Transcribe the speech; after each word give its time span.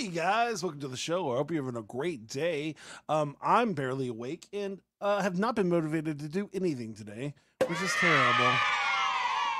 Hey 0.00 0.08
guys, 0.08 0.62
welcome 0.62 0.80
to 0.80 0.88
the 0.88 0.96
show. 0.96 1.30
I 1.30 1.36
hope 1.36 1.50
you're 1.50 1.62
having 1.62 1.78
a 1.78 1.84
great 1.84 2.26
day. 2.26 2.74
Um, 3.10 3.36
I'm 3.42 3.74
barely 3.74 4.08
awake 4.08 4.46
and 4.50 4.80
uh, 4.98 5.20
have 5.20 5.38
not 5.38 5.54
been 5.54 5.68
motivated 5.68 6.20
to 6.20 6.28
do 6.28 6.48
anything 6.54 6.94
today, 6.94 7.34
which 7.66 7.82
is 7.82 7.92
terrible. 8.00 8.50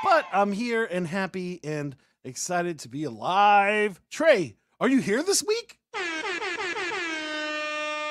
But 0.02 0.24
I'm 0.32 0.52
here 0.52 0.86
and 0.86 1.06
happy 1.06 1.60
and 1.62 1.94
excited 2.24 2.78
to 2.78 2.88
be 2.88 3.04
alive. 3.04 4.00
Trey, 4.08 4.56
are 4.80 4.88
you 4.88 5.02
here 5.02 5.22
this 5.22 5.44
week? 5.46 5.78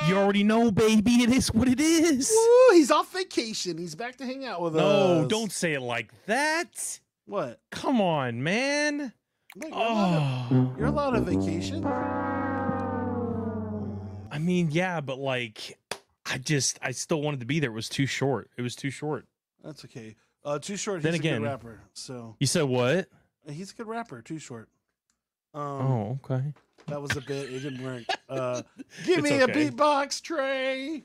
You 0.08 0.16
already 0.16 0.44
know, 0.44 0.70
baby. 0.70 1.24
It 1.24 1.32
is 1.32 1.52
what 1.52 1.68
it 1.68 1.80
is. 1.80 2.32
Woo, 2.32 2.76
he's 2.76 2.92
off 2.92 3.12
vacation. 3.12 3.80
He's 3.80 3.96
back 3.96 4.18
to 4.18 4.26
hang 4.28 4.46
out 4.46 4.62
with 4.62 4.76
us. 4.76 4.82
No, 4.82 5.28
don't 5.28 5.52
say 5.52 5.74
it 5.74 5.82
like 5.82 6.14
that. 6.28 7.00
What? 7.26 7.60
Come 7.72 8.00
on, 8.00 8.44
man. 8.44 9.14
Wait, 9.60 9.70
you're, 9.72 9.78
allowed 9.82 10.48
Oh, 10.52 10.76
you're 10.78 10.88
allowed 10.88 11.16
a 11.16 11.22
vacation? 11.22 11.86
I 14.32 14.38
mean, 14.40 14.70
yeah, 14.72 15.02
but 15.02 15.20
like, 15.20 15.78
I 16.26 16.38
just, 16.38 16.80
I 16.82 16.92
still 16.92 17.22
wanted 17.22 17.40
to 17.42 17.46
be 17.46 17.60
there. 17.60 17.72
It 17.72 17.74
was 17.74 17.90
too 17.90 18.06
short. 18.06 18.50
It 18.58 18.62
was 18.62 18.76
too 18.76 18.90
short. 18.90 19.26
That's 19.64 19.84
okay. 19.86 20.16
Uh, 20.46 20.60
too 20.60 20.78
short. 20.78 21.02
Then 21.02 21.14
again- 21.16 21.42
good 21.42 21.48
rapper. 21.48 21.80
So 21.94 22.36
You 22.40 22.48
said 22.48 22.64
what? 22.64 23.08
he's 23.50 23.72
a 23.72 23.76
good 23.76 23.88
rapper. 23.88 24.22
Too 24.22 24.40
short. 24.40 24.70
Um, 25.54 25.62
Oh, 25.64 26.20
okay. 26.24 26.54
That 26.88 27.02
was 27.02 27.16
a 27.18 27.22
bit. 27.22 27.52
It 27.52 27.60
didn't 27.60 27.84
work. 27.84 28.04
Uh, 28.30 28.62
give 29.06 29.20
It's 29.20 29.30
me 29.30 29.42
okay. 29.44 29.68
a 29.68 29.72
beatbox, 29.72 30.22
Trey. 30.22 31.04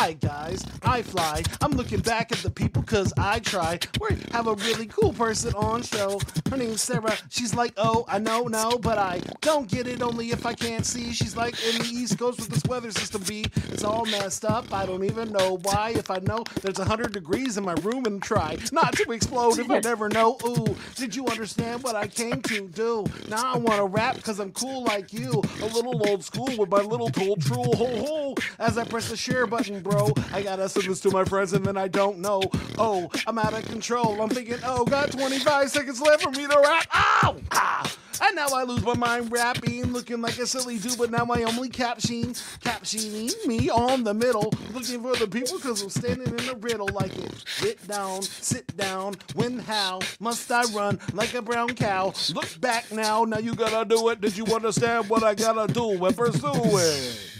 Hi 0.00 0.14
guys, 0.14 0.64
I 0.82 1.02
fly. 1.02 1.42
I'm 1.60 1.72
looking 1.72 2.00
back 2.00 2.32
at 2.32 2.38
the 2.38 2.50
people 2.50 2.82
cause 2.82 3.12
I 3.18 3.38
try. 3.38 3.78
We 4.00 4.16
have 4.32 4.46
a 4.46 4.54
really 4.54 4.86
cool 4.86 5.12
person 5.12 5.52
on 5.52 5.82
show. 5.82 6.18
Her 6.48 6.56
name's 6.56 6.80
Sara. 6.80 7.18
She's 7.28 7.54
like, 7.54 7.74
oh, 7.76 8.06
I 8.08 8.18
know, 8.18 8.44
no, 8.44 8.78
but 8.78 8.96
I 8.96 9.20
don't 9.42 9.68
get 9.68 9.86
it 9.86 10.00
only 10.00 10.30
if 10.30 10.46
I 10.46 10.54
can't 10.54 10.86
see. 10.86 11.12
She's 11.12 11.36
like 11.36 11.54
in 11.66 11.82
the 11.82 11.84
East 11.84 12.18
Coast 12.18 12.40
with 12.40 12.48
this 12.48 12.64
weather 12.64 12.90
system 12.90 13.22
B. 13.28 13.44
It's 13.68 13.84
all 13.84 14.06
messed 14.06 14.46
up. 14.46 14.72
I 14.72 14.86
don't 14.86 15.04
even 15.04 15.32
know 15.32 15.58
why. 15.64 15.92
If 15.94 16.10
I 16.10 16.16
know 16.20 16.44
there's 16.62 16.78
a 16.78 16.84
hundred 16.86 17.12
degrees 17.12 17.58
in 17.58 17.64
my 17.66 17.74
room 17.82 18.06
and 18.06 18.22
try 18.22 18.56
not 18.72 18.94
to 18.94 19.12
explode 19.12 19.58
if 19.58 19.70
I 19.70 19.80
never 19.80 20.08
know. 20.08 20.38
Ooh, 20.46 20.76
did 20.96 21.14
you 21.14 21.26
understand 21.26 21.82
what 21.82 21.94
I 21.94 22.06
came 22.06 22.40
to 22.40 22.68
do? 22.68 23.04
Now 23.28 23.52
I 23.52 23.58
wanna 23.58 23.84
rap 23.84 24.22
cause 24.22 24.40
I'm 24.40 24.52
cool 24.52 24.82
like 24.82 25.12
you. 25.12 25.42
A 25.60 25.66
little 25.66 26.08
old 26.08 26.24
school 26.24 26.48
with 26.56 26.70
my 26.70 26.80
little 26.80 27.10
tool 27.10 27.36
true 27.36 27.64
ho 27.64 28.06
ho. 28.06 28.34
As 28.58 28.78
I 28.78 28.84
press 28.84 29.10
the 29.10 29.16
share 29.18 29.46
button, 29.46 29.82
bro, 29.90 30.12
I 30.32 30.42
gotta 30.42 30.68
send 30.68 30.86
this 30.86 31.00
to 31.00 31.10
my 31.10 31.24
friends 31.24 31.52
and 31.52 31.64
then 31.64 31.76
I 31.76 31.88
don't 31.88 32.18
know. 32.18 32.42
Oh, 32.78 33.10
I'm 33.26 33.38
out 33.38 33.52
of 33.52 33.64
control. 33.64 34.22
I'm 34.22 34.28
thinking, 34.28 34.58
oh, 34.64 34.84
got 34.84 35.10
25 35.10 35.70
seconds 35.70 36.00
left 36.00 36.22
for 36.22 36.30
me 36.30 36.46
to 36.46 36.60
rap. 36.62 36.86
Ow! 36.94 37.36
Ah! 37.50 37.96
And 38.22 38.36
now 38.36 38.48
I 38.54 38.64
lose 38.64 38.82
my 38.84 38.94
mind 38.94 39.32
rapping, 39.32 39.92
looking 39.92 40.20
like 40.20 40.38
a 40.38 40.46
silly 40.46 40.78
dude, 40.78 40.98
but 40.98 41.10
now 41.10 41.26
I 41.30 41.42
only 41.44 41.70
caption, 41.70 42.34
captioning 42.60 43.46
me 43.46 43.70
on 43.70 44.04
the 44.04 44.12
middle, 44.12 44.52
looking 44.74 45.00
for 45.00 45.16
the 45.16 45.26
people 45.26 45.56
because 45.56 45.80
I'm 45.82 45.88
standing 45.88 46.28
in 46.28 46.48
a 46.50 46.54
riddle 46.56 46.88
like 46.92 47.16
it. 47.16 47.44
Sit 47.46 47.88
down, 47.88 48.20
sit 48.20 48.76
down, 48.76 49.14
when, 49.34 49.58
how, 49.58 50.00
must 50.20 50.52
I 50.52 50.64
run 50.64 51.00
like 51.14 51.32
a 51.32 51.40
brown 51.40 51.70
cow? 51.70 52.12
Look 52.34 52.60
back 52.60 52.92
now, 52.92 53.24
now 53.24 53.38
you 53.38 53.54
gotta 53.54 53.88
do 53.88 54.10
it. 54.10 54.20
Did 54.20 54.36
you 54.36 54.44
understand 54.54 55.08
what 55.08 55.22
I 55.22 55.34
gotta 55.34 55.72
do 55.72 56.04
and 56.04 56.14
pursue 56.14 56.52
it? 56.52 57.39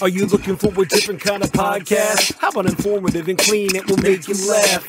Are 0.00 0.08
you 0.08 0.26
looking 0.26 0.56
for 0.56 0.68
a 0.68 0.84
different 0.86 1.20
kind 1.20 1.42
of 1.44 1.52
podcast? 1.52 2.36
How 2.38 2.48
about 2.48 2.66
informative 2.66 3.28
and 3.28 3.38
clean? 3.38 3.76
It 3.76 3.88
will 3.88 3.98
make 3.98 4.26
you 4.26 4.34
laugh. 4.48 4.84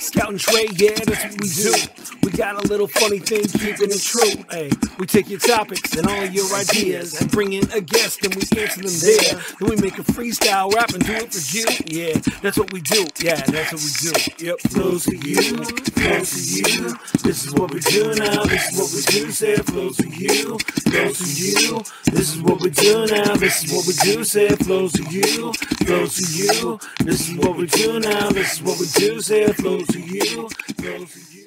Scout 0.00 0.30
and 0.30 0.40
Trey, 0.40 0.66
yeah, 0.76 0.94
that's 1.04 1.24
what 1.24 1.40
we 1.40 1.48
do. 1.48 1.74
We 2.22 2.32
got 2.32 2.64
a 2.64 2.68
little 2.68 2.86
funny 2.86 3.18
thing, 3.18 3.44
keeping 3.44 3.90
it 3.90 4.00
true. 4.00 4.44
Hey, 4.50 4.70
we 4.98 5.06
take 5.06 5.28
your 5.28 5.38
topics 5.38 5.94
and 5.96 6.06
all 6.08 6.24
your 6.24 6.52
ideas 6.54 7.20
and 7.20 7.30
bring 7.30 7.52
in 7.52 7.70
a 7.72 7.80
guest 7.80 8.24
and 8.24 8.34
we 8.34 8.42
answer 8.60 8.80
them 8.82 8.96
there. 9.00 9.42
Then 9.60 9.68
we 9.68 9.76
make 9.76 9.98
a 9.98 10.02
freestyle 10.02 10.72
rap 10.72 10.90
and 10.90 11.04
do 11.04 11.12
it 11.12 11.32
for 11.32 11.42
you. 11.54 11.66
Yeah, 11.86 12.18
that's 12.40 12.58
what 12.58 12.72
we 12.72 12.80
do. 12.80 13.06
Yeah, 13.20 13.36
that's 13.46 13.72
what 13.72 13.82
we 13.82 13.90
do. 14.10 14.46
Yep, 14.46 14.60
flows 14.72 15.04
for 15.04 15.14
you, 15.14 15.42
flows 15.64 16.30
for 16.32 16.38
you. 16.38 16.98
This 17.22 17.44
is 17.44 17.54
what 17.54 17.72
we 17.72 17.80
do 17.80 18.14
now. 18.14 18.44
This 18.44 18.72
is 18.72 18.78
what 18.78 18.90
we 18.92 19.02
do. 19.20 19.30
Say 19.30 19.56
flows 19.56 19.98
you, 20.00 20.58
flows 20.58 21.18
for 21.18 21.28
you. 21.40 21.82
This 22.12 22.34
is 22.34 22.42
what 22.42 22.60
we 22.60 22.70
do 22.70 23.06
now. 23.06 23.34
This 23.36 23.64
is 23.64 23.72
what 23.72 23.86
we 23.86 23.92
do. 23.94 24.24
Say 24.24 24.48
it 24.60 24.64
flows 24.64 24.92
for 24.92 25.10
you, 25.10 25.52
flows 25.52 26.14
to 26.16 26.36
you. 26.36 26.78
This 27.04 27.28
is 27.28 27.36
what 27.36 27.56
we 27.56 27.66
do 27.66 28.00
now. 28.00 28.30
This 28.30 28.54
is 28.54 28.62
what 28.62 28.78
we 28.78 28.86
do. 28.94 29.20
Say 29.20 29.42
it 29.42 29.56
flows 29.56 29.86
for 29.86 29.98
you, 29.98 30.48
flows 30.48 31.10
for 31.12 31.34
you. 31.36 31.46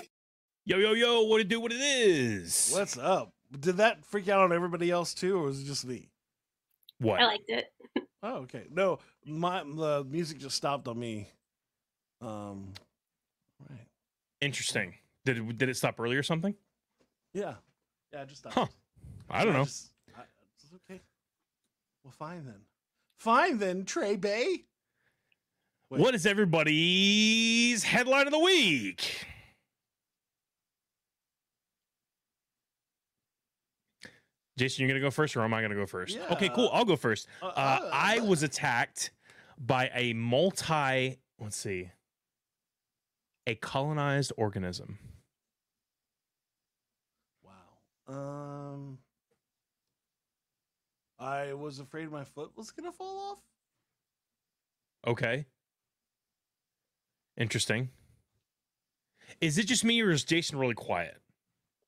Yo, 0.66 0.78
yo, 0.78 0.94
yo. 0.94 1.24
What 1.24 1.42
it 1.42 1.47
do? 1.47 1.59
What 1.59 1.72
it 1.72 1.81
is? 1.81 2.72
What's 2.74 2.97
up? 2.97 3.31
Did 3.59 3.78
that 3.78 4.06
freak 4.06 4.30
out 4.30 4.42
on 4.42 4.53
everybody 4.53 4.92
else 4.92 5.14
too, 5.14 5.38
or 5.40 5.44
was 5.44 5.62
it 5.62 5.66
just 5.66 5.86
me? 5.86 6.09
What? 7.00 7.20
I 7.22 7.25
liked 7.25 7.50
it. 7.50 7.66
Oh, 8.22 8.40
okay. 8.40 8.64
No, 8.70 9.00
my 9.26 9.64
the 9.64 10.06
music 10.06 10.40
just 10.40 10.58
stopped 10.58 10.90
on 10.90 11.00
me. 11.00 11.30
Um, 12.20 12.74
right. 13.70 13.80
Interesting. 14.41 14.94
Did 15.24 15.38
it, 15.38 15.58
did 15.58 15.70
it 15.70 15.78
stop 15.78 15.97
early 16.02 16.18
or 16.18 16.24
something? 16.24 16.53
Yeah, 17.34 17.53
yeah, 18.12 18.24
I 18.24 18.26
just 18.26 18.40
stopped. 18.41 18.56
Huh. 18.56 18.68
I 19.30 19.46
don't 19.46 19.53
know. 19.53 19.64
just- 19.64 19.91
I- 20.18 20.24
it's 20.62 20.74
okay. 20.91 21.00
Well, 22.03 22.12
fine 22.12 22.44
then. 22.44 22.59
Fine 23.19 23.57
then, 23.57 23.84
Trey 23.85 24.16
Bay. 24.16 24.63
Wait. 25.90 26.00
What 26.02 26.16
is 26.16 26.25
everybody's 26.25 27.84
headline 27.84 28.28
of 28.28 28.31
the 28.31 28.40
week? 28.40 29.25
Jason, 34.58 34.81
you're 34.84 34.90
gonna 34.90 35.00
go 35.00 35.12
first, 35.12 35.35
or 35.38 35.41
am 35.44 35.53
I 35.53 35.62
gonna 35.62 35.75
go 35.75 35.85
first? 35.85 36.18
Okay, 36.31 36.50
cool. 36.50 36.69
I'll 36.74 36.85
go 36.85 36.96
first. 36.96 37.28
Uh, 37.41 37.46
Uh, 37.47 37.50
uh, 37.84 37.90
I 37.94 38.19
was 38.19 38.44
attacked 38.44 39.12
by 39.58 39.90
a 39.94 40.13
multi. 40.13 41.18
Let's 41.40 41.56
see, 41.56 41.90
a 43.47 43.56
colonized 43.56 44.34
organism. 44.38 45.00
Wow. 47.44 47.53
Um, 48.13 48.97
I 51.19 51.53
was 51.53 51.80
afraid 51.80 52.12
my 52.12 52.24
foot 52.24 52.52
was 52.56 52.72
gonna 52.72 52.91
fall 52.91 53.31
off. 53.31 53.40
Okay. 55.07 55.46
Interesting. 57.38 57.90
Is 59.41 59.58
it 59.58 59.68
just 59.68 59.85
me, 59.85 60.02
or 60.02 60.09
is 60.09 60.24
Jason 60.24 60.58
really 60.58 60.74
quiet? 60.74 61.18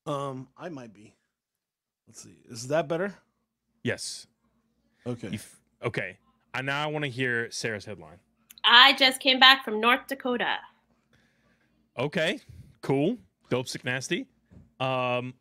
Um, 0.06 0.48
I 0.56 0.68
might 0.68 0.94
be. 0.94 1.14
Let's 2.06 2.22
see. 2.22 2.36
Is 2.48 2.68
that 2.68 2.88
better? 2.88 3.14
Yes. 3.82 4.26
Okay. 5.06 5.28
You 5.28 5.34
f- 5.34 5.60
okay. 5.82 6.18
I 6.54 6.62
now 6.62 6.82
I 6.84 6.86
want 6.86 7.04
to 7.04 7.10
hear 7.10 7.50
Sara's 7.50 7.84
headline. 7.84 8.18
I 8.64 8.92
just 8.94 9.20
came 9.20 9.40
back 9.40 9.64
from 9.64 9.80
North 9.80 10.06
Dakota. 10.06 10.58
Okay, 11.98 12.40
cool. 12.80 13.18
Dope, 13.50 13.68
sick, 13.68 13.84
nasty. 13.84 14.26
Um, 14.80 15.34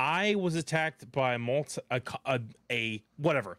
I 0.00 0.34
was 0.34 0.54
attacked 0.54 1.12
by 1.12 1.34
a 1.34 1.38
multi 1.38 1.78
a, 1.90 2.00
a, 2.24 2.40
a 2.72 3.02
whatever. 3.18 3.58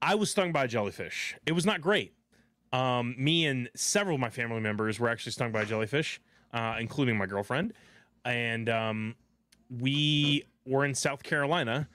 I 0.00 0.14
was 0.14 0.30
stung 0.30 0.52
by 0.52 0.64
a 0.64 0.68
jellyfish. 0.68 1.34
It 1.44 1.52
was 1.52 1.66
not 1.66 1.80
great. 1.80 2.12
Um, 2.72 3.16
me 3.18 3.44
and 3.46 3.68
several 3.74 4.14
of 4.14 4.20
my 4.20 4.30
family 4.30 4.60
members 4.60 5.00
were 5.00 5.08
actually 5.08 5.32
stung 5.32 5.50
by 5.50 5.62
a 5.62 5.66
jellyfish, 5.66 6.20
uh, 6.52 6.76
including 6.78 7.18
my 7.18 7.26
girlfriend, 7.26 7.72
and 8.24 8.68
um, 8.68 9.16
we 9.80 10.44
were 10.64 10.84
in 10.84 10.94
South 10.94 11.24
Carolina. 11.24 11.88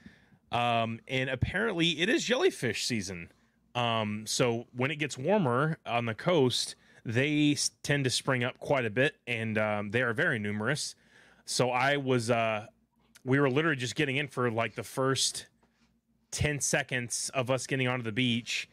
Um, 0.51 0.99
and 1.07 1.29
apparently, 1.29 2.01
it 2.01 2.09
is 2.09 2.25
jellyfish 2.25 2.85
season. 2.85 3.31
Um, 3.73 4.25
so 4.27 4.65
when 4.75 4.91
it 4.91 4.97
gets 4.97 5.17
warmer 5.17 5.77
on 5.85 6.07
the 6.07 6.13
coast, 6.13 6.75
they 7.05 7.55
tend 7.83 8.03
to 8.03 8.09
spring 8.09 8.43
up 8.43 8.59
quite 8.59 8.83
a 8.83 8.89
bit, 8.89 9.15
and 9.27 9.57
um, 9.57 9.91
they 9.91 10.01
are 10.01 10.13
very 10.13 10.39
numerous. 10.39 10.95
So 11.45 11.69
I 11.69 11.95
was, 11.95 12.29
uh, 12.29 12.67
we 13.25 13.39
were 13.39 13.49
literally 13.49 13.77
just 13.77 13.95
getting 13.95 14.17
in 14.17 14.27
for 14.27 14.49
like 14.51 14.75
the 14.75 14.83
first 14.83 15.47
ten 16.31 16.59
seconds 16.59 17.31
of 17.33 17.49
us 17.49 17.67
getting 17.67 17.87
onto 17.87 18.03
the 18.03 18.11
beach, 18.11 18.69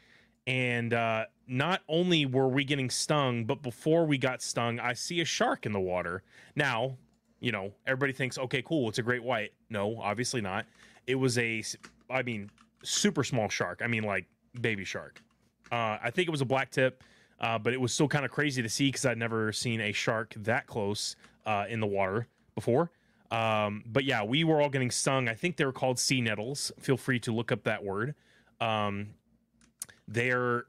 and 0.47 0.93
uh, 0.93 1.27
not 1.47 1.83
only 1.89 2.27
were 2.27 2.49
we 2.49 2.65
getting 2.65 2.91
stung, 2.91 3.45
but 3.45 3.63
before 3.63 4.07
we 4.07 4.19
got 4.19 4.43
stung, 4.43 4.79
I 4.81 4.95
see 4.95 5.21
a 5.21 5.25
shark 5.25 5.67
in 5.67 5.73
the 5.73 5.81
water. 5.81 6.23
Now, 6.57 6.97
you 7.41 7.53
know, 7.53 7.73
everybody 7.87 8.13
thinks, 8.13 8.39
okay, 8.39 8.63
cool, 8.63 8.89
it's 8.89 8.99
a 8.99 9.03
great 9.03 9.23
white. 9.23 9.53
No, 9.69 9.99
obviously 10.01 10.41
not. 10.41 10.67
It 11.07 11.15
was 11.17 11.39
a 11.39 11.63
i 12.09 12.23
mean, 12.23 12.51
super 12.83 13.25
small 13.25 13.49
shark. 13.49 13.81
I 13.83 13.87
mean, 13.87 14.05
like 14.05 14.27
baby 14.61 14.85
shark. 14.85 15.23
Uh, 15.73 15.99
I 16.03 16.11
think 16.11 16.29
it 16.29 16.31
was 16.31 16.41
a 16.41 16.47
black 16.47 16.71
tip, 16.71 17.03
uh, 17.41 17.59
but 17.59 17.73
it 17.73 17.81
was 17.81 17.93
still 17.93 18.09
kind 18.09 18.25
of 18.25 18.31
crazy 18.31 18.63
to 18.63 18.69
see 18.69 18.89
because 18.89 19.07
I'd 19.07 19.19
never 19.19 19.53
seen 19.53 19.81
a 19.81 19.93
shark 19.93 20.35
that 20.37 20.67
close 20.67 21.17
uh, 21.47 21.67
in 21.69 21.81
the 21.81 21.87
water 21.87 22.27
before. 22.55 22.91
Um, 23.31 23.85
but 23.87 24.05
yeah, 24.05 24.25
we 24.25 24.45
were 24.45 24.61
all 24.61 24.69
getting 24.71 24.91
stung. 24.91 25.29
I 25.29 25.35
think 25.35 25.57
they 25.57 25.65
were 25.65 25.73
called 25.73 25.99
sea 25.99 26.21
nettles. 26.21 26.73
Feel 26.81 26.97
free 26.97 27.21
to 27.21 27.33
look 27.33 27.53
up 27.53 27.65
that 27.65 27.85
word. 27.85 28.15
Um, 28.61 29.11
they're 30.09 30.65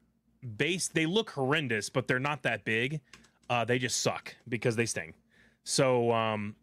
based. 0.57 0.93
They 0.93 1.05
look 1.07 1.31
horrendous, 1.31 1.89
but 1.89 2.07
they're 2.07 2.19
not 2.19 2.43
that 2.43 2.63
big. 2.65 3.01
uh, 3.49 3.65
they 3.65 3.77
just 3.79 4.01
suck 4.01 4.35
because 4.47 4.75
they 4.75 4.85
sting. 4.85 5.13
So 5.63 6.11
um, 6.11 6.55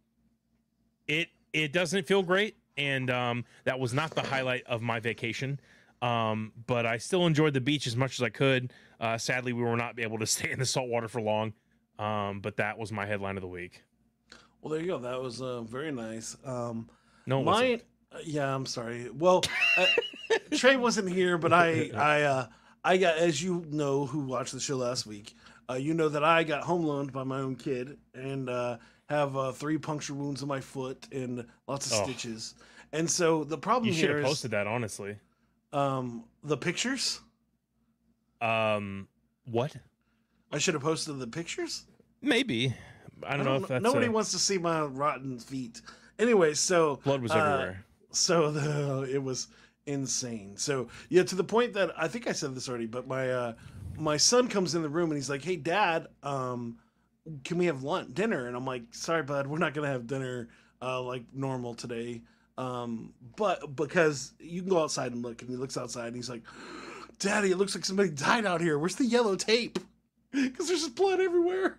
it 1.06 1.28
it 1.52 1.72
doesn't 1.72 2.06
feel 2.06 2.22
great, 2.22 2.56
and 2.76 3.10
um, 3.10 3.44
that 3.64 3.78
was 3.78 3.92
not 3.94 4.14
the 4.14 4.22
highlight 4.22 4.64
of 4.66 4.82
my 4.82 5.00
vacation. 5.00 5.60
Um, 6.02 6.52
but 6.66 6.86
I 6.86 6.98
still 6.98 7.26
enjoyed 7.26 7.54
the 7.54 7.60
beach 7.60 7.86
as 7.86 7.96
much 7.96 8.18
as 8.18 8.22
I 8.22 8.30
could. 8.30 8.72
Uh, 9.00 9.18
sadly, 9.18 9.52
we 9.52 9.62
were 9.62 9.76
not 9.76 9.98
able 9.98 10.18
to 10.18 10.26
stay 10.34 10.50
in 10.50 10.58
the 10.58 10.66
salt 10.66 10.88
water 10.88 11.08
for 11.08 11.20
long. 11.20 11.52
Um, 11.98 12.40
but 12.40 12.56
that 12.58 12.78
was 12.78 12.92
my 12.92 13.06
headline 13.06 13.36
of 13.36 13.42
the 13.42 13.48
week. 13.48 13.82
Well, 14.60 14.72
there 14.72 14.80
you 14.80 14.88
go. 14.88 14.98
That 14.98 15.20
was 15.22 15.40
uh, 15.40 15.62
very 15.62 15.92
nice. 15.92 16.36
Um, 16.44 16.88
No, 17.26 17.40
wasn't. 17.40 17.82
uh, 18.12 18.18
yeah, 18.24 18.54
I'm 18.54 18.66
sorry. 18.66 19.08
Well, 19.10 19.42
uh, 19.76 19.86
Trey 20.56 20.76
wasn't 20.76 21.10
here, 21.10 21.38
but 21.38 21.52
I 21.52 21.90
I 21.96 22.22
uh, 22.22 22.46
I 22.84 22.96
got 22.96 23.18
as 23.18 23.42
you 23.42 23.64
know 23.70 24.06
who 24.06 24.20
watched 24.20 24.52
the 24.52 24.60
show 24.60 24.76
last 24.76 25.06
week. 25.06 25.34
Uh, 25.70 25.74
you 25.74 25.94
know 25.94 26.08
that 26.08 26.24
I 26.24 26.44
got 26.44 26.62
home 26.62 26.84
loaned 26.84 27.12
by 27.12 27.24
my 27.24 27.38
own 27.40 27.54
kid 27.54 27.98
and 28.14 28.48
uh, 28.48 28.78
have 29.08 29.36
uh, 29.36 29.52
three 29.52 29.76
puncture 29.78 30.14
wounds 30.14 30.40
in 30.42 30.48
my 30.48 30.60
foot 30.60 31.06
and 31.12 31.44
lots 31.66 31.86
of 31.92 31.92
Oh. 32.00 32.04
stitches. 32.04 32.54
And 32.92 33.08
so 33.10 33.44
the 33.44 33.58
problem 33.58 33.86
You 33.88 33.92
should 33.92 34.08
here 34.08 34.16
have 34.16 34.24
is 34.24 34.30
posted 34.30 34.50
that, 34.52 34.66
honestly. 34.66 35.18
um, 35.74 36.24
the 36.42 36.56
pictures. 36.56 37.20
Um, 38.40 39.08
what? 39.44 39.76
I 40.50 40.56
should 40.58 40.72
have 40.74 40.82
posted 40.82 41.18
the 41.18 41.26
pictures. 41.26 41.84
Maybe. 42.22 42.74
I 43.26 43.36
don't, 43.36 43.46
know 43.46 43.56
if 43.56 43.68
that's 43.68 43.82
nobody 43.82 44.08
uh, 44.08 44.12
wants 44.12 44.32
to 44.32 44.38
see 44.38 44.58
my 44.58 44.82
rotten 44.82 45.38
feet. 45.38 45.80
Anyway, 46.18 46.54
so 46.54 47.00
blood 47.04 47.22
was 47.22 47.30
uh, 47.30 47.36
everywhere. 47.36 47.84
so 48.10 48.50
the, 48.52 49.08
it 49.12 49.22
was 49.22 49.48
insane. 49.86 50.56
So 50.56 50.88
yeah, 51.08 51.22
to 51.24 51.34
the 51.34 51.44
point 51.44 51.72
that 51.74 51.92
I 51.96 52.08
think 52.08 52.26
I 52.28 52.32
said 52.32 52.54
this 52.54 52.68
already, 52.68 52.86
but 52.86 53.06
my 53.06 53.30
uh, 53.30 53.52
my 53.96 54.16
son 54.16 54.48
comes 54.48 54.74
in 54.74 54.82
the 54.82 54.88
room 54.88 55.10
and 55.10 55.16
he's 55.16 55.30
like, 55.30 55.42
"Hey, 55.42 55.56
Dad, 55.56 56.08
um, 56.22 56.78
can 57.44 57.58
we 57.58 57.66
have 57.66 57.82
lunch, 57.82 58.14
dinner?" 58.14 58.46
And 58.46 58.56
I'm 58.56 58.64
like, 58.64 58.82
"Sorry, 58.92 59.22
bud, 59.22 59.46
we're 59.46 59.58
not 59.58 59.74
gonna 59.74 59.88
have 59.88 60.06
dinner 60.06 60.48
uh, 60.82 61.02
like 61.02 61.24
normal 61.32 61.74
today." 61.74 62.22
Um, 62.56 63.14
but 63.36 63.76
because 63.76 64.32
you 64.40 64.62
can 64.62 64.70
go 64.70 64.82
outside 64.82 65.12
and 65.12 65.22
look, 65.22 65.42
and 65.42 65.50
he 65.50 65.56
looks 65.56 65.76
outside 65.76 66.08
and 66.08 66.16
he's 66.16 66.30
like, 66.30 66.42
"Daddy, 67.18 67.50
it 67.50 67.56
looks 67.56 67.74
like 67.74 67.84
somebody 67.84 68.10
died 68.10 68.46
out 68.46 68.60
here. 68.60 68.78
Where's 68.78 68.96
the 68.96 69.06
yellow 69.06 69.36
tape? 69.36 69.78
Because 70.30 70.68
there's 70.68 70.82
just 70.82 70.94
blood 70.94 71.20
everywhere 71.20 71.78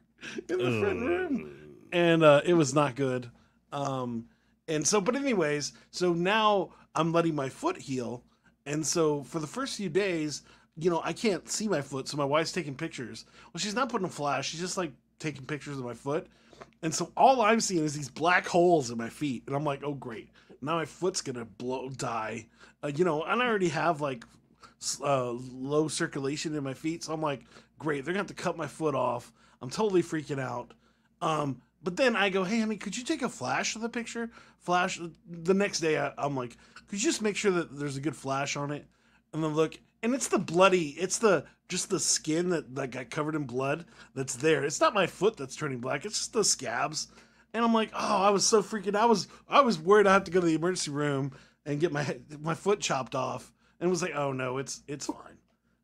in 0.50 0.57
the 0.57 0.80
front 0.80 1.01
room." 1.01 1.60
and 1.92 2.24
uh, 2.24 2.42
it 2.45 2.54
was 2.54 2.74
not 2.74 2.95
good. 2.95 3.30
Um, 3.71 4.25
and 4.68 4.86
so, 4.86 5.01
but 5.01 5.16
anyways, 5.16 5.74
so 5.92 6.13
now 6.13 6.71
I'm 6.95 7.12
letting 7.12 7.36
my 7.36 7.50
foot 7.50 7.77
heal, 7.77 8.24
and 8.66 8.86
so 8.86 9.24
for 9.24 9.39
the 9.39 9.48
first 9.48 9.77
few 9.77 9.89
days, 9.89 10.44
you 10.77 10.89
know, 10.89 11.01
I 11.04 11.13
can't 11.13 11.48
see 11.50 11.68
my 11.68 11.81
foot, 11.81 12.07
so 12.07 12.18
my 12.18 12.25
wife's 12.25 12.51
taking 12.51 12.75
pictures. 12.75 13.25
Well, 13.51 13.60
she's 13.60 13.75
not 13.75 13.89
putting 13.89 14.07
a 14.07 14.12
flash; 14.12 14.50
she's 14.50 14.60
just 14.60 14.77
like 14.77 14.92
taking 15.19 15.45
pictures 15.45 15.77
of 15.77 15.86
my 15.86 15.94
foot, 15.94 16.27
and 16.83 16.94
so 16.94 17.12
all 17.18 17.42
I'm 17.42 17.60
seeing 17.60 17.83
is 17.83 17.94
these 17.94 18.10
black 18.10 18.48
holes 18.48 18.92
in 18.92 18.98
my 18.98 19.10
feet, 19.10 19.44
and 19.48 19.56
I'm 19.56 19.63
like, 19.63 19.83
oh 19.83 19.94
great, 19.94 20.30
now 20.62 20.75
my 20.75 20.86
foot's 20.86 21.22
gonna 21.22 21.45
blow 21.45 21.89
die, 21.89 22.48
uh, 22.83 22.92
you 22.95 23.06
know, 23.06 23.24
and 23.24 23.42
I 23.42 23.48
already 23.48 23.69
have 23.69 24.01
like 24.01 24.24
uh, 25.04 25.31
low 25.31 25.88
circulation 25.88 26.56
in 26.56 26.63
my 26.63 26.74
feet, 26.74 27.04
so 27.04 27.13
I'm 27.13 27.22
like, 27.22 27.42
great, 27.77 28.06
they're 28.06 28.13
gonna 28.13 28.22
have 28.22 28.27
to 28.27 28.33
cut 28.33 28.57
my 28.57 28.68
foot 28.68 28.95
off. 28.95 29.31
I'm 29.61 29.69
totally 29.69 30.03
freaking 30.03 30.39
out. 30.39 30.73
Um, 31.21 31.61
but 31.81 31.95
then 31.95 32.15
I 32.15 32.29
go, 32.29 32.44
hey, 32.44 32.59
honey, 32.59 32.77
could 32.77 32.97
you 32.97 33.03
take 33.03 33.21
a 33.21 33.29
flash 33.29 33.75
of 33.75 33.81
the 33.81 33.89
picture? 33.89 34.29
Flash. 34.57 35.00
The 35.27 35.53
next 35.53 35.79
day, 35.79 35.97
I, 35.97 36.11
I'm 36.17 36.35
like, 36.35 36.57
could 36.88 37.01
you 37.01 37.09
just 37.09 37.21
make 37.21 37.35
sure 37.35 37.51
that 37.51 37.77
there's 37.77 37.97
a 37.97 38.01
good 38.01 38.15
flash 38.15 38.56
on 38.56 38.71
it? 38.71 38.85
And 39.33 39.44
then 39.44 39.53
look, 39.53 39.79
and 40.01 40.13
it's 40.13 40.27
the 40.27 40.39
bloody, 40.39 40.89
it's 40.89 41.19
the 41.19 41.45
just 41.67 41.89
the 41.89 42.00
skin 42.00 42.50
that, 42.50 42.75
that 42.75 42.91
got 42.91 43.09
covered 43.09 43.35
in 43.35 43.44
blood 43.44 43.85
that's 44.15 44.35
there. 44.35 44.63
It's 44.63 44.81
not 44.81 44.94
my 44.94 45.06
foot 45.06 45.38
that's 45.38 45.56
turning 45.56 45.79
black. 45.79 46.03
It's 46.03 46.17
just 46.17 46.33
the 46.33 46.44
scabs. 46.44 47.07
And 47.53 47.63
I'm 47.63 47.73
like, 47.73 47.91
oh, 47.94 48.23
I 48.23 48.29
was 48.31 48.45
so 48.45 48.62
freaking. 48.62 48.95
I 48.95 49.05
was 49.05 49.27
I 49.47 49.62
was 49.62 49.79
worried 49.79 50.07
I 50.07 50.13
have 50.13 50.23
to 50.25 50.31
go 50.31 50.39
to 50.39 50.45
the 50.45 50.55
emergency 50.55 50.91
room 50.91 51.31
and 51.65 51.79
get 51.79 51.91
my 51.91 52.19
my 52.41 52.55
foot 52.55 52.79
chopped 52.79 53.15
off. 53.15 53.51
And 53.79 53.89
was 53.89 54.01
like, 54.01 54.15
oh 54.15 54.31
no, 54.31 54.57
it's 54.57 54.83
it's 54.88 55.05
fine. 55.05 55.38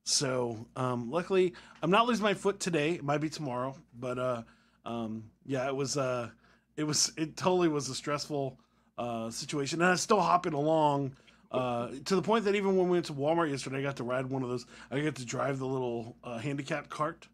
So 0.05 0.67
um, 0.75 1.09
luckily, 1.09 1.53
I'm 1.81 1.89
not 1.89 2.05
losing 2.05 2.23
my 2.23 2.35
foot 2.35 2.59
today. 2.59 2.91
It 2.91 3.03
might 3.03 3.17
be 3.17 3.29
tomorrow, 3.29 3.75
but 3.99 4.19
uh, 4.19 4.43
um, 4.85 5.23
yeah, 5.45 5.67
it 5.67 5.75
was 5.75 5.97
uh, 5.97 6.29
it 6.77 6.83
was 6.83 7.11
it 7.17 7.35
totally 7.35 7.67
was 7.67 7.89
a 7.89 7.95
stressful 7.95 8.57
uh, 8.99 9.31
situation, 9.31 9.81
and 9.81 9.89
I'm 9.89 9.97
still 9.97 10.21
hopping 10.21 10.53
along 10.53 11.15
uh, 11.51 11.89
to 12.05 12.15
the 12.15 12.21
point 12.21 12.45
that 12.45 12.53
even 12.53 12.77
when 12.77 12.85
we 12.85 12.91
went 12.91 13.05
to 13.07 13.13
Walmart 13.13 13.49
yesterday, 13.49 13.79
I 13.79 13.81
got 13.81 13.95
to 13.97 14.03
ride 14.03 14.27
one 14.27 14.43
of 14.43 14.49
those. 14.49 14.67
I 14.91 14.99
got 14.99 15.15
to 15.15 15.25
drive 15.25 15.57
the 15.57 15.65
little 15.65 16.15
uh, 16.23 16.37
handicap 16.37 16.87
cart, 16.87 17.27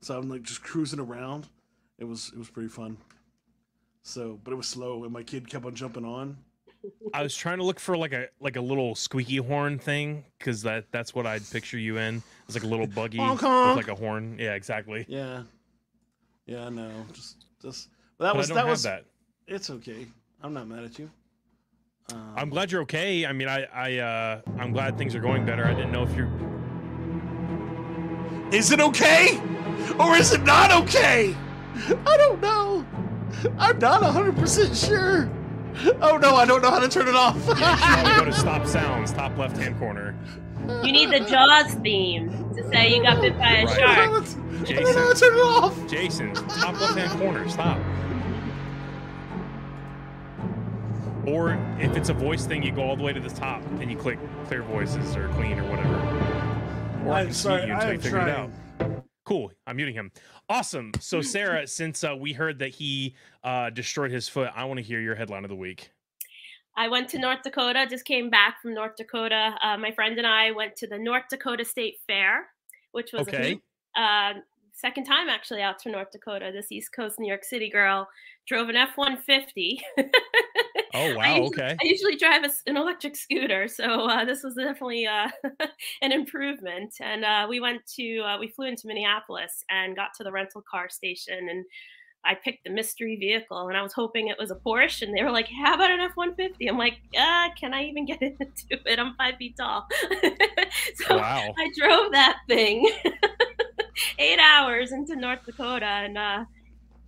so 0.00 0.16
I'm 0.16 0.28
like 0.28 0.42
just 0.42 0.62
cruising 0.62 1.00
around. 1.00 1.48
It 1.98 2.04
was 2.04 2.30
it 2.32 2.38
was 2.38 2.48
pretty 2.48 2.68
fun. 2.68 2.96
So, 4.02 4.38
but 4.44 4.52
it 4.52 4.56
was 4.56 4.68
slow, 4.68 5.02
and 5.02 5.12
my 5.12 5.24
kid 5.24 5.50
kept 5.50 5.64
on 5.64 5.74
jumping 5.74 6.04
on. 6.04 6.36
I 7.12 7.22
was 7.22 7.34
trying 7.36 7.58
to 7.58 7.64
look 7.64 7.80
for 7.80 7.96
like 7.96 8.12
a 8.12 8.28
like 8.40 8.56
a 8.56 8.60
little 8.60 8.94
squeaky 8.94 9.36
horn 9.36 9.78
thing 9.78 10.24
because 10.38 10.62
that 10.62 10.86
that's 10.90 11.14
what 11.14 11.26
I'd 11.26 11.48
picture 11.50 11.78
you 11.78 11.98
in. 11.98 12.22
It's 12.46 12.54
like 12.54 12.64
a 12.64 12.68
little 12.68 12.86
buggy 12.86 13.18
Honk, 13.18 13.42
with 13.42 13.76
like 13.76 13.88
a 13.88 13.94
horn. 13.94 14.36
Yeah, 14.38 14.54
exactly. 14.54 15.04
Yeah, 15.08 15.42
yeah, 16.46 16.68
no, 16.68 16.90
just 17.12 17.44
just 17.62 17.88
But 18.18 18.26
that 18.26 18.34
I 18.34 18.38
was 18.38 18.48
don't 18.48 18.56
that 18.56 18.66
was 18.66 18.82
that. 18.82 19.04
it's 19.46 19.70
okay. 19.70 20.06
I'm 20.42 20.52
not 20.52 20.66
mad 20.68 20.84
at 20.84 20.98
you. 20.98 21.10
Um, 22.12 22.34
I'm 22.36 22.50
glad 22.50 22.70
you're 22.70 22.82
okay. 22.82 23.24
I 23.24 23.32
mean, 23.32 23.48
I 23.48 23.64
I 23.64 23.98
uh, 23.98 24.40
I'm 24.58 24.72
glad 24.72 24.98
things 24.98 25.14
are 25.14 25.20
going 25.20 25.46
better. 25.46 25.64
I 25.64 25.72
didn't 25.72 25.92
know 25.92 26.02
if 26.02 26.14
you're. 26.14 26.30
Is 28.52 28.70
it 28.70 28.80
okay? 28.80 29.40
Or 29.98 30.14
is 30.16 30.32
it 30.32 30.42
not 30.42 30.70
okay? 30.70 31.34
I 32.06 32.16
don't 32.16 32.40
know. 32.40 32.84
I'm 33.58 33.78
not 33.78 34.02
100% 34.02 34.88
sure. 34.88 35.28
Oh 36.00 36.16
no, 36.16 36.34
I 36.36 36.44
don't 36.44 36.62
know 36.62 36.70
how 36.70 36.78
to 36.78 36.88
turn 36.88 37.08
it 37.08 37.14
off. 37.14 37.34
You 37.36 37.54
want 37.54 38.06
to 38.08 38.14
go 38.18 38.24
to 38.26 38.32
stop 38.38 38.66
sounds, 38.66 39.12
top 39.12 39.36
left 39.36 39.56
hand 39.56 39.78
corner. 39.78 40.14
You 40.82 40.92
need 40.92 41.10
the 41.10 41.20
Jaws 41.20 41.74
theme 41.74 42.30
to 42.54 42.66
say 42.70 42.94
you 42.94 43.02
got 43.02 43.20
bit 43.20 43.36
by 43.38 43.56
a 43.58 43.64
Right. 43.66 43.82
I 43.82 43.94
shark. 43.94 43.96
don't 43.96 44.12
know 44.12 44.20
how 44.20 44.24
to- 44.24 44.44
I 44.70 44.80
don't 44.80 44.94
know 44.94 45.00
how 45.06 45.12
to 45.12 45.20
turn 45.20 45.34
it 45.34 45.40
off. 45.40 45.86
Jason, 45.90 46.32
top 46.34 46.80
left 46.80 46.96
hand 46.96 47.20
corner, 47.20 47.48
stop. 47.48 47.78
Or 51.26 51.58
if 51.80 51.96
it's 51.96 52.10
a 52.10 52.14
voice 52.14 52.44
thing, 52.46 52.62
you 52.62 52.70
go 52.72 52.82
all 52.82 52.96
the 52.96 53.02
way 53.02 53.12
to 53.12 53.20
the 53.20 53.30
top 53.30 53.62
and 53.80 53.90
you 53.90 53.96
click 53.96 54.18
clear 54.46 54.62
voices 54.62 55.16
or 55.16 55.28
clean 55.30 55.58
or 55.58 55.64
whatever. 55.70 55.96
Or 57.08 57.12
I 57.14 57.20
I'm 57.20 57.26
can 57.26 57.34
sorry, 57.34 57.66
mute 57.66 57.68
you 57.68 57.74
until 57.74 57.88
I 57.88 57.92
you 57.92 57.94
am 57.96 58.00
figure 58.00 58.18
it 58.20 58.28
out. 58.28 58.50
trying. 58.78 59.02
Cool. 59.24 59.50
I'm 59.66 59.76
muting 59.76 59.94
him. 59.94 60.12
Awesome. 60.48 60.92
So, 61.00 61.22
Sara, 61.22 61.66
since 61.66 62.04
uh, 62.04 62.14
we 62.16 62.32
heard 62.32 62.58
that 62.58 62.68
he 62.68 63.14
uh, 63.42 63.70
destroyed 63.70 64.10
his 64.10 64.28
foot, 64.28 64.50
I 64.54 64.64
want 64.64 64.78
to 64.78 64.82
hear 64.84 65.00
your 65.00 65.14
headline 65.14 65.44
of 65.44 65.48
the 65.48 65.56
week. 65.56 65.90
I 66.76 66.88
went 66.88 67.08
to 67.10 67.18
North 67.18 67.42
Dakota, 67.42 67.86
just 67.88 68.04
came 68.04 68.30
back 68.30 68.60
from 68.60 68.74
North 68.74 68.96
Dakota. 68.96 69.56
Uh, 69.62 69.78
my 69.78 69.92
friend 69.92 70.18
and 70.18 70.26
I 70.26 70.50
went 70.50 70.76
to 70.76 70.86
the 70.88 70.98
North 70.98 71.24
Dakota 71.30 71.64
State 71.64 71.98
Fair, 72.06 72.46
which 72.92 73.12
was 73.12 73.26
a 73.28 73.30
Okay. 73.30 73.50
hoot. 73.52 73.62
uh, 73.96 74.32
second 74.72 75.04
time 75.04 75.28
actually 75.28 75.62
out 75.62 75.78
to 75.78 75.90
North 75.90 76.10
Dakota. 76.10 76.50
This 76.52 76.72
East 76.72 76.92
Coast 76.92 77.20
New 77.20 77.28
York 77.28 77.44
City 77.44 77.70
girl 77.70 78.08
drove 78.46 78.68
an 78.68 78.76
F 78.76 78.96
150. 78.96 79.80
Oh, 80.94 81.10
I 81.10 81.14
wow. 81.16 81.24
usually- 81.36 81.46
Okay. 81.48 81.76
I 81.80 81.84
usually 81.84 82.16
drive 82.16 82.44
a 82.44 82.50
an 82.70 82.76
electric 82.76 83.16
scooter, 83.16 83.66
so 83.68 83.84
uh, 84.08 84.24
this 84.24 84.42
was 84.42 84.54
definitely 84.54 85.06
uh, 85.06 85.28
an 86.02 86.12
improvement. 86.12 86.94
And 87.00 87.24
uh, 87.24 87.46
we 87.48 87.60
went 87.60 87.84
to, 87.96 88.18
uh, 88.20 88.38
we 88.38 88.48
flew 88.48 88.66
into 88.66 88.86
Minneapolis 88.86 89.64
and 89.70 89.96
got 89.96 90.14
to 90.14 90.24
the 90.24 90.32
rental 90.32 90.62
car 90.62 90.88
station, 90.88 91.48
and 91.50 91.64
I 92.26 92.34
picked 92.34 92.64
the 92.64 92.70
mystery 92.70 93.16
vehicle, 93.16 93.68
and 93.68 93.76
I 93.76 93.82
was 93.82 93.92
hoping 93.92 94.28
it 94.28 94.38
was 94.38 94.50
a 94.50 94.54
Porsche, 94.54 95.02
and 95.02 95.14
they 95.14 95.22
were 95.22 95.30
like, 95.30 95.48
"How 95.48 95.74
about 95.74 95.90
an 95.90 96.00
F 96.00 96.12
one 96.14 96.30
150?" 96.30 96.68
I'm 96.68 96.78
like, 96.78 96.98
uh, 97.18 97.48
"Can 97.60 97.74
I 97.74 97.84
even 97.84 98.06
get 98.06 98.22
into 98.22 98.38
it? 98.70 98.98
I'm 98.98 99.14
five 99.16 99.36
feet 99.36 99.56
tall." 99.58 99.86
so 100.94 101.18
Wow. 101.18 101.52
I 101.58 101.70
drove 101.78 102.12
that 102.12 102.38
thing 102.48 102.88
eight 104.18 104.38
hours 104.38 104.92
into 104.92 105.16
North 105.16 105.44
Dakota, 105.44 105.84
and 105.84 106.16
uh, 106.16 106.44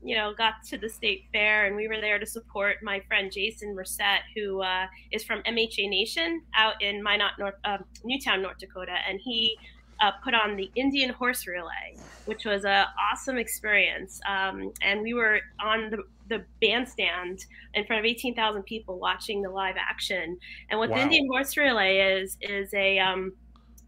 you 0.06 0.14
know, 0.14 0.32
got 0.32 0.62
to 0.68 0.78
the 0.78 0.88
state 0.88 1.24
fair 1.32 1.66
and 1.66 1.74
we 1.74 1.88
were 1.88 2.00
there 2.00 2.18
to 2.18 2.26
support 2.26 2.76
my 2.80 3.00
friend 3.08 3.30
Jason 3.32 3.74
Merced, 3.74 4.00
who 4.36 4.62
uh, 4.62 4.86
is 5.10 5.24
from 5.24 5.42
MHA 5.42 5.88
Nation 5.90 6.42
out 6.54 6.80
in 6.80 7.02
Minot, 7.02 7.32
North, 7.40 7.56
uh, 7.64 7.78
Newtown, 8.04 8.40
North 8.40 8.58
Dakota. 8.58 8.94
And 9.08 9.20
he 9.20 9.58
uh, 10.00 10.12
put 10.22 10.32
on 10.32 10.56
the 10.56 10.70
Indian 10.76 11.10
Horse 11.10 11.46
Relay, 11.46 11.96
which 12.26 12.44
was 12.44 12.64
an 12.64 12.86
awesome 13.10 13.36
experience. 13.36 14.20
Um, 14.28 14.72
and 14.80 15.02
we 15.02 15.12
were 15.12 15.40
on 15.60 15.90
the, 15.90 16.04
the 16.28 16.44
bandstand 16.60 17.44
in 17.74 17.84
front 17.84 17.98
of 17.98 18.06
18,000 18.06 18.62
people 18.62 18.98
watching 19.00 19.42
the 19.42 19.50
live 19.50 19.76
action. 19.76 20.38
And 20.70 20.78
what 20.78 20.90
Wow. 20.90 20.96
the 20.98 21.02
Indian 21.02 21.26
Horse 21.28 21.56
Relay 21.56 22.20
is, 22.20 22.36
is 22.40 22.72
a, 22.74 22.98
um, 23.00 23.32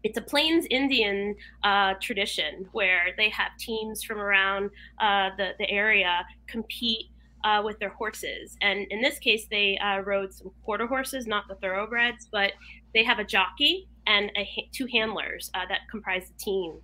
it's 0.03 0.17
a 0.17 0.21
Plains 0.21 0.65
Indian 0.69 1.35
uh, 1.63 1.95
tradition 2.01 2.67
where 2.71 3.07
they 3.17 3.29
have 3.29 3.51
teams 3.57 4.03
from 4.03 4.19
around 4.19 4.69
uh, 4.99 5.29
the, 5.37 5.51
the 5.59 5.69
area 5.69 6.25
compete 6.47 7.07
uh, 7.43 7.61
with 7.63 7.79
their 7.79 7.89
horses. 7.89 8.57
And 8.61 8.85
in 8.89 9.01
this 9.01 9.19
case, 9.19 9.47
they 9.49 9.77
uh, 9.77 9.99
rode 9.99 10.33
some 10.33 10.51
quarter 10.63 10.87
horses, 10.87 11.27
not 11.27 11.47
the 11.47 11.55
thoroughbreds, 11.55 12.27
but 12.31 12.53
they 12.93 13.03
have 13.03 13.19
a 13.19 13.23
jockey 13.23 13.87
and 14.07 14.31
a, 14.37 14.69
two 14.71 14.87
handlers 14.87 15.51
uh, 15.53 15.65
that 15.69 15.81
comprise 15.89 16.27
the 16.27 16.43
team. 16.43 16.79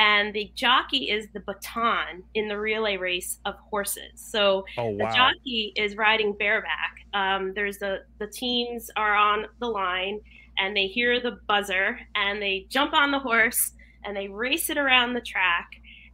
and 0.00 0.32
the 0.32 0.50
jockey 0.54 1.10
is 1.10 1.28
the 1.34 1.40
baton 1.40 2.22
in 2.34 2.48
the 2.48 2.58
relay 2.58 2.96
race 2.96 3.38
of 3.44 3.54
horses. 3.56 4.12
So 4.16 4.64
Oh 4.78 4.96
the 4.96 5.04
jockey 5.14 5.72
is 5.76 5.94
riding 5.94 6.32
bareback. 6.32 6.96
Um, 7.12 7.52
there's 7.54 7.78
the 7.78 8.04
the 8.18 8.26
teams 8.26 8.90
are 8.96 9.14
on 9.14 9.46
the 9.60 9.66
line, 9.66 10.20
and 10.60 10.76
they 10.76 10.86
hear 10.86 11.20
the 11.20 11.38
buzzer, 11.48 11.98
and 12.14 12.40
they 12.40 12.66
jump 12.68 12.94
on 12.94 13.10
the 13.10 13.18
horse, 13.18 13.72
and 14.04 14.16
they 14.16 14.28
race 14.28 14.70
it 14.70 14.78
around 14.78 15.14
the 15.14 15.20
track, 15.20 15.68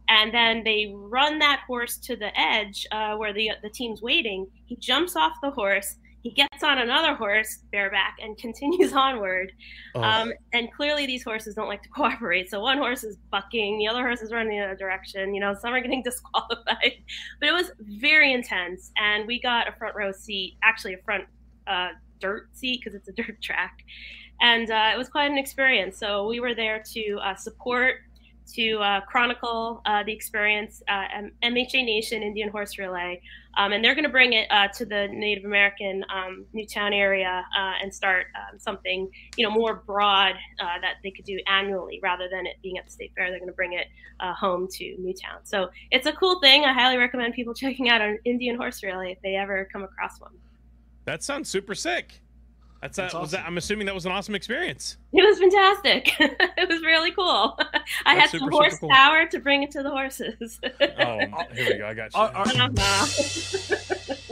and 0.09 0.33
then 0.33 0.63
they 0.63 0.93
run 0.95 1.37
that 1.39 1.61
horse 1.67 1.97
to 1.97 2.15
the 2.15 2.31
edge 2.39 2.87
uh, 2.91 3.15
where 3.15 3.33
the 3.33 3.51
the 3.61 3.69
team's 3.69 4.01
waiting. 4.01 4.47
He 4.65 4.75
jumps 4.77 5.15
off 5.15 5.33
the 5.41 5.51
horse. 5.51 5.97
He 6.23 6.31
gets 6.31 6.63
on 6.63 6.79
another 6.79 7.13
horse 7.13 7.59
bareback 7.71 8.17
and 8.21 8.37
continues 8.45 8.91
onward. 8.93 9.51
Oh, 9.95 10.01
Um, 10.01 10.33
and 10.53 10.71
clearly, 10.73 11.05
these 11.05 11.23
horses 11.23 11.55
don't 11.55 11.67
like 11.67 11.83
to 11.83 11.89
cooperate. 11.95 12.49
So 12.49 12.59
one 12.59 12.77
horse 12.77 13.03
is 13.03 13.17
bucking, 13.31 13.77
the 13.77 13.87
other 13.87 14.01
horse 14.01 14.21
is 14.21 14.31
running 14.31 14.57
in 14.57 14.69
a 14.69 14.75
direction. 14.75 15.33
You 15.33 15.41
know, 15.41 15.55
some 15.61 15.73
are 15.73 15.81
getting 15.81 16.03
disqualified. 16.11 16.93
But 17.39 17.49
it 17.49 17.53
was 17.53 17.71
very 17.79 18.33
intense, 18.33 18.91
and 18.97 19.27
we 19.27 19.39
got 19.39 19.67
a 19.67 19.71
front 19.73 19.95
row 19.95 20.11
seat, 20.11 20.57
actually 20.63 20.95
a 20.95 21.01
front 21.03 21.25
uh, 21.67 21.89
dirt 22.19 22.49
seat 22.53 22.81
because 22.83 22.95
it's 22.95 23.07
a 23.07 23.13
dirt 23.13 23.41
track, 23.41 23.77
and 24.41 24.69
uh, 24.69 24.91
it 24.93 24.97
was 24.97 25.09
quite 25.09 25.31
an 25.31 25.37
experience. 25.37 25.97
So 25.97 26.27
we 26.27 26.39
were 26.39 26.53
there 26.53 26.81
to 26.93 27.17
uh, 27.17 27.35
support, 27.35 27.95
to 28.53 28.77
uh, 28.77 29.01
chronicle 29.01 29.81
uh, 29.85 30.03
the 30.03 30.13
experience. 30.13 30.81
Uh, 30.87 31.05
MHA 31.43 31.85
Nation 31.85 32.23
Indian 32.23 32.49
Horse 32.49 32.77
Relay, 32.77 33.21
um, 33.57 33.73
and 33.73 33.83
they're 33.83 33.95
going 33.95 34.05
to 34.05 34.09
bring 34.09 34.33
it 34.33 34.47
uh, 34.49 34.69
to 34.69 34.85
the 34.85 35.07
Native 35.11 35.43
American 35.43 36.05
um, 36.13 36.45
Newtown 36.53 36.93
area 36.93 37.43
and 37.81 37.93
start 37.93 38.27
um, 38.35 38.57
something 38.57 39.09
you 39.35 39.45
know 39.45 39.51
more 39.51 39.83
broad 39.85 40.35
that 40.59 40.95
they 41.03 41.11
could 41.11 41.25
do 41.25 41.39
annually 41.47 41.99
rather 42.01 42.29
than 42.31 42.45
it 42.45 42.55
being 42.61 42.77
at 42.77 42.85
the 42.85 42.91
state 42.91 43.11
fair 43.15 43.29
they're 43.29 43.39
going 43.39 43.49
to 43.49 43.55
bring 43.55 43.73
it 43.73 43.87
home 44.19 44.67
to 44.69 44.95
newtown 44.99 45.39
so 45.43 45.69
it's 45.91 46.05
a 46.05 46.13
cool 46.13 46.39
thing 46.39 46.65
i 46.65 46.73
highly 46.73 46.97
recommend 46.97 47.33
people 47.33 47.53
checking 47.63 47.89
out 47.89 48.01
an 48.01 48.17
indian 48.25 48.55
horse 48.55 48.81
relay 48.83 49.11
if 49.11 49.21
they 49.21 49.35
ever 49.35 49.67
come 49.71 49.83
across 49.83 50.19
one 50.19 50.31
that 51.07 51.23
sounds 51.23 51.47
super 51.47 51.73
sick. 51.73 52.19
That's, 52.81 52.95
That's 52.97 53.13
that, 53.13 53.19
was 53.21 53.31
that. 53.31 53.45
I'm 53.45 53.57
assuming 53.57 53.85
that 53.87 53.95
was 53.95 54.05
an 54.05 54.11
awesome 54.11 54.35
experience. 54.35 54.97
it 55.13 55.23
was 55.25 55.39
fantastic 55.39 56.13
it 56.19 56.69
was 56.69 56.81
really 56.83 57.11
cool 57.11 57.57
i 58.05 58.15
That's 58.15 58.19
had 58.21 58.29
super, 58.29 58.39
some 58.39 58.39
super 58.39 58.49
cool. 58.51 58.59
horsepower 58.89 59.25
to 59.27 59.39
bring 59.39 59.63
it 59.63 59.71
to 59.71 59.83
the 59.83 59.89
horses 59.89 60.59
Oh, 60.63 61.19
here 61.55 61.69
we 61.69 61.77
go. 61.77 61.87
I 61.87 61.93
got 61.93 62.13
you. 62.13 62.19
Are, 62.19 62.31
are, 62.35 62.45
Uh-huh. 62.45 63.75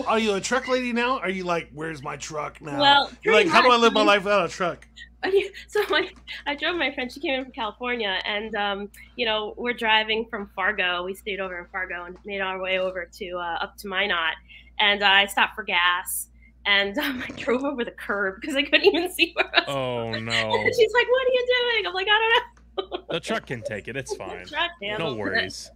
are 0.08 0.20
you 0.20 0.34
a 0.36 0.42
truck 0.42 0.68
lady 0.68 0.94
now? 0.94 1.20
Are 1.20 1.30
you 1.30 1.44
like, 1.44 1.70
where's 1.74 2.04
my 2.04 2.16
truck 2.18 2.62
now? 2.62 2.80
well 2.80 3.12
You're 3.24 3.34
like, 3.34 3.46
pretty 3.48 3.50
how 3.50 3.62
do 3.64 3.72
I 3.72 3.78
live 3.78 3.94
my 3.94 4.04
life 4.04 4.24
without 4.24 4.46
a 4.46 4.50
truck? 4.50 4.88
so 5.68 5.82
my, 5.90 6.08
I 6.46 6.56
drove 6.56 6.76
my 6.76 6.94
friend. 6.94 7.12
She 7.12 7.20
came 7.20 7.34
in 7.34 7.44
from 7.46 7.52
California, 7.52 8.20
and 8.26 8.54
um, 8.56 8.90
you 9.16 9.26
know 9.26 9.56
we're 9.58 9.74
driving 9.74 10.28
from 10.30 10.52
Fargo. 10.56 11.04
We 11.04 11.16
stayed 11.16 11.40
over 11.40 11.58
in 11.58 11.66
Fargo 11.72 12.06
and 12.06 12.16
made 12.26 12.42
our 12.42 12.62
way 12.62 12.78
over 12.78 13.10
to 13.18 13.32
uh, 13.38 13.58
up 13.64 13.76
to 13.78 13.88
Minot, 13.88 14.36
and 14.80 15.02
uh, 15.02 15.08
I 15.08 15.26
stopped 15.26 15.56
for 15.56 15.64
gas. 15.64 16.28
And 16.66 16.98
um, 17.00 17.24
I 17.28 17.32
drove 17.34 17.64
over 17.64 17.84
the 17.86 17.92
curb 17.92 18.42
because 18.42 18.56
I 18.56 18.64
couldn't 18.64 18.86
even 18.86 19.12
see 19.12 19.32
where 19.36 19.46
I 19.56 19.60
was. 19.60 19.66
oh 19.68 20.20
no, 20.20 20.32
going. 20.52 20.72
She's 20.78 20.94
like, 20.94 21.08
"What 21.08 21.28
are 21.28 21.32
you 21.34 21.48
doing?" 21.74 21.88
I'm 21.88 21.94
like, 21.94 22.08
"I 22.10 22.20
don't 22.20 22.92
know." 22.92 23.06
the 23.10 23.20
truck 23.22 23.46
can 23.46 23.62
take 23.62 23.88
it. 23.88 23.96
It's 23.96 24.14
don't 24.18 24.28
fine. 24.30 24.46
Truck 24.46 24.72
No 24.82 24.88
handles 24.90 25.14
it. 25.16 25.20
worries. 25.20 25.72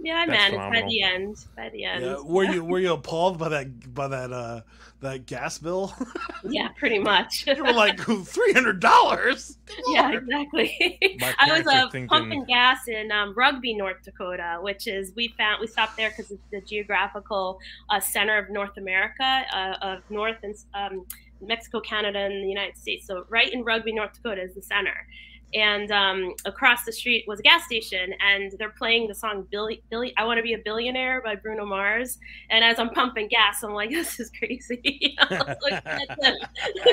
yeah, 0.00 0.16
I 0.16 0.26
That's 0.26 0.52
managed 0.52 0.72
by 0.72 0.88
the 0.88 1.02
end. 1.02 1.36
By 1.56 1.68
the 1.68 1.84
end, 1.84 2.04
Yeah, 2.04 2.16
were 2.24 2.44
you 2.44 2.64
were 2.64 2.80
you 2.80 2.92
appalled 2.92 3.38
by 3.38 3.48
that 3.50 3.94
by 3.94 4.08
that 4.08 4.32
uh 4.32 4.62
that 5.02 5.26
gas 5.26 5.58
bill? 5.58 5.94
Yeah, 6.44 6.68
pretty 6.76 6.98
much. 6.98 7.46
you 7.46 7.62
were 7.62 7.72
like 7.72 8.00
three 8.00 8.52
hundred 8.52 8.80
dollars. 8.80 9.58
yeah, 9.90 10.12
exactly. 10.12 10.98
I 11.38 11.56
was 11.58 11.66
uh, 11.68 11.88
thinking- 11.90 12.08
pumping 12.08 12.44
gas 12.46 12.88
in 12.88 13.12
um, 13.12 13.32
Rugby, 13.36 13.74
North 13.74 14.02
Dakota, 14.04 14.58
which 14.60 14.88
is 14.88 15.12
we 15.14 15.28
found 15.38 15.60
we 15.60 15.68
stopped 15.68 15.96
there 15.96 16.10
because 16.10 16.32
it's 16.32 16.42
the 16.50 16.60
geographical 16.62 17.60
uh, 17.90 18.00
center 18.00 18.38
of 18.38 18.50
North 18.50 18.76
America, 18.76 19.44
uh, 19.52 19.76
of 19.82 20.02
North 20.10 20.38
and 20.42 20.56
um, 20.74 21.06
Mexico, 21.40 21.78
Canada, 21.80 22.18
and 22.18 22.42
the 22.42 22.48
United 22.48 22.76
States. 22.76 23.06
So 23.06 23.24
right 23.28 23.52
in 23.52 23.62
Rugby, 23.62 23.92
North 23.92 24.14
Dakota, 24.14 24.42
is 24.42 24.54
the 24.54 24.62
center. 24.62 25.06
And 25.54 25.90
um, 25.90 26.34
across 26.44 26.84
the 26.84 26.92
street 26.92 27.24
was 27.26 27.40
a 27.40 27.42
gas 27.42 27.64
station, 27.64 28.14
and 28.20 28.52
they're 28.58 28.70
playing 28.70 29.08
the 29.08 29.14
song 29.14 29.46
"Billy, 29.50 29.82
Billy, 29.90 30.14
I 30.16 30.24
Want 30.24 30.38
to 30.38 30.42
Be 30.42 30.54
a 30.54 30.58
Billionaire" 30.58 31.20
by 31.22 31.36
Bruno 31.36 31.66
Mars. 31.66 32.18
And 32.50 32.64
as 32.64 32.78
I'm 32.78 32.90
pumping 32.90 33.28
gas, 33.28 33.62
I'm 33.62 33.72
like, 33.72 33.90
"This 33.92 34.18
is 34.18 34.30
crazy! 34.30 34.80
You 34.82 35.10
know, 35.20 35.54
look 35.60 35.82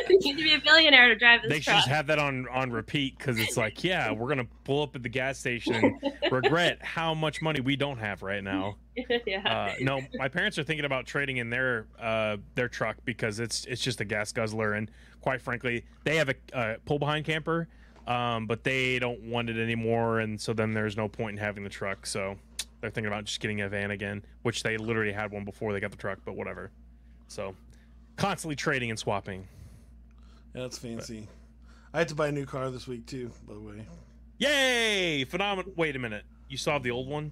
you 0.09 0.19
need 0.19 0.37
to 0.37 0.43
be 0.43 0.53
a 0.53 0.59
billionaire 0.59 1.09
to 1.09 1.15
drive 1.15 1.41
this 1.41 1.49
They 1.49 1.59
should 1.59 1.73
just 1.73 1.87
have 1.87 2.07
that 2.07 2.19
on 2.19 2.47
on 2.49 2.71
repeat 2.71 3.17
because 3.17 3.39
it's 3.39 3.57
like, 3.57 3.83
yeah, 3.83 4.11
we're 4.11 4.29
gonna 4.29 4.47
pull 4.63 4.83
up 4.83 4.95
at 4.95 5.03
the 5.03 5.09
gas 5.09 5.39
station 5.39 5.75
and 5.75 6.31
regret 6.31 6.79
how 6.81 7.13
much 7.13 7.41
money 7.41 7.61
we 7.61 7.75
don't 7.75 7.97
have 7.97 8.21
right 8.21 8.43
now. 8.43 8.75
yeah. 9.25 9.47
Uh, 9.47 9.75
no, 9.79 10.01
my 10.15 10.27
parents 10.27 10.57
are 10.57 10.63
thinking 10.63 10.85
about 10.85 11.05
trading 11.05 11.37
in 11.37 11.49
their 11.49 11.87
uh, 11.99 12.37
their 12.55 12.67
truck 12.67 12.97
because 13.05 13.39
it's 13.39 13.65
it's 13.65 13.81
just 13.81 14.01
a 14.01 14.05
gas 14.05 14.31
guzzler, 14.31 14.73
and 14.73 14.91
quite 15.21 15.41
frankly, 15.41 15.85
they 16.03 16.17
have 16.17 16.29
a 16.29 16.35
uh, 16.53 16.75
pull 16.85 16.99
behind 16.99 17.25
camper, 17.25 17.67
um, 18.09 18.47
but 18.47 18.63
they 18.63 18.99
don't 18.99 19.21
want 19.21 19.49
it 19.49 19.61
anymore, 19.61 20.19
and 20.19 20.41
so 20.41 20.51
then 20.51 20.73
there's 20.73 20.97
no 20.97 21.07
point 21.07 21.37
in 21.37 21.37
having 21.37 21.63
the 21.63 21.69
truck. 21.69 22.05
So 22.07 22.35
they're 22.81 22.89
thinking 22.89 23.07
about 23.07 23.25
just 23.25 23.39
getting 23.39 23.61
a 23.61 23.69
van 23.69 23.91
again, 23.91 24.25
which 24.41 24.63
they 24.63 24.77
literally 24.77 25.13
had 25.13 25.31
one 25.31 25.45
before 25.45 25.71
they 25.71 25.79
got 25.79 25.91
the 25.91 25.97
truck, 25.97 26.19
but 26.25 26.35
whatever. 26.35 26.71
So 27.27 27.55
constantly 28.17 28.55
trading 28.55 28.89
and 28.89 28.97
swapping. 28.97 29.47
Yeah, 30.55 30.63
that's 30.63 30.79
fancy. 30.79 31.27
I 31.93 31.99
had 31.99 32.07
to 32.09 32.15
buy 32.15 32.29
a 32.29 32.31
new 32.31 32.45
car 32.45 32.71
this 32.71 32.87
week 32.87 33.05
too. 33.05 33.31
By 33.47 33.53
the 33.53 33.59
way, 33.59 33.85
Yay! 34.39 35.25
Phenomenal. 35.25 35.71
Wait 35.75 35.95
a 35.95 35.99
minute. 35.99 36.23
You 36.47 36.57
still 36.57 36.73
have 36.73 36.83
the 36.83 36.91
old 36.91 37.07
one? 37.07 37.31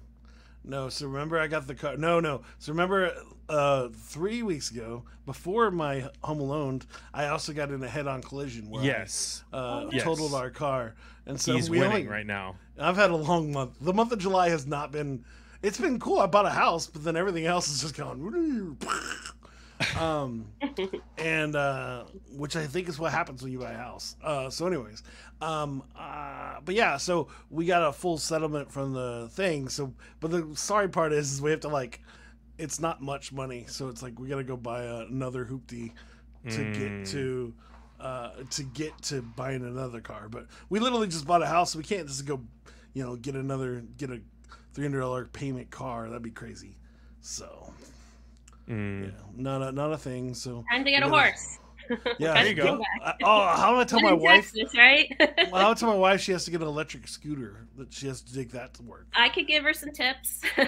No. 0.64 0.88
So 0.88 1.06
remember, 1.06 1.38
I 1.38 1.46
got 1.46 1.66
the 1.66 1.74
car. 1.74 1.96
No, 1.96 2.20
no. 2.20 2.42
So 2.58 2.72
remember, 2.72 3.12
uh, 3.48 3.88
three 3.94 4.42
weeks 4.42 4.70
ago, 4.70 5.04
before 5.26 5.70
my 5.70 6.08
Home 6.22 6.40
Alone, 6.40 6.82
I 7.14 7.26
also 7.28 7.52
got 7.52 7.70
in 7.70 7.82
a 7.82 7.88
head-on 7.88 8.22
collision 8.22 8.68
where 8.70 8.82
Yes. 8.84 9.44
I, 9.52 9.56
uh, 9.56 9.90
Yes. 9.92 10.02
totaled 10.04 10.34
our 10.34 10.50
car, 10.50 10.94
and 11.26 11.40
so 11.40 11.54
He's 11.54 11.68
we 11.70 11.78
winning 11.80 11.94
only, 11.94 12.08
right 12.08 12.26
now. 12.26 12.56
I've 12.78 12.96
had 12.96 13.10
a 13.10 13.16
long 13.16 13.52
month. 13.52 13.76
The 13.80 13.92
month 13.92 14.12
of 14.12 14.18
July 14.18 14.50
has 14.50 14.66
not 14.66 14.92
been. 14.92 15.24
It's 15.62 15.78
been 15.80 15.98
cool. 15.98 16.20
I 16.20 16.26
bought 16.26 16.46
a 16.46 16.50
house, 16.50 16.86
but 16.86 17.02
then 17.02 17.16
everything 17.16 17.44
else 17.46 17.68
is 17.68 17.80
just 17.80 17.96
going. 17.96 18.76
um, 19.98 20.46
and 21.18 21.54
uh, 21.56 22.04
which 22.36 22.56
I 22.56 22.66
think 22.66 22.88
is 22.88 22.98
what 22.98 23.12
happens 23.12 23.42
when 23.42 23.52
you 23.52 23.58
buy 23.58 23.72
a 23.72 23.76
house. 23.76 24.16
Uh, 24.22 24.50
so, 24.50 24.66
anyways, 24.66 25.02
um, 25.40 25.82
uh, 25.96 26.56
but 26.64 26.74
yeah, 26.74 26.96
so 26.96 27.28
we 27.50 27.66
got 27.66 27.82
a 27.86 27.92
full 27.92 28.18
settlement 28.18 28.70
from 28.72 28.92
the 28.92 29.28
thing. 29.32 29.68
So, 29.68 29.92
but 30.20 30.30
the 30.30 30.48
sorry 30.54 30.88
part 30.88 31.12
is, 31.12 31.32
is 31.32 31.42
we 31.42 31.50
have 31.50 31.60
to 31.60 31.68
like, 31.68 32.00
it's 32.58 32.80
not 32.80 33.00
much 33.00 33.32
money, 33.32 33.66
so 33.68 33.88
it's 33.88 34.02
like 34.02 34.18
we 34.18 34.28
got 34.28 34.36
to 34.36 34.44
go 34.44 34.56
buy 34.56 34.82
another 34.84 35.44
hoopty 35.44 35.92
to 36.50 36.58
Mm. 36.58 36.78
get 36.78 37.06
to 37.12 37.54
uh, 38.00 38.30
to 38.50 38.62
get 38.62 38.96
to 39.02 39.22
buying 39.22 39.62
another 39.62 40.00
car. 40.00 40.28
But 40.28 40.46
we 40.70 40.78
literally 40.78 41.08
just 41.08 41.26
bought 41.26 41.42
a 41.42 41.46
house. 41.46 41.72
So 41.72 41.78
we 41.78 41.84
can't 41.84 42.06
just 42.06 42.24
go, 42.26 42.40
you 42.94 43.04
know, 43.04 43.16
get 43.16 43.34
another 43.34 43.82
get 43.96 44.10
a 44.10 44.20
three 44.72 44.84
hundred 44.84 45.00
dollar 45.00 45.24
payment 45.26 45.70
car. 45.70 46.06
That'd 46.06 46.22
be 46.22 46.30
crazy. 46.30 46.76
So 47.20 47.72
Mm. 48.68 49.04
yeah, 49.06 49.10
not 49.36 49.62
a 49.62 49.72
not 49.72 49.92
a 49.92 49.98
thing. 49.98 50.34
So 50.34 50.64
Time 50.70 50.84
to 50.84 50.90
get 50.90 51.02
a 51.02 51.06
we 51.06 51.12
horse. 51.12 51.58
yeah, 52.18 52.34
There 52.34 52.46
you 52.46 52.54
go. 52.54 52.76
Go 52.76 52.84
I- 53.02 53.14
oh, 53.22 53.46
how 53.56 53.72
do 53.74 53.80
I 53.80 53.84
tell 53.84 54.00
my 54.00 54.12
in 54.12 54.20
wife? 54.20 54.52
Texas, 54.52 54.76
right? 54.76 55.10
Well, 55.50 55.62
how 55.62 55.68
do 55.68 55.70
I 55.70 55.74
tell 55.74 55.88
my 55.88 55.94
wife 55.96 56.20
she 56.20 56.32
has 56.32 56.44
to 56.44 56.50
get 56.50 56.60
an 56.60 56.68
electric 56.68 57.08
scooter 57.08 57.66
that 57.78 57.92
she 57.94 58.06
has 58.08 58.20
to 58.20 58.34
take 58.34 58.50
that 58.52 58.74
to 58.74 58.82
work. 58.82 59.06
I 59.14 59.30
could 59.30 59.46
give 59.46 59.64
her 59.64 59.72
some 59.72 59.90
tips. 59.92 60.42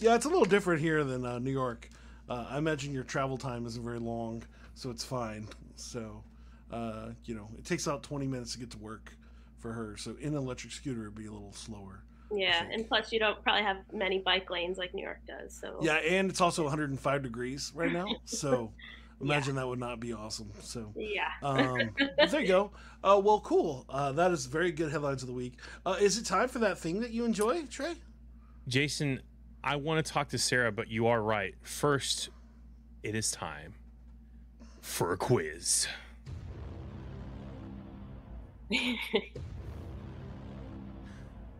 Yeah, 0.00 0.16
it's 0.16 0.24
a 0.24 0.28
little 0.28 0.44
different 0.44 0.80
here 0.82 1.04
than 1.04 1.24
uh, 1.24 1.38
New 1.38 1.52
York. 1.52 1.88
Uh, 2.28 2.46
I 2.50 2.58
imagine 2.58 2.92
your 2.92 3.04
travel 3.04 3.38
time 3.38 3.64
isn't 3.64 3.82
very 3.82 4.00
long, 4.00 4.42
so 4.74 4.90
it's 4.90 5.04
fine. 5.04 5.48
So, 5.76 6.22
uh, 6.70 7.10
you 7.24 7.34
know, 7.34 7.48
it 7.56 7.64
takes 7.64 7.86
about 7.86 8.02
20 8.02 8.26
minutes 8.26 8.52
to 8.52 8.58
get 8.58 8.70
to 8.72 8.78
work 8.78 9.16
for 9.60 9.72
her. 9.72 9.96
So, 9.96 10.16
in 10.20 10.30
an 10.34 10.38
electric 10.38 10.72
scooter, 10.72 11.02
it'd 11.02 11.14
be 11.14 11.26
a 11.26 11.32
little 11.32 11.52
slower. 11.52 12.02
Yeah, 12.32 12.64
and 12.70 12.86
plus 12.88 13.12
you 13.12 13.18
don't 13.18 13.42
probably 13.42 13.62
have 13.62 13.78
many 13.92 14.18
bike 14.18 14.50
lanes 14.50 14.78
like 14.78 14.94
New 14.94 15.02
York 15.02 15.20
does. 15.26 15.56
So 15.58 15.78
Yeah, 15.80 15.96
and 15.96 16.30
it's 16.30 16.40
also 16.40 16.62
105 16.64 17.22
degrees 17.22 17.72
right 17.74 17.92
now. 17.92 18.06
So, 18.24 18.72
imagine 19.20 19.54
that 19.56 19.66
would 19.66 19.78
not 19.78 20.00
be 20.00 20.12
awesome. 20.12 20.50
So, 20.60 20.92
yeah. 20.96 21.28
um, 21.42 21.94
there 22.30 22.40
you 22.40 22.48
go. 22.48 22.70
Uh, 23.02 23.20
well, 23.22 23.40
cool. 23.40 23.84
Uh, 23.88 24.12
that 24.12 24.30
is 24.32 24.46
very 24.46 24.72
good 24.72 24.90
headlines 24.90 25.22
of 25.22 25.28
the 25.28 25.34
week. 25.34 25.54
Uh, 25.86 25.96
is 26.00 26.18
it 26.18 26.24
time 26.26 26.48
for 26.48 26.58
that 26.60 26.78
thing 26.78 27.00
that 27.00 27.10
you 27.10 27.24
enjoy, 27.24 27.64
Trey? 27.66 27.94
Jason, 28.66 29.20
I 29.62 29.76
want 29.76 30.04
to 30.04 30.12
talk 30.12 30.28
to 30.30 30.38
Sara, 30.38 30.72
but 30.72 30.88
you 30.88 31.06
are 31.06 31.22
right. 31.22 31.54
First, 31.62 32.30
it 33.02 33.14
is 33.14 33.30
time 33.30 33.74
for 34.80 35.12
a 35.12 35.16
quiz. 35.16 35.86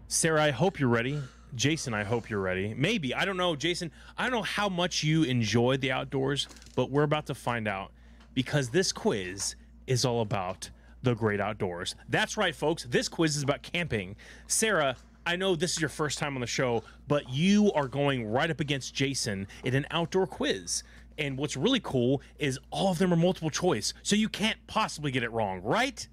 Sara, 0.09 0.43
I 0.43 0.51
hope 0.51 0.79
you're 0.79 0.89
ready. 0.89 1.21
Jason, 1.55 1.95
I 1.95 2.05
hope 2.05 2.29
you're 2.29 2.41
ready. 2.41 2.75
Maybe. 2.75 3.15
I 3.15 3.25
don't 3.25 3.37
know, 3.37 3.57
Jason. 3.57 3.91
I 4.19 4.25
don't 4.25 4.33
know 4.33 4.43
how 4.43 4.69
much 4.69 5.03
you 5.03 5.23
enjoy 5.23 5.77
the 5.77 5.93
outdoors, 5.93 6.49
but 6.75 6.91
we're 6.91 7.05
about 7.05 7.27
to 7.27 7.35
find 7.35 7.69
out 7.69 7.93
because 8.35 8.71
this 8.71 8.93
quiz 8.93 9.57
is 9.87 10.05
all 10.05 10.21
about 10.21 10.71
the 11.03 11.15
great 11.15 11.41
outdoors. 11.41 11.95
That's 12.09 12.37
right, 12.37 12.55
folks. 12.55 12.85
This 12.85 13.09
quiz 13.09 13.37
is 13.37 13.43
about 13.43 13.63
camping. 13.63 14.17
Sara, 14.47 14.97
I 15.27 15.37
know 15.37 15.55
this 15.57 15.73
is 15.73 15.81
your 15.81 15.89
first 15.89 16.19
time 16.19 16.35
on 16.35 16.41
the 16.41 16.47
show, 16.47 16.83
but 17.09 17.29
you 17.31 17.73
are 17.73 17.89
going 17.89 18.27
right 18.27 18.51
up 18.51 18.61
against 18.61 18.95
Jason 18.95 19.47
in 19.63 19.75
an 19.75 19.87
outdoor 19.91 20.27
quiz. 20.27 20.83
And 21.17 21.39
what's 21.39 21.57
really 21.57 21.81
cool 21.81 22.21
is 22.39 22.59
all 22.71 22.91
of 22.91 22.99
them 22.99 23.13
are 23.13 23.17
multiple 23.17 23.51
choice, 23.51 23.95
so 24.03 24.17
you 24.17 24.29
can't 24.29 24.59
possibly 24.67 25.11
get 25.13 25.23
it 25.23 25.31
wrong, 25.31 25.63
right? 25.63 26.07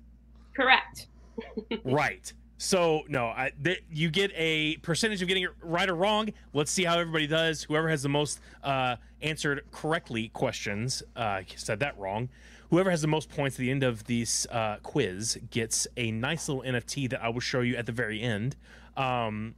Correct. 0.55 1.07
right. 1.83 2.31
So 2.61 3.01
no, 3.07 3.25
I, 3.25 3.51
th- 3.63 3.83
you 3.91 4.11
get 4.11 4.31
a 4.35 4.77
percentage 4.77 5.19
of 5.23 5.27
getting 5.27 5.41
it 5.41 5.49
right 5.63 5.89
or 5.89 5.95
wrong. 5.95 6.29
Let's 6.53 6.69
see 6.69 6.83
how 6.83 6.99
everybody 6.99 7.25
does. 7.25 7.63
Whoever 7.63 7.89
has 7.89 8.03
the 8.03 8.09
most 8.09 8.39
uh, 8.63 8.97
answered 9.19 9.63
correctly 9.71 10.27
questions, 10.27 11.01
uh, 11.15 11.41
said 11.55 11.79
that 11.79 11.97
wrong. 11.97 12.29
Whoever 12.69 12.91
has 12.91 13.01
the 13.01 13.07
most 13.07 13.29
points 13.29 13.55
at 13.55 13.61
the 13.61 13.71
end 13.71 13.81
of 13.81 14.03
this 14.03 14.45
uh, 14.51 14.77
quiz 14.83 15.39
gets 15.49 15.87
a 15.97 16.11
nice 16.11 16.47
little 16.47 16.61
NFT 16.61 17.09
that 17.09 17.23
I 17.23 17.29
will 17.29 17.39
show 17.39 17.61
you 17.61 17.77
at 17.77 17.87
the 17.87 17.91
very 17.91 18.21
end. 18.21 18.55
Um, 18.95 19.55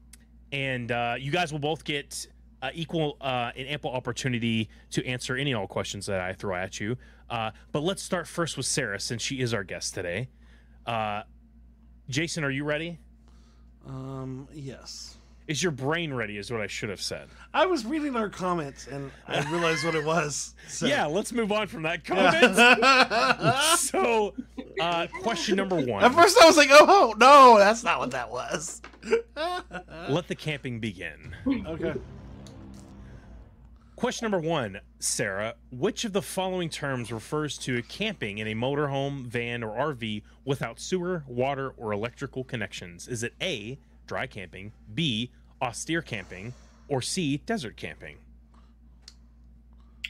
and 0.54 0.90
uh, 0.90 1.16
you 1.20 1.30
guys 1.30 1.52
will 1.52 1.60
both 1.60 1.84
get 1.84 2.26
uh, 2.62 2.70
equal 2.74 3.18
uh, 3.20 3.52
ample 3.58 3.92
opportunity 3.92 4.70
to 4.92 5.06
answer 5.06 5.36
any 5.36 5.52
and 5.52 5.60
all 5.60 5.68
questions 5.68 6.06
that 6.06 6.22
I 6.22 6.32
throw 6.32 6.56
at 6.56 6.80
you. 6.80 6.96
Uh, 7.30 7.52
but 7.74 7.84
let's 7.84 8.02
start 8.02 8.30
first 8.30 8.56
with 8.56 8.66
Sara, 8.66 8.98
since 8.98 9.22
she 9.22 9.42
is 9.42 9.54
our 9.54 9.66
guest 9.66 9.94
today. 9.94 10.30
Uh, 10.86 11.24
Jason, 12.10 12.44
are 12.44 12.52
you 12.52 12.64
ready? 12.64 13.00
Um, 13.88 14.48
yes. 14.54 15.18
Is 15.48 15.62
your 15.62 15.74
brain 15.74 16.14
ready? 16.14 16.38
Is 16.38 16.50
what 16.52 16.62
I 16.62 16.68
should 16.68 16.90
have 16.90 17.02
said. 17.02 17.28
I 17.54 17.66
was 17.66 17.86
reading 17.86 18.16
our 18.16 18.30
comments 18.30 18.88
and 18.88 19.12
I 19.28 19.42
realized 19.52 19.84
what 19.84 19.96
it 19.96 20.06
was. 20.06 20.56
So. 20.70 20.86
Yeah, 20.88 21.06
let's 21.06 21.32
move 21.34 21.52
on 21.52 21.68
from 21.68 21.84
that 21.84 22.04
comment. 22.06 22.56
so, 23.78 24.34
uh, 24.80 25.08
question 25.22 25.58
number 25.58 25.76
one. 25.76 26.04
At 26.04 26.14
first, 26.14 26.38
I 26.42 26.46
was 26.46 26.58
like, 26.58 26.70
"Oh 26.72 27.14
no, 27.20 27.58
that's 27.60 27.84
not 27.84 28.00
what 28.00 28.12
that 28.12 28.32
was." 28.32 28.82
Let 30.10 30.28
the 30.30 30.36
camping 30.36 30.80
begin. 30.80 31.36
okay. 31.48 31.94
Question 34.04 34.30
number 34.30 34.46
one, 34.46 34.82
Sara. 35.00 35.56
Which 35.72 36.04
of 36.04 36.12
the 36.12 36.22
following 36.22 36.68
terms 36.68 37.10
refers 37.10 37.58
to 37.60 37.82
camping 37.84 38.38
in 38.40 38.48
a 38.48 38.54
motorhome, 38.54 39.26
van, 39.28 39.64
or 39.64 39.94
RV 39.94 40.24
without 40.44 40.78
sewer, 40.78 41.24
water, 41.26 41.70
or 41.78 41.94
electrical 41.94 42.44
connections? 42.44 43.08
Is 43.08 43.24
it 43.24 43.34
A, 43.42 43.80
dry 44.06 44.28
camping, 44.28 44.74
B, 44.94 45.32
austere 45.62 46.02
camping, 46.02 46.54
or 46.90 47.02
C, 47.02 47.38
desert 47.46 47.78
camping? 47.78 48.18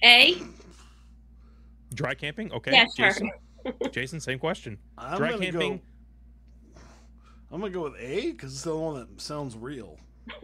A. 0.03 0.41
Dry 1.93 2.15
camping? 2.15 2.51
Okay. 2.51 2.71
Yeah, 2.71 2.88
sure. 2.97 3.09
Jason, 3.09 3.31
Jason, 3.91 4.19
same 4.19 4.39
question. 4.39 4.79
I'm 4.97 5.17
dry 5.19 5.38
camping. 5.38 5.77
Go, 5.77 6.81
I'm 7.51 7.62
gonna 7.62 7.71
go 7.71 7.83
with 7.83 8.00
A 8.00 8.31
because 8.31 8.53
it's 8.53 8.63
the 8.63 8.75
one 8.75 8.95
that 8.95 9.21
sounds 9.21 9.55
real. 9.55 10.00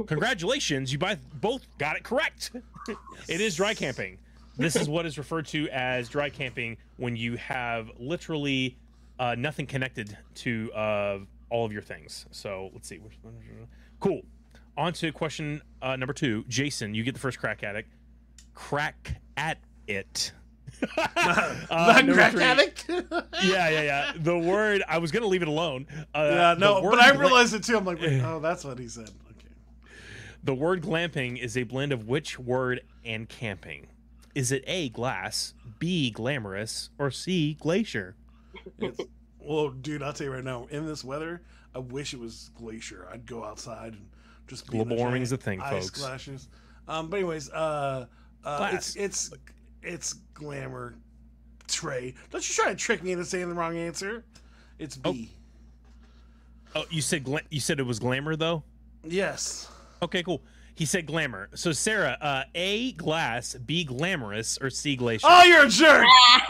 Congratulations, 0.07 0.91
you 0.91 0.99
both 0.99 1.19
both 1.41 1.65
got 1.77 1.95
it 1.95 2.03
correct. 2.03 2.51
it 3.27 3.41
is 3.41 3.55
dry 3.55 3.73
camping. 3.73 4.17
This 4.57 4.75
is 4.75 4.89
what 4.89 5.05
is 5.05 5.17
referred 5.17 5.45
to 5.47 5.69
as 5.69 6.09
dry 6.09 6.29
camping 6.29 6.77
when 6.97 7.15
you 7.15 7.37
have 7.37 7.89
literally 7.97 8.75
uh, 9.17 9.35
nothing 9.37 9.65
connected 9.65 10.17
to 10.35 10.71
uh, 10.73 11.19
all 11.49 11.65
of 11.65 11.71
your 11.71 11.81
things. 11.81 12.25
So 12.31 12.69
let's 12.73 12.87
see. 12.87 12.99
Cool. 14.01 14.21
On 14.77 14.91
to 14.93 15.11
question 15.13 15.61
uh, 15.81 15.95
number 15.95 16.13
two. 16.13 16.43
Jason, 16.49 16.93
you 16.93 17.03
get 17.03 17.13
the 17.13 17.19
first 17.19 17.39
crack 17.39 17.63
at 17.63 17.75
it. 17.75 17.85
Crack 18.53 19.21
at 19.37 19.57
it. 19.87 20.33
Uh, 21.71 22.01
Not 22.05 22.13
crack 22.13 22.31
three- 22.31 22.43
addict. 22.43 22.85
Yeah, 22.89 23.69
yeah, 23.69 23.81
yeah. 23.81 24.11
The 24.15 24.37
word 24.37 24.81
I 24.87 24.97
was 24.99 25.11
gonna 25.11 25.25
leave 25.27 25.41
it 25.41 25.47
alone. 25.47 25.85
Uh, 26.15 26.29
yeah, 26.31 26.55
no, 26.57 26.81
word 26.81 26.91
but 26.91 26.99
I 27.01 27.11
realized 27.11 27.53
it 27.53 27.63
too. 27.63 27.77
I'm 27.77 27.85
like, 27.85 27.99
wait, 27.99 28.21
oh, 28.25 28.39
that's 28.39 28.63
what 28.63 28.79
he 28.79 28.87
said. 28.87 29.09
The 30.49 30.55
word 30.55 30.81
glamping 30.81 31.37
is 31.37 31.55
a 31.55 31.61
blend 31.61 31.91
of 31.91 32.07
which 32.07 32.39
word 32.39 32.81
and 33.05 33.29
camping? 33.29 33.85
Is 34.33 34.51
it 34.51 34.63
A, 34.65 34.89
glass, 34.89 35.53
B, 35.77 36.09
glamorous, 36.09 36.89
or 36.97 37.11
C, 37.11 37.53
glacier? 37.59 38.15
It's, 38.79 38.99
well, 39.37 39.69
dude, 39.69 40.01
I'll 40.01 40.11
tell 40.11 40.25
you 40.25 40.33
right 40.33 40.43
now, 40.43 40.65
in 40.71 40.87
this 40.87 41.03
weather, 41.03 41.43
I 41.75 41.77
wish 41.77 42.15
it 42.15 42.19
was 42.19 42.49
glacier. 42.55 43.07
I'd 43.13 43.27
go 43.27 43.43
outside 43.43 43.93
and 43.93 44.09
just 44.47 44.65
be 44.65 44.77
Global 44.77 44.97
warming 44.97 45.21
is 45.21 45.31
a 45.31 45.37
thing, 45.37 45.61
ice 45.61 45.83
folks. 45.83 46.01
Glasses. 46.01 46.47
Um, 46.87 47.11
but 47.11 47.17
anyways, 47.17 47.51
uh, 47.51 48.07
uh, 48.43 48.71
it's 48.73 48.95
it's 48.95 49.31
it's 49.83 50.13
glamour. 50.33 50.95
Trey, 51.67 52.15
don't 52.31 52.49
you 52.49 52.55
try 52.55 52.69
to 52.69 52.75
trick 52.75 53.03
me 53.03 53.11
into 53.11 53.23
saying 53.23 53.49
the 53.49 53.53
wrong 53.53 53.77
answer? 53.77 54.25
It's 54.79 54.97
B. 54.97 55.29
Oh, 56.73 56.85
you 56.89 57.03
said 57.03 57.23
gla- 57.23 57.41
you 57.51 57.59
said 57.59 57.79
it 57.79 57.85
was 57.85 57.99
glamour 57.99 58.35
though. 58.35 58.63
Yes. 59.03 59.69
Okay, 60.01 60.23
cool. 60.23 60.41
He 60.75 60.85
said 60.85 61.05
glamour. 61.05 61.49
So 61.55 61.73
Sara, 61.73 62.17
uh, 62.21 62.43
A, 62.55 62.93
glass, 62.93 63.53
B, 63.53 63.83
glamorous, 63.83 64.57
or 64.61 64.69
C, 64.69 64.95
glacier? 64.95 65.27
Oh, 65.29 65.43
you're 65.43 65.65
a 65.65 65.67
jerk. 65.69 66.05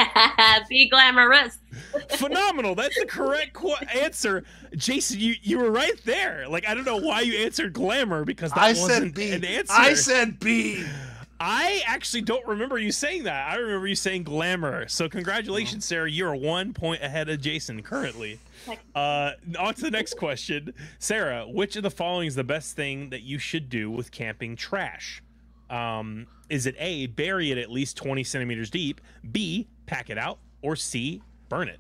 B 0.70 0.88
glamorous. 0.88 1.58
Phenomenal. 2.12 2.76
That's 2.76 2.98
the 3.00 3.08
correct 3.08 3.54
qu- 3.54 3.74
answer. 3.96 4.44
Jason, 4.76 5.20
you 5.20 5.34
you 5.42 5.58
were 5.58 5.72
right 5.72 6.00
there. 6.06 6.48
Like 6.48 6.68
I 6.70 6.76
don't 6.76 6.86
know 6.86 6.98
why 6.98 7.22
you 7.22 7.40
answered 7.40 7.74
glamour 7.74 8.24
because 8.24 8.52
that 8.52 8.60
I 8.60 8.70
wasn't 8.70 8.90
said 8.90 9.14
B. 9.16 9.32
an 9.32 9.44
answer. 9.44 9.74
I 9.76 9.96
said 9.96 10.40
B. 10.40 10.84
I 11.40 11.82
actually 11.86 12.22
don't 12.22 12.46
remember 12.46 12.78
you 12.78 12.92
saying 12.92 13.24
that. 13.24 13.50
I 13.50 13.56
remember 13.56 13.88
you 13.88 13.96
saying 13.96 14.24
glamour. 14.24 14.88
So 14.90 15.08
congratulations, 15.08 15.86
Sara. 15.86 16.10
You're 16.10 16.36
one 16.36 16.74
point 16.74 17.02
ahead 17.02 17.30
of 17.30 17.40
Jason 17.40 17.82
currently. 17.82 18.40
Uh, 18.94 19.32
on 19.58 19.74
to 19.76 19.82
the 19.82 19.92
next 19.92 20.16
question, 20.18 20.74
Sara. 21.00 21.48
Which 21.48 21.78
of 21.78 21.84
the 21.84 21.92
following 21.92 22.28
is 22.28 22.36
the 22.36 22.44
best 22.44 22.76
thing 22.76 23.10
that 23.12 23.22
you 23.22 23.38
should 23.38 23.70
do 23.70 23.90
with 23.90 24.12
camping 24.12 24.58
trash? 24.58 25.24
Um, 25.70 26.28
is 26.50 26.66
it 26.66 26.76
A, 26.78 27.08
bury 27.08 27.52
it 27.52 27.58
at 27.58 27.72
least 27.72 27.96
20 27.98 28.24
centimeters 28.24 28.70
deep? 28.70 29.00
B, 29.32 29.68
pack 29.86 30.10
it 30.10 30.18
out, 30.18 30.40
or 30.62 30.76
C, 30.76 31.22
burn 31.48 31.70
it? 31.70 31.80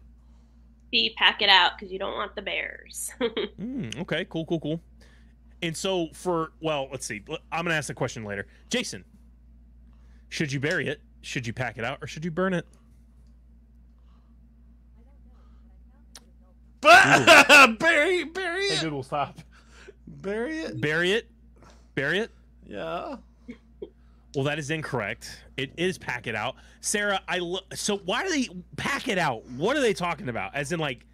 B. 0.92 1.14
Pack 1.18 1.42
it 1.42 1.50
out 1.50 1.78
because 1.78 1.92
you 1.92 2.00
don't 2.00 2.16
want 2.16 2.36
the 2.36 2.42
bears. 2.42 3.12
Hmm, 3.58 3.90
okay, 4.00 4.26
cool, 4.30 4.46
cool, 4.46 4.60
cool. 4.60 4.82
And 5.62 5.76
so 5.76 6.08
for 6.14 6.54
well, 6.62 6.88
let's 6.92 7.06
see. 7.06 7.22
I'm 7.52 7.66
gonna 7.66 7.76
ask 7.76 7.88
the 7.88 7.94
question 7.94 8.24
later. 8.24 8.48
Jason, 8.70 9.04
should 10.30 10.52
you 10.52 10.60
bury 10.60 10.88
it? 10.88 11.02
Should 11.22 11.46
you 11.46 11.54
pack 11.54 11.78
it 11.78 11.84
out, 11.84 12.00
or 12.02 12.08
should 12.08 12.24
you 12.24 12.32
burn 12.32 12.54
it? 12.54 12.66
But 16.82 17.78
bury, 17.80 18.24
bury 18.24 18.66
it. 18.66 18.82
Google, 18.82 19.04
stop. 19.04 19.40
Bury 20.08 20.60
it. 20.60 20.80
Bury 20.82 21.12
it. 21.12 21.30
Bury 21.96 22.20
it. 22.20 22.32
Yeah. 22.66 23.18
Well, 24.36 24.44
that 24.46 24.60
is 24.60 24.70
incorrect. 24.70 25.44
It 25.58 25.72
is 25.76 25.98
pack 25.98 26.28
it 26.28 26.36
out. 26.36 26.56
Sara, 26.82 27.20
I 27.28 27.40
lo- 27.40 27.60
so 27.74 27.98
why 27.98 28.24
do 28.24 28.30
they 28.30 28.48
pack 28.78 29.08
it 29.08 29.18
out? 29.18 29.44
What 29.52 29.76
are 29.76 29.82
they 29.82 29.94
talking 29.94 30.30
about? 30.30 30.56
As 30.56 30.72
in 30.72 30.80
like 30.80 31.06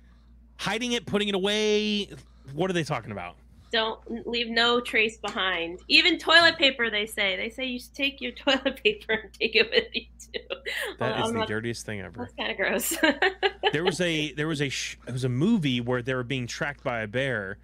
hiding 0.57 0.91
it, 0.91 1.05
putting 1.05 1.29
it 1.29 1.35
away? 1.35 2.09
What 2.53 2.69
are 2.69 2.73
they 2.73 2.83
talking 2.83 3.11
about? 3.11 3.37
Don't 3.71 4.27
leave 4.27 4.49
no 4.49 4.79
trace 4.79 5.17
behind. 5.17 5.79
Even 5.87 6.17
toilet 6.17 6.57
paper, 6.57 6.89
they 6.89 7.05
say. 7.05 7.35
They 7.35 7.49
say 7.49 7.65
you 7.65 7.79
should 7.79 7.93
take 7.93 8.21
your 8.21 8.31
toilet 8.43 8.81
paper 8.83 9.13
and 9.13 9.33
take 9.33 9.55
it 9.55 9.69
with 9.71 9.85
you 9.93 10.05
too. 10.19 10.55
That 10.99 11.15
Well, 11.17 11.25
is 11.27 11.31
the 11.33 11.37
not- 11.39 11.47
dirtiest 11.47 11.85
thing 11.85 12.01
ever. 12.01 12.19
That's 12.19 12.33
kind 12.35 12.51
of 12.51 12.57
gross. 12.57 12.97
there 13.73 13.83
was 13.83 13.99
a 14.01 14.31
there 14.33 14.47
was 14.47 14.61
a 14.61 14.69
sh- 14.69 14.97
it 15.07 15.11
was 15.11 15.23
a 15.23 15.29
movie 15.29 15.81
where 15.81 16.01
they 16.01 16.13
were 16.13 16.23
being 16.23 16.47
tracked 16.47 16.83
by 16.83 17.01
a 17.01 17.07
bear 17.07 17.57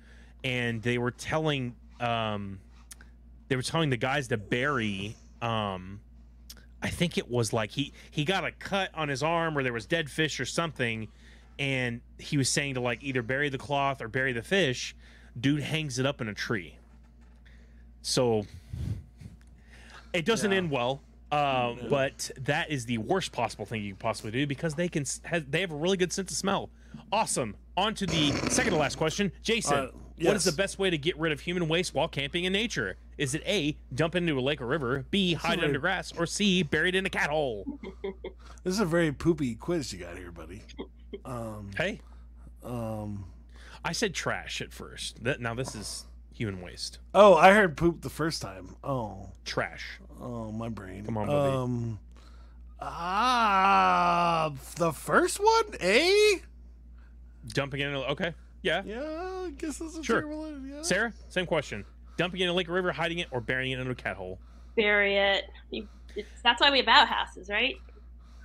and 0.43 0.81
they 0.81 0.97
were 0.97 1.11
telling 1.11 1.75
um 1.99 2.59
they 3.47 3.55
were 3.55 3.61
telling 3.61 3.89
the 3.89 3.97
guys 3.97 4.27
to 4.29 4.37
bury 4.37 5.15
um 5.41 5.99
I 6.81 6.89
think 6.89 7.17
it 7.17 7.29
was 7.29 7.53
like 7.53 7.71
he 7.71 7.93
he 8.09 8.25
got 8.25 8.43
a 8.43 8.51
cut 8.51 8.89
on 8.95 9.07
his 9.09 9.21
arm 9.21 9.57
or 9.57 9.63
there 9.63 9.73
was 9.73 9.85
dead 9.85 10.09
fish 10.09 10.39
or 10.39 10.45
something 10.45 11.07
and 11.59 12.01
he 12.17 12.37
was 12.37 12.49
saying 12.49 12.73
to 12.75 12.81
like 12.81 13.03
either 13.03 13.21
bury 13.21 13.49
the 13.49 13.57
cloth 13.59 14.01
or 14.01 14.07
bury 14.07 14.33
the 14.33 14.41
fish 14.41 14.95
dude 15.39 15.61
hangs 15.63 15.99
it 15.99 16.05
up 16.05 16.21
in 16.21 16.27
a 16.27 16.33
tree. 16.33 16.75
So 18.01 18.45
it 20.13 20.25
doesn't 20.25 20.51
Yeah. 20.51 20.57
end 20.57 20.71
well 20.71 21.01
uh, 21.31 21.75
but 21.89 22.29
that 22.41 22.69
is 22.69 22.85
the 22.85 22.97
worst 22.97 23.31
possible 23.31 23.65
thing 23.65 23.81
you 23.81 23.91
can 23.93 23.97
possibly 23.99 24.31
do 24.31 24.45
because 24.45 24.75
they 24.75 24.89
can 24.89 25.03
s- 25.03 25.21
have, 25.23 25.49
they 25.49 25.61
have 25.61 25.71
a 25.71 25.75
really 25.75 25.95
good 25.95 26.11
sense 26.11 26.29
of 26.29 26.35
smell. 26.35 26.69
Awesome. 27.09 27.55
On 27.77 27.93
to 27.95 28.05
the 28.05 28.33
second 28.49 28.73
to 28.73 28.77
last 28.77 28.97
question. 28.97 29.31
Jason 29.41 29.73
Uh, 29.77 29.87
what 30.19 30.35
is 30.35 30.43
the 30.43 30.51
best 30.51 30.77
way 30.77 30.89
to 30.89 30.97
get 30.97 31.17
rid 31.17 31.31
of 31.31 31.39
human 31.39 31.69
waste 31.69 31.93
while 31.93 32.09
camping 32.09 32.43
in 32.43 32.51
nature? 32.51 32.97
Is 33.17 33.33
it 33.33 33.43
a 33.45 33.77
dump 33.95 34.15
into 34.15 34.37
a 34.37 34.41
lake 34.41 34.59
or 34.59 34.67
river 34.67 35.05
b 35.09 35.33
hide 35.33 35.59
it 35.59 35.63
under 35.63 35.79
grass 35.79 36.11
or 36.17 36.25
c 36.25 36.63
buried 36.63 36.95
in 36.95 37.05
a 37.05 37.09
cat 37.09 37.29
hole? 37.29 37.65
This 38.63 38.73
is 38.75 38.79
a 38.81 38.85
very 38.85 39.11
poopy 39.13 39.55
quiz 39.55 39.91
you 39.93 39.99
got 39.99 40.17
here, 40.17 40.31
buddy. 40.31 40.61
Um, 41.25 41.71
hey. 41.77 41.99
um. 42.63 43.23
I 43.83 43.91
said 43.93 44.13
trash 44.13 44.61
at 44.61 44.71
first 44.71 45.23
that, 45.23 45.39
now 45.41 45.53
this 45.53 45.75
is 45.75 46.05
human 46.33 46.61
waste 46.61 46.99
Oh, 47.13 47.35
I 47.35 47.53
heard 47.53 47.75
poop 47.77 48.01
the 48.01 48.09
first 48.09 48.41
time. 48.41 48.75
Oh, 48.83 49.29
trash 49.45 49.99
oh, 50.21 50.51
my 50.51 50.69
brain. 50.69 51.05
Come 51.05 51.17
on, 51.17 51.27
buddy. 51.27 51.55
Um. 51.55 51.99
Ah, 52.79 54.51
the 54.77 54.91
first 54.91 55.39
one, 55.39 55.65
A. 55.81 56.41
Dumping 57.47 57.79
it 57.79 57.87
in 57.87 57.95
a 57.95 58.01
okay. 58.01 58.33
Yeah. 58.61 58.81
Yeah, 58.85 59.01
I 59.01 59.51
guess 59.57 59.77
that's 59.77 59.97
a 59.97 60.03
Sure. 60.03 60.21
terrible 60.21 60.45
idea. 60.45 60.83
Sara, 60.83 61.13
same 61.29 61.45
question. 61.45 61.85
Dumping 62.17 62.41
it 62.41 62.43
in 62.45 62.49
a 62.49 62.53
lake 62.53 62.69
or 62.69 62.73
river, 62.73 62.91
hiding 62.91 63.19
it, 63.19 63.27
or 63.31 63.41
burying 63.41 63.71
it 63.71 63.79
in 63.79 63.89
a 63.89 63.95
cat 63.95 64.15
hole. 64.17 64.39
Bury 64.75 65.17
it. 65.17 65.45
You, 65.71 65.87
it's, 66.15 66.29
that's 66.43 66.61
why 66.61 66.71
we 66.71 66.77
have 66.79 66.87
outhouses, 66.87 67.49
right? 67.49 67.75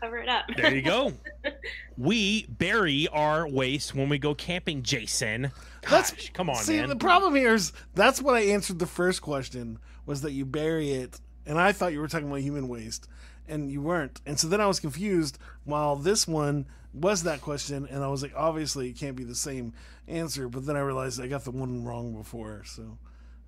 Cover 0.00 0.18
it 0.18 0.28
up. 0.28 0.44
There 0.56 0.74
you 0.74 0.82
go. 0.82 1.12
we 1.96 2.46
bury 2.46 3.08
our 3.08 3.48
waste 3.48 3.94
when 3.94 4.08
we 4.08 4.18
go 4.18 4.34
camping, 4.34 4.82
Jason. 4.82 5.50
Gosh, 5.82 5.90
That's- 6.10 6.30
come 6.34 6.50
on, 6.50 6.56
See, 6.56 6.78
man. 6.78 6.88
the 6.88 6.96
problem 6.96 7.34
here 7.34 7.54
is 7.54 7.72
that's 7.94 8.20
what 8.20 8.34
I 8.34 8.40
answered 8.40 8.78
the 8.78 8.86
first 8.86 9.22
question 9.22 9.78
was 10.04 10.22
that 10.22 10.32
you 10.32 10.44
bury 10.44 10.90
it, 10.92 11.18
and 11.46 11.58
I 11.58 11.72
thought 11.72 11.92
you 11.92 12.00
were 12.00 12.08
talking 12.08 12.28
about 12.28 12.40
human 12.40 12.68
waste, 12.68 13.08
and 13.48 13.70
you 13.70 13.80
weren't. 13.80 14.20
And 14.26 14.38
so 14.38 14.48
then 14.48 14.60
I 14.60 14.66
was 14.66 14.80
confused. 14.80 15.38
While 15.64 15.96
this 15.96 16.26
one 16.28 16.66
was 16.92 17.22
that 17.24 17.40
question, 17.40 17.86
and 17.90 18.04
I 18.04 18.08
was 18.08 18.22
like, 18.22 18.32
obviously 18.36 18.88
it 18.90 18.96
can't 18.96 19.16
be 19.16 19.24
the 19.24 19.34
same 19.34 19.72
answer. 20.08 20.48
But 20.48 20.66
then 20.66 20.76
I 20.76 20.80
realized 20.80 21.20
I 21.20 21.26
got 21.26 21.44
the 21.44 21.50
one 21.52 21.84
wrong 21.84 22.14
before. 22.14 22.62
So, 22.66 22.98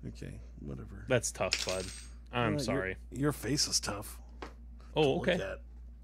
okay, 0.07 0.39
whatever. 0.59 1.05
That's 1.07 1.31
tough, 1.31 1.65
bud. 1.65 1.85
I'm 2.33 2.55
Uh, 2.55 2.59
sorry. 2.59 2.95
Your, 3.11 3.31
face 3.33 3.67
is 3.67 3.79
tough. 3.79 4.19
Oh, 4.95 5.17
okay. 5.19 5.39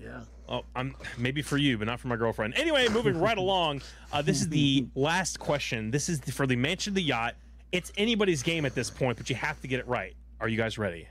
Yeah. 0.01 0.21
Oh, 0.47 0.63
I'm 0.75 0.95
maybe 1.17 1.41
for 1.41 1.57
you, 1.57 1.77
but 1.77 1.87
not 1.87 1.99
for 1.99 2.07
my 2.07 2.15
girlfriend. 2.15 2.55
Anyway, 2.57 2.87
moving 2.89 3.19
right 3.19 3.37
along. 3.45 3.81
Uh, 4.13 4.21
this 4.21 4.41
is 4.41 4.49
the 4.49 4.85
last 4.95 5.39
question. 5.39 5.89
This 5.91 6.07
is 6.09 6.19
for 6.19 6.45
the 6.45 6.55
mansion 6.55 6.91
of 6.91 6.95
the 6.95 7.01
yacht. 7.03 7.35
It's 7.71 7.91
anybody's 7.97 8.43
game 8.43 8.65
at 8.65 8.75
this 8.75 8.89
point, 8.89 9.17
but 9.17 9.29
you 9.29 9.35
have 9.35 9.59
to 9.61 9.67
get 9.67 9.79
it 9.79 9.87
right. 9.87 10.15
Are 10.39 10.47
you 10.47 10.57
guys 10.57 10.77
ready? 10.77 11.07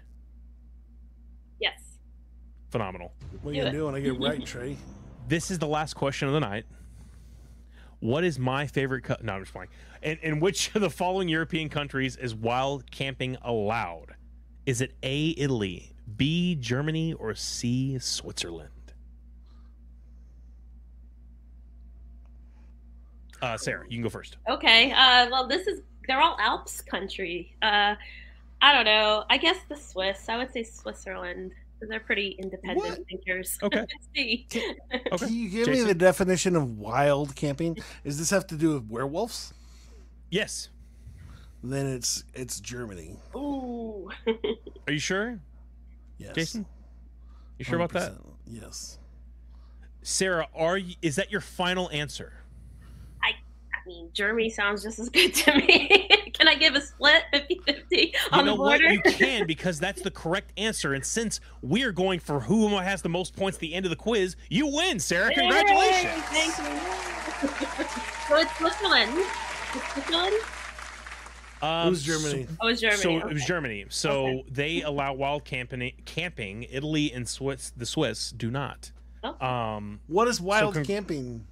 yes. 1.60 1.80
Phenomenal. 2.70 3.12
What 3.42 3.50
are 3.50 3.54
you 3.54 3.60
Do 3.62 3.66
gonna 3.66 3.78
do 3.78 3.86
when 3.86 3.94
I 3.94 4.00
get 4.00 4.18
right, 4.20 4.44
Trey? 4.46 4.76
This 5.28 5.50
is 5.50 5.58
the 5.58 5.66
last 5.66 5.94
question 5.94 6.28
of 6.28 6.34
the 6.34 6.40
night. 6.40 6.64
What 8.00 8.24
is 8.24 8.38
my 8.38 8.66
favorite? 8.66 9.04
Co- 9.04 9.16
no, 9.22 9.32
I'm 9.34 9.42
just 9.42 9.52
playing. 9.52 9.70
In, 10.02 10.18
in 10.22 10.40
which 10.40 10.70
of 10.74 10.80
the 10.82 10.90
following 10.90 11.28
European 11.28 11.68
countries 11.68 12.16
is 12.16 12.34
wild 12.34 12.90
camping 12.90 13.36
allowed? 13.42 14.14
Is 14.66 14.80
it 14.80 14.92
A. 15.02 15.30
Italy, 15.38 15.92
B. 16.16 16.54
Germany, 16.56 17.12
or 17.14 17.34
C. 17.34 17.98
Switzerland? 17.98 18.70
Uh, 23.44 23.58
Sara, 23.58 23.84
you 23.88 23.96
can 23.96 24.02
go 24.02 24.08
first. 24.08 24.38
Okay. 24.48 24.90
Uh, 24.92 25.28
well, 25.30 25.46
this 25.46 25.66
is 25.66 25.82
they're 26.08 26.20
all 26.20 26.36
Alps 26.40 26.80
country. 26.80 27.54
Uh, 27.62 27.94
I 28.62 28.72
don't 28.72 28.86
know. 28.86 29.24
I 29.28 29.36
guess 29.36 29.58
the 29.68 29.76
Swiss. 29.76 30.28
I 30.28 30.38
would 30.38 30.50
say 30.52 30.62
Switzerland. 30.62 31.52
They're 31.86 32.00
pretty 32.00 32.36
independent 32.38 32.98
What? 32.98 33.06
thinkers. 33.08 33.58
Okay. 33.62 33.84
See. 34.14 34.46
Okay. 35.12 35.26
Can 35.26 35.34
you 35.34 35.48
give 35.50 35.68
me 35.68 35.82
the 35.82 35.94
definition 35.94 36.56
of 36.56 36.78
wild 36.78 37.36
camping? 37.36 37.76
Does 38.04 38.18
this 38.18 38.30
have 38.30 38.46
to 38.46 38.56
do 38.56 38.74
with 38.74 38.88
werewolves? 38.88 39.52
Yes. 40.30 40.70
Then 41.62 41.86
it's 41.86 42.24
it's 42.32 42.60
Germany. 42.60 43.16
Ooh. 43.36 44.10
Are 44.86 44.92
you 44.92 44.98
sure, 44.98 45.38
Yes. 46.18 46.34
Jason? 46.34 46.64
You 47.58 47.64
sure 47.66 47.76
about 47.76 47.92
that? 47.92 48.14
Yes. 48.46 48.98
Sara, 50.02 50.46
are 50.54 50.76
you, 50.76 50.94
is 51.00 51.16
that 51.16 51.30
your 51.32 51.40
final 51.40 51.90
answer? 51.90 52.32
I 53.84 53.88
mean, 53.88 54.08
Germany 54.12 54.48
sounds 54.48 54.82
just 54.82 54.98
as 54.98 55.08
good 55.10 55.34
to 55.34 55.54
me. 55.56 56.08
Can 56.32 56.48
I 56.48 56.54
give 56.54 56.74
a 56.74 56.80
split 56.80 57.24
50 57.32 57.60
50 57.66 57.96
You 57.96 58.12
on 58.32 58.46
know 58.46 58.56
the 58.56 58.60
what? 58.62 58.80
You 58.80 59.00
can 59.04 59.46
because 59.46 59.78
that's 59.78 60.02
the 60.02 60.10
correct 60.10 60.52
answer. 60.58 60.94
And 60.94 61.04
since 61.04 61.40
we're 61.62 61.92
going 61.92 62.20
for 62.20 62.40
who 62.40 62.68
has 62.78 63.02
the 63.02 63.08
most 63.08 63.36
points 63.36 63.56
at 63.56 63.60
the 63.60 63.74
end 63.74 63.86
of 63.86 63.90
the 63.90 63.96
quiz, 63.96 64.36
you 64.48 64.66
win, 64.66 64.98
Sara. 64.98 65.30
Yay, 65.30 65.34
Congratulations. 65.36 66.22
Thank 66.24 66.58
you. 66.58 67.48
so 68.28 68.36
it's 68.36 68.56
Switzerland. 68.56 69.12
It's 69.74 69.92
Switzerland? 69.92 70.34
Um, 71.62 71.88
Who's 71.88 72.02
Germany? 72.02 72.46
Oh, 72.60 72.68
it's 72.68 72.80
Germany. 72.80 72.96
So, 72.98 73.02
so 73.02 73.16
okay. 73.16 73.26
it 73.28 73.32
was 73.32 73.44
Germany. 73.44 73.84
So 73.88 74.26
Okay. 74.26 74.44
they 74.50 74.82
allow 74.82 75.14
wild 75.14 75.44
camping. 75.44 75.92
Camping. 76.04 76.64
Italy 76.70 77.12
and 77.12 77.28
Swiss. 77.28 77.72
The 77.76 77.86
Swiss 77.86 78.30
do 78.30 78.50
not. 78.50 78.92
Oh. 79.22 79.46
Um. 79.46 80.00
What 80.06 80.28
is 80.28 80.40
wild 80.40 80.74
con- 80.74 80.84
camping? 80.84 81.46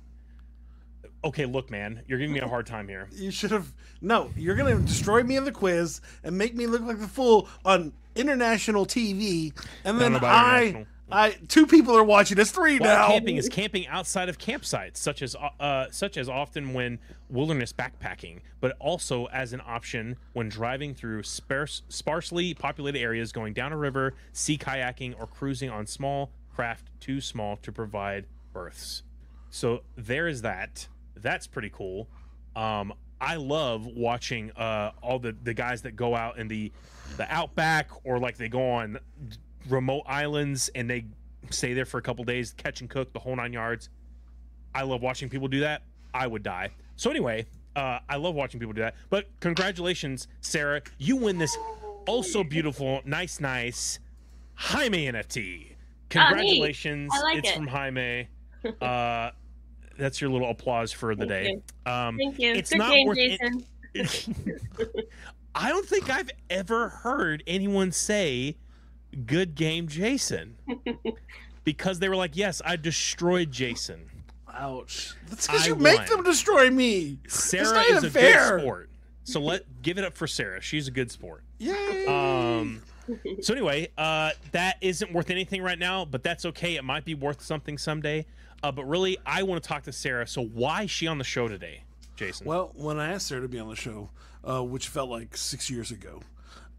Okay, 1.25 1.47
look, 1.47 1.71
man, 1.71 2.03
you're 2.07 2.19
giving 2.19 2.33
me 2.33 2.41
a 2.41 2.49
hard 2.49 2.67
time 2.67 2.89
here. 2.89 3.09
You 3.13 3.31
should 3.31 3.53
have 3.53 3.73
no. 4.01 4.31
You're 4.37 4.57
gonna 4.57 4.77
destroy 4.77 5.23
me 5.23 5.37
in 5.37 5.45
the 5.45 5.53
quiz 5.53 6.01
and 6.25 6.37
make 6.37 6.55
me 6.55 6.67
look 6.67 6.83
like 6.83 6.99
the 6.99 7.09
fool 7.09 7.49
on 7.65 7.93
international 8.15 8.87
TV, 8.87 9.53
and 9.85 10.01
then 10.01 10.17
I. 10.17 10.87
I, 11.11 11.37
two 11.47 11.67
people 11.67 11.95
are 11.95 12.05
watching. 12.05 12.39
It's 12.39 12.51
three 12.51 12.79
Wild 12.79 12.83
now. 12.83 13.07
camping 13.09 13.37
is 13.37 13.51
camping 13.51 13.87
outside 13.87 14.31
of 14.31 14.39
campsites, 14.39 14.97
such 14.97 15.21
as 15.21 15.37
uh, 15.61 15.87
such 15.91 16.17
as 16.17 16.27
often 16.27 16.73
when 16.73 16.99
wilderness 17.29 17.71
backpacking, 17.71 18.41
but 18.61 18.75
also 18.79 19.27
as 19.27 19.53
an 19.53 19.61
option 19.67 20.17
when 20.33 20.49
driving 20.49 20.95
through 20.95 21.23
sparse, 21.23 21.83
sparsely 21.91 22.55
populated 22.55 22.99
areas, 22.99 23.31
going 23.31 23.53
down 23.53 23.73
a 23.73 23.77
river, 23.77 24.15
sea 24.33 24.57
kayaking, 24.57 25.15
or 25.21 25.27
cruising 25.27 25.69
on 25.69 25.87
small 25.87 26.31
craft 26.55 26.89
too 27.01 27.21
small 27.21 27.57
to 27.57 27.73
provide 27.73 28.27
berths. 28.53 29.03
So 29.51 29.83
there 29.97 30.29
is 30.29 30.43
that. 30.43 30.89
That's 31.23 31.47
pretty 31.47 31.71
cool. 31.71 32.09
Um, 32.55 32.93
I 33.21 33.37
love 33.37 33.87
watching 33.87 34.51
uh, 34.53 34.93
all 35.01 35.19
the 35.19 35.35
the 35.45 35.55
guys 35.55 35.83
that 35.83 35.97
go 35.97 36.15
out 36.15 36.39
in 36.39 36.49
the 36.49 36.73
the 37.17 37.33
outback 37.33 37.89
or 38.05 38.19
like 38.19 38.37
they 38.37 38.49
go 38.49 38.71
on 38.71 38.99
remote 39.69 40.03
islands 40.07 40.71
and 40.75 40.91
they 40.91 41.07
stay 41.51 41.73
there 41.73 41.85
for 41.85 41.99
a 41.99 42.03
couple 42.03 42.25
days, 42.25 42.53
catch 42.53 42.81
and 42.81 42.91
cook 42.91 43.13
the 43.13 43.21
whole 43.21 43.37
nine 43.37 43.53
yards. 43.53 43.89
I 44.75 44.83
love 44.83 45.03
watching 45.03 45.29
people 45.29 45.49
do 45.49 45.61
that. 45.61 45.83
I 46.15 46.27
would 46.27 46.43
die. 46.43 46.71
So 46.97 47.11
anyway, 47.11 47.47
uh, 47.77 48.01
I 48.09 48.17
love 48.17 48.35
watching 48.35 48.61
people 48.61 48.73
do 48.73 48.83
that. 48.83 48.95
But 49.11 49.29
congratulations, 49.41 50.29
Sara, 50.41 50.83
you 50.99 51.17
win 51.17 51.39
this 51.39 51.57
also 52.07 52.43
beautiful, 52.43 53.01
nice, 53.05 53.41
nice 53.41 53.99
Jaime 54.55 55.07
NFT. 55.07 55.69
Congratulations! 56.11 57.11
I 57.15 57.21
like 57.23 57.39
it's 57.39 57.51
it. 57.51 57.57
from 57.57 57.67
Jaime. 57.67 58.29
Uh, 58.81 59.33
that's 60.03 60.21
your 60.21 60.31
little 60.31 60.51
applause 60.51 60.93
for 60.93 61.15
the 61.15 61.27
Thank 61.27 61.65
day. 61.87 61.91
Um, 61.91 62.17
Thank 62.19 62.39
you. 62.39 62.53
it's 62.53 62.71
Good 62.71 62.79
not 62.79 62.91
game, 62.91 63.07
worth 63.07 63.19
it- 63.19 63.41
Jason. 63.95 64.61
I 65.55 65.69
don't 65.69 65.87
think 65.87 66.09
I've 66.11 66.31
ever 66.51 66.89
heard 66.89 67.43
anyone 67.47 67.93
say 67.93 68.57
"Good 69.27 69.55
game, 69.55 69.87
Jason," 69.87 70.57
because 71.65 71.99
they 71.99 72.09
were 72.09 72.17
like, 72.17 72.37
"Yes, 72.37 72.63
I 72.65 72.77
destroyed 72.77 73.51
Jason." 73.53 74.09
Ouch! 74.55 75.15
That's 75.29 75.47
because 75.47 75.65
I 75.65 75.67
you 75.69 75.75
make 75.77 76.07
them 76.07 76.23
destroy 76.23 76.71
me. 76.71 77.19
Sara 77.29 77.75
not 77.75 77.87
is 77.87 77.97
even 77.99 78.05
a 78.07 78.11
fair. 78.11 78.51
good 78.57 78.61
sport, 78.63 78.91
so 79.25 79.41
let 79.41 79.83
give 79.83 79.99
it 79.99 80.05
up 80.05 80.15
for 80.15 80.27
Sara. 80.27 80.61
She's 80.63 80.89
a 80.89 80.91
good 80.91 81.11
sport. 81.11 81.43
Yay! 81.59 82.07
Um, 82.07 82.83
so 83.43 83.53
anyway, 83.53 83.89
uh, 83.99 84.31
that 84.53 84.77
isn't 84.81 85.13
worth 85.13 85.31
anything 85.31 85.63
right 85.63 85.79
now, 85.79 86.05
but 86.07 86.23
that's 86.23 86.47
okay. 86.47 86.77
It 86.77 86.85
might 86.85 87.05
be 87.05 87.15
worth 87.15 87.43
something 87.43 87.77
someday. 87.77 88.25
Uh, 88.63 88.71
but 88.73 88.85
really, 88.85 89.19
I 89.27 89.43
want 89.43 89.63
to 89.63 89.69
talk 89.69 89.83
to 89.85 89.93
Sara. 89.93 90.27
So 90.27 90.43
why 90.45 90.83
is 90.83 90.91
she 90.91 91.07
on 91.07 91.19
the 91.19 91.25
show 91.25 91.49
today, 91.49 91.83
Jason? 92.17 92.47
Well, 92.47 92.73
when 92.75 93.01
I 93.01 93.13
asked 93.13 93.27
Sara 93.27 93.43
to 93.43 93.49
be 93.49 93.59
on 93.59 93.69
the 93.69 93.77
show, 93.77 94.11
uh, 94.49 94.63
which 94.63 94.89
felt 94.89 95.11
like 95.11 95.37
six 95.37 95.69
years 95.69 95.91
ago, 95.91 96.21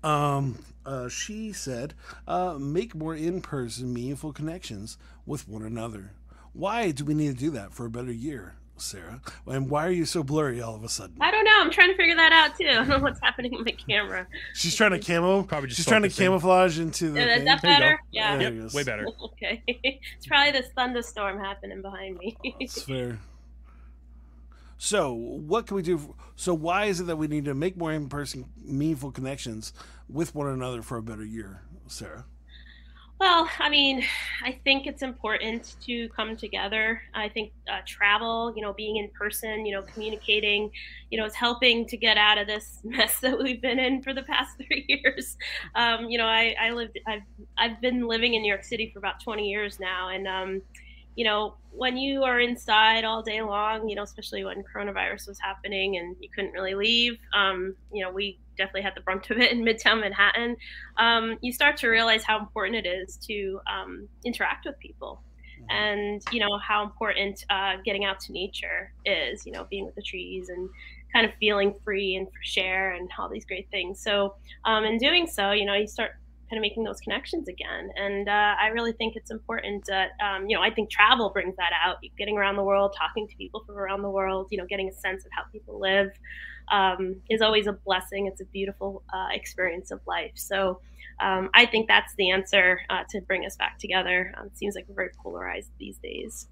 um, 0.03 0.59
uh, 0.85 1.09
she 1.09 1.53
said, 1.53 1.93
uh, 2.27 2.57
make 2.59 2.93
more 2.95 3.15
in 3.15 3.41
person, 3.41 3.93
meaningful 3.93 4.33
connections 4.33 4.97
with 5.25 5.47
one 5.47 5.63
another. 5.63 6.11
Why 6.53 6.91
do 6.91 7.05
we 7.05 7.13
need 7.13 7.33
to 7.33 7.39
do 7.39 7.51
that 7.51 7.73
for 7.73 7.85
a 7.85 7.89
better 7.89 8.11
year, 8.11 8.55
Sara? 8.83 9.21
And 9.47 9.69
why 9.69 9.87
are 9.87 9.91
you 9.91 10.05
so 10.05 10.23
blurry 10.23 10.61
all 10.61 10.75
of 10.75 10.83
a 10.83 10.89
sudden? 10.89 11.15
I 11.21 11.31
don't 11.31 11.43
know. 11.45 11.51
I'm 11.59 11.71
trying 11.71 11.89
to 11.89 11.95
figure 11.97 12.15
that 12.15 12.31
out 12.31 12.57
too. 12.57 12.67
I 12.69 12.73
don't 12.75 12.89
know 12.89 12.99
what's 12.99 13.19
happening 13.21 13.51
with 13.53 13.65
my 13.65 13.71
camera. 13.71 14.27
She's 14.53 14.75
trying 14.75 14.91
to 14.91 14.99
camo. 14.99 15.43
Probably 15.43 15.69
just 15.69 15.77
She's 15.77 15.85
trying 15.85 16.03
to 16.03 16.09
focusing. 16.09 16.25
camouflage 16.27 16.79
into 16.79 17.09
the. 17.11 17.19
Is 17.37 17.43
that 17.45 17.61
There 17.61 17.71
better? 17.71 17.99
Yeah. 18.11 18.37
There 18.37 18.43
yep, 18.43 18.53
it 18.53 18.65
is. 18.65 18.73
way 18.73 18.83
better. 18.83 19.07
Okay. 19.23 19.63
it's 19.67 20.25
probably 20.27 20.51
this 20.51 20.67
thunderstorm 20.75 21.39
happening 21.39 21.81
behind 21.81 22.17
me. 22.17 22.37
That's 22.59 22.81
fair. 22.83 23.19
So, 24.77 25.13
what 25.13 25.65
can 25.67 25.75
we 25.75 25.81
do? 25.81 26.13
So, 26.35 26.53
why 26.53 26.85
is 26.85 26.99
it 26.99 27.05
that 27.05 27.15
we 27.17 27.27
need 27.27 27.45
to 27.45 27.53
make 27.53 27.77
more 27.77 27.93
in 27.93 28.09
person, 28.09 28.45
meaningful 28.61 29.11
connections 29.11 29.71
with 30.09 30.35
one 30.35 30.47
another 30.47 30.81
for 30.81 30.97
a 30.97 31.01
better 31.03 31.23
year, 31.23 31.61
Sara? 31.87 32.25
Well, 33.23 33.49
I 33.59 33.69
mean, 33.69 34.03
I 34.43 34.59
think 34.65 34.85
it's 34.85 35.01
important 35.01 35.77
to 35.85 36.09
come 36.09 36.35
together. 36.35 37.01
I 37.13 37.29
think 37.29 37.53
uh, 37.71 37.79
travel, 37.87 38.51
you 38.53 38.61
know, 38.61 38.73
being 38.73 38.97
in 38.97 39.09
person, 39.17 39.65
you 39.65 39.73
know, 39.73 39.81
communicating, 39.81 40.69
you 41.09 41.17
know, 41.17 41.23
is 41.23 41.33
helping 41.33 41.85
to 41.87 41.95
get 41.95 42.17
out 42.17 42.37
of 42.37 42.47
this 42.47 42.79
mess 42.83 43.21
that 43.21 43.39
we've 43.41 43.61
been 43.61 43.79
in 43.79 44.01
for 44.03 44.13
the 44.13 44.23
past 44.23 44.57
three 44.67 44.83
years. 44.89 45.37
Um, 45.73 46.09
you 46.09 46.17
know, 46.17 46.25
I, 46.27 46.53
I 46.59 46.71
lived, 46.71 46.99
I've, 47.07 47.21
I've 47.57 47.79
been 47.79 48.07
living 48.09 48.33
in 48.33 48.41
New 48.41 48.49
York 48.49 48.65
City 48.65 48.89
for 48.91 48.99
about 48.99 49.23
20 49.23 49.49
years 49.49 49.79
now. 49.79 50.09
And, 50.09 50.27
um, 50.27 50.61
you 51.15 51.25
know, 51.25 51.55
when 51.71 51.97
you 51.97 52.23
are 52.23 52.39
inside 52.39 53.03
all 53.03 53.21
day 53.23 53.41
long, 53.41 53.89
you 53.89 53.95
know, 53.95 54.03
especially 54.03 54.43
when 54.45 54.63
coronavirus 54.63 55.27
was 55.27 55.39
happening 55.39 55.97
and 55.97 56.15
you 56.19 56.29
couldn't 56.33 56.51
really 56.51 56.75
leave, 56.75 57.17
um, 57.33 57.75
you 57.91 58.03
know, 58.03 58.11
we 58.11 58.39
definitely 58.57 58.81
had 58.81 58.93
the 58.95 59.01
brunt 59.01 59.29
of 59.31 59.37
it 59.39 59.51
in 59.51 59.63
Midtown 59.63 60.01
Manhattan. 60.01 60.55
Um, 60.97 61.37
you 61.41 61.51
start 61.51 61.77
to 61.77 61.87
realize 61.87 62.23
how 62.23 62.39
important 62.39 62.85
it 62.85 62.87
is 62.87 63.17
to 63.27 63.59
um, 63.71 64.07
interact 64.23 64.65
with 64.65 64.77
people. 64.79 65.23
and 65.69 66.21
you 66.31 66.39
know 66.39 66.57
how 66.57 66.83
important 66.83 67.45
uh, 67.49 67.77
getting 67.85 68.05
out 68.05 68.19
to 68.21 68.31
nature 68.33 68.91
is. 69.05 69.45
You 69.45 69.51
know, 69.53 69.65
being 69.69 69.85
with 69.85 69.95
the 69.95 70.01
trees 70.01 70.49
and 70.49 70.69
kind 71.13 71.25
of 71.25 71.31
feeling 71.39 71.73
free 71.83 72.15
and 72.15 72.27
fresh 72.31 72.57
air 72.57 72.93
and 72.93 73.09
all 73.17 73.29
these 73.29 73.45
great 73.45 73.69
things. 73.71 74.01
So, 74.01 74.35
um, 74.65 74.83
in 74.83 74.97
doing 74.97 75.27
so, 75.27 75.51
you 75.51 75.65
know, 75.65 75.75
you 75.75 75.87
start 75.87 76.11
kind 76.53 76.59
of 76.59 76.61
making 76.61 76.83
those 76.83 76.99
connections 76.99 77.47
again. 77.47 77.89
And 77.95 78.29
uh, 78.29 78.53
I 78.61 78.67
really 78.67 78.93
think 78.93 79.15
it's 79.15 79.31
important 79.31 79.85
that, 79.87 80.11
um, 80.23 80.47
you 80.47 80.55
know, 80.55 80.61
I 80.61 80.69
think 80.69 80.91
travel 80.91 81.31
brings 81.31 81.55
that 81.55 81.71
out. 81.83 81.97
Getting 82.15 82.37
around 82.37 82.57
the 82.57 82.63
world, 82.63 82.95
talking 82.95 83.27
to 83.27 83.35
people 83.35 83.63
from 83.65 83.75
around 83.75 84.03
the 84.03 84.09
world, 84.09 84.49
you 84.51 84.59
know, 84.59 84.65
getting 84.67 84.87
a 84.87 84.93
sense 84.93 85.25
of 85.25 85.31
how 85.31 85.43
people 85.51 85.79
live 85.79 86.11
um, 86.71 87.15
is 87.27 87.41
always 87.41 87.65
a 87.65 87.73
blessing. 87.73 88.27
It's 88.27 88.39
a 88.41 88.45
beautiful 88.45 89.01
uh, 89.11 89.29
experience 89.31 89.89
of 89.89 89.99
life. 90.05 90.33
So 90.35 90.79
um, 91.19 91.49
I 91.55 91.65
think 91.65 91.87
that's 91.87 92.13
the 92.19 92.29
answer 92.29 92.81
uh, 92.91 93.03
to 93.09 93.21
bring 93.21 93.45
us 93.45 93.55
back 93.55 93.79
together. 93.79 94.31
Um, 94.37 94.47
it 94.47 94.57
seems 94.57 94.75
like 94.75 94.85
we're 94.87 94.95
very 94.95 95.11
polarized 95.23 95.71
these 95.79 95.97
days. 95.97 96.47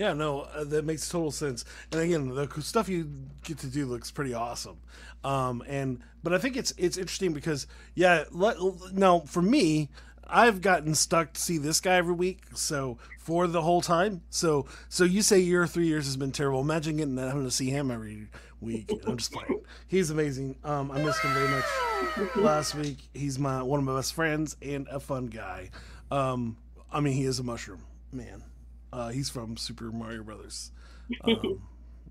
Yeah, 0.00 0.14
no, 0.14 0.48
uh, 0.54 0.64
that 0.64 0.86
makes 0.86 1.06
total 1.10 1.30
sense. 1.30 1.66
And 1.92 2.00
again, 2.00 2.34
the 2.34 2.48
stuff 2.62 2.88
you 2.88 3.10
get 3.44 3.58
to 3.58 3.66
do 3.66 3.84
looks 3.84 4.10
pretty 4.10 4.32
awesome. 4.32 4.78
Um, 5.22 5.62
and 5.68 6.00
but 6.22 6.32
I 6.32 6.38
think 6.38 6.56
it's 6.56 6.72
it's 6.78 6.96
interesting 6.96 7.34
because 7.34 7.66
yeah, 7.94 8.24
let, 8.30 8.56
now 8.94 9.20
for 9.20 9.42
me, 9.42 9.90
I've 10.26 10.62
gotten 10.62 10.94
stuck 10.94 11.34
to 11.34 11.40
see 11.40 11.58
this 11.58 11.82
guy 11.82 11.96
every 11.96 12.14
week, 12.14 12.44
so 12.54 12.96
for 13.18 13.46
the 13.46 13.60
whole 13.60 13.82
time. 13.82 14.22
So 14.30 14.64
so 14.88 15.04
you 15.04 15.20
say 15.20 15.38
your 15.38 15.66
three 15.66 15.86
years 15.86 16.06
has 16.06 16.16
been 16.16 16.32
terrible. 16.32 16.62
Imagine 16.62 16.96
getting 16.96 17.16
that 17.16 17.28
having 17.28 17.44
to 17.44 17.50
see 17.50 17.68
him 17.68 17.90
every 17.90 18.28
week. 18.62 18.90
I'm 19.06 19.18
just 19.18 19.32
playing. 19.32 19.60
He's 19.86 20.08
amazing. 20.08 20.56
Um, 20.64 20.90
I 20.90 21.04
missed 21.04 21.20
him 21.20 21.34
very 21.34 21.48
much 21.50 22.36
last 22.36 22.74
week. 22.74 23.06
He's 23.12 23.38
my 23.38 23.62
one 23.62 23.80
of 23.80 23.84
my 23.84 23.96
best 23.96 24.14
friends 24.14 24.56
and 24.62 24.88
a 24.88 24.98
fun 24.98 25.26
guy. 25.26 25.68
Um, 26.10 26.56
I 26.90 27.00
mean, 27.00 27.12
he 27.12 27.24
is 27.24 27.38
a 27.38 27.42
mushroom 27.42 27.84
man. 28.14 28.44
Uh, 28.92 29.08
he's 29.08 29.30
from 29.30 29.56
Super 29.56 29.90
Mario 29.92 30.22
Brothers. 30.22 30.72
Um, 31.24 31.60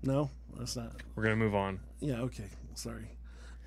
no, 0.02 0.28
that's 0.58 0.76
not. 0.76 0.92
We're 1.14 1.22
gonna 1.22 1.36
move 1.36 1.54
on. 1.54 1.80
Yeah. 2.00 2.20
Okay. 2.20 2.44
Sorry. 2.74 3.06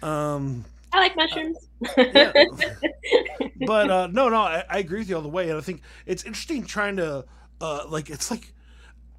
Um, 0.03 0.63
I 0.91 0.99
like 0.99 1.15
mushrooms. 1.15 1.57
yeah. 1.97 2.31
but 3.65 3.89
uh, 3.89 4.07
no, 4.11 4.29
no, 4.29 4.41
I, 4.41 4.63
I, 4.69 4.77
agree 4.77 4.99
with 4.99 5.09
you 5.09 5.15
all 5.15 5.23
the 5.23 5.27
way, 5.27 5.49
and 5.49 5.57
I 5.57 5.61
think 5.61 5.81
it's 6.05 6.23
interesting 6.23 6.65
trying 6.65 6.97
to 6.97 7.25
uh, 7.61 7.85
like 7.87 8.11
it's 8.11 8.29
like 8.29 8.53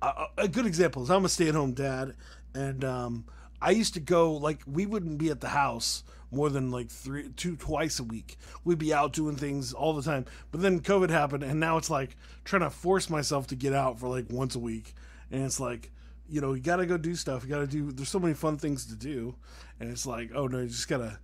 a, 0.03 0.27
a 0.39 0.49
good 0.49 0.67
example 0.67 1.03
is 1.03 1.11
I'm 1.11 1.25
a 1.25 1.29
stay-at-home 1.29 1.73
dad, 1.73 2.15
and 2.55 2.85
um, 2.85 3.25
I 3.61 3.71
used 3.71 3.95
to 3.95 4.01
go 4.01 4.35
like 4.35 4.61
we 4.67 4.87
wouldn't 4.87 5.19
be 5.19 5.31
at 5.31 5.41
the 5.41 5.49
house 5.49 6.05
more 6.35 6.51
than 6.51 6.71
like 6.71 6.89
three, 6.89 7.31
two, 7.37 7.57
twice 7.57 7.99
a 7.99 8.05
week. 8.05 8.37
We'd 8.65 8.79
be 8.79 8.93
out 8.93 9.13
doing 9.13 9.37
things 9.37 9.73
all 9.73 9.93
the 9.93 10.03
time. 10.03 10.27
But 10.51 10.61
then 10.61 10.81
COVID 10.81 11.11
happened, 11.11 11.43
and 11.43 11.61
now 11.61 11.77
it's 11.77 11.91
like 11.91 12.17
trying 12.45 12.63
to 12.63 12.71
force 12.71 13.09
myself 13.09 13.47
to 13.49 13.57
get 13.57 13.73
out 13.73 13.99
for 13.99 14.09
like 14.09 14.27
once 14.31 14.55
a 14.55 14.59
week, 14.59 14.95
and 15.31 15.45
it's 15.45 15.61
like, 15.61 15.91
you 16.29 16.41
know, 16.41 16.55
you 16.55 16.63
got 16.63 16.77
to 16.77 16.87
go 16.87 16.97
do 16.97 17.15
stuff. 17.15 17.45
You 17.45 17.51
got 17.51 17.59
to 17.61 17.67
do. 17.67 17.93
There's 17.93 18.09
so 18.09 18.19
many 18.19 18.35
fun 18.35 18.57
things 18.57 18.87
to 18.87 18.97
do, 18.97 19.35
and 19.81 19.91
it's 19.91 20.07
like, 20.07 20.31
oh 20.35 20.47
no, 20.47 20.61
you 20.61 20.69
just 20.69 20.89
gotta, 20.89 21.19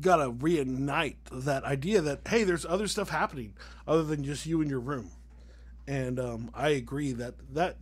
gotta 0.00 0.30
reignite 0.30 1.16
that 1.32 1.64
idea 1.64 2.00
that 2.02 2.20
hey, 2.28 2.44
there's 2.44 2.66
other 2.66 2.88
stuff 2.88 3.10
happening 3.10 3.54
other 3.86 4.02
than 4.02 4.24
just 4.24 4.46
you 4.46 4.60
in 4.60 4.68
your 4.68 4.80
room. 4.80 5.10
And 5.86 6.20
um, 6.20 6.50
I 6.54 6.70
agree 6.70 7.12
that 7.12 7.34
that 7.54 7.76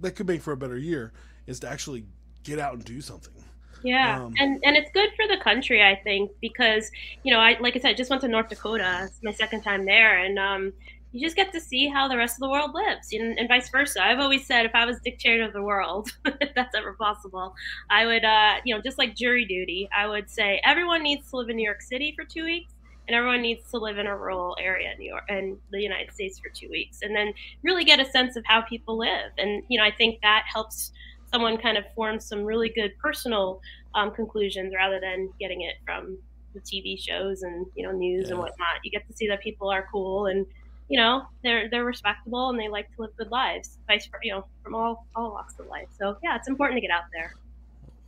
that 0.00 0.12
could 0.12 0.26
make 0.26 0.42
for 0.42 0.52
a 0.52 0.56
better 0.56 0.78
year 0.78 1.12
is 1.46 1.60
to 1.60 1.68
actually 1.68 2.04
get 2.42 2.58
out 2.58 2.74
and 2.74 2.84
do 2.84 3.00
something. 3.00 3.41
Yeah, 3.82 4.22
um, 4.22 4.34
and 4.38 4.60
and 4.64 4.76
it's 4.76 4.90
good 4.92 5.10
for 5.16 5.26
the 5.26 5.42
country, 5.42 5.82
I 5.82 5.96
think, 5.96 6.30
because 6.40 6.90
you 7.24 7.32
know, 7.32 7.40
I 7.40 7.58
like 7.60 7.76
I 7.76 7.80
said, 7.80 7.90
I 7.90 7.94
just 7.94 8.10
went 8.10 8.22
to 8.22 8.28
North 8.28 8.48
Dakota. 8.48 9.02
It's 9.04 9.22
my 9.22 9.32
second 9.32 9.62
time 9.62 9.84
there, 9.86 10.18
and 10.18 10.38
um, 10.38 10.72
you 11.12 11.20
just 11.20 11.36
get 11.36 11.52
to 11.52 11.60
see 11.60 11.88
how 11.88 12.08
the 12.08 12.16
rest 12.16 12.36
of 12.36 12.40
the 12.40 12.48
world 12.48 12.74
lives, 12.74 13.12
and, 13.12 13.38
and 13.38 13.48
vice 13.48 13.68
versa. 13.68 14.04
I've 14.04 14.18
always 14.18 14.46
said, 14.46 14.64
if 14.66 14.74
I 14.74 14.86
was 14.86 14.98
dictator 15.00 15.44
of 15.44 15.52
the 15.52 15.62
world, 15.62 16.10
if 16.24 16.54
that's 16.54 16.74
ever 16.74 16.94
possible, 16.94 17.54
I 17.90 18.06
would, 18.06 18.24
uh, 18.24 18.56
you 18.64 18.74
know, 18.74 18.80
just 18.80 18.98
like 18.98 19.14
jury 19.14 19.44
duty, 19.44 19.88
I 19.94 20.06
would 20.06 20.30
say 20.30 20.60
everyone 20.64 21.02
needs 21.02 21.28
to 21.30 21.36
live 21.36 21.50
in 21.50 21.56
New 21.56 21.64
York 21.64 21.82
City 21.82 22.14
for 22.16 22.24
two 22.24 22.44
weeks, 22.44 22.72
and 23.08 23.16
everyone 23.16 23.42
needs 23.42 23.68
to 23.72 23.78
live 23.78 23.98
in 23.98 24.06
a 24.06 24.16
rural 24.16 24.56
area 24.60 24.92
in 24.92 24.98
New 24.98 25.10
York 25.10 25.24
and 25.28 25.58
the 25.70 25.80
United 25.80 26.14
States 26.14 26.38
for 26.38 26.48
two 26.48 26.70
weeks, 26.70 27.00
and 27.02 27.14
then 27.14 27.34
really 27.62 27.84
get 27.84 28.00
a 28.00 28.10
sense 28.10 28.36
of 28.36 28.44
how 28.46 28.62
people 28.62 28.96
live. 28.96 29.32
And 29.38 29.62
you 29.68 29.78
know, 29.78 29.84
I 29.84 29.90
think 29.90 30.20
that 30.22 30.44
helps 30.46 30.92
someone 31.32 31.56
kind 31.56 31.78
of 31.78 31.84
forms 31.94 32.26
some 32.26 32.44
really 32.44 32.68
good 32.68 32.92
personal 32.98 33.60
um, 33.94 34.10
conclusions 34.10 34.74
rather 34.74 35.00
than 35.00 35.30
getting 35.40 35.62
it 35.62 35.76
from 35.84 36.18
the 36.54 36.60
TV 36.60 37.00
shows 37.00 37.42
and 37.42 37.66
you 37.74 37.84
know 37.84 37.92
news 37.92 38.26
yeah. 38.26 38.30
and 38.30 38.38
whatnot. 38.38 38.76
You 38.84 38.90
get 38.90 39.06
to 39.08 39.14
see 39.14 39.28
that 39.28 39.40
people 39.42 39.70
are 39.70 39.86
cool 39.90 40.26
and 40.26 40.46
you 40.88 40.98
know 40.98 41.22
they're 41.42 41.70
they're 41.70 41.84
respectable 41.84 42.50
and 42.50 42.58
they 42.58 42.68
like 42.68 42.94
to 42.96 43.02
live 43.02 43.16
good 43.16 43.30
lives, 43.30 43.78
vice 43.86 44.08
you 44.22 44.32
know 44.32 44.44
from 44.62 44.74
all 44.74 45.06
all 45.16 45.32
walks 45.32 45.58
of 45.58 45.66
life. 45.66 45.88
So 45.98 46.16
yeah, 46.22 46.36
it's 46.36 46.48
important 46.48 46.76
to 46.76 46.80
get 46.86 46.90
out 46.90 47.04
there. 47.12 47.34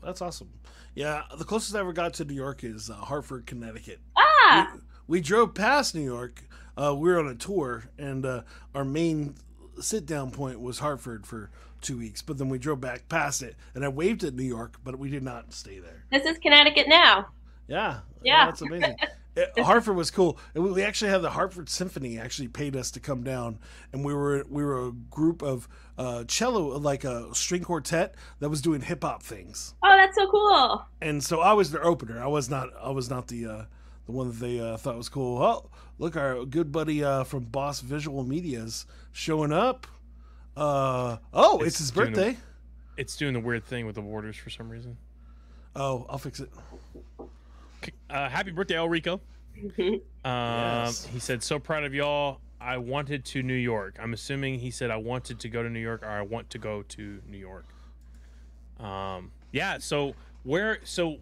That's 0.03 0.21
awesome. 0.21 0.51
Yeah, 0.95 1.23
the 1.37 1.45
closest 1.45 1.75
I 1.75 1.81
ever 1.81 1.93
got 1.93 2.15
to 2.15 2.25
New 2.25 2.35
York 2.35 2.63
is 2.63 2.89
uh, 2.89 2.95
Hartford, 2.95 3.47
Connecticut. 3.47 3.99
Ah, 4.17 4.75
we, 5.09 5.19
we, 5.19 5.21
drove 5.21 5.55
past 5.55 5.95
New 5.95 6.03
York. 6.03 6.45
Uh, 6.77 6.95
we 6.97 7.09
were 7.09 7.19
on 7.19 7.27
a 7.27 7.35
tour, 7.35 7.85
and 7.99 8.25
uh, 8.25 8.43
our 8.75 8.85
main 8.85 9.35
sit 9.81 10.07
down 10.07 10.31
point 10.31 10.61
was 10.61 10.79
Hartford 10.79 11.27
for 11.27 11.51
two 11.85 11.99
weeks, 11.99 12.23
but 12.23 12.39
then 12.39 12.49
we 12.49 12.59
drove 12.59 12.81
back 12.81 13.09
past 13.09 13.43
it, 13.43 13.55
and 13.75 13.85
I 13.85 13.89
waved 13.89 14.25
at 14.25 14.35
New 14.35 14.45
York, 14.45 14.79
but 14.83 14.99
we 14.99 15.11
did 15.11 15.23
not 15.23 15.53
stay 15.53 15.79
there. 15.79 16.05
This 16.11 16.25
is 16.25 16.39
Connecticut 16.39 16.89
now. 16.89 17.29
Yeah, 17.69 18.01
yeah, 18.23 18.47
that's 18.47 18.63
amazing. 18.63 18.97
it, 19.37 19.59
Hartford 19.59 19.97
was 19.97 20.11
cool, 20.11 20.39
and 20.55 20.65
we 20.65 20.83
actually 20.83 21.11
had 21.11 21.23
the 21.23 21.31
Hartford 21.31 21.69
Symphony 21.69 22.19
actually 22.19 22.49
paid 22.49 22.77
us 22.77 22.91
to 22.93 23.01
come 23.01 23.23
down, 23.23 23.59
and 23.93 24.05
we 24.05 24.15
were 24.15 24.45
we 24.49 24.65
were 24.65 24.89
a 24.89 24.93
group 24.93 25.43
of 25.43 25.69
uh, 25.97 26.25
cello, 26.25 26.79
like 26.79 27.05
a 27.05 27.35
string 27.35 27.63
quartet 27.63 28.15
that 28.41 28.49
was 28.49 28.61
doing 28.61 28.81
hip 28.81 29.05
hop 29.05 29.23
things. 29.23 29.75
Oh, 29.83 29.97
that's 29.97 30.17
so 30.17 30.31
cool! 30.31 30.85
And 31.01 31.23
so 31.23 31.41
I 31.41 31.53
was 31.53 31.71
their 31.71 31.85
opener. 31.85 32.23
I 32.23 32.27
was 32.27 32.51
not. 32.51 32.71
I 32.81 32.91
was 32.91 33.11
not 33.11 33.29
the. 33.29 33.47
Uh, 33.47 33.65
the 34.07 34.13
one 34.13 34.29
that 34.29 34.39
they 34.39 34.61
uh, 34.61 34.77
thought 34.77 34.97
was 34.97 35.09
cool. 35.09 35.43
Oh, 35.43 35.71
look, 35.99 36.17
our 36.17 36.45
good 36.45 36.71
buddy 36.71 37.03
uh, 37.03 37.25
from 37.25 37.45
Boss 37.45 37.81
Visual 37.81 38.23
Media's 38.23 38.87
showing 39.13 39.53
up. 39.53 39.87
Uh 40.57 41.17
oh, 41.33 41.59
it's, 41.59 41.69
it's 41.69 41.79
his 41.79 41.91
birthday. 41.91 42.33
The, 42.33 42.39
it's 42.97 43.17
doing 43.17 43.35
the 43.35 43.41
weird 43.41 43.65
thing 43.65 43.87
with 43.87 43.97
the 43.97 44.03
borders 44.03 44.37
for 44.37 44.51
some 44.51 44.69
reason. 44.69 44.97
Oh, 45.75 46.07
I'll 46.09 46.19
fix 46.19 46.41
it. 46.41 46.51
Uh, 48.09 48.29
happy 48.29 48.53
birthday, 48.53 48.77
El 48.77 48.89
Rico. 48.89 49.21
um, 49.79 50.01
yes. 50.25 51.07
He 51.07 51.19
said, 51.19 51.43
"So 51.43 51.59
proud 51.59 51.85
of 51.85 51.95
y'all. 51.95 52.41
I 52.61 52.79
wanted 52.79 53.25
to 53.27 53.43
New 53.43 53.53
York. 53.53 53.99
I'm 54.01 54.15
assuming 54.15 54.59
he 54.59 54.71
said 54.71 54.91
I 54.91 54.97
wanted 54.97 55.39
to 55.41 55.49
go 55.49 55.63
to 55.63 55.69
New 55.69 55.81
York 55.81 56.03
or 56.03 56.09
I 56.09 56.23
want 56.23 56.49
to 56.51 56.59
go 56.59 56.83
to 56.83 57.21
New 57.29 57.37
York. 57.37 57.67
Um, 58.81 59.33
yeah. 59.53 59.79
So 59.79 60.15
where? 60.45 60.79
So 60.85 61.19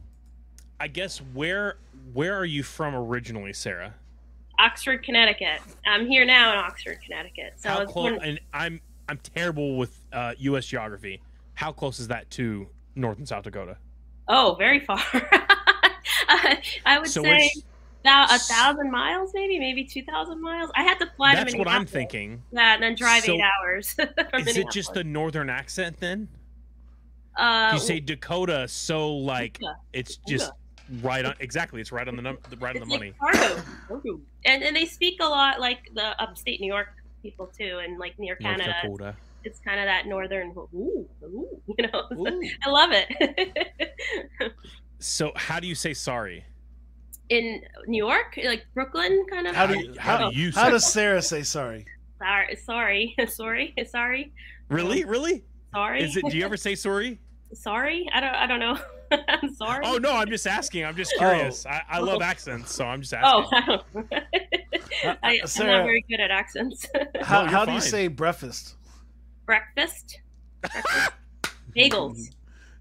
I 0.78 0.88
guess 0.88 1.18
where 1.18 1.78
where 2.12 2.36
are 2.36 2.44
you 2.44 2.62
from 2.62 2.94
originally, 2.94 3.52
Sara? 3.52 3.94
Oxford, 4.58 5.02
Connecticut. 5.02 5.60
I'm 5.86 6.06
here 6.06 6.24
now 6.24 6.52
in 6.52 6.58
Oxford, 6.58 6.98
Connecticut. 7.02 7.54
So 7.56 7.70
How 7.70 7.84
close? 7.86 8.20
And 8.22 8.38
I'm 8.52 8.80
I'm 9.12 9.18
terrible 9.18 9.76
with 9.76 9.94
uh, 10.10 10.32
U.S. 10.38 10.64
geography. 10.64 11.20
How 11.52 11.70
close 11.70 12.00
is 12.00 12.08
that 12.08 12.30
to 12.30 12.66
North 12.94 13.18
and 13.18 13.28
South 13.28 13.44
Dakota? 13.44 13.76
Oh, 14.26 14.56
very 14.58 14.80
far. 14.80 14.98
I 16.86 16.98
would 16.98 17.08
so 17.10 17.22
say 17.22 17.52
about 18.00 18.34
a 18.34 18.38
thousand 18.38 18.90
miles, 18.90 19.32
maybe, 19.34 19.58
maybe 19.58 19.84
two 19.84 20.02
thousand 20.02 20.40
miles. 20.40 20.70
I 20.74 20.84
had 20.84 20.98
to 21.00 21.10
fly. 21.14 21.34
That's 21.34 21.54
what 21.54 21.68
I'm 21.68 21.84
thinking. 21.84 22.42
Yeah, 22.52 22.72
and 22.72 22.82
then 22.82 22.94
drive 22.94 23.24
so 23.24 23.34
eight 23.34 23.42
hours. 23.42 23.94
is 24.46 24.56
it 24.56 24.70
just 24.70 24.94
the 24.94 25.04
northern 25.04 25.50
accent 25.50 25.98
then? 26.00 26.26
Uh, 27.36 27.72
you 27.74 27.80
say 27.80 28.00
Dakota, 28.00 28.66
so 28.66 29.14
like 29.14 29.60
it's 29.92 30.16
just 30.26 30.52
right 31.02 31.26
on. 31.26 31.34
Exactly, 31.40 31.82
it's 31.82 31.92
right 31.92 32.08
on 32.08 32.16
the 32.16 32.22
num- 32.22 32.38
right 32.60 32.74
on 32.74 32.80
the 32.80 32.86
money. 32.86 33.12
And 34.46 34.62
and 34.62 34.74
they 34.74 34.86
speak 34.86 35.20
a 35.20 35.26
lot 35.26 35.60
like 35.60 35.90
the 35.92 36.18
upstate 36.18 36.62
New 36.62 36.72
York 36.72 36.88
people 37.22 37.46
too, 37.46 37.80
and 37.82 37.98
like 37.98 38.18
near 38.18 38.36
Canada. 38.36 38.74
Dakota. 38.82 39.16
It's 39.44 39.58
kind 39.58 39.80
of 39.80 39.86
that 39.86 40.06
northern, 40.06 40.50
ooh, 40.56 41.08
ooh, 41.24 41.62
you 41.78 41.88
know. 41.88 42.06
Ooh. 42.12 42.42
I 42.64 42.70
love 42.70 42.90
it. 42.92 44.54
so, 44.98 45.32
how 45.34 45.58
do 45.58 45.66
you 45.66 45.74
say 45.74 45.94
sorry? 45.94 46.44
In 47.28 47.62
New 47.86 48.04
York, 48.04 48.38
like 48.44 48.66
Brooklyn, 48.74 49.24
kind 49.30 49.46
of. 49.46 49.54
How 49.54 49.66
do 49.66 49.78
you, 49.78 49.94
how, 49.98 50.18
do 50.18 50.24
oh. 50.24 50.30
you 50.30 50.52
how 50.52 50.70
does 50.70 50.86
Sara 50.86 51.22
say 51.22 51.42
sorry? 51.42 51.86
Sorry, 52.18 52.56
sorry, 52.56 53.14
sorry, 53.28 53.74
sorry. 53.88 54.32
Really, 54.68 55.04
really? 55.04 55.44
Sorry. 55.74 56.02
Is 56.02 56.16
it? 56.16 56.24
Do 56.30 56.36
you 56.36 56.44
ever 56.44 56.56
say 56.58 56.74
sorry? 56.74 57.18
sorry, 57.54 58.08
I 58.12 58.20
don't. 58.20 58.34
I 58.34 58.46
don't 58.46 58.60
know. 58.60 58.78
I'm 59.28 59.54
sorry. 59.54 59.84
Oh 59.86 59.98
no, 59.98 60.12
I'm 60.12 60.28
just 60.28 60.46
asking. 60.46 60.84
I'm 60.84 60.96
just 60.96 61.14
curious. 61.16 61.66
Oh. 61.66 61.70
I, 61.70 61.82
I 61.90 61.98
love 62.00 62.18
oh. 62.20 62.24
accents, 62.24 62.74
so 62.74 62.84
I'm 62.84 63.00
just 63.00 63.14
oh, 63.22 63.48
asking. 63.52 64.04
Oh, 64.04 65.14
I, 65.22 65.32
am 65.34 65.66
not 65.66 65.84
very 65.84 66.04
good 66.08 66.20
at 66.20 66.30
accents. 66.30 66.86
how, 67.20 67.44
no, 67.44 67.50
how 67.50 67.64
do 67.64 67.72
you 67.72 67.80
say 67.80 68.08
breakfast? 68.08 68.76
Breakfast. 69.46 70.20
Bagels. 71.76 72.30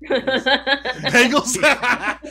Bagels? 0.03 1.57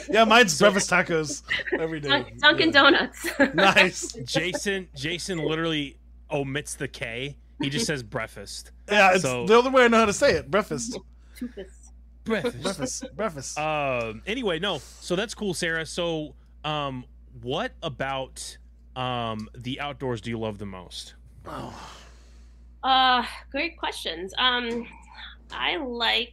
yeah, 0.09 0.25
mine's 0.25 0.59
breakfast 0.59 0.91
tacos 0.91 1.43
every 1.79 2.01
day. 2.01 2.33
Dunkin' 2.39 2.71
Donuts. 2.71 3.27
nice. 3.55 4.13
Jason 4.25 4.89
Jason 4.95 5.39
literally 5.39 5.97
omits 6.31 6.75
the 6.75 6.89
K. 6.89 7.37
He 7.61 7.69
just 7.69 7.87
says 7.87 8.03
breakfast. 8.03 8.73
Yeah, 8.91 9.13
it's 9.13 9.23
So- 9.23 9.47
the 9.47 9.55
only 9.55 9.71
way 9.71 9.85
I 9.85 9.89
know 9.89 9.99
how 9.99 10.07
to 10.07 10.13
say 10.13 10.33
it. 10.33 10.51
Breakfast. 10.51 10.99
Toofus. 11.39 11.80
Breakfast. 12.25 12.63
breakfast. 12.63 13.05
Breakfast. 13.17 13.59
Um. 13.59 14.23
Anyway, 14.27 14.59
no. 14.59 14.79
So 14.79 15.17
that's 15.17 15.35
cool, 15.35 15.55
Sara. 15.55 15.87
So, 15.87 16.35
um, 16.65 17.05
what 17.43 17.73
about 17.83 18.59
um 18.97 19.49
the 19.57 19.81
outdoors 19.81 20.21
do 20.21 20.31
you 20.31 20.39
love 20.39 20.59
the 20.59 20.67
most? 20.67 21.15
oh. 21.47 21.97
Uh, 22.83 23.23
great 23.53 23.77
questions. 23.79 24.33
Um, 24.39 24.87
I 25.53 25.77
like 25.77 26.33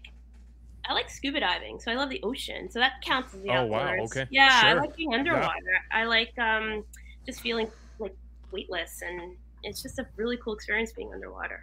I 0.89 0.93
like 0.93 1.09
scuba 1.09 1.41
diving, 1.41 1.79
so 1.79 1.91
I 1.91 1.95
love 1.95 2.09
the 2.09 2.21
ocean. 2.23 2.71
So 2.71 2.79
that 2.79 2.93
counts 3.03 3.33
as 3.33 3.41
the 3.41 3.49
Oh, 3.49 3.65
wow, 3.65 3.89
outdoors. 3.89 4.11
okay. 4.11 4.27
Yeah, 4.31 4.61
I 4.63 4.73
like 4.73 4.95
being 4.95 5.13
underwater. 5.13 5.53
I 5.91 6.05
like 6.05 6.31
um 6.39 6.83
just 7.25 7.41
feeling 7.41 7.67
like 7.99 8.13
weightless, 8.51 9.01
and 9.01 9.35
it's 9.63 9.81
just 9.81 9.99
a 9.99 10.07
really 10.15 10.37
cool 10.43 10.53
experience 10.53 10.93
being 10.95 11.11
underwater. 11.13 11.59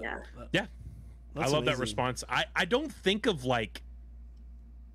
Yeah. 0.00 0.18
Yeah. 0.52 0.66
That's 1.34 1.50
I 1.50 1.54
love 1.54 1.64
that 1.66 1.78
response. 1.78 2.24
I 2.28 2.44
I 2.54 2.64
don't 2.64 2.92
think 2.92 3.26
of 3.26 3.44
like 3.44 3.82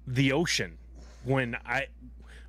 the 0.05 0.31
ocean 0.33 0.77
when 1.23 1.55
I 1.65 1.87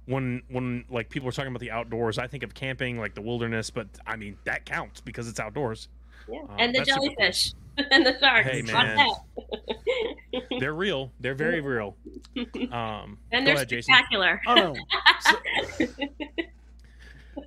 when 0.07 0.43
when 0.49 0.85
like 0.91 1.09
people 1.11 1.29
are 1.29 1.33
talking 1.33 1.51
about 1.51 1.61
the 1.61 1.71
outdoors. 1.71 2.19
I 2.19 2.27
think 2.27 2.43
of 2.43 2.55
camping, 2.55 2.99
like 2.99 3.15
the 3.15 3.23
wilderness, 3.23 3.71
but 3.71 3.89
I 4.07 4.17
mean 4.17 4.37
that 4.45 4.65
counts 4.65 5.01
because 5.01 5.29
it's 5.29 5.41
outdoors. 5.41 5.89
Yeah, 6.31 6.41
Um, 6.41 6.57
and 6.59 6.75
the 6.75 6.79
that's 6.81 6.91
super 6.91 7.01
cool. 7.01 7.09
jellyfish 7.17 7.53
and 7.91 8.05
the 8.07 8.19
sharks. 8.19 8.49
Hey, 8.49 8.63
man. 8.63 9.09
They're 10.61 10.75
real. 10.75 11.11
They're 11.21 11.35
very 11.35 11.61
real. 11.61 11.97
Um, 12.73 13.19
and 13.33 13.45
they're 13.47 13.55
ahead, 13.57 13.69
Jason. 13.69 13.95
spectacular. 13.95 14.41
Oh 14.47 14.55
no. 14.55 14.75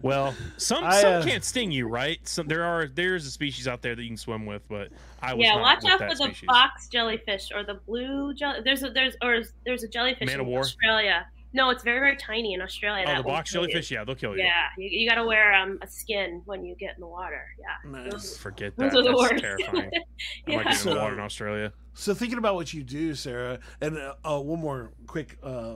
Well, 0.02 0.36
some 0.58 0.84
I, 0.84 1.02
some 1.02 1.14
uh, 1.22 1.24
can't 1.24 1.44
sting 1.44 1.72
you, 1.72 1.88
right? 1.88 2.20
Some 2.28 2.48
there 2.48 2.64
are 2.64 2.88
there's 2.88 3.26
a 3.26 3.32
species 3.32 3.68
out 3.68 3.82
there 3.82 3.96
that 3.96 4.02
you 4.02 4.10
can 4.10 4.18
swim 4.18 4.46
with, 4.46 4.62
but 4.68 4.90
I 5.22 5.34
was 5.34 5.44
yeah, 5.46 5.54
not 5.54 5.62
watch 5.62 5.86
out 5.86 6.00
that 6.00 6.10
for 6.12 6.16
the 6.18 6.24
species. 6.26 6.48
box 6.48 6.88
jellyfish 6.88 7.50
or 7.54 7.64
the 7.64 7.76
blue 7.76 8.34
jelly. 8.34 8.60
There's 8.64 8.84
a 8.84 8.90
there's 8.90 9.16
or 9.22 9.42
there's 9.66 9.84
a 9.84 9.88
jellyfish 9.88 10.26
Man 10.28 10.40
o' 10.40 10.44
war? 10.44 10.60
Australia. 10.62 11.26
No, 11.54 11.70
it's 11.70 11.84
very 11.84 12.00
very 12.00 12.16
tiny 12.16 12.54
in 12.54 12.62
Australia. 12.62 13.04
Oh, 13.08 13.12
the 13.18 13.24
will 13.24 13.32
box 13.32 13.52
kill 13.52 13.64
you. 13.64 13.68
jellyfish, 13.68 13.92
yeah, 13.92 14.06
they'll 14.06 14.16
kill 14.16 14.38
you. 14.38 14.44
Yeah, 14.44 14.68
you, 14.78 14.88
you 14.90 15.10
got 15.10 15.16
to 15.16 15.26
wear 15.26 15.54
um, 15.54 15.80
a 15.82 15.88
skin 15.88 16.42
when 16.46 16.64
you 16.64 16.76
get 16.76 16.96
in 16.96 17.02
the 17.02 17.08
water. 17.08 17.44
Yeah. 17.60 17.92
Nice. 18.10 18.38
Forget 18.38 18.74
Those 18.78 18.92
that. 18.94 19.00
are 19.00 19.04
the 19.04 19.10
That's 19.10 19.20
worst. 19.32 19.42
terrifying. 19.44 19.92
I 20.48 20.50
Yeah. 20.50 20.56
might 20.58 20.64
get 20.64 20.72
in 20.74 20.78
So- 20.80 20.94
the 20.94 21.00
water 21.02 21.14
in 21.16 21.20
Australia. 21.20 21.74
So 21.94 22.14
thinking 22.14 22.38
about 22.38 22.56
what 22.56 22.74
you 22.74 22.84
do, 22.84 23.14
Sara, 23.16 23.60
and 23.82 23.98
uh, 23.98 24.14
uh, 24.24 24.40
one 24.40 24.62
more 24.62 24.94
quick 25.08 25.38
uh, 25.44 25.74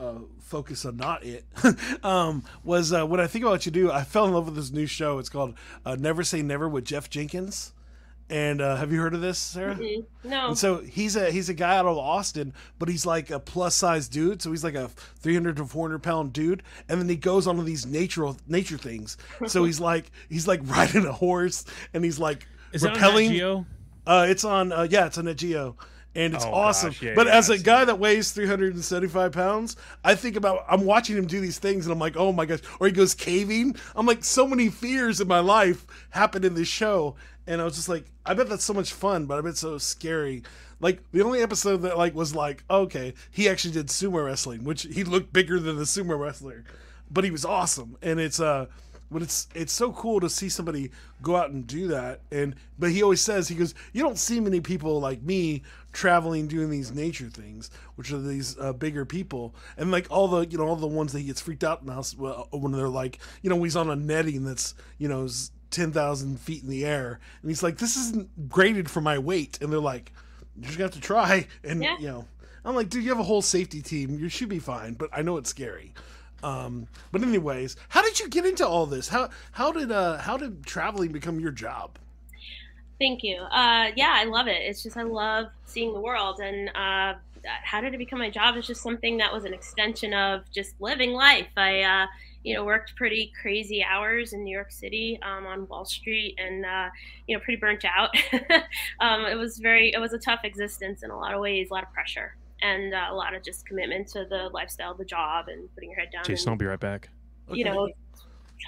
uh, 0.00 0.14
focus 0.40 0.84
on 0.84 0.96
not 0.96 1.22
it 1.24 1.44
um, 2.02 2.42
was 2.64 2.92
uh, 2.92 3.06
when 3.06 3.20
I 3.20 3.26
think 3.26 3.44
about 3.44 3.52
what 3.52 3.66
you 3.66 3.72
do, 3.72 3.90
I 3.92 4.02
fell 4.04 4.26
in 4.26 4.32
love 4.32 4.46
with 4.46 4.56
this 4.56 4.70
new 4.70 4.86
show. 4.86 5.18
It's 5.18 5.28
called 5.28 5.54
uh, 5.84 5.96
Never 5.98 6.22
Say 6.24 6.42
Never 6.42 6.68
with 6.68 6.84
Jeff 6.84 7.10
Jenkins. 7.10 7.72
And 8.28 8.60
uh, 8.60 8.76
have 8.76 8.92
you 8.92 9.00
heard 9.00 9.12
of 9.14 9.20
this, 9.20 9.38
Sara? 9.38 9.74
Mm, 9.74 10.04
No. 10.22 10.48
And 10.48 10.58
so 10.58 10.78
he's 10.78 11.16
a 11.16 11.32
he's 11.32 11.48
a 11.48 11.54
guy 11.54 11.76
out 11.76 11.86
of 11.86 11.98
Austin, 11.98 12.54
but 12.78 12.88
he's 12.88 13.04
like 13.04 13.30
a 13.30 13.40
plus 13.40 13.74
size 13.74 14.06
dude. 14.08 14.40
So 14.40 14.50
he's 14.50 14.62
like 14.62 14.76
a 14.76 14.86
300 15.18 15.56
to 15.56 15.64
400 15.64 15.98
pound 16.00 16.32
dude, 16.32 16.62
and 16.88 17.00
then 17.00 17.08
he 17.08 17.16
goes 17.16 17.48
on 17.48 17.56
to 17.56 17.62
these 17.64 17.86
nature 17.86 18.30
nature 18.46 18.78
things. 18.78 19.16
So 19.48 19.64
he's 19.66 19.80
like 19.80 20.12
he's 20.28 20.46
like 20.46 20.60
riding 20.62 21.06
a 21.06 21.12
horse, 21.12 21.64
and 21.92 22.04
he's 22.04 22.20
like 22.20 22.46
Is 22.72 22.82
that 22.82 22.92
on 22.92 22.94
Nat 23.00 23.06
repelling. 23.06 23.30
Geo? 23.32 23.66
Uh, 24.06 24.26
it's 24.28 24.44
on. 24.44 24.70
Uh, 24.70 24.86
yeah, 24.88 25.06
it's 25.06 25.18
on 25.18 25.26
a 25.26 25.34
Geo, 25.34 25.76
and 26.14 26.34
it's 26.34 26.44
Oh, 26.44 26.52
awesome. 26.52 26.90
gosh, 26.90 27.02
yeah, 27.02 27.14
but 27.14 27.26
yeah, 27.26 27.34
as 27.36 27.50
a 27.50 27.58
guy 27.58 27.84
that 27.84 27.98
weighs 27.98 28.32
375 28.32 29.32
pounds, 29.32 29.76
I 30.04 30.14
think 30.14 30.36
about. 30.36 30.64
I'm 30.68 30.84
watching 30.84 31.16
him 31.16 31.26
do 31.26 31.40
these 31.40 31.58
things, 31.58 31.86
and 31.86 31.92
I'm 31.92 31.98
like, 31.98 32.16
oh 32.16 32.32
my 32.32 32.46
gosh. 32.46 32.60
Or 32.80 32.86
he 32.86 32.92
goes 32.92 33.14
caving. 33.14 33.76
I'm 33.94 34.06
like, 34.06 34.24
so 34.24 34.46
many 34.46 34.68
fears 34.68 35.20
in 35.20 35.28
my 35.28 35.40
life 35.40 35.86
happened 36.10 36.44
in 36.44 36.54
this 36.54 36.68
show, 36.68 37.16
and 37.46 37.60
I 37.60 37.64
was 37.64 37.74
just 37.76 37.88
like, 37.88 38.06
I 38.26 38.34
bet 38.34 38.48
that's 38.48 38.64
so 38.64 38.74
much 38.74 38.92
fun, 38.92 39.26
but 39.26 39.38
I 39.38 39.40
bet 39.40 39.50
it's 39.50 39.60
so 39.60 39.78
scary. 39.78 40.42
Like 40.80 41.02
the 41.12 41.22
only 41.22 41.42
episode 41.42 41.78
that 41.82 41.98
like 41.98 42.14
was 42.14 42.34
like, 42.34 42.64
okay, 42.70 43.14
he 43.30 43.48
actually 43.48 43.74
did 43.74 43.88
sumo 43.88 44.24
wrestling, 44.24 44.64
which 44.64 44.82
he 44.82 45.04
looked 45.04 45.32
bigger 45.32 45.60
than 45.60 45.76
the 45.76 45.84
sumo 45.84 46.18
wrestler, 46.18 46.64
but 47.10 47.22
he 47.22 47.30
was 47.30 47.44
awesome, 47.44 47.96
and 48.02 48.18
it's 48.18 48.40
uh 48.40 48.66
but 49.12 49.22
it's 49.22 49.48
it's 49.56 49.72
so 49.72 49.90
cool 49.92 50.20
to 50.20 50.30
see 50.30 50.48
somebody 50.48 50.90
go 51.20 51.34
out 51.34 51.50
and 51.50 51.66
do 51.66 51.88
that 51.88 52.20
and 52.30 52.54
but 52.78 52.92
he 52.92 53.02
always 53.02 53.20
says 53.20 53.48
he 53.48 53.56
goes 53.56 53.74
you 53.92 54.04
don't 54.04 54.18
see 54.18 54.38
many 54.38 54.60
people 54.60 55.00
like 55.00 55.20
me 55.22 55.62
traveling 55.92 56.46
doing 56.46 56.70
these 56.70 56.92
nature 56.92 57.28
things 57.28 57.70
which 57.96 58.12
are 58.12 58.20
these 58.20 58.56
uh, 58.58 58.72
bigger 58.72 59.04
people 59.04 59.54
and 59.76 59.90
like 59.90 60.06
all 60.10 60.28
the 60.28 60.46
you 60.46 60.56
know 60.56 60.66
all 60.66 60.76
the 60.76 60.86
ones 60.86 61.12
that 61.12 61.18
he 61.18 61.24
gets 61.26 61.40
freaked 61.40 61.64
out 61.64 61.84
now 61.84 62.02
well, 62.18 62.48
when 62.52 62.72
they're 62.72 62.88
like 62.88 63.18
you 63.42 63.50
know 63.50 63.62
he's 63.62 63.76
on 63.76 63.90
a 63.90 63.96
netting 63.96 64.44
that's 64.44 64.74
you 64.98 65.08
know 65.08 65.24
is 65.24 65.50
10,000 65.70 66.40
feet 66.40 66.62
in 66.62 66.68
the 66.68 66.84
air 66.84 67.20
and 67.42 67.50
he's 67.50 67.62
like 67.62 67.78
this 67.78 67.96
isn't 67.96 68.48
graded 68.48 68.90
for 68.90 69.00
my 69.00 69.18
weight 69.18 69.58
and 69.60 69.72
they're 69.72 69.78
like 69.80 70.12
you 70.56 70.64
just 70.66 70.78
have 70.78 70.90
to 70.92 71.00
try 71.00 71.46
and 71.64 71.82
Yeah. 71.82 71.96
you 71.98 72.06
know 72.08 72.24
I'm 72.64 72.74
like 72.74 72.88
dude 72.88 73.02
you 73.04 73.10
have 73.10 73.20
a 73.20 73.24
whole 73.24 73.42
safety 73.42 73.80
team 73.82 74.18
you 74.18 74.28
should 74.28 74.48
be 74.48 74.58
fine 74.58 74.94
but 74.94 75.10
I 75.12 75.22
know 75.22 75.36
it's 75.36 75.50
scary 75.50 75.94
um, 76.42 76.86
but 77.12 77.22
anyways, 77.22 77.76
how 77.90 78.00
did 78.00 78.18
you 78.18 78.26
get 78.28 78.46
into 78.46 78.66
all 78.66 78.86
this? 78.86 79.08
How 79.08 79.28
how 79.52 79.72
did 79.72 79.92
uh 79.92 80.16
how 80.16 80.38
did 80.38 80.64
traveling 80.64 81.12
become 81.12 81.38
your 81.38 81.50
job? 81.50 81.98
Thank 83.00 83.24
you. 83.24 83.38
Uh, 83.40 83.92
yeah, 83.96 84.12
I 84.14 84.24
love 84.24 84.46
it. 84.46 84.58
It's 84.60 84.82
just 84.82 84.98
I 84.98 85.04
love 85.04 85.46
seeing 85.64 85.94
the 85.94 86.00
world, 86.00 86.40
and 86.40 86.68
uh, 86.68 87.14
how 87.64 87.80
did 87.80 87.94
it 87.94 87.96
become 87.96 88.18
my 88.18 88.28
job? 88.28 88.56
It's 88.56 88.66
just 88.66 88.82
something 88.82 89.16
that 89.16 89.32
was 89.32 89.46
an 89.46 89.54
extension 89.54 90.12
of 90.12 90.42
just 90.52 90.78
living 90.80 91.12
life. 91.12 91.48
I, 91.56 91.80
uh, 91.80 92.06
you 92.44 92.54
know, 92.54 92.62
worked 92.62 92.94
pretty 92.96 93.32
crazy 93.40 93.82
hours 93.82 94.34
in 94.34 94.44
New 94.44 94.54
York 94.54 94.70
City 94.70 95.18
um, 95.22 95.46
on 95.46 95.66
Wall 95.68 95.86
Street, 95.86 96.38
and 96.38 96.66
uh, 96.66 96.90
you 97.26 97.34
know, 97.34 97.42
pretty 97.42 97.58
burnt 97.58 97.86
out. 97.86 98.10
um, 99.00 99.24
it 99.24 99.34
was 99.36 99.58
very, 99.58 99.92
it 99.94 99.98
was 99.98 100.12
a 100.12 100.18
tough 100.18 100.40
existence 100.44 101.02
in 101.02 101.10
a 101.10 101.16
lot 101.16 101.32
of 101.32 101.40
ways, 101.40 101.68
a 101.70 101.74
lot 101.74 101.84
of 101.84 101.92
pressure, 101.94 102.36
and 102.60 102.92
uh, 102.92 103.06
a 103.08 103.14
lot 103.14 103.34
of 103.34 103.42
just 103.42 103.64
commitment 103.64 104.08
to 104.08 104.26
the 104.26 104.50
lifestyle, 104.52 104.92
the 104.92 105.06
job, 105.06 105.48
and 105.48 105.74
putting 105.74 105.88
your 105.88 105.98
head 105.98 106.10
down. 106.12 106.24
Jason, 106.24 106.50
and, 106.50 106.52
I'll 106.52 106.58
be 106.58 106.66
right 106.66 106.78
back. 106.78 107.08
you 107.50 107.64
Okay. 107.64 107.74
know 107.74 107.88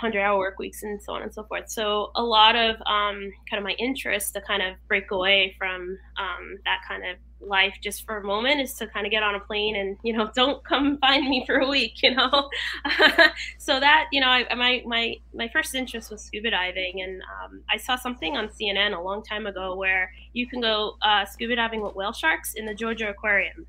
100 0.00 0.20
hour 0.20 0.38
work 0.38 0.58
weeks 0.58 0.82
and 0.82 1.02
so 1.02 1.12
on 1.12 1.22
and 1.22 1.32
so 1.32 1.44
forth. 1.44 1.68
So 1.68 2.10
a 2.14 2.22
lot 2.22 2.56
of 2.56 2.76
um, 2.86 3.30
kind 3.48 3.58
of 3.58 3.62
my 3.62 3.74
interest 3.78 4.34
to 4.34 4.40
kind 4.40 4.62
of 4.62 4.76
break 4.88 5.10
away 5.10 5.54
from 5.58 5.98
um, 6.18 6.58
that 6.64 6.80
kind 6.86 7.04
of 7.04 7.16
life 7.40 7.74
just 7.82 8.06
for 8.06 8.18
a 8.18 8.24
moment 8.24 8.60
is 8.60 8.74
to 8.74 8.86
kind 8.86 9.04
of 9.04 9.10
get 9.10 9.22
on 9.22 9.34
a 9.34 9.40
plane 9.40 9.74
and 9.74 9.96
you 10.04 10.12
know 10.16 10.30
don't 10.36 10.64
come 10.64 10.96
find 10.98 11.28
me 11.28 11.44
for 11.44 11.56
a 11.56 11.68
week 11.68 12.00
you 12.02 12.14
know? 12.14 12.48
So 13.58 13.80
that 13.80 14.06
you 14.12 14.20
know 14.20 14.28
I, 14.28 14.54
my 14.54 14.82
my 14.86 15.16
my 15.34 15.48
first 15.48 15.74
interest 15.74 16.10
was 16.10 16.22
scuba 16.22 16.50
diving 16.50 17.02
and 17.02 17.22
um, 17.22 17.62
i 17.68 17.76
saw 17.76 17.96
something 17.96 18.36
on 18.36 18.48
cnn 18.48 18.96
a 18.96 19.00
long 19.00 19.22
time 19.22 19.46
ago 19.46 19.74
where 19.74 20.12
you 20.32 20.46
can 20.46 20.60
go 20.60 20.96
uh, 21.02 21.24
scuba 21.24 21.56
diving 21.56 21.82
with 21.82 21.94
whale 21.94 22.12
sharks 22.12 22.54
in 22.54 22.66
the 22.66 22.74
georgia 22.74 23.08
aquarium. 23.08 23.66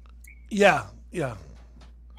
Yeah, 0.49 0.85
yeah. 1.11 1.35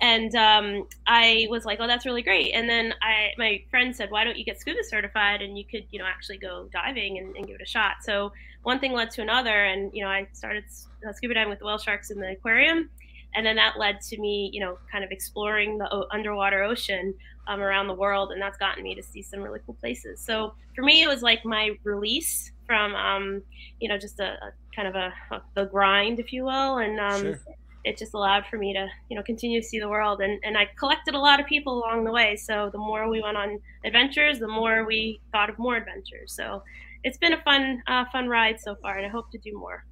And 0.05 0.35
um, 0.35 0.87
I 1.07 1.47
was 1.49 1.64
like, 1.64 1.79
"Oh, 1.81 1.87
that's 1.87 2.05
really 2.05 2.21
great." 2.21 2.53
And 2.53 2.69
then 2.69 2.93
I, 3.01 3.33
my 3.38 3.62
friend 3.71 3.97
said, 3.97 4.11
"Why 4.11 4.23
don't 4.23 4.37
you 4.37 4.45
get 4.45 4.61
scuba 4.61 4.85
certified 4.85 5.40
and 5.40 5.57
you 5.57 5.64
could, 5.64 5.87
you 5.90 5.99
know, 5.99 6.05
actually 6.05 6.37
go 6.37 6.69
diving 6.73 7.17
and, 7.19 7.35
and 7.35 7.47
give 7.47 7.57
it 7.57 7.62
a 7.62 7.67
shot?" 7.67 7.97
So 8.03 8.31
one 8.64 8.81
thing 8.81 8.93
led 8.93 9.11
to 9.12 9.23
another, 9.23 9.64
and 9.64 9.90
you 9.95 10.05
know, 10.05 10.11
I 10.11 10.27
started 10.33 10.64
uh, 11.09 11.12
scuba 11.14 11.35
diving 11.35 11.49
with 11.49 11.62
whale 11.62 11.79
sharks 11.79 12.11
in 12.11 12.21
the 12.21 12.33
aquarium, 12.33 12.90
and 13.35 13.47
then 13.47 13.57
that 13.57 13.79
led 13.79 14.03
to 14.03 14.21
me, 14.21 14.51
you 14.53 14.61
know, 14.61 14.77
kind 14.93 15.05
of 15.05 15.11
exploring 15.11 15.79
the 15.79 16.07
underwater 16.12 16.62
ocean 16.62 17.14
um, 17.47 17.62
around 17.62 17.87
the 17.87 17.95
world, 17.95 18.31
and 18.31 18.43
that's 18.43 18.59
gotten 18.59 18.83
me 18.83 18.95
to 18.95 19.03
see 19.03 19.23
some 19.23 19.40
really 19.40 19.61
cool 19.64 19.75
places. 19.81 20.21
So 20.21 20.53
for 20.75 20.83
me, 20.83 21.03
it 21.03 21.09
was 21.09 21.23
like 21.23 21.47
my 21.47 21.71
release 21.83 22.53
from, 22.67 22.95
um, 22.95 23.43
you 23.81 23.88
know, 23.88 23.97
just 23.97 24.21
a, 24.21 24.33
a 24.33 24.53
kind 24.77 24.87
of 24.87 24.97
a, 24.97 25.14
a 25.31 25.43
the 25.55 25.64
grind, 25.64 26.21
if 26.21 26.31
you 26.31 26.45
will, 26.45 26.77
and 26.79 27.01
um, 27.01 27.23
Sure. 27.23 27.40
It 27.85 27.97
just 27.99 28.14
allowed 28.14 28.44
for 28.51 28.57
me 28.59 28.73
to 28.73 28.88
you 29.09 29.16
know 29.16 29.23
continue 29.23 29.61
to 29.61 29.66
see 29.66 29.79
the 29.79 29.88
world 29.88 30.20
and, 30.20 30.40
and 30.44 30.57
i 30.57 30.66
collected 30.79 31.14
a 31.14 31.18
lot 31.18 31.38
of 31.40 31.47
people 31.47 31.79
along 31.79 32.05
the 32.05 32.12
way 32.12 32.35
so 32.37 32.68
the 32.73 32.79
more 32.79 33.09
we 33.09 33.20
went 33.20 33.37
on 33.37 33.59
adventures 33.85 34.38
the 34.38 34.49
more 34.49 34.85
we 34.85 35.20
thought 35.33 35.51
of 35.51 35.59
more 35.59 35.77
adventures 35.77 36.33
so 36.33 36.62
it's 37.03 37.18
been 37.18 37.33
a 37.35 37.42
fun 37.42 37.83
uh, 37.87 38.05
fun 38.12 38.29
ride 38.29 38.59
so 38.61 38.75
far 38.77 38.97
and 38.97 39.07
i 39.07 39.09
hope 39.09 39.31
to 39.31 39.38
do 39.38 39.53
more 39.59 39.85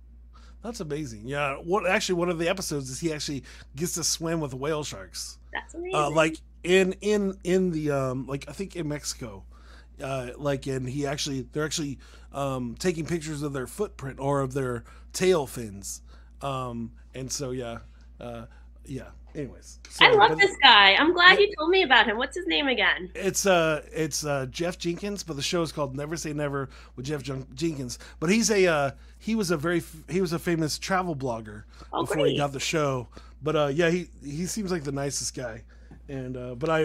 That's 0.62 0.78
amazing. 0.80 1.22
Yeah. 1.26 1.56
What 1.56 1.88
actually 1.88 2.14
one 2.20 2.30
of 2.30 2.38
the 2.38 2.48
episodes 2.48 2.88
is 2.88 3.00
he 3.00 3.12
actually 3.12 3.42
gets 3.74 3.94
to 3.94 4.04
swim 4.04 4.38
with 4.40 4.54
whale 4.54 4.84
sharks. 4.84 5.38
that's 5.52 5.74
amazing 5.74 5.96
Uh, 6.00 6.10
like 6.10 6.36
in 6.62 6.94
in 7.00 7.36
in 7.42 7.72
the 7.72 7.90
um 7.90 8.26
like 8.28 8.44
I 8.48 8.52
think 8.52 8.76
in 8.76 8.86
Mexico. 8.88 9.44
Uh, 10.00 10.30
like 10.38 10.66
and 10.68 10.88
he 10.88 11.04
actually 11.06 11.42
they're 11.52 11.64
actually 11.64 11.98
um, 12.32 12.74
taking 12.78 13.04
pictures 13.06 13.42
of 13.42 13.52
their 13.52 13.66
footprint 13.66 14.18
or 14.20 14.40
of 14.40 14.54
their 14.54 14.84
tail 15.12 15.46
fins 15.46 16.00
um, 16.40 16.92
and 17.14 17.30
so 17.30 17.50
yeah 17.50 17.78
uh, 18.20 18.44
yeah 18.84 19.08
anyways 19.34 19.78
so, 19.88 20.04
i 20.04 20.10
love 20.12 20.38
this 20.38 20.54
guy 20.62 20.94
i'm 20.94 21.12
glad 21.14 21.38
you 21.38 21.50
told 21.56 21.70
me 21.70 21.82
about 21.82 22.06
him 22.06 22.16
what's 22.18 22.36
his 22.36 22.46
name 22.46 22.68
again 22.68 23.10
It's 23.14 23.46
uh 23.46 23.82
it's 23.92 24.24
uh 24.26 24.46
Jeff 24.50 24.76
Jenkins, 24.78 25.22
but 25.22 25.36
the 25.36 25.42
show 25.42 25.62
is 25.62 25.72
called 25.72 25.96
Never 25.96 26.16
Say 26.16 26.32
Never 26.32 26.68
with 26.96 27.06
Jeff 27.06 27.22
Jen- 27.22 27.46
Jenkins. 27.54 27.98
But 28.20 28.30
he's 28.30 28.50
a 28.50 28.66
uh 28.66 28.90
he 29.18 29.34
was 29.34 29.50
a 29.50 29.56
very 29.56 29.78
f- 29.78 30.04
he 30.10 30.20
was 30.20 30.32
a 30.32 30.38
famous 30.38 30.78
travel 30.78 31.16
blogger 31.16 31.64
Oh, 31.92 32.02
before 32.04 32.26
he 32.26 32.36
got 32.36 32.52
the 32.52 32.60
show. 32.60 33.08
But 33.42 33.56
uh 33.56 33.70
yeah, 33.72 33.88
he 33.90 34.08
he 34.22 34.46
seems 34.46 34.70
like 34.70 34.84
the 34.84 34.92
nicest 34.92 35.34
guy. 35.34 35.62
And 36.08 36.36
uh 36.36 36.54
but 36.56 36.68
I 36.68 36.84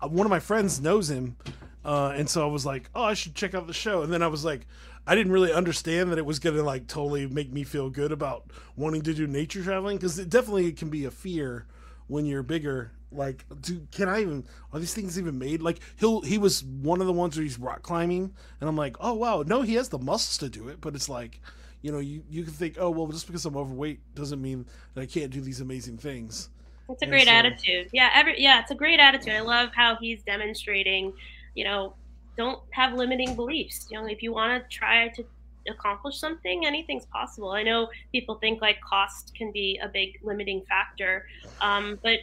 uh, 0.00 0.08
one 0.08 0.26
of 0.26 0.30
my 0.30 0.40
friends 0.40 0.80
knows 0.80 1.08
him 1.08 1.36
uh, 1.84 2.12
and 2.16 2.28
so 2.28 2.42
I 2.42 2.50
was 2.50 2.66
like, 2.66 2.90
oh, 2.96 3.04
I 3.04 3.14
should 3.14 3.36
check 3.36 3.54
out 3.54 3.68
the 3.68 3.72
show. 3.72 4.02
And 4.02 4.12
then 4.12 4.20
I 4.20 4.26
was 4.26 4.44
like, 4.44 4.66
I 5.06 5.14
didn't 5.14 5.32
really 5.32 5.52
understand 5.52 6.10
that 6.10 6.18
it 6.18 6.26
was 6.26 6.38
gonna 6.38 6.62
like 6.62 6.86
totally 6.88 7.26
make 7.26 7.52
me 7.52 7.62
feel 7.64 7.90
good 7.90 8.12
about 8.12 8.50
wanting 8.76 9.02
to 9.02 9.14
do 9.14 9.26
nature 9.26 9.62
traveling 9.62 9.96
because 9.96 10.18
it 10.18 10.28
definitely 10.28 10.72
can 10.72 10.88
be 10.90 11.04
a 11.04 11.10
fear 11.10 11.66
when 12.08 12.26
you're 12.26 12.42
bigger. 12.42 12.92
Like, 13.12 13.44
do 13.60 13.86
can 13.92 14.08
I 14.08 14.20
even 14.22 14.44
are 14.72 14.80
these 14.80 14.92
things 14.94 15.18
even 15.18 15.38
made? 15.38 15.62
Like, 15.62 15.78
he'll 15.96 16.22
he 16.22 16.38
was 16.38 16.64
one 16.64 17.00
of 17.00 17.06
the 17.06 17.12
ones 17.12 17.36
where 17.36 17.44
he's 17.44 17.58
rock 17.58 17.82
climbing, 17.82 18.34
and 18.60 18.68
I'm 18.68 18.76
like, 18.76 18.96
oh 19.00 19.14
wow, 19.14 19.44
no, 19.46 19.62
he 19.62 19.74
has 19.74 19.88
the 19.88 19.98
muscles 19.98 20.38
to 20.38 20.48
do 20.48 20.68
it, 20.68 20.80
but 20.80 20.94
it's 20.94 21.08
like. 21.08 21.40
You 21.82 21.92
know, 21.92 21.98
you, 22.00 22.24
you 22.28 22.42
can 22.42 22.52
think, 22.52 22.78
oh 22.80 22.90
well, 22.90 23.06
just 23.08 23.26
because 23.26 23.44
I'm 23.44 23.56
overweight 23.56 24.00
doesn't 24.16 24.42
mean 24.42 24.66
that 24.94 25.02
I 25.02 25.06
can't 25.06 25.30
do 25.30 25.40
these 25.40 25.60
amazing 25.60 25.98
things. 25.98 26.48
It's 26.88 27.02
a 27.02 27.04
And 27.04 27.12
great 27.12 27.26
so- 27.26 27.32
attitude. 27.32 27.90
Yeah, 27.92 28.10
every 28.12 28.42
yeah, 28.42 28.60
it's 28.60 28.72
a 28.72 28.74
great 28.74 28.98
attitude. 28.98 29.34
I 29.34 29.40
love 29.40 29.68
how 29.72 29.94
he's 29.94 30.20
demonstrating, 30.22 31.12
you 31.54 31.62
know, 31.64 31.94
don't 32.36 32.60
have 32.70 32.94
limiting 32.94 33.34
beliefs. 33.34 33.86
You 33.90 34.00
know, 34.00 34.06
if 34.06 34.22
you 34.22 34.32
want 34.32 34.62
to 34.62 34.76
try 34.76 35.08
to 35.08 35.24
accomplish 35.68 36.18
something, 36.18 36.66
anything's 36.66 37.06
possible. 37.06 37.50
I 37.50 37.62
know 37.62 37.88
people 38.12 38.36
think 38.36 38.60
like 38.60 38.80
cost 38.80 39.34
can 39.34 39.52
be 39.52 39.80
a 39.82 39.88
big 39.88 40.18
limiting 40.22 40.62
factor, 40.68 41.26
um, 41.60 41.98
but 42.02 42.20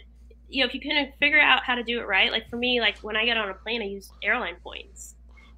you 0.49 0.61
know, 0.61 0.67
if 0.67 0.73
you 0.73 0.79
can 0.79 1.11
figure 1.19 1.39
out 1.39 1.63
how 1.63 1.75
to 1.75 1.83
do 1.83 1.99
it 1.99 2.07
right, 2.07 2.31
like 2.31 2.49
for 2.49 2.57
me, 2.57 2.79
like 2.79 2.97
when 2.99 3.15
I 3.15 3.25
get 3.25 3.37
on 3.37 3.49
a 3.49 3.53
plane, 3.53 3.81
I 3.81 3.85
use 3.85 4.11
airline 4.23 4.57
points. 4.63 5.15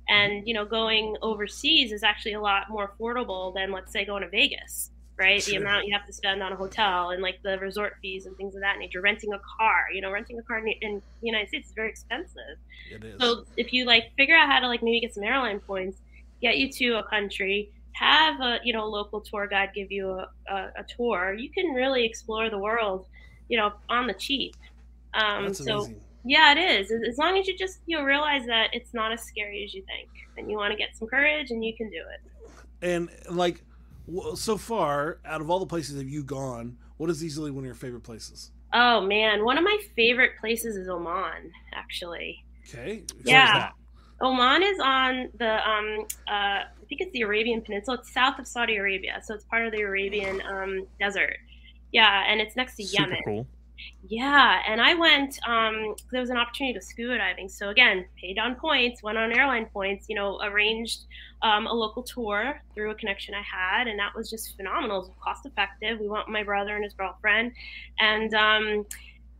And 0.08 0.48
you 0.48 0.54
know, 0.54 0.66
going 0.66 1.18
overseas 1.22 1.92
is 1.92 2.04
actually 2.04 2.34
a 2.34 2.42
lot 2.42 2.70
more 2.70 2.92
affordable 2.92 3.54
than 3.54 3.72
let's 3.72 3.92
say 3.92 4.06
going 4.06 4.22
to 4.24 4.30
Vegas 4.30 4.92
right? 5.18 5.44
The 5.44 5.56
amount 5.56 5.86
you 5.88 5.94
have 5.98 6.06
to 6.08 6.14
spend 6.14 6.44
on 6.44 6.52
a 6.52 6.56
hotel 6.56 7.12
and 7.12 7.22
like 7.22 7.40
the 7.44 7.58
resort 7.60 7.94
fees 8.02 8.26
and 8.26 8.36
things 8.38 8.56
of 8.56 8.62
that 8.62 8.78
nature. 8.80 9.02
Renting 9.02 9.34
a 9.34 9.40
car, 9.58 9.86
you 9.94 10.02
know, 10.02 10.12
renting 10.12 10.38
a 10.40 10.44
car 10.44 10.58
in, 10.60 10.68
in 10.82 10.96
the 11.22 11.28
United 11.28 11.48
States 11.50 11.70
is 11.70 11.74
very 11.74 11.90
expensive. 11.90 12.58
It 12.92 13.04
is. 13.04 13.20
So 13.22 13.46
if 13.58 13.72
you 13.74 13.86
like 13.86 14.12
figure 14.18 14.36
out 14.36 14.50
how 14.52 14.60
to 14.60 14.68
like 14.68 14.84
maybe 14.84 15.00
get 15.00 15.14
some 15.14 15.24
airline 15.24 15.60
points, 15.60 16.00
get 16.42 16.58
you 16.58 16.70
to 16.72 17.00
a 17.00 17.04
country, 17.04 17.70
have 17.94 18.40
a 18.42 18.60
you 18.64 18.74
know 18.74 18.86
local 18.86 19.22
tour 19.22 19.48
guide 19.48 19.70
give 19.74 19.92
you 19.92 20.10
a, 20.12 20.28
a, 20.50 20.56
a 20.80 20.84
tour, 20.98 21.34
you 21.34 21.50
can 21.50 21.68
really 21.74 22.04
explore 22.06 22.50
the 22.50 22.58
world, 22.60 23.06
you 23.48 23.58
know, 23.58 23.72
on 23.90 24.08
the 24.08 24.14
cheap. 24.14 24.54
Um, 25.14 25.46
That's 25.46 25.64
so 25.64 25.78
amazing. 25.86 26.02
yeah, 26.26 26.52
it 26.52 26.58
is. 26.58 26.92
As- 26.92 27.02
As 27.08 27.18
long 27.18 27.38
as 27.38 27.48
you 27.48 27.58
just 27.58 27.80
you 27.86 27.98
know, 27.98 28.04
realize 28.04 28.46
that 28.48 28.70
it's 28.74 28.94
not 28.94 29.14
as 29.14 29.22
scary 29.24 29.64
as 29.64 29.74
you 29.74 29.82
think, 29.84 30.10
and 30.38 30.52
you 30.52 30.58
want 30.58 30.72
to 30.72 30.78
get 30.78 30.90
some 30.98 31.08
courage, 31.08 31.52
and 31.52 31.64
you 31.64 31.74
can 31.74 31.90
do 31.90 31.98
it. 32.14 32.22
And 32.82 33.10
like, 33.30 33.64
w- 34.08 34.36
so 34.36 34.58
far, 34.58 35.20
out 35.26 35.42
of 35.42 35.50
all 35.50 35.60
the 35.60 35.66
places 35.66 35.98
have 35.98 36.10
you 36.10 36.24
gone, 36.24 36.78
what 36.98 37.10
is 37.10 37.24
easily 37.24 37.52
one 37.52 37.64
of 37.64 37.66
your 37.66 37.76
favorite 37.76 38.04
places? 38.04 38.52
Oh 38.74 39.02
man, 39.02 39.46
one 39.46 39.58
of 39.58 39.64
my 39.64 39.78
favorite 39.96 40.32
places 40.40 40.76
is 40.76 40.90
Oman, 40.90 41.52
actually. 41.74 42.44
Okay. 42.68 43.04
Yeah. 43.24 43.46
Where's 43.46 43.54
that? 43.54 43.74
Oman 44.22 44.64
is 44.64 44.80
on 44.80 45.30
the 45.38 45.70
um 45.70 46.06
uh 46.28 46.64
I 46.64 46.88
think 46.88 47.02
it's 47.02 47.12
the 47.14 47.22
Arabian 47.22 47.62
Peninsula. 47.62 47.98
It's 48.00 48.14
south 48.14 48.40
of 48.40 48.48
Saudi 48.48 48.78
Arabia, 48.78 49.22
so 49.24 49.34
it's 49.34 49.46
part 49.46 49.66
of 49.66 49.72
the 49.72 49.82
Arabian 49.82 50.42
um 50.50 50.88
desert. 51.00 51.38
Yeah, 51.92 52.24
and 52.28 52.42
it's 52.42 52.56
next 52.56 52.76
to 52.76 52.84
Super 52.84 53.04
Yemen. 53.10 53.22
cool. 53.24 53.48
Yeah, 54.08 54.62
and 54.68 54.82
I 54.82 54.94
went. 54.94 55.40
Um, 55.48 55.96
there 56.12 56.22
was 56.22 56.30
an 56.30 56.38
opportunity 56.38 56.78
to 56.78 56.86
scuba 56.86 57.18
diving. 57.18 57.50
So 57.50 57.70
again, 57.70 58.06
paid 58.20 58.38
on 58.38 58.56
points, 58.56 59.02
went 59.02 59.18
on 59.18 59.32
airline 59.32 59.66
points. 59.68 60.06
You 60.08 60.16
know, 60.16 60.40
arranged 60.44 61.02
um, 61.42 61.68
a 61.68 61.74
local 61.74 62.04
tour 62.04 62.62
through 62.74 62.92
a 62.92 62.96
connection 62.96 63.34
I 63.34 63.42
had, 63.42 63.88
and 63.88 64.00
that 64.00 64.16
was 64.16 64.30
just 64.30 64.56
phenomenal. 64.56 64.98
It 64.98 65.08
was 65.08 65.12
cost 65.24 65.46
effective. 65.46 66.00
We 66.00 66.08
went 66.08 66.28
with 66.28 66.34
my 66.34 66.44
brother 66.44 66.76
and 66.76 66.84
his 66.84 66.94
girlfriend, 66.94 67.52
and 68.00 68.34
um, 68.34 68.86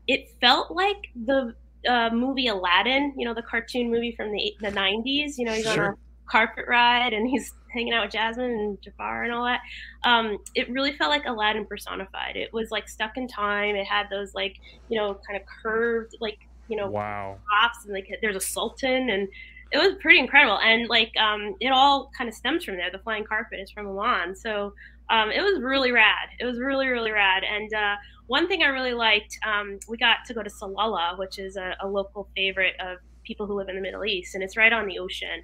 it 0.08 0.32
felt 0.42 0.72
like 0.72 1.08
the 1.26 1.54
uh, 1.88 2.10
movie 2.12 2.48
Aladdin. 2.48 3.14
You 3.18 3.26
know, 3.26 3.34
the 3.34 3.44
cartoon 3.44 3.92
movie 3.92 4.14
from 4.16 4.32
the 4.32 4.56
the 4.62 4.72
'90s. 4.72 5.38
You 5.38 5.46
know, 5.46 5.54
he's 5.54 5.68
on 5.68 5.80
a 5.80 5.96
carpet 6.28 6.66
ride 6.68 7.14
and 7.14 7.28
he's 7.28 7.54
hanging 7.76 7.94
out 7.94 8.06
with 8.06 8.14
Jasmine 8.14 8.52
and 8.52 8.82
Jafar 8.82 9.24
and 9.26 9.34
all 9.34 9.46
that. 9.46 9.62
Um, 10.04 10.40
it 10.56 10.70
really 10.72 10.94
felt 10.94 11.12
like 11.12 11.26
Aladdin 11.26 11.66
personified. 11.66 12.36
It 12.36 12.52
was 12.54 12.72
like 12.72 12.88
stuck 12.90 13.18
in 13.18 13.28
time. 13.28 13.76
It 13.76 13.86
had 13.86 14.08
those 14.10 14.34
like 14.34 14.56
you 14.90 14.98
know 15.00 15.20
kind 15.28 15.40
of 15.40 15.46
curved 15.62 16.16
like 16.20 16.40
you 16.68 16.78
know 16.78 16.90
Wow. 16.90 17.38
tops 17.62 17.86
and 17.86 17.94
like 17.94 18.08
there's 18.22 18.36
a 18.36 18.40
sultan 18.40 19.10
and 19.12 19.28
it 19.72 19.78
was 19.78 19.96
pretty 20.02 20.20
incredible 20.20 20.60
and 20.60 20.88
like 20.90 21.12
um, 21.18 21.56
it 21.60 21.70
all 21.70 22.10
kind 22.18 22.28
of 22.28 22.34
stems 22.34 22.64
from 22.64 22.78
there. 22.78 22.90
The 22.92 23.00
flying 23.00 23.24
carpet 23.26 23.60
is 23.60 23.70
from 23.72 23.88
Oman, 23.88 24.36
so 24.36 24.74
um, 25.10 25.30
it 25.32 25.42
was 25.42 25.62
really 25.62 25.92
rad. 25.92 26.30
It 26.40 26.46
was 26.46 26.60
really 26.60 26.88
really 26.88 27.12
rad. 27.12 27.44
And 27.44 27.74
uh, 27.74 27.96
one 28.28 28.48
thing 28.48 28.64
I 28.64 28.68
really 28.68 28.94
liked, 28.94 29.38
um, 29.46 29.80
we 29.88 29.98
got 29.98 30.18
to 30.28 30.34
go 30.34 30.42
to 30.42 30.50
Salalah, 30.50 31.18
which 31.20 31.38
is 31.38 31.58
a, 31.58 31.76
a 31.82 31.88
local 31.88 32.28
favorite 32.36 32.74
of 32.80 32.98
people 33.24 33.46
who 33.48 33.54
live 33.56 33.70
in 33.70 33.76
the 33.76 33.82
Middle 33.82 34.06
East, 34.06 34.34
and 34.36 34.44
it's 34.44 34.56
right 34.56 34.72
on 34.74 34.86
the 34.88 34.98
ocean. 35.00 35.44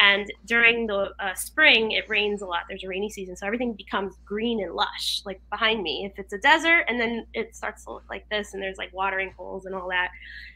And 0.00 0.32
during 0.46 0.86
the 0.86 1.12
uh, 1.20 1.34
spring, 1.34 1.92
it 1.92 2.08
rains 2.08 2.40
a 2.40 2.46
lot. 2.46 2.62
There's 2.68 2.84
a 2.84 2.88
rainy 2.88 3.10
season, 3.10 3.36
so 3.36 3.46
everything 3.46 3.74
becomes 3.74 4.16
green 4.24 4.62
and 4.62 4.72
lush, 4.72 5.20
like 5.26 5.40
behind 5.50 5.82
me. 5.82 6.10
If 6.10 6.18
it's 6.18 6.32
a 6.32 6.38
desert, 6.38 6.86
and 6.88 6.98
then 6.98 7.26
it 7.34 7.54
starts 7.54 7.84
to 7.84 7.92
look 7.92 8.04
like 8.08 8.26
this, 8.30 8.54
and 8.54 8.62
there's 8.62 8.78
like 8.78 8.92
watering 8.94 9.32
holes 9.36 9.66
and 9.66 9.74
all 9.74 9.88
that, 9.90 10.08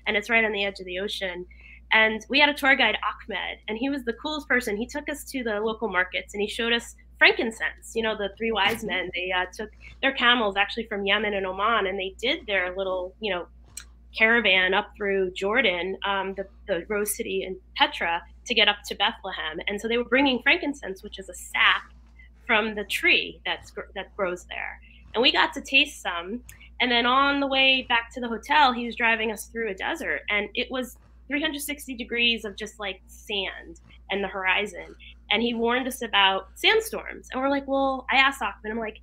and 0.07 0.17
it's 0.17 0.31
right 0.31 0.45
on 0.45 0.53
the 0.53 0.65
edge 0.65 0.81
of 0.81 0.87
the 0.87 0.99
ocean. 0.99 1.45
And 1.93 2.25
we 2.31 2.41
had 2.41 2.49
a 2.49 2.55
tour 2.55 2.75
guide, 2.75 2.97
Ahmed, 3.05 3.59
and 3.69 3.77
he 3.77 3.91
was 3.91 4.03
the 4.05 4.15
coolest 4.15 4.49
person. 4.49 4.77
He 4.79 4.87
took 4.87 5.11
us 5.11 5.25
to 5.25 5.45
the 5.45 5.61
local 5.61 5.89
markets 5.89 6.33
and 6.33 6.41
he 6.41 6.49
showed 6.49 6.73
us 6.73 6.97
frankincense. 7.19 7.93
You 7.95 8.03
know, 8.03 8.17
the 8.17 8.31
three 8.37 8.51
wise 8.51 8.83
men. 8.83 9.11
They 9.15 9.31
uh, 9.31 9.45
took 9.53 9.71
their 10.01 10.13
camels 10.13 10.57
actually 10.57 10.87
from 10.87 11.07
Yemen 11.07 11.35
and 11.35 11.47
Oman, 11.47 11.87
and 11.87 11.99
they 11.99 12.15
did 12.21 12.47
their 12.47 12.75
little, 12.75 13.15
you 13.21 13.33
know, 13.33 13.47
caravan 14.17 14.75
up 14.75 14.93
through 14.97 15.33
Jordan, 15.33 15.97
um, 16.07 16.35
the, 16.35 16.47
the 16.67 16.85
Rose 16.89 17.17
City 17.17 17.45
and 17.45 17.57
Petra, 17.77 18.23
to 18.47 18.55
get 18.55 18.69
up 18.69 18.77
to 18.87 18.95
Bethlehem. 18.95 19.61
And 19.67 19.81
so 19.81 19.89
they 19.89 19.97
were 19.97 20.05
bringing 20.05 20.43
frankincense, 20.43 21.03
which 21.03 21.19
is 21.19 21.29
a 21.29 21.35
sap 21.35 21.93
from 22.47 22.75
the 22.75 22.85
tree 22.85 23.41
that's 23.45 23.73
that 23.95 24.15
grows 24.17 24.45
there. 24.45 24.81
And 25.15 25.23
we 25.23 25.33
got 25.33 25.53
to 25.55 25.61
taste 25.61 26.03
some. 26.03 26.43
And 26.81 26.91
then 26.91 27.07
on 27.07 27.41
the 27.41 27.47
way 27.47 27.87
back 27.89 28.13
to 28.15 28.21
the 28.21 28.29
hotel, 28.29 28.73
he 28.73 28.87
was 28.87 28.97
driving 28.97 29.31
us 29.31 29.47
through 29.47 29.71
a 29.71 29.75
desert, 29.75 30.23
and 30.29 30.49
it 30.55 30.71
was 30.71 30.97
360 31.29 31.95
degrees 31.95 32.45
of 32.45 32.57
just 32.57 32.79
like 32.79 33.01
sand 33.07 33.81
and 34.11 34.23
the 34.23 34.29
horizon. 34.29 34.95
And 35.31 35.43
he 35.43 35.55
warned 35.55 35.87
us 35.87 36.03
about 36.03 36.49
sandstorms. 36.55 37.29
And 37.33 37.41
we're 37.41 37.49
like, 37.49 37.67
well, 37.67 38.07
I 38.13 38.17
asked 38.17 38.43
Ahmed, 38.43 38.71
I'm 38.71 38.79
like, 38.79 38.99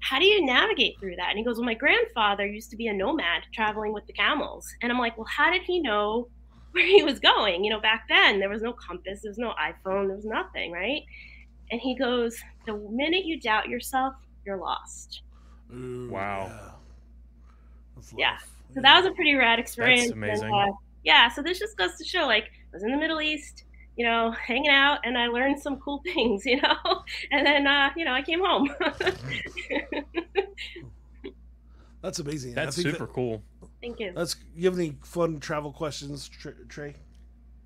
how 0.00 0.18
do 0.18 0.24
you 0.24 0.44
navigate 0.44 0.98
through 0.98 1.16
that? 1.16 1.28
And 1.28 1.38
he 1.38 1.44
goes, 1.44 1.56
well, 1.56 1.66
my 1.66 1.74
grandfather 1.74 2.46
used 2.46 2.70
to 2.70 2.76
be 2.76 2.88
a 2.88 2.92
nomad 2.92 3.42
traveling 3.54 3.92
with 3.92 4.06
the 4.06 4.12
camels. 4.12 4.66
And 4.82 4.90
I'm 4.90 4.98
like, 4.98 5.16
well, 5.16 5.28
how 5.30 5.52
did 5.52 5.62
he 5.62 5.78
know 5.80 6.28
where 6.72 6.86
he 6.86 7.02
was 7.02 7.18
going? 7.20 7.64
You 7.64 7.70
know, 7.70 7.80
back 7.80 8.06
then 8.08 8.38
there 8.40 8.48
was 8.48 8.62
no 8.62 8.72
compass, 8.72 9.20
there 9.22 9.30
was 9.30 9.38
no 9.38 9.52
iPhone, 9.60 10.06
there 10.08 10.16
was 10.16 10.24
nothing, 10.24 10.72
right? 10.72 11.02
And 11.70 11.80
he 11.80 11.94
goes, 11.94 12.36
the 12.66 12.74
minute 12.90 13.24
you 13.24 13.40
doubt 13.40 13.68
yourself, 13.68 14.14
you're 14.44 14.56
lost. 14.56 15.22
Ooh, 15.74 16.08
Wow. 16.10 16.46
Yeah. 16.48 18.14
Yeah. 18.16 18.30
rough. 18.32 18.50
So 18.74 18.80
that 18.80 18.96
was 18.98 19.06
a 19.06 19.12
pretty 19.14 19.34
rad 19.34 19.58
experience. 19.58 20.04
and, 20.04 20.12
amazing. 20.14 20.52
uh, 20.52 20.66
yeah, 21.04 21.28
so 21.28 21.42
this 21.42 21.58
just 21.58 21.76
goes 21.76 21.96
to 21.98 22.04
show, 22.04 22.26
like, 22.26 22.44
I 22.44 22.74
was 22.74 22.82
in 22.82 22.90
the 22.90 22.96
Middle 22.96 23.20
East, 23.20 23.64
you 23.96 24.04
know, 24.04 24.30
hanging 24.46 24.70
out, 24.70 24.98
and 25.04 25.18
I 25.18 25.26
learned 25.26 25.60
some 25.60 25.76
cool 25.78 26.02
things, 26.04 26.44
you 26.46 26.60
know, 26.60 27.02
and 27.30 27.44
then, 27.46 27.66
uh, 27.66 27.90
you 27.96 28.04
know, 28.04 28.12
I 28.12 28.22
came 28.22 28.40
home. 28.44 28.68
That's 32.02 32.18
amazing. 32.18 32.54
That's 32.54 32.76
super 32.76 33.06
that- 33.06 33.12
cool. 33.12 33.42
Thank 33.80 34.00
you. 34.00 34.12
That's. 34.14 34.36
You 34.54 34.68
have 34.68 34.78
any 34.78 34.96
fun 35.02 35.40
travel 35.40 35.72
questions, 35.72 36.28
Trey? 36.68 36.94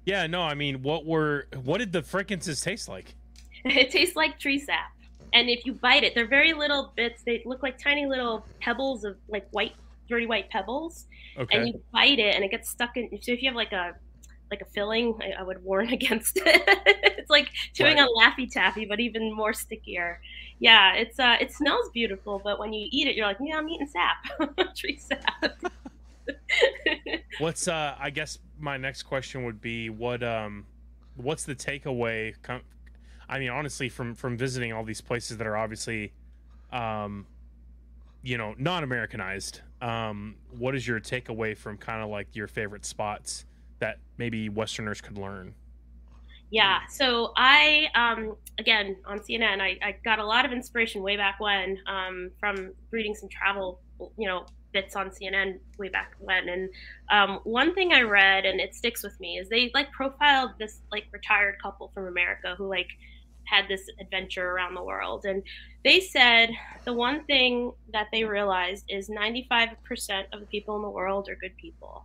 Yeah, 0.05 0.27
no, 0.27 0.43
I 0.43 0.55
mean, 0.55 0.83
what 0.83 1.07
were 1.07 1.47
what 1.65 1.79
did 1.79 1.93
the 1.93 2.03
frankincense 2.03 2.61
taste 2.61 2.89
like? 2.89 3.15
It 3.65 3.91
tastes 3.91 4.15
like 4.15 4.39
tree 4.39 4.59
sap. 4.59 4.93
And 5.33 5.49
if 5.49 5.65
you 5.65 5.73
bite 5.73 6.05
it, 6.05 6.15
they're 6.15 6.27
very 6.29 6.53
little 6.53 6.93
bits. 6.97 7.23
They 7.25 7.43
look 7.47 7.63
like 7.63 7.79
tiny 7.79 8.05
little 8.07 8.45
pebbles 8.61 9.05
of 9.05 9.17
like 9.27 9.49
white, 9.53 9.73
dirty 10.09 10.27
white 10.27 10.51
pebbles. 10.51 11.07
Okay. 11.39 11.57
And 11.57 11.69
you 11.69 11.81
bite 11.91 12.19
it 12.19 12.35
and 12.37 12.45
it 12.45 12.51
gets 12.51 12.69
stuck 12.69 12.97
in. 12.99 13.09
So 13.23 13.33
if 13.33 13.43
you 13.43 13.49
have 13.49 13.57
like 13.57 13.73
a 13.73 13.95
like 14.51 14.61
a 14.61 14.67
filling, 14.67 15.15
I, 15.23 15.41
I 15.41 15.43
would 15.43 15.65
warn 15.65 15.89
against 15.93 16.37
it. 16.37 16.63
it's 17.19 17.31
like 17.31 17.49
chewing 17.73 17.97
Right. 17.97 18.03
on 18.07 18.09
Laffy 18.17 18.49
Taffy, 18.53 18.85
but 18.85 19.01
even 19.01 19.33
more 19.33 19.55
stickier. 19.55 20.21
Yeah, 20.61 20.93
it's 20.95 21.19
uh, 21.19 21.39
it 21.41 21.51
smells 21.53 21.89
beautiful, 21.95 22.41
but 22.45 22.59
when 22.59 22.73
you 22.75 22.87
eat 22.93 23.09
it, 23.09 23.17
you're 23.17 23.27
like, 23.27 23.39
yeah, 23.41 23.57
I'm 23.57 23.69
eating 23.69 23.89
sap, 23.89 24.75
tree 24.77 24.99
sap. 24.99 25.55
What's 27.39 27.69
uh 27.69 27.95
I 27.99 28.11
guess 28.11 28.39
my 28.59 28.77
next 28.77 29.03
question 29.03 29.45
would 29.45 29.61
be 29.61 29.91
what 29.91 30.23
um 30.23 30.67
what's 31.17 31.45
the 31.45 31.55
takeaway 31.55 32.35
com- 32.43 32.63
I 33.29 33.39
mean 33.39 33.51
honestly 33.51 33.89
from 33.89 34.15
from 34.15 34.37
visiting 34.37 34.73
all 34.73 34.85
these 34.85 35.01
places 35.01 35.39
that 35.39 35.47
are 35.47 35.57
obviously 35.57 36.13
um 36.73 37.27
you 38.23 38.39
know 38.39 38.55
non-americanized 38.57 39.61
um 39.83 40.37
what 40.57 40.75
is 40.75 40.87
your 40.87 41.01
takeaway 41.01 41.57
from 41.57 41.77
kind 41.77 42.03
of 42.03 42.09
like 42.09 42.29
your 42.35 42.47
favorite 42.47 42.85
spots 42.85 43.45
that 43.81 43.99
maybe 44.17 44.49
westerners 44.49 45.01
could 45.01 45.19
learn 45.19 45.55
Yeah. 46.55 46.79
So 46.89 47.33
I, 47.37 47.89
um, 47.97 48.37
again, 48.59 48.97
on 49.07 49.19
CNN, 49.19 49.61
I, 49.61 49.77
I 49.83 49.97
got 50.05 50.21
a 50.21 50.25
lot 50.25 50.45
of 50.45 50.53
inspiration 50.53 51.03
way 51.03 51.17
back 51.17 51.41
when 51.41 51.79
um, 51.89 52.31
from 52.39 52.73
reading 52.93 53.13
some 53.15 53.29
travel, 53.29 53.81
you 54.17 54.29
know, 54.29 54.47
bits 54.75 54.95
on 54.97 55.09
CNN 55.09 55.61
way 55.79 55.89
back 55.89 56.13
when. 56.19 56.51
And 56.51 56.69
um, 57.11 57.41
one 57.45 57.75
thing 57.75 57.95
I 57.95 58.03
read, 58.03 58.45
and 58.45 58.61
it 58.61 58.75
sticks 58.75 59.03
with 59.03 59.19
me, 59.21 59.39
is 59.39 59.49
they 59.49 59.71
like 59.73 59.91
profiled 59.93 60.51
this 60.59 60.81
like 60.93 61.05
retired 61.13 61.57
couple 61.63 61.91
from 61.95 62.07
America 62.07 62.55
who 62.59 62.69
like 62.69 62.89
had 63.45 63.69
this 63.69 63.89
adventure 64.01 64.51
around 64.51 64.75
the 64.75 64.83
world. 64.83 65.25
And 65.25 65.43
they 65.85 66.01
said 66.01 66.51
the 66.85 66.93
one 66.93 67.25
thing 67.25 67.73
that 67.93 68.09
they 68.13 68.25
realized 68.25 68.85
is 68.89 69.09
95% 69.09 69.77
of 70.33 70.41
the 70.41 70.47
people 70.47 70.77
in 70.77 70.83
the 70.83 70.91
world 70.91 71.29
are 71.29 71.37
good 71.37 71.57
people. 71.57 72.05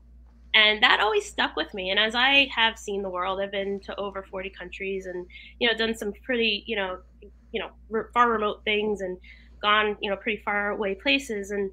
And 0.53 0.81
that 0.81 0.99
always 0.99 1.25
stuck 1.25 1.55
with 1.55 1.73
me. 1.73 1.91
And 1.91 1.99
as 1.99 2.15
I 2.15 2.49
have 2.55 2.77
seen 2.77 3.03
the 3.03 3.09
world, 3.09 3.39
I've 3.39 3.51
been 3.51 3.79
to 3.81 3.95
over 3.97 4.23
40 4.23 4.49
countries 4.49 5.05
and, 5.05 5.25
you 5.59 5.67
know, 5.67 5.77
done 5.77 5.95
some 5.95 6.11
pretty, 6.23 6.63
you 6.65 6.75
know, 6.75 6.99
you 7.51 7.61
know, 7.61 8.03
far 8.13 8.29
remote 8.31 8.63
things 8.63 9.01
and 9.01 9.17
gone, 9.61 9.95
you 10.01 10.09
know, 10.09 10.17
pretty 10.17 10.41
far 10.43 10.71
away 10.71 10.95
places. 10.95 11.51
And 11.51 11.71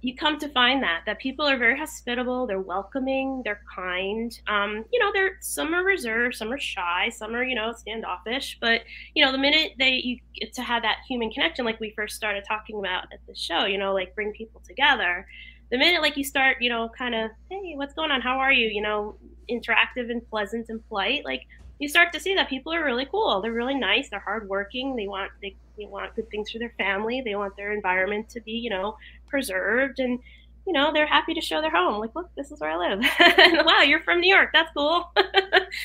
you 0.00 0.14
come 0.14 0.38
to 0.38 0.48
find 0.50 0.82
that 0.82 1.02
that 1.06 1.18
people 1.18 1.44
are 1.44 1.58
very 1.58 1.76
hospitable 1.76 2.46
they're 2.46 2.60
welcoming 2.60 3.42
they're 3.44 3.62
kind. 3.74 4.38
Um, 4.46 4.84
you 4.92 4.98
know 5.00 5.10
they're 5.12 5.38
some 5.40 5.74
are 5.74 5.82
reserved 5.82 6.36
some 6.36 6.52
are 6.52 6.58
shy 6.58 7.10
some 7.14 7.34
are 7.34 7.44
you 7.44 7.54
know 7.54 7.72
standoffish. 7.72 8.58
But 8.60 8.82
you 9.14 9.24
know 9.24 9.32
the 9.32 9.38
minute 9.38 9.72
they 9.78 10.00
you 10.04 10.18
get 10.38 10.52
to 10.54 10.62
have 10.62 10.82
that 10.82 10.98
human 11.08 11.30
connection 11.30 11.64
like 11.64 11.80
we 11.80 11.92
first 11.96 12.16
started 12.16 12.44
talking 12.46 12.78
about 12.78 13.04
at 13.12 13.20
the 13.26 13.34
show 13.34 13.64
you 13.64 13.78
know 13.78 13.92
like 13.92 14.14
bring 14.14 14.32
people 14.32 14.62
together 14.66 15.26
the 15.70 15.78
minute 15.78 16.00
like 16.00 16.16
you 16.16 16.24
start 16.24 16.58
you 16.60 16.70
know 16.70 16.88
kind 16.96 17.14
of 17.14 17.30
hey 17.50 17.74
what's 17.76 17.94
going 17.94 18.10
on? 18.10 18.20
How 18.20 18.38
are 18.38 18.52
you? 18.52 18.68
You 18.68 18.82
know 18.82 19.16
interactive 19.50 20.10
and 20.10 20.28
pleasant 20.28 20.66
and 20.68 20.86
polite 20.88 21.24
like 21.24 21.46
you 21.78 21.88
start 21.88 22.12
to 22.12 22.20
see 22.20 22.34
that 22.34 22.48
people 22.48 22.74
are 22.74 22.84
really 22.84 23.06
cool. 23.06 23.40
They're 23.40 23.52
really 23.52 23.74
nice 23.74 24.10
they're 24.10 24.20
hardworking 24.20 24.94
they 24.94 25.08
want 25.08 25.32
they, 25.42 25.56
they 25.76 25.86
want 25.86 26.14
good 26.14 26.28
things 26.30 26.50
for 26.50 26.58
their 26.58 26.74
family 26.76 27.22
they 27.24 27.34
want 27.34 27.56
their 27.56 27.72
environment 27.72 28.28
to 28.30 28.40
be 28.40 28.52
you 28.52 28.70
know 28.70 28.96
preserved 29.28 29.98
and 29.98 30.18
you 30.66 30.72
know 30.72 30.92
they're 30.92 31.06
happy 31.06 31.34
to 31.34 31.40
show 31.40 31.60
their 31.60 31.70
home. 31.70 32.00
Like 32.00 32.14
look 32.14 32.30
this 32.36 32.50
is 32.50 32.60
where 32.60 32.70
i 32.70 32.76
live. 32.76 33.04
And, 33.38 33.64
wow 33.64 33.82
you're 33.82 34.02
from 34.02 34.20
new 34.20 34.34
york. 34.34 34.50
That's 34.52 34.70
cool. 34.76 35.10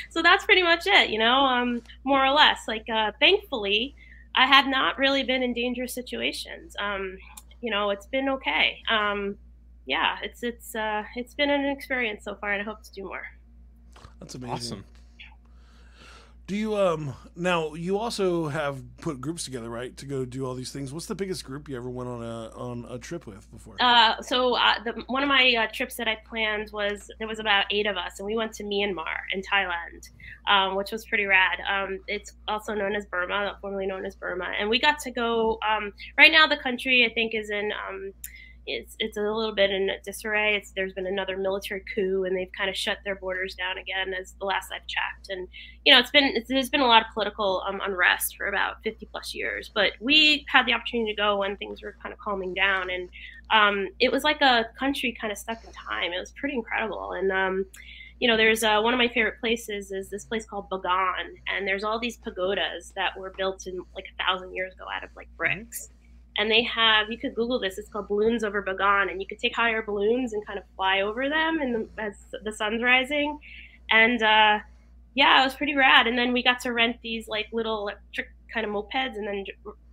So 0.09 0.21
that's 0.21 0.45
pretty 0.45 0.63
much 0.63 0.87
it 0.87 1.09
you 1.09 1.19
know 1.19 1.45
um, 1.45 1.81
more 2.03 2.25
or 2.25 2.31
less. 2.31 2.61
Like 2.67 2.87
uh, 2.89 3.11
thankfully 3.19 3.95
i 4.35 4.47
have 4.47 4.65
not 4.67 4.97
really 4.97 5.23
been 5.23 5.43
in 5.43 5.53
dangerous 5.53 5.93
situations. 5.93 6.75
Um, 6.79 7.17
you 7.61 7.71
know 7.71 7.89
it's 7.91 8.07
been 8.07 8.29
okay. 8.29 8.79
Um, 8.89 9.37
yeah 9.85 10.17
it's 10.21 10.43
it's 10.43 10.75
uh, 10.75 11.03
it's 11.15 11.33
been 11.33 11.49
an 11.49 11.65
experience 11.65 12.23
so 12.23 12.35
far 12.35 12.53
and 12.53 12.61
i 12.61 12.65
hope 12.65 12.83
to 12.83 12.91
do 12.93 13.03
more. 13.03 13.25
That's 14.19 14.35
amazing. 14.35 14.53
Awesome. 14.53 14.83
Do 16.45 16.57
you 16.57 16.75
um 16.75 17.13
now 17.37 17.73
you 17.73 17.97
also 17.97 18.49
have 18.49 18.83
put 18.97 19.21
groups 19.21 19.45
together, 19.45 19.69
right, 19.69 19.95
to 19.95 20.05
go 20.05 20.25
do 20.25 20.45
all 20.45 20.55
these 20.55 20.73
things? 20.73 20.91
What's 20.91 21.05
the 21.05 21.15
biggest 21.15 21.45
group 21.45 21.69
you 21.69 21.77
ever 21.77 21.89
went 21.89 22.09
on 22.09 22.21
a 22.21 22.49
on 22.49 22.85
a 22.89 22.99
trip 22.99 23.25
with 23.25 23.49
before? 23.49 23.77
Uh, 23.79 24.21
so 24.21 24.55
uh, 24.57 24.83
the, 24.83 25.03
one 25.07 25.23
of 25.23 25.29
my 25.29 25.55
uh, 25.57 25.71
trips 25.73 25.95
that 25.95 26.09
I 26.09 26.17
planned 26.27 26.69
was 26.73 27.09
there 27.17 27.29
was 27.29 27.39
about 27.39 27.65
eight 27.71 27.87
of 27.87 27.95
us, 27.95 28.19
and 28.19 28.25
we 28.25 28.35
went 28.35 28.51
to 28.55 28.63
Myanmar 28.63 29.21
in 29.31 29.41
Thailand, 29.41 30.09
um, 30.47 30.75
which 30.75 30.91
was 30.91 31.05
pretty 31.05 31.25
rad. 31.25 31.59
Um, 31.69 31.99
it's 32.07 32.33
also 32.49 32.73
known 32.73 32.93
as 32.93 33.05
Burma, 33.05 33.57
formerly 33.61 33.85
known 33.85 34.05
as 34.05 34.15
Burma, 34.15 34.51
and 34.59 34.69
we 34.69 34.81
got 34.81 34.99
to 34.99 35.11
go. 35.11 35.59
Um, 35.67 35.93
right 36.17 36.31
now, 36.31 36.45
the 36.45 36.57
country 36.57 37.05
I 37.09 37.13
think 37.13 37.35
is 37.35 37.51
in 37.51 37.71
um, 37.87 38.11
it's 38.65 38.95
it's 38.99 39.17
a 39.17 39.21
little 39.21 39.53
bit 39.53 39.71
in 39.71 39.89
disarray. 40.03 40.55
It's 40.55 40.71
there's 40.71 40.93
been 40.93 41.07
another 41.07 41.37
military 41.37 41.83
coup, 41.93 42.23
and 42.23 42.35
they've 42.35 42.51
kind 42.57 42.69
of 42.69 42.75
shut 42.75 42.99
their 43.03 43.15
borders 43.15 43.55
down 43.55 43.77
again, 43.77 44.13
as 44.13 44.33
the 44.39 44.45
last 44.45 44.71
I've 44.71 44.87
checked. 44.87 45.29
And 45.29 45.47
you 45.85 45.93
know, 45.93 45.99
it's 45.99 46.11
been 46.11 46.31
it's, 46.35 46.49
there's 46.49 46.69
been 46.69 46.81
a 46.81 46.87
lot 46.87 47.05
of 47.05 47.13
political 47.13 47.63
um, 47.67 47.81
unrest 47.83 48.37
for 48.37 48.47
about 48.47 48.81
50 48.83 49.05
plus 49.07 49.33
years. 49.33 49.69
But 49.73 49.93
we 49.99 50.45
had 50.47 50.65
the 50.65 50.73
opportunity 50.73 51.13
to 51.13 51.21
go 51.21 51.37
when 51.37 51.57
things 51.57 51.81
were 51.81 51.95
kind 52.01 52.13
of 52.13 52.19
calming 52.19 52.53
down, 52.53 52.89
and 52.89 53.09
um, 53.51 53.89
it 53.99 54.11
was 54.11 54.23
like 54.23 54.41
a 54.41 54.65
country 54.77 55.15
kind 55.19 55.31
of 55.31 55.37
stuck 55.37 55.63
in 55.63 55.71
time. 55.73 56.13
It 56.13 56.19
was 56.19 56.31
pretty 56.31 56.55
incredible, 56.55 57.11
and 57.13 57.31
um, 57.31 57.65
you 58.19 58.29
know, 58.29 58.37
there's 58.37 58.63
uh, 58.63 58.79
one 58.79 58.93
of 58.93 58.97
my 58.97 59.09
favorite 59.09 59.39
places 59.41 59.91
is 59.91 60.09
this 60.09 60.23
place 60.23 60.45
called 60.45 60.69
Bagan, 60.69 61.35
and 61.47 61.67
there's 61.67 61.83
all 61.83 61.99
these 61.99 62.15
pagodas 62.15 62.93
that 62.95 63.17
were 63.17 63.33
built 63.37 63.67
in 63.67 63.81
like 63.95 64.05
a 64.17 64.23
thousand 64.23 64.55
years 64.55 64.73
ago 64.73 64.85
out 64.93 65.03
of 65.03 65.09
like 65.15 65.27
bricks. 65.35 65.89
And 66.37 66.49
they 66.49 66.63
have 66.63 67.11
you 67.11 67.17
could 67.17 67.35
Google 67.35 67.59
this. 67.59 67.77
It's 67.77 67.89
called 67.89 68.07
balloons 68.07 68.43
over 68.43 68.63
Bagan, 68.63 69.11
and 69.11 69.21
you 69.21 69.27
could 69.27 69.39
take 69.39 69.55
higher 69.55 69.83
balloons 69.83 70.33
and 70.33 70.45
kind 70.45 70.57
of 70.57 70.65
fly 70.75 71.01
over 71.01 71.29
them, 71.29 71.59
and 71.61 71.75
the, 71.75 72.01
as 72.01 72.15
the 72.43 72.51
sun's 72.51 72.81
rising, 72.81 73.37
and 73.91 74.21
uh, 74.23 74.59
yeah, 75.13 75.41
it 75.41 75.45
was 75.45 75.55
pretty 75.55 75.75
rad. 75.75 76.07
And 76.07 76.17
then 76.17 76.33
we 76.33 76.41
got 76.41 76.59
to 76.61 76.73
rent 76.73 76.97
these 77.03 77.27
like 77.27 77.47
little 77.53 77.81
electric 77.81 78.29
kind 78.51 78.65
of 78.65 78.71
mopeds, 78.71 79.15
and 79.15 79.27
then 79.27 79.45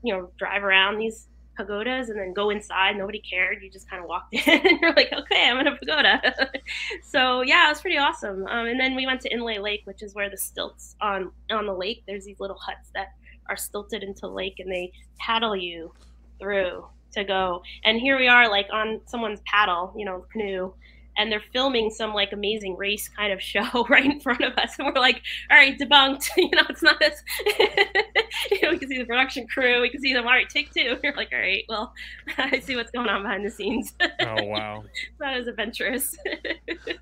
you 0.02 0.14
know 0.14 0.30
drive 0.38 0.64
around 0.64 0.98
these 0.98 1.26
pagodas 1.60 2.08
and 2.08 2.18
then 2.18 2.32
go 2.32 2.50
inside. 2.50 2.96
Nobody 2.96 3.20
cared. 3.20 3.62
You 3.62 3.70
just 3.70 3.88
kind 3.88 4.02
of 4.02 4.08
walked 4.08 4.34
in 4.46 4.66
and 4.66 4.80
you're 4.80 4.94
like, 4.94 5.12
okay, 5.12 5.48
I'm 5.48 5.58
in 5.58 5.66
a 5.66 5.76
pagoda. 5.76 6.34
so 7.04 7.42
yeah, 7.42 7.66
it 7.66 7.70
was 7.70 7.80
pretty 7.80 7.98
awesome. 7.98 8.46
Um, 8.46 8.66
and 8.66 8.80
then 8.80 8.94
we 8.96 9.06
went 9.06 9.20
to 9.22 9.30
Inle 9.30 9.60
Lake, 9.60 9.82
which 9.84 10.02
is 10.02 10.14
where 10.14 10.30
the 10.30 10.36
stilts 10.36 10.96
on 11.00 11.30
on 11.50 11.66
the 11.66 11.74
lake. 11.74 12.02
There's 12.06 12.24
these 12.24 12.40
little 12.40 12.58
huts 12.58 12.90
that 12.94 13.08
are 13.48 13.56
stilted 13.56 14.02
into 14.02 14.28
lake, 14.28 14.58
and 14.58 14.70
they 14.70 14.92
paddle 15.18 15.56
you 15.56 15.92
through 16.40 16.86
to 17.12 17.24
go. 17.24 17.62
And 17.84 18.00
here 18.00 18.18
we 18.18 18.28
are, 18.28 18.48
like 18.48 18.68
on 18.72 19.00
someone's 19.06 19.40
paddle, 19.46 19.94
you 19.96 20.04
know, 20.04 20.24
canoe. 20.32 20.72
And 21.16 21.30
they're 21.30 21.42
filming 21.52 21.90
some 21.90 22.14
like 22.14 22.32
amazing 22.32 22.76
race 22.76 23.08
kind 23.08 23.32
of 23.32 23.42
show 23.52 23.84
right 23.88 24.04
in 24.04 24.20
front 24.20 24.42
of 24.42 24.56
us, 24.56 24.78
and 24.78 24.86
we're 24.86 25.00
like, 25.00 25.20
"All 25.50 25.58
right, 25.58 25.78
debunked." 25.78 26.30
You 26.36 26.50
know, 26.52 26.62
it's 26.70 26.82
not 26.82 26.98
this. 26.98 27.20
you 28.50 28.62
know, 28.62 28.70
we 28.70 28.78
can 28.78 28.88
see 28.88 28.98
the 28.98 29.04
production 29.04 29.46
crew. 29.46 29.82
We 29.82 29.90
can 29.90 30.00
see 30.00 30.14
them. 30.14 30.24
All 30.24 30.32
right, 30.32 30.48
take 30.48 30.72
two. 30.72 30.96
You're 31.02 31.14
like, 31.16 31.30
"All 31.32 31.38
right, 31.38 31.64
well, 31.68 31.92
I 32.38 32.60
see 32.60 32.76
what's 32.76 32.92
going 32.92 33.08
on 33.08 33.22
behind 33.22 33.44
the 33.44 33.50
scenes." 33.50 33.92
Oh 34.20 34.44
wow. 34.44 34.84
that 35.18 35.36
is 35.36 35.46
adventurous. 35.48 36.16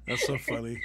That's 0.07 0.27
so 0.27 0.39
funny. 0.39 0.81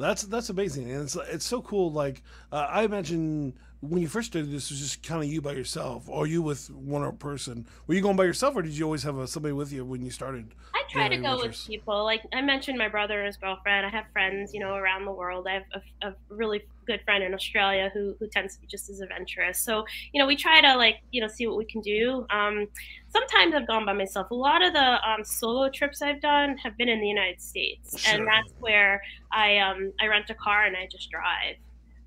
That's 0.00 0.22
that's 0.22 0.48
amazing, 0.48 0.90
and 0.90 1.02
it's 1.02 1.14
it's 1.14 1.44
so 1.44 1.60
cool. 1.62 1.92
Like 1.92 2.22
uh, 2.50 2.66
I 2.68 2.82
imagine 2.82 3.54
when 3.80 4.02
you 4.02 4.08
first 4.08 4.30
started 4.32 4.50
this, 4.50 4.70
it 4.70 4.74
was 4.74 4.80
just 4.80 5.02
kind 5.02 5.22
of 5.24 5.30
you 5.30 5.40
by 5.40 5.52
yourself, 5.52 6.06
or 6.06 6.26
you 6.26 6.42
with 6.42 6.70
one 6.70 7.02
other 7.02 7.12
person. 7.12 7.66
Were 7.86 7.94
you 7.94 8.02
going 8.02 8.16
by 8.16 8.24
yourself, 8.24 8.54
or 8.54 8.62
did 8.62 8.72
you 8.72 8.84
always 8.84 9.02
have 9.04 9.16
a, 9.16 9.26
somebody 9.26 9.52
with 9.52 9.72
you 9.72 9.84
when 9.86 10.02
you 10.02 10.10
started? 10.10 10.54
I 10.74 10.82
try 10.90 11.08
to 11.08 11.16
go 11.16 11.38
with 11.38 11.56
people. 11.66 12.04
Like 12.04 12.22
I 12.32 12.42
mentioned, 12.42 12.76
my 12.76 12.88
brother 12.88 13.18
and 13.18 13.26
his 13.26 13.38
girlfriend. 13.38 13.86
I 13.86 13.88
have 13.88 14.04
friends, 14.12 14.52
you 14.52 14.60
know, 14.60 14.74
around 14.74 15.06
the 15.06 15.12
world. 15.12 15.46
I 15.48 15.54
have 15.54 15.62
a, 15.72 16.08
a 16.08 16.14
really 16.28 16.62
good 16.86 17.00
friend 17.04 17.24
in 17.24 17.32
Australia 17.32 17.90
who 17.94 18.14
who 18.18 18.26
tends 18.26 18.56
to 18.56 18.60
be 18.60 18.66
just 18.66 18.90
as 18.90 19.00
adventurous. 19.00 19.58
So 19.58 19.86
you 20.12 20.20
know, 20.20 20.26
we 20.26 20.36
try 20.36 20.60
to 20.60 20.76
like 20.76 20.96
you 21.10 21.22
know 21.22 21.28
see 21.28 21.46
what 21.46 21.56
we 21.56 21.64
can 21.64 21.80
do. 21.80 22.26
Um, 22.28 22.66
sometimes 23.08 23.54
I've 23.54 23.66
gone 23.66 23.86
by 23.86 23.94
myself. 23.94 24.30
A 24.30 24.34
lot 24.34 24.62
of 24.62 24.74
the 24.74 25.08
um, 25.08 25.24
solo 25.24 25.70
trips 25.70 26.02
I've 26.02 26.20
done 26.20 26.58
have 26.58 26.76
been 26.76 26.90
in 26.90 27.00
the 27.00 27.08
United 27.08 27.40
States, 27.40 27.98
Sure. 27.98 28.18
and 28.18 28.28
that's 28.28 28.52
where 28.60 29.00
I 29.32 29.56
um, 29.58 29.92
I 30.00 30.06
rent 30.06 30.28
a 30.28 30.34
car 30.34 30.66
and 30.66 30.76
I 30.76 30.86
just 30.86 31.10
drive. 31.10 31.56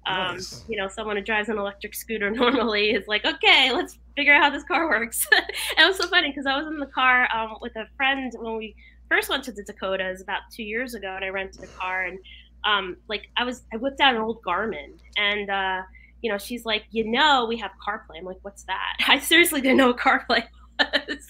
Um, 0.05 0.35
Nice. 0.35 0.63
You 0.67 0.77
know, 0.77 0.87
someone 0.87 1.15
who 1.15 1.23
drives 1.23 1.49
an 1.49 1.57
electric 1.57 1.95
scooter 1.95 2.29
normally 2.43 2.91
is 2.91 3.07
like, 3.07 3.25
okay, 3.25 3.71
let's 3.71 3.97
figure 4.15 4.33
out 4.33 4.43
how 4.43 4.49
this 4.49 4.63
car 4.63 4.87
works. 4.87 5.25
and 5.31 5.45
it 5.77 5.87
was 5.87 5.97
so 5.97 6.07
funny 6.07 6.29
because 6.29 6.45
I 6.45 6.57
was 6.57 6.67
in 6.67 6.77
the 6.77 6.87
car 6.87 7.27
um, 7.33 7.57
with 7.61 7.75
a 7.75 7.85
friend 7.97 8.31
when 8.39 8.57
we 8.57 8.75
first 9.09 9.29
went 9.29 9.43
to 9.45 9.51
the 9.51 9.63
Dakotas 9.63 10.21
about 10.21 10.41
two 10.51 10.63
years 10.63 10.93
ago, 10.93 11.13
and 11.15 11.23
I 11.23 11.29
rented 11.29 11.63
a 11.63 11.67
car, 11.67 12.05
and 12.05 12.19
um, 12.65 12.97
like 13.07 13.29
I 13.37 13.43
was, 13.43 13.63
I 13.73 13.77
whipped 13.77 14.01
out 14.01 14.15
an 14.15 14.21
old 14.21 14.41
Garmin, 14.41 14.97
and 15.17 15.49
uh, 15.49 15.81
you 16.21 16.31
know, 16.31 16.37
she's 16.37 16.65
like, 16.65 16.85
you 16.91 17.05
know, 17.09 17.45
we 17.47 17.57
have 17.57 17.71
CarPlay. 17.85 18.17
I'm 18.19 18.25
like, 18.25 18.39
what's 18.41 18.63
that? 18.63 18.97
I 19.07 19.19
seriously 19.19 19.61
didn't 19.61 19.77
know 19.77 19.87
what 19.87 19.97
CarPlay 19.97 20.43
was. 20.79 21.29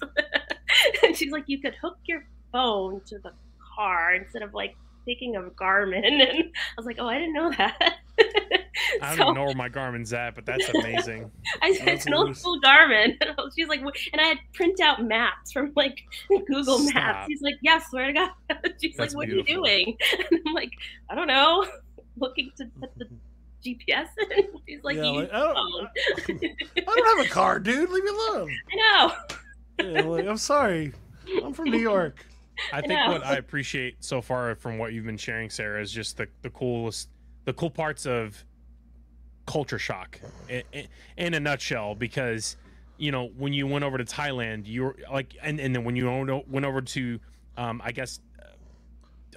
and 1.04 1.16
she's 1.16 1.32
like, 1.32 1.46
you 1.48 1.60
could 1.60 1.76
hook 1.82 1.98
your 2.06 2.26
phone 2.52 3.02
to 3.08 3.18
the 3.20 3.32
car 3.76 4.14
instead 4.16 4.44
of 4.44 4.54
like 4.54 4.76
taking 5.06 5.36
a 5.36 5.42
Garmin, 5.42 6.06
and 6.06 6.22
I 6.22 6.52
was 6.78 6.86
like, 6.86 6.98
oh, 7.00 7.08
I 7.08 7.20
didn't 7.20 7.34
know 7.34 7.52
that. 7.58 7.96
I 9.02 9.08
don't 9.10 9.18
So- 9.18 9.24
even 9.24 9.36
know 9.36 9.46
where 9.46 9.56
my 9.56 9.70
Garmin's 9.70 10.14
at, 10.14 10.36
but 10.36 10.46
that's 10.46 10.68
amazing. 10.76 11.32
I 11.62 11.74
said 11.74 11.88
it's 11.90 12.06
an 12.06 12.14
old 12.14 12.36
school 12.38 12.60
Garmin. 12.62 13.16
I 13.22 13.36
she's 13.56 13.68
like, 13.68 13.82
and 13.82 14.22
I 14.22 14.26
had 14.26 14.38
print 14.54 14.80
out 14.80 15.04
maps 15.04 15.52
from 15.52 15.72
like 15.76 16.00
Google 16.48 16.80
Stop. 16.80 16.94
Maps. 16.96 17.28
She's 17.30 17.42
like, 17.42 17.56
yes, 17.62 17.86
swear 17.90 18.08
to 18.08 18.14
God. 18.14 18.30
She's 18.82 18.96
That's 18.96 19.14
like, 19.14 19.18
what 19.18 19.28
beautiful. 19.28 19.66
are 19.66 19.70
you 19.70 19.86
doing? 19.86 19.98
And 20.32 20.40
I'm 20.48 20.54
like, 20.54 20.72
I 21.10 21.16
don't 21.16 21.28
know, 21.28 21.66
looking 22.18 22.52
to 22.58 22.66
put 22.80 22.90
the 22.98 23.06
GPS 23.66 24.08
in. 24.38 24.48
She's 24.68 24.84
like, 24.84 24.98
Yeah, 24.98 25.04
like, 25.10 25.30
oh, 25.32 25.54
I 25.54 26.28
don't-. 26.28 26.44
I 26.78 26.82
don't 26.82 27.18
have 27.18 27.26
a 27.26 27.30
car, 27.30 27.60
dude. 27.60 27.90
Leave 27.90 28.04
me 28.04 28.10
alone. 28.10 28.52
I 28.72 28.76
know. 28.76 29.14
Yeah, 29.92 30.02
like, 30.02 30.26
I'm 30.28 30.38
sorry. 30.38 30.94
I'm 31.44 31.54
from 31.54 31.70
New 31.70 31.78
York. 31.80 32.26
I 32.72 32.82
think 32.82 32.94
know. 32.94 33.14
what 33.14 33.26
I 33.26 33.36
appreciate 33.38 34.04
so 34.04 34.22
far 34.22 34.54
from 34.56 34.78
what 34.78 34.94
you've 34.94 35.06
been 35.06 35.18
sharing, 35.18 35.50
Sara, 35.50 35.82
is 35.82 35.92
just 35.92 36.18
the, 36.18 36.28
the 36.44 36.50
coolest, 36.52 37.10
the 37.46 37.54
cool 37.54 37.72
parts 37.72 38.06
of 38.06 38.44
culture 39.46 39.80
shock 39.80 40.20
in, 40.50 40.64
in, 40.72 40.88
in 41.18 41.34
a 41.34 41.40
nutshell. 41.40 41.96
Because 41.96 42.56
you 42.98 43.12
know 43.12 43.28
when 43.38 43.54
you 43.54 43.68
went 43.68 43.84
over 43.84 43.98
to 43.98 44.06
Thailand, 44.06 44.68
you 44.68 44.84
were 44.84 44.96
like, 45.12 45.36
and, 45.42 45.60
and 45.60 45.76
then 45.76 45.84
when 45.84 45.96
you 45.96 46.10
went 46.10 46.48
went 46.48 46.66
over 46.66 46.82
to, 46.82 47.20
um, 47.58 47.82
I 47.84 47.92
guess, 47.92 48.20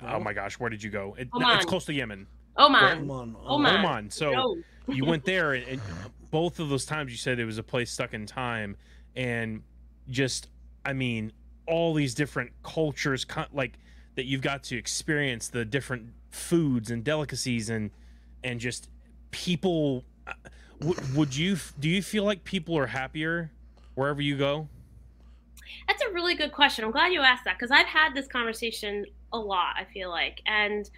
uh, 0.02 0.11
oh 0.14 0.20
my 0.20 0.32
gosh, 0.32 0.59
where 0.59 0.70
did 0.70 0.82
you 0.82 0.90
go? 0.90 1.14
It, 1.18 1.28
it's 1.34 1.64
close 1.64 1.84
to 1.86 1.92
Yemen, 1.94 2.26
Oh 2.57 2.64
Come 2.64 2.72
man. 2.72 3.11
on. 3.11 3.36
Oman. 3.46 3.76
Oman. 3.76 4.11
So 4.11 4.30
No. 4.32 4.57
you 4.88 5.04
went 5.04 5.24
there, 5.24 5.54
and, 5.54 5.66
and 5.66 5.80
both 6.30 6.59
of 6.59 6.68
those 6.68 6.84
times 6.84 7.11
you 7.12 7.18
said 7.18 7.38
it 7.38 7.44
was 7.44 7.59
a 7.59 7.62
place 7.62 7.90
stuck 7.90 8.14
in 8.14 8.26
time, 8.26 8.76
and 9.14 9.62
just, 10.09 10.48
I 10.84 10.92
mean, 10.92 11.32
all 11.66 11.94
these 11.94 12.14
different 12.14 12.52
cultures, 12.62 13.26
like 13.52 13.78
that 14.14 14.24
you've 14.24 14.42
got 14.42 14.62
to 14.64 14.76
experience 14.76 15.48
the 15.48 15.64
different 15.64 16.12
foods 16.30 16.90
and 16.90 17.02
delicacies 17.04 17.70
and 17.70 17.90
and 18.44 18.61
just 18.61 18.88
people. 19.37 20.05
uh, 20.26 20.32
would 21.14 21.34
you 21.34 21.57
do 21.78 21.89
you 21.89 22.03
feel 22.03 22.24
like 22.24 22.45
people 22.45 22.76
are 22.76 22.87
happier 22.87 23.51
wherever 23.95 24.20
you 24.20 24.37
go? 24.37 24.68
That's 25.89 26.03
a 26.03 26.12
really 26.12 26.34
good 26.34 26.53
question. 26.53 26.84
I'm 26.84 26.91
glad 26.91 27.12
you 27.12 27.20
asked 27.20 27.45
that 27.45 27.59
because 27.59 27.70
I've 27.70 27.87
had 27.87 28.14
this 28.14 28.26
conversation 28.26 29.05
a 29.32 29.39
lot, 29.39 29.74
I 29.76 29.84
feel 29.84 30.11
like. 30.11 30.41
And 30.47 30.89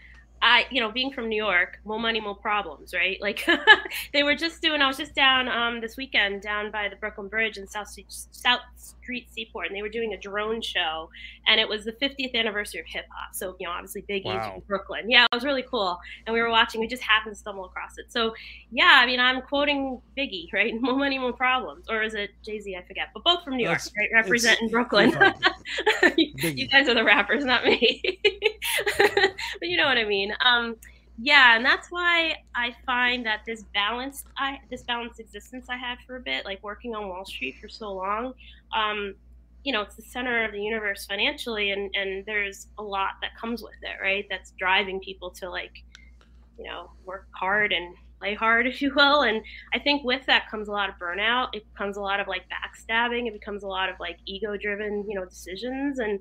I, 0.41 0.67
you 0.71 0.81
know, 0.81 0.91
being 0.91 1.13
from 1.13 1.29
New 1.29 1.37
York, 1.43 1.79
more 1.85 1.99
money, 1.99 2.21
more 2.21 2.35
problems, 2.37 2.95
right? 2.95 3.19
Like 3.21 3.47
they 4.13 4.23
were 4.23 4.35
just 4.35 4.63
doing, 4.63 4.81
I 4.81 4.87
was 4.87 4.97
just 4.97 5.15
down 5.15 5.49
um, 5.49 5.81
this 5.81 5.97
weekend 5.97 6.43
down 6.43 6.71
by 6.71 6.89
the 6.89 6.97
Brooklyn 6.97 7.29
Bridge 7.29 7.57
in 7.59 7.67
South 7.67 7.89
Street, 7.89 8.07
South 8.09 8.61
Street 8.77 9.29
Seaport, 9.33 9.67
and 9.67 9.77
they 9.77 9.83
were 9.83 9.89
doing 9.89 10.13
a 10.15 10.17
drone 10.19 10.61
show. 10.63 11.11
And 11.47 11.59
it 11.61 11.69
was 11.69 11.85
the 11.85 11.93
50th 11.93 12.35
anniversary 12.35 12.81
of 12.81 12.87
hip 12.87 13.07
hop. 13.11 13.35
So, 13.35 13.57
you 13.59 13.67
know, 13.67 13.73
obviously 13.73 14.03
Big 14.07 14.25
Wow. 14.25 14.55
in 14.57 14.61
Brooklyn. 14.67 15.11
Yeah, 15.11 15.25
it 15.25 15.35
was 15.35 15.45
really 15.45 15.63
cool. 15.69 15.99
And 16.27 16.35
we 16.35 16.41
were 16.41 16.51
watching, 16.51 16.81
we 16.81 16.87
just 16.87 17.03
happened 17.03 17.35
to 17.35 17.39
stumble 17.41 17.65
across 17.65 17.99
it. 17.99 18.13
So, 18.13 18.35
yeah, 18.71 19.01
I 19.03 19.07
mean, 19.07 19.19
I'm 19.21 19.43
quoting 19.43 20.01
Biggie, 20.17 20.51
right? 20.53 20.73
More 20.81 20.95
money, 20.97 21.19
more 21.19 21.33
problems. 21.33 21.87
Or 21.89 22.03
is 22.03 22.15
it 22.15 22.31
Jay 22.45 22.61
Z? 22.61 22.77
I 22.77 22.83
forget. 22.83 23.09
But 23.13 23.25
both 23.25 23.43
from 23.45 23.57
New 23.57 23.65
York, 23.65 23.79
That's- 23.79 23.93
right? 23.99 24.09
Representing 24.23 24.69
Brooklyn. 24.69 25.11
you 26.17 26.69
guys 26.69 26.89
are 26.89 26.95
the 26.95 27.05
rappers, 27.05 27.45
not 27.45 27.65
me. 27.65 28.21
but 28.99 29.69
you 29.69 29.77
know 29.77 29.87
what 29.87 29.99
I 29.99 30.05
mean. 30.05 30.28
Um, 30.45 30.77
yeah, 31.21 31.57
and 31.57 31.65
that's 31.65 31.91
why 31.91 32.37
I 32.55 32.75
find 32.87 33.27
that 33.27 33.41
this 33.45 33.65
balanced, 33.75 34.27
I 34.37 34.61
this 34.71 34.83
balanced 34.83 35.19
existence 35.19 35.67
I 35.69 35.77
had 35.77 35.99
for 36.07 36.17
a 36.17 36.21
bit, 36.21 36.45
like 36.45 36.63
working 36.63 36.95
on 36.95 37.09
Wall 37.09 37.25
Street 37.25 37.57
for 37.61 37.69
so 37.69 37.93
long. 37.93 38.35
Um, 38.77 39.15
you 39.65 39.73
know, 39.73 39.83
it's 39.83 39.97
the 39.97 40.03
center 40.03 40.45
of 40.45 40.53
the 40.53 40.61
universe 40.61 41.07
financially, 41.07 41.73
and 41.73 41.91
and 41.95 42.25
there's 42.25 42.69
a 42.79 42.83
lot 42.83 43.15
that 43.21 43.37
comes 43.37 43.63
with 43.63 43.75
it, 43.83 44.01
right? 44.01 44.27
That's 44.31 44.53
driving 44.59 45.01
people 45.01 45.31
to 45.33 45.51
like, 45.51 45.83
you 46.57 46.65
know, 46.65 46.93
work 47.05 47.27
hard 47.33 47.73
and 47.73 47.97
play 48.21 48.35
hard, 48.35 48.67
if 48.69 48.81
you 48.81 48.93
will. 48.95 49.23
And 49.23 49.43
I 49.75 49.79
think 49.79 50.05
with 50.05 50.25
that 50.27 50.49
comes 50.51 50.69
a 50.69 50.73
lot 50.73 50.89
of 50.89 50.97
burnout. 50.97 51.49
It 51.53 51.65
comes 51.77 51.97
a 51.97 52.01
lot 52.01 52.21
of 52.21 52.29
like 52.29 52.45
backstabbing. 52.49 53.27
It 53.27 53.33
becomes 53.33 53.63
a 53.65 53.69
lot 53.69 53.89
of 53.89 53.97
like 53.99 54.19
ego 54.27 54.57
driven, 54.57 55.05
you 55.09 55.19
know, 55.19 55.25
decisions. 55.25 55.99
And 55.99 56.21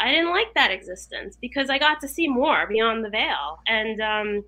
I 0.00 0.10
didn't 0.10 0.30
like 0.30 0.52
that 0.54 0.70
existence 0.70 1.36
because 1.40 1.70
I 1.70 1.78
got 1.78 2.00
to 2.00 2.08
see 2.08 2.26
more 2.26 2.66
beyond 2.66 3.04
the 3.04 3.10
veil. 3.10 3.60
And, 3.66 4.00
um, 4.00 4.44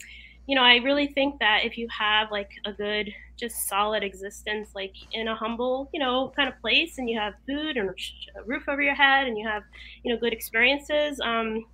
you 0.46 0.56
know, 0.56 0.62
I 0.62 0.76
really 0.76 1.06
think 1.06 1.38
that 1.40 1.64
if 1.64 1.76
you 1.78 1.86
have 1.96 2.30
like 2.30 2.50
a 2.64 2.72
good, 2.72 3.12
just 3.38 3.68
solid 3.68 4.02
existence, 4.02 4.70
like 4.74 4.94
in 5.12 5.28
a 5.28 5.36
humble, 5.36 5.90
you 5.92 6.00
know, 6.00 6.32
kind 6.34 6.48
of 6.48 6.58
place, 6.60 6.98
and 6.98 7.08
you 7.08 7.18
have 7.20 7.34
food 7.46 7.76
and 7.76 7.90
a 7.90 8.42
roof 8.44 8.64
over 8.68 8.82
your 8.82 8.94
head, 8.94 9.26
and 9.26 9.38
you 9.38 9.46
have, 9.46 9.62
you 10.02 10.12
know, 10.12 10.18
good 10.18 10.32
experiences, 10.32 11.20
um, 11.20 11.64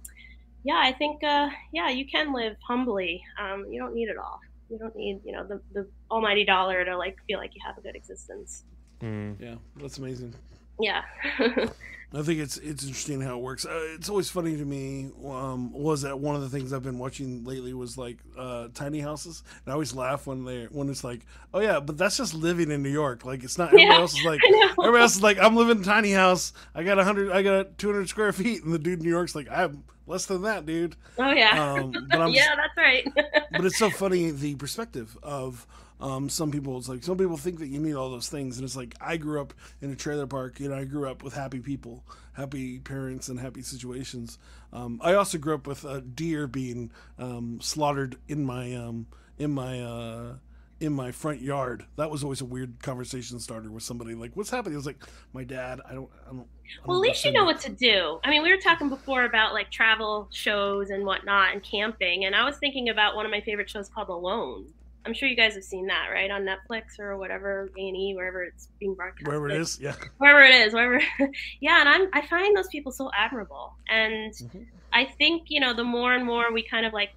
yeah, 0.65 0.81
I 0.83 0.93
think, 0.93 1.23
uh, 1.23 1.49
yeah, 1.73 1.89
you 1.89 2.07
can 2.07 2.33
live 2.33 2.57
humbly. 2.67 3.23
Um, 3.41 3.67
you 3.71 3.81
don't 3.81 3.95
need 3.95 4.09
it 4.09 4.19
all. 4.19 4.41
You 4.69 4.79
don't 4.79 4.95
need, 4.97 5.21
you 5.25 5.33
know, 5.33 5.47
the, 5.47 5.61
the 5.73 5.89
almighty 6.11 6.45
dollar 6.45 6.85
to 6.85 6.97
like 6.97 7.17
feel 7.27 7.39
like 7.39 7.55
you 7.55 7.63
have 7.65 7.79
a 7.79 7.81
good 7.81 7.97
existence. 7.97 8.65
Mm. 9.01 9.41
Yeah, 9.41 9.55
that's 9.77 9.99
amazing. 9.99 10.35
Yeah. 10.81 11.03
I 12.15 12.23
think 12.23 12.41
it's 12.41 12.57
it's 12.57 12.85
interesting 12.85 13.21
how 13.21 13.37
it 13.39 13.43
works. 13.43 13.67
Uh, 13.67 13.81
it's 13.95 14.09
always 14.09 14.31
funny 14.31 14.57
to 14.57 14.65
me. 14.65 15.11
Um, 15.27 15.73
was 15.73 16.03
that 16.03 16.19
one 16.19 16.35
of 16.35 16.41
the 16.41 16.49
things 16.49 16.73
I've 16.73 16.83
been 16.83 16.99
watching 16.99 17.45
lately 17.45 17.75
was 17.75 17.99
like 17.99 18.17
uh, 18.37 18.69
tiny 18.73 19.01
houses, 19.01 19.43
and 19.65 19.71
I 19.71 19.75
always 19.75 19.95
laugh 19.95 20.27
when 20.27 20.45
they 20.47 20.65
when 20.71 20.89
it's 20.89 21.05
like, 21.05 21.27
oh 21.53 21.61
yeah, 21.61 21.81
but 21.81 21.99
that's 21.99 22.17
just 22.17 22.33
living 22.33 22.71
in 22.71 22.83
New 22.83 22.89
York. 22.91 23.27
Like 23.27 23.45
it's 23.45 23.59
not 23.59 23.73
everybody 23.75 23.91
Yeah, 23.91 24.01
else 24.01 24.15
is 24.15 24.25
like 24.25 24.47
everybody 24.83 25.03
else 25.03 25.17
is 25.17 25.23
like 25.23 25.39
I'm 25.39 25.55
living 25.55 25.77
in 25.77 25.83
a 25.83 25.87
tiny 25.87 26.13
house. 26.13 26.55
I 26.75 26.83
got 26.83 26.99
a 26.99 27.05
hundred, 27.05 27.31
I 27.31 27.43
got 27.43 27.77
two 27.77 27.89
hundred 27.89 28.09
square 28.09 28.33
feet, 28.33 28.65
and 28.65 28.73
the 28.73 28.79
dude 28.79 29.01
in 29.01 29.05
New 29.05 29.11
York's 29.11 29.35
like 29.35 29.49
I 29.51 29.57
have 29.57 29.77
less 30.07 30.25
than 30.25 30.43
that, 30.43 30.65
dude. 30.65 30.97
Oh 31.19 31.31
yeah. 31.33 31.59
Um, 31.59 32.09
but 32.11 32.21
I'm 32.23 32.33
yeah, 32.35 32.55
that's 32.57 32.77
right. 32.77 33.05
but 33.51 33.65
it's 33.65 33.77
so 33.77 33.91
funny 33.91 34.31
the 34.31 34.55
perspective 34.57 35.17
of 35.23 35.67
um, 36.01 36.29
some 36.29 36.51
people. 36.51 36.79
It's 36.79 36.89
like 36.89 37.03
some 37.03 37.17
people 37.17 37.37
think 37.37 37.59
that 37.59 37.69
you 37.69 37.81
need 37.81 37.95
all 37.95 38.11
those 38.11 38.29
things, 38.29 38.57
and 38.57 38.65
it's 38.65 38.77
like 38.77 38.95
I 39.01 39.17
grew 39.17 39.41
up 39.41 39.55
in 39.81 39.91
a 39.91 39.97
trailer 39.97 40.27
park. 40.27 40.61
You 40.61 40.69
know, 40.69 40.77
I 40.77 40.85
grew 40.85 41.09
up 41.09 41.23
with 41.23 41.35
happy 41.35 41.61
people, 41.61 42.05
happy 42.33 42.79
parents, 42.79 43.29
and 43.29 43.39
happy 43.41 43.63
situations. 43.63 44.39
Um, 44.73 45.01
I 45.03 45.15
also 45.15 45.39
grew 45.39 45.55
up 45.55 45.67
with 45.67 45.85
a 45.85 46.01
deer 46.01 46.47
being 46.47 46.91
um, 47.19 47.59
slaughtered 47.61 48.17
in 48.29 48.45
my 48.45 48.75
um, 48.75 49.07
in 49.39 49.53
my 49.53 49.81
uh, 49.81 50.35
in 50.81 50.93
my 50.93 51.11
front 51.11 51.41
yard. 51.41 51.85
That 51.97 52.11
was 52.11 52.23
always 52.23 52.41
a 52.41 52.45
weird 52.45 52.83
conversation 52.83 53.41
starter 53.41 53.71
with 53.71 53.83
somebody. 53.83 54.15
Like, 54.15 54.37
"What's 54.37 54.51
happening?" 54.51 54.75
It 54.75 54.77
was 54.77 54.87
like, 54.87 55.03
"My 55.33 55.45
dad. 55.45 55.81
I 55.89 55.95
don't. 55.95 56.11
I 56.27 56.31
don't." 56.31 56.41
I 56.41 56.87
well, 56.87 56.99
don't 56.99 57.07
at 57.07 57.09
least 57.09 57.25
you 57.25 57.33
know 57.33 57.43
it." 57.43 57.47
what 57.47 57.61
to 57.63 57.71
do. 57.71 58.21
I 58.23 58.31
mean, 58.31 58.43
we 58.43 58.51
were 58.51 58.61
talking 58.61 58.89
before 58.89 59.25
about 59.25 59.53
like 59.53 59.71
travel 59.71 60.29
shows 60.31 60.91
and 60.91 61.05
whatnot 61.05 61.53
and 61.53 61.63
camping, 61.63 62.25
and 62.25 62.35
I 62.35 62.45
was 62.45 62.57
thinking 62.59 62.89
about 62.89 63.17
one 63.17 63.25
of 63.27 63.33
my 63.33 63.41
favorite 63.41 63.69
shows 63.69 63.89
called 63.89 64.09
Alone. 64.09 64.67
I'm 65.09 65.15
sure 65.15 65.27
you 65.27 65.37
guys 65.37 65.55
have 65.55 65.65
seen 65.65 65.87
that, 65.87 66.09
right, 66.13 66.31
on 66.31 66.43
Netflix 66.47 66.99
or 66.99 67.17
whatever, 67.17 67.71
A 67.79 67.89
and 67.89 67.97
E, 67.97 68.13
wherever 68.15 68.43
it's 68.43 68.69
being 68.79 68.95
broadcast. 68.95 69.27
Wherever 69.27 69.49
it 69.49 69.59
is, 69.59 69.81
yeah. 69.81 69.95
wherever 70.19 70.43
it 70.43 70.55
is, 70.55 70.75
wherever. 70.75 71.01
yeah, 71.61 71.81
and 71.81 71.89
I'm 71.89 72.09
I 72.13 72.27
find 72.27 72.55
those 72.55 72.69
people 72.69 72.93
so 72.93 73.11
admirable, 73.17 73.73
and 73.89 74.33
Mhm. 74.35 74.67
I 74.93 75.07
think 75.07 75.45
you 75.49 75.61
know 75.61 75.73
the 75.73 75.85
more 75.85 76.13
and 76.13 76.27
more 76.27 76.53
we 76.53 76.63
kind 76.63 76.85
of 76.85 76.93
like 76.93 77.13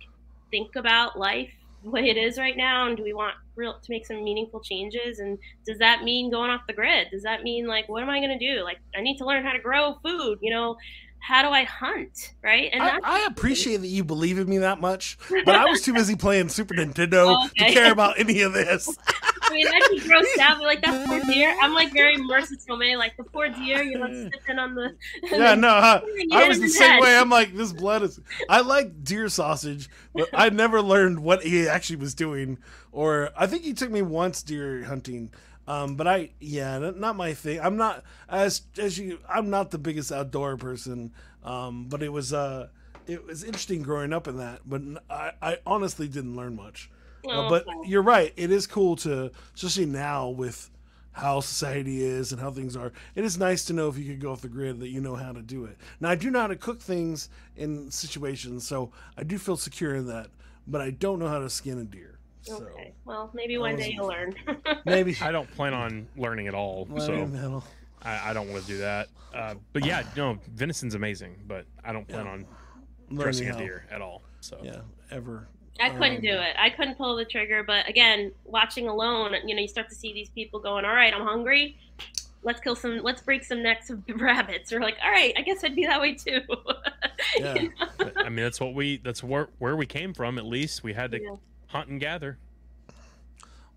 think 0.52 0.76
about 0.78 1.20
life 1.20 1.52
the 1.84 1.90
way 1.90 2.10
it 2.10 2.16
is 2.16 2.38
right 2.38 2.56
now, 2.56 2.88
and 2.88 2.96
do 2.96 3.04
we 3.04 3.12
want 3.12 3.36
real 3.56 3.74
to 3.74 3.92
make 3.92 4.06
some 4.06 4.24
meaningful 4.24 4.62
changes? 4.62 5.20
And 5.20 5.38
does 5.66 5.80
that 5.80 6.04
mean 6.04 6.32
going 6.32 6.50
off 6.50 6.62
the 6.68 6.74
grid? 6.74 7.08
Does 7.12 7.24
that 7.24 7.44
mean 7.44 7.68
like 7.68 7.90
what 7.90 8.04
am 8.04 8.10
I 8.10 8.20
going 8.20 8.38
to 8.38 8.54
do? 8.56 8.64
Like 8.64 8.80
I 8.96 9.02
need 9.02 9.18
to 9.18 9.26
learn 9.26 9.44
how 9.44 9.52
to 9.52 9.60
grow 9.60 9.96
food. 10.04 10.40
You 10.42 10.52
know, 10.54 10.78
how 11.22 11.44
do 11.44 11.50
I 11.50 11.64
hunt? 11.64 12.34
Right? 12.44 12.72
And 12.74 12.82
I, 12.82 12.98
I 13.04 13.26
appreciate 13.28 13.78
that 13.78 13.88
you 13.88 14.04
believe 14.04 14.40
in 14.40 14.50
me 14.50 14.58
that 14.58 14.82
much, 14.82 15.18
but 15.46 15.56
I 15.56 15.66
was 15.66 15.82
too 15.82 15.94
busy 15.94 16.16
playing 16.16 16.50
Super 16.50 16.74
Nintendo 16.74 17.46
Okay. 17.52 17.68
to 17.68 17.74
care 17.74 17.92
about 17.92 18.20
any 18.20 18.42
of 18.42 18.54
this. 18.54 18.90
I 19.44 19.54
mean, 19.54 19.68
I'd 19.68 19.88
be 19.92 20.00
grossed 20.00 20.40
out. 20.40 20.58
But 20.58 20.66
like 20.66 20.82
that 20.82 21.08
poor 21.08 21.20
deer. 21.26 21.56
I'm 21.62 21.74
like 21.74 21.94
very 21.94 22.18
merciful, 22.18 22.76
man. 22.78 22.98
like 22.98 23.16
the 23.18 23.24
poor 23.24 23.50
deer. 23.50 23.84
You 23.84 24.00
know, 24.00 24.30
sipping 24.32 24.58
on 24.58 24.74
the. 24.76 24.96
Yeah, 25.32 25.56
no, 25.56 25.70
huh? 25.70 26.02
I 26.32 26.48
was 26.48 26.60
the 26.60 26.68
same 26.68 26.90
head. 26.90 27.02
way. 27.02 27.16
I'm 27.16 27.30
like, 27.30 27.56
this 27.56 27.72
blood 27.72 28.02
is. 28.02 28.20
I 28.50 28.62
like 28.62 29.04
deer 29.04 29.30
sausage, 29.30 29.90
but 30.16 30.30
I 30.34 30.50
never 30.50 30.82
learned 30.82 31.20
what 31.20 31.44
he 31.44 31.68
actually 31.68 31.98
was 31.98 32.16
doing. 32.16 32.58
Or 32.92 33.30
I 33.38 33.46
think 33.48 33.64
he 33.64 33.74
took 33.74 33.92
me 33.92 34.02
once 34.02 34.42
deer 34.42 34.84
hunting. 34.84 35.32
Um, 35.72 35.96
but 35.96 36.08
I, 36.08 36.32
yeah, 36.40 36.92
not 36.96 37.16
my 37.16 37.34
thing. 37.34 37.60
I'm 37.62 37.78
not 37.78 38.04
as 38.28 38.64
as 38.78 38.98
you. 38.98 39.20
I'm 39.30 39.50
not 39.50 39.72
the 39.72 39.78
biggest 39.78 40.12
outdoor 40.12 40.58
person. 40.58 41.14
Um, 41.44 41.86
but 41.88 42.04
it 42.04 42.10
was 42.10 42.34
uh, 42.34 42.68
it 43.08 43.26
was 43.26 43.44
interesting 43.44 43.82
growing 43.82 44.12
up 44.12 44.28
in 44.28 44.38
that. 44.38 44.62
But 44.66 44.82
I, 45.10 45.32
I 45.42 45.58
honestly 45.66 46.08
didn't 46.08 46.36
learn 46.36 46.56
much. 46.56 46.90
Uh, 47.26 47.30
Oh, 47.32 47.50
but 47.50 47.66
you're 47.86 48.02
right. 48.02 48.34
It 48.36 48.52
is 48.52 48.68
cool 48.68 48.96
to, 48.98 49.32
especially 49.56 49.86
now 49.86 50.30
with 50.30 50.70
how 51.14 51.40
society 51.40 52.04
is 52.04 52.32
and 52.32 52.42
how 52.42 52.52
things 52.52 52.76
are. 52.76 52.92
It 53.16 53.24
is 53.24 53.38
nice 53.38 53.66
to 53.66 53.74
know 53.74 53.90
if 53.90 53.98
you 53.98 54.06
could 54.06 54.22
go 54.22 54.32
off 54.32 54.42
the 54.42 54.50
grid 54.50 54.80
that 54.80 54.90
you 54.90 55.02
know 55.02 55.16
how 55.16 55.32
to 55.32 55.42
do 55.42 55.66
it. 55.66 55.78
Now 56.00 56.10
I 56.10 56.16
do 56.16 56.32
know 56.32 56.42
how 56.42 56.48
to 56.48 56.56
cook 56.56 56.82
things 56.82 57.30
in 57.56 57.92
situations, 57.92 58.68
so 58.68 58.92
I 59.18 59.24
do 59.24 59.38
feel 59.38 59.58
secure 59.58 59.96
in 59.96 60.08
that. 60.08 60.30
But 60.68 60.82
I 60.82 60.92
don't 60.92 61.20
know 61.20 61.28
how 61.28 61.40
to 61.40 61.50
skin 61.50 61.78
a 61.80 61.84
deer. 61.84 62.18
So 62.44 62.56
Okay. 62.58 62.94
Well, 63.06 63.30
maybe 63.34 63.58
one 63.58 63.76
day 63.76 63.94
you'll 63.96 64.08
learn. 64.08 64.34
maybe 64.86 65.16
I 65.22 65.32
don't 65.32 65.50
plan 65.52 65.74
on 65.74 66.08
learning 66.18 66.48
at 66.48 66.54
all, 66.56 66.88
so 67.00 67.62
I, 68.04 68.30
I 68.32 68.34
don't 68.34 68.50
want 68.50 68.62
to 68.64 68.68
do 68.68 68.78
that. 68.80 69.08
Uh, 69.34 69.56
but 69.74 69.86
yeah, 69.86 70.04
no, 70.18 70.38
venison's 70.56 70.96
amazing, 70.96 71.36
but 71.48 71.66
I 71.86 71.94
don't 71.94 72.08
plan 72.08 72.26
Yeah. 72.26 72.32
on 72.32 72.46
dressing 73.14 73.50
a 73.50 73.58
deer 73.58 73.86
at 73.92 74.02
all. 74.02 74.22
So 74.42 74.58
Yeah, 74.64 74.82
ever. 75.12 75.48
I 75.80 75.90
couldn't 75.90 76.16
Um, 76.18 76.22
do 76.22 76.34
it. 76.34 76.56
I 76.60 76.70
couldn't 76.70 76.96
pull 76.98 77.16
the 77.16 77.26
trigger. 77.26 77.64
But 77.64 77.88
again, 77.88 78.32
watching 78.46 78.88
alone, 78.88 79.34
you 79.46 79.56
know, 79.56 79.62
you 79.62 79.68
start 79.68 79.90
to 79.90 79.96
see 79.96 80.14
these 80.14 80.30
people 80.30 80.60
going, 80.60 80.84
"All 80.86 80.94
right, 80.94 81.14
I'm 81.14 81.26
hungry. 81.26 81.78
Let's 82.44 82.60
kill 82.60 82.76
some. 82.76 83.00
Let's 83.04 83.22
break 83.22 83.44
some 83.44 83.64
necks 83.64 83.90
of 83.90 84.04
rabbits." 84.16 84.74
Or 84.74 84.80
like, 84.82 84.98
"All 85.04 85.10
right, 85.12 85.34
I 85.38 85.42
guess 85.42 85.64
I'd 85.64 85.76
be 85.76 85.86
that 85.86 86.02
way 86.02 86.16
too." 86.16 86.42
Yeah. 87.38 87.68
but, 88.00 88.18
I 88.18 88.30
mean, 88.30 88.44
that's 88.44 88.60
what 88.60 88.74
we 88.74 88.98
that's 88.98 89.24
where 89.24 89.48
where 89.60 89.76
we 89.76 89.86
came 89.86 90.14
from. 90.14 90.38
At 90.40 90.46
least 90.46 90.84
we 90.84 90.92
had 90.94 91.12
to 91.12 91.22
Yeah. 91.22 91.36
Hunt 91.72 91.90
and 91.90 92.00
gather. 92.00 92.38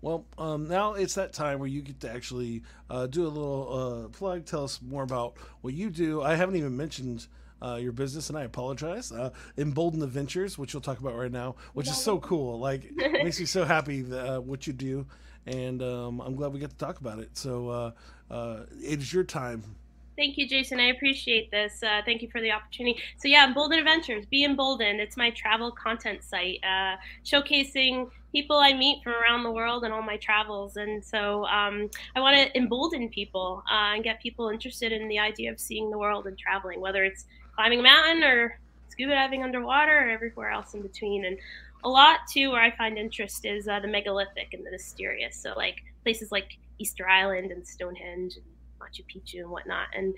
Well, 0.01 0.25
um, 0.37 0.67
now 0.67 0.93
it's 0.93 1.15
that 1.15 1.33
time 1.33 1.59
where 1.59 1.67
you 1.67 1.81
get 1.81 1.99
to 2.01 2.11
actually 2.11 2.61
uh, 2.89 3.07
do 3.07 3.25
a 3.25 3.29
little 3.29 4.05
uh, 4.05 4.07
plug. 4.09 4.45
Tell 4.45 4.63
us 4.63 4.79
more 4.81 5.03
about 5.03 5.35
what 5.61 5.73
you 5.73 5.89
do. 5.89 6.21
I 6.21 6.35
haven't 6.35 6.57
even 6.57 6.77
mentioned 6.77 7.27
uh, 7.61 7.75
your 7.75 7.91
business, 7.91 8.29
and 8.29 8.37
I 8.37 8.43
apologize. 8.43 9.11
Uh, 9.11 9.31
Embolden 9.57 10.03
Adventures, 10.03 10.57
which 10.57 10.73
we'll 10.73 10.81
talk 10.81 10.99
about 10.99 11.15
right 11.15 11.31
now, 11.31 11.55
which 11.73 11.87
is 11.87 11.97
so 11.97 12.19
cool. 12.19 12.59
Like, 12.59 12.83
it 12.97 13.23
makes 13.23 13.39
me 13.39 13.45
so 13.45 13.65
happy 13.65 14.01
that, 14.03 14.35
uh, 14.35 14.41
what 14.41 14.67
you 14.67 14.73
do, 14.73 15.07
and 15.47 15.81
um, 15.81 16.21
I'm 16.21 16.35
glad 16.35 16.53
we 16.53 16.59
get 16.59 16.69
to 16.69 16.77
talk 16.77 16.99
about 16.99 17.19
it. 17.19 17.35
So, 17.35 17.69
uh, 17.69 17.91
uh, 18.29 18.65
it 18.83 18.99
is 18.99 19.11
your 19.11 19.23
time. 19.23 19.63
Thank 20.17 20.37
you, 20.37 20.47
Jason. 20.47 20.79
I 20.79 20.87
appreciate 20.87 21.51
this. 21.51 21.83
Uh, 21.83 22.01
thank 22.05 22.21
you 22.21 22.29
for 22.29 22.39
the 22.39 22.51
opportunity. 22.51 23.01
So 23.17 23.27
yeah, 23.27 23.45
Embolden 23.45 23.79
Adventures, 23.79 24.25
be 24.25 24.45
emboldened. 24.45 25.01
It's 25.01 25.17
my 25.17 25.29
travel 25.31 25.71
content 25.71 26.23
site, 26.23 26.59
uh, 26.63 26.95
showcasing 27.25 28.09
people 28.31 28.57
I 28.57 28.73
meet 28.73 29.03
from 29.03 29.13
around 29.13 29.43
the 29.43 29.51
world 29.51 29.83
and 29.83 29.93
all 29.93 30.01
my 30.01 30.17
travels. 30.17 30.77
And 30.77 31.03
so 31.03 31.45
um, 31.47 31.89
I 32.15 32.21
want 32.21 32.37
to 32.37 32.57
embolden 32.57 33.09
people 33.09 33.63
uh, 33.69 33.95
and 33.95 34.03
get 34.03 34.21
people 34.21 34.49
interested 34.49 34.93
in 34.93 35.07
the 35.09 35.19
idea 35.19 35.51
of 35.51 35.59
seeing 35.59 35.89
the 35.89 35.97
world 35.97 36.27
and 36.27 36.37
traveling, 36.37 36.79
whether 36.79 37.03
it's 37.03 37.25
climbing 37.53 37.79
a 37.79 37.83
mountain 37.83 38.23
or 38.23 38.57
scuba 38.89 39.13
diving 39.13 39.43
underwater 39.43 40.07
or 40.07 40.09
everywhere 40.09 40.49
else 40.49 40.73
in 40.73 40.81
between. 40.81 41.25
And 41.25 41.37
a 41.83 41.89
lot 41.89 42.19
too, 42.31 42.51
where 42.51 42.61
I 42.61 42.71
find 42.75 42.97
interest 42.97 43.45
is 43.45 43.67
uh, 43.67 43.81
the 43.81 43.87
megalithic 43.87 44.53
and 44.53 44.65
the 44.65 44.71
mysterious. 44.71 45.35
So 45.35 45.53
like 45.57 45.83
places 46.03 46.31
like 46.31 46.57
Easter 46.79 47.07
Island 47.07 47.51
and 47.51 47.65
Stonehenge 47.65 48.35
and 48.35 48.45
Machu 48.85 49.03
Picchu 49.05 49.39
and 49.41 49.49
whatnot. 49.49 49.87
And 49.93 50.13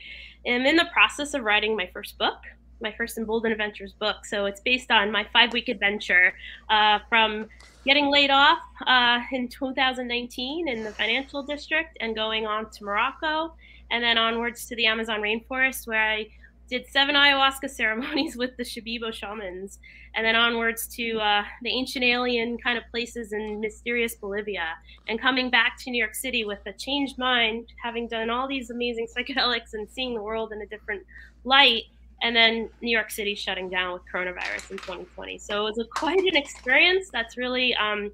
I'm 0.47 0.65
in 0.65 0.75
the 0.75 0.87
process 0.91 1.33
of 1.33 1.43
writing 1.43 1.75
my 1.75 1.89
first 1.93 2.17
book, 2.17 2.37
my 2.81 2.93
first 2.97 3.17
Embolden 3.17 3.51
Adventures 3.51 3.93
book. 3.93 4.25
So 4.25 4.45
it's 4.45 4.61
based 4.61 4.91
on 4.91 5.11
my 5.11 5.25
five 5.33 5.53
week 5.53 5.69
adventure 5.69 6.33
uh, 6.69 6.99
from 7.09 7.47
getting 7.85 8.11
laid 8.11 8.29
off 8.29 8.59
uh, 8.85 9.21
in 9.31 9.47
2019 9.47 10.67
in 10.67 10.83
the 10.83 10.91
financial 10.91 11.43
district 11.43 11.97
and 12.01 12.15
going 12.15 12.45
on 12.45 12.69
to 12.71 12.83
Morocco 12.83 13.53
and 13.91 14.03
then 14.03 14.17
onwards 14.17 14.65
to 14.67 14.75
the 14.75 14.85
Amazon 14.85 15.21
rainforest 15.21 15.87
where 15.87 16.01
I 16.01 16.27
did 16.67 16.87
seven 16.87 17.15
ayahuasca 17.15 17.69
ceremonies 17.69 18.35
with 18.35 18.55
the 18.57 18.63
Shipibo 18.63 19.13
shamans, 19.13 19.79
and 20.15 20.25
then 20.25 20.35
onwards 20.35 20.87
to 20.95 21.17
uh, 21.19 21.43
the 21.61 21.69
ancient 21.69 22.03
alien 22.03 22.57
kind 22.57 22.77
of 22.77 22.83
places 22.91 23.33
in 23.33 23.59
mysterious 23.59 24.15
Bolivia, 24.15 24.75
and 25.07 25.19
coming 25.19 25.49
back 25.49 25.77
to 25.79 25.91
New 25.91 25.99
York 25.99 26.15
City 26.15 26.43
with 26.45 26.59
a 26.65 26.73
changed 26.73 27.17
mind, 27.17 27.67
having 27.81 28.07
done 28.07 28.29
all 28.29 28.47
these 28.47 28.69
amazing 28.69 29.07
psychedelics 29.17 29.73
and 29.73 29.89
seeing 29.89 30.13
the 30.13 30.21
world 30.21 30.51
in 30.51 30.61
a 30.61 30.65
different 30.65 31.03
light, 31.43 31.83
and 32.21 32.35
then 32.35 32.69
New 32.81 32.91
York 32.91 33.11
City 33.11 33.35
shutting 33.35 33.69
down 33.69 33.93
with 33.93 34.01
coronavirus 34.11 34.71
in 34.71 34.77
2020. 34.77 35.37
So 35.37 35.61
it 35.61 35.63
was 35.63 35.77
a, 35.77 35.85
quite 35.85 36.19
an 36.19 36.35
experience 36.35 37.09
that's 37.11 37.37
really 37.37 37.75
um, 37.75 38.11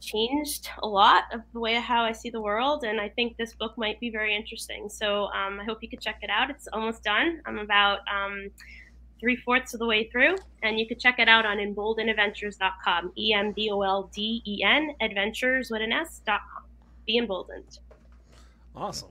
changed 0.00 0.68
a 0.82 0.86
lot 0.86 1.24
of 1.32 1.40
the 1.52 1.60
way 1.60 1.74
how 1.74 2.02
I 2.04 2.12
see 2.12 2.30
the 2.30 2.40
world, 2.40 2.84
and 2.84 3.00
I 3.00 3.08
think 3.08 3.36
this 3.36 3.54
book 3.54 3.76
might 3.76 3.98
be 4.00 4.10
very 4.10 4.34
interesting. 4.34 4.88
So 4.88 5.26
um, 5.26 5.60
I 5.60 5.64
hope 5.64 5.78
you 5.82 5.88
could 5.88 6.00
check 6.00 6.18
it 6.22 6.30
out. 6.30 6.50
It's 6.50 6.68
almost 6.72 7.02
done. 7.02 7.40
I'm 7.46 7.58
about 7.58 8.00
um, 8.12 8.50
three 9.20 9.36
fourths 9.36 9.74
of 9.74 9.80
the 9.80 9.86
way 9.86 10.08
through, 10.10 10.36
and 10.62 10.78
you 10.78 10.86
could 10.86 11.00
check 11.00 11.18
it 11.18 11.28
out 11.28 11.46
on 11.46 11.58
emboldenadventures.com. 11.58 13.12
E 13.16 13.32
M 13.32 13.52
B 13.52 13.70
O 13.70 13.82
L 13.82 14.10
D 14.14 14.42
E 14.46 14.62
N 14.64 14.92
adventures 15.00 15.70
with 15.70 15.82
an 15.82 15.92
S. 15.92 16.20
S.com. 16.26 16.64
Be 17.06 17.18
emboldened. 17.18 17.78
Awesome. 18.74 19.10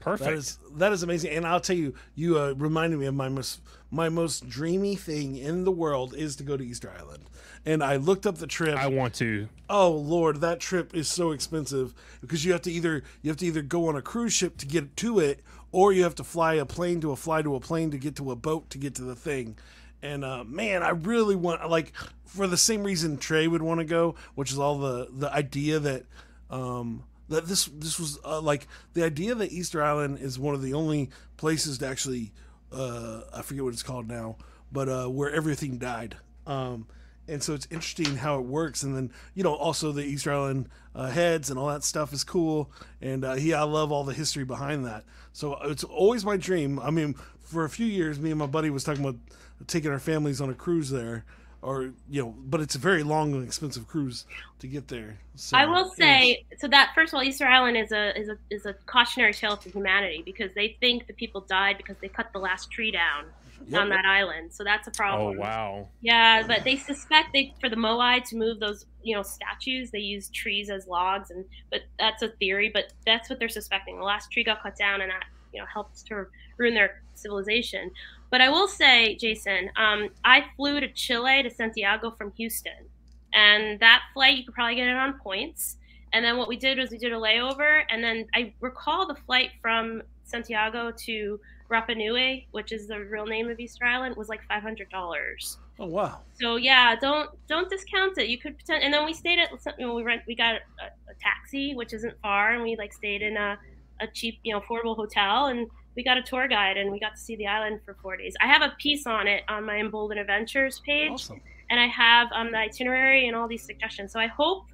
Perfect. 0.00 0.24
That 0.24 0.34
is 0.34 0.58
that 0.76 0.92
is 0.92 1.02
amazing, 1.02 1.32
and 1.32 1.46
I'll 1.46 1.60
tell 1.60 1.76
you, 1.76 1.94
you 2.14 2.38
uh, 2.38 2.54
reminded 2.56 2.98
me 2.98 3.06
of 3.06 3.14
my 3.14 3.28
most 3.28 3.60
my 3.90 4.08
most 4.08 4.48
dreamy 4.48 4.96
thing 4.96 5.36
in 5.36 5.64
the 5.64 5.70
world 5.70 6.14
is 6.14 6.36
to 6.36 6.42
go 6.42 6.56
to 6.56 6.64
Easter 6.64 6.92
Island. 6.98 7.24
And 7.64 7.82
I 7.82 7.96
looked 7.96 8.26
up 8.26 8.38
the 8.38 8.46
trip. 8.46 8.76
I 8.76 8.86
want 8.88 9.14
to. 9.14 9.48
Oh 9.68 9.90
Lord, 9.90 10.40
that 10.40 10.60
trip 10.60 10.94
is 10.94 11.08
so 11.08 11.32
expensive 11.32 11.94
because 12.20 12.44
you 12.44 12.52
have 12.52 12.62
to 12.62 12.72
either 12.72 13.02
you 13.22 13.30
have 13.30 13.38
to 13.38 13.46
either 13.46 13.62
go 13.62 13.88
on 13.88 13.96
a 13.96 14.02
cruise 14.02 14.32
ship 14.32 14.56
to 14.58 14.66
get 14.66 14.96
to 14.98 15.18
it, 15.18 15.40
or 15.72 15.92
you 15.92 16.02
have 16.02 16.14
to 16.16 16.24
fly 16.24 16.54
a 16.54 16.66
plane 16.66 17.00
to 17.00 17.10
a 17.10 17.16
fly 17.16 17.42
to 17.42 17.54
a 17.54 17.60
plane 17.60 17.90
to 17.90 17.98
get 17.98 18.16
to 18.16 18.30
a 18.30 18.36
boat 18.36 18.70
to 18.70 18.78
get 18.78 18.94
to 18.96 19.02
the 19.02 19.16
thing. 19.16 19.56
And 20.02 20.24
uh, 20.24 20.44
man, 20.44 20.82
I 20.82 20.90
really 20.90 21.36
want 21.36 21.68
like 21.68 21.92
for 22.24 22.46
the 22.46 22.56
same 22.56 22.84
reason 22.84 23.18
Trey 23.18 23.48
would 23.48 23.62
want 23.62 23.80
to 23.80 23.84
go, 23.84 24.14
which 24.34 24.52
is 24.52 24.58
all 24.58 24.78
the 24.78 25.08
the 25.10 25.32
idea 25.32 25.78
that 25.80 26.04
um, 26.50 27.04
that 27.28 27.46
this 27.46 27.66
this 27.66 27.98
was 27.98 28.18
uh, 28.24 28.40
like 28.40 28.66
the 28.94 29.04
idea 29.04 29.34
that 29.34 29.52
Easter 29.52 29.82
Island 29.82 30.18
is 30.20 30.38
one 30.38 30.54
of 30.54 30.62
the 30.62 30.74
only 30.74 31.10
places 31.36 31.78
to 31.78 31.86
actually 31.86 32.32
uh, 32.72 33.22
I 33.32 33.42
forget 33.42 33.64
what 33.64 33.72
it's 33.72 33.82
called 33.82 34.08
now, 34.08 34.36
but 34.70 34.88
uh, 34.88 35.06
where 35.06 35.32
everything 35.32 35.78
died. 35.78 36.16
Um, 36.46 36.86
and 37.26 37.42
so 37.42 37.52
it's 37.52 37.68
interesting 37.70 38.16
how 38.16 38.38
it 38.38 38.46
works. 38.46 38.82
And 38.82 38.96
then 38.96 39.12
you 39.34 39.42
know 39.42 39.54
also 39.54 39.92
the 39.92 40.02
Easter 40.02 40.32
Island 40.32 40.68
uh, 40.94 41.08
heads 41.08 41.50
and 41.50 41.58
all 41.58 41.68
that 41.68 41.84
stuff 41.84 42.12
is 42.12 42.24
cool. 42.24 42.70
And 43.00 43.24
uh, 43.24 43.34
yeah, 43.34 43.60
I 43.60 43.64
love 43.64 43.92
all 43.92 44.04
the 44.04 44.14
history 44.14 44.44
behind 44.44 44.84
that. 44.86 45.04
So 45.32 45.58
it's 45.64 45.84
always 45.84 46.24
my 46.24 46.36
dream. 46.36 46.78
I 46.80 46.90
mean, 46.90 47.14
for 47.40 47.64
a 47.64 47.70
few 47.70 47.86
years, 47.86 48.18
me 48.18 48.30
and 48.30 48.38
my 48.38 48.46
buddy 48.46 48.70
was 48.70 48.84
talking 48.84 49.04
about 49.04 49.18
taking 49.66 49.90
our 49.90 49.98
families 49.98 50.40
on 50.40 50.50
a 50.50 50.54
cruise 50.54 50.90
there 50.90 51.24
or 51.62 51.90
you 52.08 52.22
know, 52.22 52.34
but 52.46 52.60
it's 52.60 52.74
a 52.74 52.78
very 52.78 53.02
long 53.02 53.32
and 53.34 53.44
expensive 53.44 53.88
cruise 53.88 54.24
to 54.60 54.66
get 54.66 54.88
there. 54.88 55.18
So, 55.34 55.56
I 55.56 55.66
will 55.66 55.90
say 55.90 56.44
so 56.58 56.68
that 56.68 56.92
first 56.94 57.12
of 57.12 57.18
all, 57.18 57.22
Easter 57.22 57.46
Island 57.46 57.76
is 57.76 57.92
a 57.92 58.18
is 58.18 58.28
a 58.28 58.38
is 58.50 58.66
a 58.66 58.74
cautionary 58.86 59.32
tale 59.32 59.56
for 59.56 59.68
humanity 59.70 60.22
because 60.24 60.50
they 60.54 60.76
think 60.80 61.06
the 61.06 61.14
people 61.14 61.40
died 61.42 61.76
because 61.76 61.96
they 62.00 62.08
cut 62.08 62.32
the 62.32 62.38
last 62.38 62.70
tree 62.70 62.90
down 62.90 63.26
Yep. 63.66 63.80
on 63.80 63.88
that 63.90 64.04
island. 64.04 64.52
So 64.52 64.64
that's 64.64 64.88
a 64.88 64.90
problem. 64.92 65.36
Oh 65.36 65.40
wow. 65.40 65.88
Yeah, 66.00 66.46
but 66.46 66.64
they 66.64 66.76
suspect 66.76 67.30
they 67.34 67.54
for 67.60 67.68
the 67.68 67.76
Moai 67.76 68.24
to 68.28 68.36
move 68.36 68.60
those 68.60 68.86
you 69.02 69.14
know 69.14 69.22
statues, 69.22 69.90
they 69.90 69.98
use 69.98 70.28
trees 70.30 70.70
as 70.70 70.86
logs, 70.86 71.30
and 71.30 71.44
but 71.70 71.82
that's 71.98 72.22
a 72.22 72.28
theory. 72.28 72.70
But 72.72 72.92
that's 73.04 73.28
what 73.28 73.38
they're 73.38 73.48
suspecting. 73.48 73.98
The 73.98 74.04
last 74.04 74.30
tree 74.30 74.44
got 74.44 74.62
cut 74.62 74.76
down, 74.76 75.00
and 75.00 75.10
that 75.10 75.24
you 75.52 75.60
know 75.60 75.66
helps 75.66 76.02
to 76.04 76.26
ruin 76.56 76.74
their 76.74 77.02
civilization. 77.14 77.90
But 78.30 78.40
I 78.40 78.48
will 78.50 78.68
say, 78.68 79.16
Jason, 79.16 79.70
um, 79.76 80.10
I 80.24 80.44
flew 80.56 80.80
to 80.80 80.88
Chile 80.92 81.42
to 81.42 81.50
Santiago 81.50 82.10
from 82.10 82.32
Houston, 82.32 82.86
and 83.32 83.80
that 83.80 84.02
flight 84.12 84.36
you 84.36 84.44
could 84.44 84.54
probably 84.54 84.76
get 84.76 84.88
it 84.88 84.96
on 84.96 85.18
points. 85.18 85.76
And 86.12 86.24
then 86.24 86.36
what 86.36 86.48
we 86.48 86.56
did 86.56 86.78
was 86.78 86.90
we 86.90 86.98
did 86.98 87.12
a 87.12 87.16
layover, 87.16 87.82
and 87.90 88.02
then 88.02 88.26
I 88.34 88.52
recall 88.60 89.06
the 89.06 89.14
flight 89.14 89.50
from 89.60 90.02
Santiago 90.24 90.90
to 91.04 91.40
Rapa 91.70 91.96
Nui, 91.96 92.46
which 92.52 92.72
is 92.72 92.86
the 92.86 92.98
real 92.98 93.26
name 93.26 93.50
of 93.50 93.60
Easter 93.60 93.84
Island, 93.84 94.16
was 94.16 94.28
like 94.28 94.40
five 94.48 94.62
hundred 94.62 94.88
dollars. 94.90 95.58
Oh 95.78 95.86
wow. 95.86 96.20
So 96.40 96.56
yeah, 96.56 96.96
don't 96.96 97.30
don't 97.46 97.68
discount 97.68 98.18
it. 98.18 98.28
You 98.28 98.38
could 98.38 98.56
pretend, 98.56 98.82
and 98.84 98.92
then 98.92 99.04
we 99.04 99.12
stayed 99.12 99.38
at 99.38 99.50
you 99.78 99.86
know 99.86 99.94
we 99.94 100.02
rent 100.02 100.22
we 100.26 100.34
got 100.34 100.54
a, 100.54 100.86
a 101.10 101.14
taxi 101.20 101.74
which 101.74 101.92
isn't 101.92 102.14
far, 102.22 102.52
and 102.52 102.62
we 102.62 102.76
like 102.76 102.92
stayed 102.92 103.22
in 103.22 103.36
a 103.36 103.58
a 104.00 104.06
cheap 104.06 104.38
you 104.42 104.52
know 104.52 104.60
affordable 104.60 104.96
hotel, 104.96 105.46
and 105.46 105.68
we 105.96 106.04
got 106.04 106.16
a 106.16 106.22
tour 106.22 106.46
guide, 106.48 106.76
and 106.76 106.90
we 106.92 107.00
got 107.00 107.14
to 107.16 107.20
see 107.20 107.36
the 107.36 107.46
island 107.46 107.80
for 107.84 107.94
four 108.02 108.16
days. 108.16 108.34
I 108.40 108.46
have 108.46 108.62
a 108.62 108.74
piece 108.78 109.06
on 109.06 109.26
it 109.26 109.42
on 109.48 109.64
my 109.64 109.78
Embolden 109.78 110.18
Adventures 110.18 110.80
page, 110.84 111.10
Awesome. 111.10 111.40
and 111.70 111.80
I 111.80 111.86
have 111.86 112.28
um, 112.32 112.52
the 112.52 112.58
itinerary 112.58 113.26
and 113.26 113.36
all 113.36 113.48
these 113.48 113.64
suggestions. 113.64 114.12
So 114.12 114.20
I 114.20 114.26
hope 114.28 114.64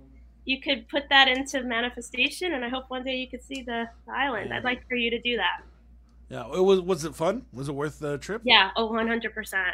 you 0.45 0.61
could 0.61 0.87
put 0.89 1.09
that 1.09 1.29
into 1.29 1.63
manifestation, 1.63 2.53
and 2.53 2.65
I 2.65 2.69
hope 2.69 2.85
one 2.89 3.05
day 3.05 3.17
you 3.17 3.29
could 3.29 3.43
see 3.43 3.63
the, 3.63 3.89
the 4.07 4.13
island. 4.13 4.53
I'd 4.53 4.65
like 4.65 4.87
for 4.89 4.95
you 4.97 5.11
to 5.11 5.19
do 5.21 5.37
that. 5.39 5.63
Yeah. 6.29 6.47
It 6.55 6.61
was 6.63 6.81
was 6.81 7.05
it 7.05 7.15
fun? 7.15 7.47
Was 7.53 7.69
it 7.69 7.75
worth 7.75 7.99
the 7.99 8.19
trip? 8.19 8.43
Yeah, 8.45 8.71
oh, 8.77 8.89
100%. 8.91 9.65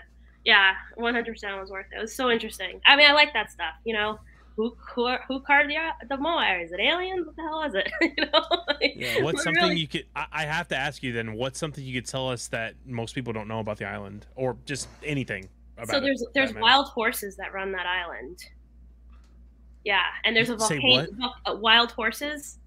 Yeah, 0.44 0.72
100% 0.98 1.60
was 1.60 1.70
worth 1.70 1.86
it. 1.92 1.96
It 1.96 2.00
was 2.00 2.14
so 2.14 2.30
interesting. 2.30 2.80
I 2.86 2.96
mean, 2.96 3.08
I 3.10 3.12
like 3.12 3.32
that 3.34 3.50
stuff, 3.50 3.74
you 3.84 3.94
know. 3.94 4.18
Who, 4.60 4.76
who, 4.94 5.16
who 5.26 5.40
carved 5.40 5.70
the, 5.70 5.76
the 6.06 6.16
Moai? 6.16 6.62
Is 6.62 6.70
it 6.70 6.80
aliens? 6.80 7.26
What 7.26 7.34
the 7.34 7.42
hell 7.42 7.62
is 7.62 7.74
it? 7.74 7.90
you 8.02 8.26
know? 8.26 8.44
Like, 8.68 8.92
Yeah, 8.94 9.22
What's 9.22 9.42
something 9.42 9.62
really- 9.62 9.76
you 9.76 9.88
could? 9.88 10.04
I, 10.14 10.26
I 10.30 10.44
have 10.44 10.68
to 10.68 10.76
ask 10.76 11.02
you 11.02 11.14
then. 11.14 11.32
What's 11.32 11.58
something 11.58 11.82
you 11.82 11.94
could 11.94 12.06
tell 12.06 12.28
us 12.28 12.48
that 12.48 12.74
most 12.84 13.14
people 13.14 13.32
don't 13.32 13.48
know 13.48 13.60
about 13.60 13.78
the 13.78 13.86
island, 13.86 14.26
or 14.36 14.58
just 14.66 14.88
anything 15.02 15.48
about 15.78 15.94
So 15.94 16.00
there's 16.00 16.20
that 16.20 16.34
there's 16.34 16.52
wild 16.52 16.88
horses 16.88 17.36
that 17.36 17.54
run 17.54 17.72
that 17.72 17.86
island. 17.86 18.38
Yeah, 19.82 20.02
and 20.24 20.36
there's 20.36 20.50
a 20.50 20.56
volcano. 20.56 21.06
Uh, 21.46 21.54
wild 21.54 21.92
horses. 21.92 22.58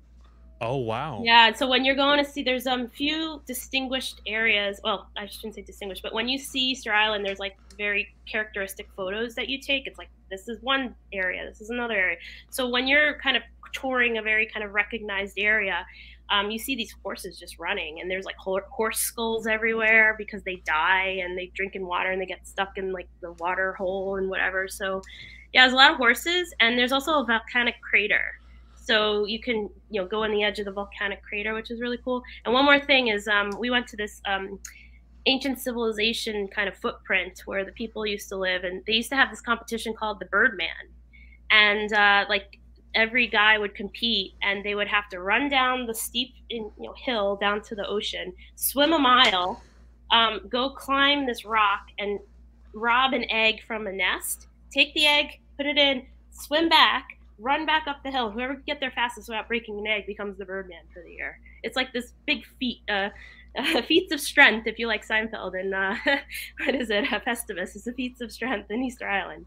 Oh 0.65 0.77
wow. 0.77 1.21
Yeah, 1.25 1.51
so 1.53 1.67
when 1.67 1.83
you're 1.83 1.95
going 1.95 2.23
to 2.23 2.29
see, 2.29 2.41
there's 2.41 2.67
um 2.67 2.87
few 2.87 3.41
distinguished 3.45 4.21
areas. 4.25 4.79
Well, 4.83 5.09
I 5.17 5.25
shouldn't 5.25 5.55
say 5.55 5.61
distinguished, 5.61 6.01
but 6.01 6.13
when 6.13 6.29
you 6.29 6.37
see 6.37 6.59
Easter 6.59 6.93
Island, 6.93 7.25
there's 7.25 7.39
like 7.39 7.57
very 7.77 8.13
characteristic 8.31 8.87
photos 8.95 9.35
that 9.35 9.49
you 9.49 9.59
take. 9.59 9.87
It's 9.87 9.97
like 9.97 10.09
this 10.29 10.47
is 10.47 10.61
one 10.61 10.95
area, 11.11 11.45
this 11.45 11.59
is 11.59 11.69
another 11.69 11.95
area. 11.95 12.17
So 12.49 12.69
when 12.69 12.87
you're 12.87 13.19
kind 13.19 13.35
of 13.35 13.43
touring 13.73 14.17
a 14.17 14.21
very 14.21 14.45
kind 14.45 14.65
of 14.65 14.73
recognized 14.73 15.33
area, 15.37 15.85
um, 16.29 16.49
you 16.49 16.57
see 16.57 16.75
these 16.75 16.95
horses 17.03 17.37
just 17.37 17.59
running, 17.59 17.99
and 17.99 18.09
there's 18.09 18.25
like 18.25 18.37
horse 18.37 18.99
skulls 18.99 19.47
everywhere 19.47 20.15
because 20.17 20.43
they 20.43 20.61
die 20.65 21.19
and 21.21 21.37
they 21.37 21.51
drink 21.53 21.75
in 21.75 21.85
water 21.85 22.11
and 22.11 22.21
they 22.21 22.25
get 22.25 22.47
stuck 22.47 22.77
in 22.77 22.93
like 22.93 23.09
the 23.21 23.33
water 23.33 23.73
hole 23.73 24.15
and 24.15 24.29
whatever. 24.29 24.69
So 24.69 25.01
yeah, 25.53 25.63
there's 25.63 25.73
a 25.73 25.75
lot 25.75 25.91
of 25.91 25.97
horses, 25.97 26.53
and 26.61 26.79
there's 26.79 26.93
also 26.93 27.19
a 27.19 27.25
volcanic 27.25 27.75
crater. 27.81 28.39
So 28.83 29.25
you 29.25 29.39
can, 29.39 29.69
you 29.89 30.01
know, 30.01 30.07
go 30.07 30.23
on 30.23 30.31
the 30.31 30.43
edge 30.43 30.59
of 30.59 30.65
the 30.65 30.71
volcanic 30.71 31.23
crater, 31.23 31.53
which 31.53 31.71
is 31.71 31.79
really 31.79 31.99
cool. 32.03 32.21
And 32.43 32.53
one 32.53 32.65
more 32.65 32.81
thing 32.81 33.07
is, 33.07 33.29
um, 33.29 33.51
we 33.57 33.69
went 33.69 33.87
to 33.87 33.95
this 33.95 34.21
um, 34.25 34.59
ancient 35.25 35.57
civilization 35.59 36.49
kind 36.49 36.67
of 36.67 36.75
footprint 36.75 37.43
where 37.45 37.63
the 37.63 37.71
people 37.71 38.05
used 38.05 38.27
to 38.29 38.35
live, 38.35 38.65
and 38.65 38.83
they 38.85 38.93
used 38.93 39.09
to 39.09 39.15
have 39.15 39.29
this 39.29 39.39
competition 39.39 39.93
called 39.93 40.19
the 40.19 40.25
Birdman, 40.25 40.67
and 41.49 41.93
uh, 41.93 42.25
like 42.27 42.59
every 42.93 43.25
guy 43.25 43.57
would 43.57 43.73
compete, 43.73 44.33
and 44.41 44.65
they 44.65 44.75
would 44.75 44.89
have 44.89 45.07
to 45.09 45.21
run 45.21 45.47
down 45.47 45.85
the 45.85 45.95
steep, 45.95 46.33
in, 46.49 46.69
you 46.77 46.87
know, 46.87 46.93
hill 46.97 47.37
down 47.37 47.61
to 47.61 47.75
the 47.75 47.87
ocean, 47.87 48.33
swim 48.55 48.91
a 48.91 48.99
mile, 48.99 49.63
um, 50.11 50.41
go 50.49 50.69
climb 50.69 51.25
this 51.25 51.45
rock, 51.45 51.87
and 51.99 52.19
rob 52.73 53.13
an 53.13 53.23
egg 53.31 53.61
from 53.65 53.87
a 53.87 53.91
nest, 53.93 54.47
take 54.71 54.93
the 54.93 55.05
egg, 55.05 55.39
put 55.55 55.65
it 55.65 55.77
in, 55.77 56.05
swim 56.31 56.67
back, 56.67 57.17
run 57.39 57.65
back 57.65 57.87
up 57.87 58.03
the 58.03 58.11
hill. 58.11 58.29
Whoever 58.31 58.53
can 58.55 58.63
get 58.65 58.79
there 58.79 58.91
fastest 58.91 59.27
without 59.29 59.47
breaking 59.47 59.79
an 59.79 59.87
egg 59.87 60.05
becomes 60.07 60.37
the 60.37 60.45
Birdman 60.45 60.83
for 60.93 61.01
the 61.03 61.11
year. 61.11 61.39
It's 61.63 61.75
like 61.75 61.91
this 61.93 62.13
big 62.25 62.45
feat, 62.59 62.81
uh, 62.89 63.09
uh, 63.57 63.81
feats 63.87 64.11
of 64.13 64.19
strength, 64.19 64.67
if 64.67 64.79
you 64.79 64.87
like 64.87 65.05
Seinfeld, 65.07 65.59
and 65.59 65.73
uh, 65.73 65.95
what 66.65 66.75
is 66.75 66.89
it? 66.89 67.11
Uh, 67.11 67.19
Festivus 67.19 67.75
is 67.75 67.83
the 67.83 67.93
feats 67.93 68.21
of 68.21 68.31
strength 68.31 68.69
in 68.71 68.83
Easter 68.83 69.07
Island. 69.07 69.45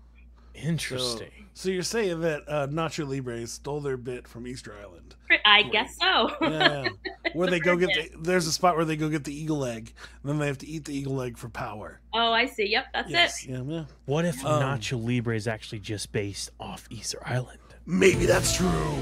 Interesting. 0.55 1.29
So 1.53 1.69
you're 1.69 1.83
saying 1.83 2.21
that 2.21 2.43
uh, 2.49 2.67
Nacho 2.67 3.07
Libre 3.07 3.47
stole 3.47 3.81
their 3.81 3.99
bit 3.99 4.27
from 4.27 4.47
Easter 4.47 4.75
Island? 4.83 5.15
I 5.45 5.65
guess 5.65 5.97
so. 6.01 6.31
Yeah, 6.41 6.89
where 7.35 7.51
they 7.51 7.61
go 7.61 7.77
get 7.77 7.91
the, 7.93 8.11
there's 8.21 8.47
a 8.47 8.53
spot 8.53 8.77
where 8.77 8.85
they 8.87 8.97
go 8.97 9.09
get 9.11 9.25
the 9.25 9.35
eagle 9.39 9.65
egg, 9.67 9.93
and 10.23 10.31
then 10.31 10.39
they 10.39 10.47
have 10.47 10.59
to 10.59 10.67
eat 10.67 10.85
the 10.87 10.97
eagle 10.97 11.21
egg 11.21 11.37
for 11.37 11.49
power. 11.51 12.01
Oh, 12.15 12.33
I 12.33 12.47
see. 12.47 12.69
Yep, 12.71 12.87
that's 12.95 13.11
Yes, 13.11 13.45
it. 13.45 13.51
yeah, 13.51 13.63
yeah. 13.67 13.85
What 14.07 14.25
if 14.25 14.45
Um, 14.47 14.63
Nacho 14.63 15.03
Libre 15.03 15.37
is 15.37 15.47
actually 15.47 15.81
just 15.81 16.11
based 16.13 16.51
off 16.59 16.87
Easter 16.91 17.21
Island? 17.27 17.59
Maybe 17.87 18.27
that's 18.27 18.57
true. 18.57 18.97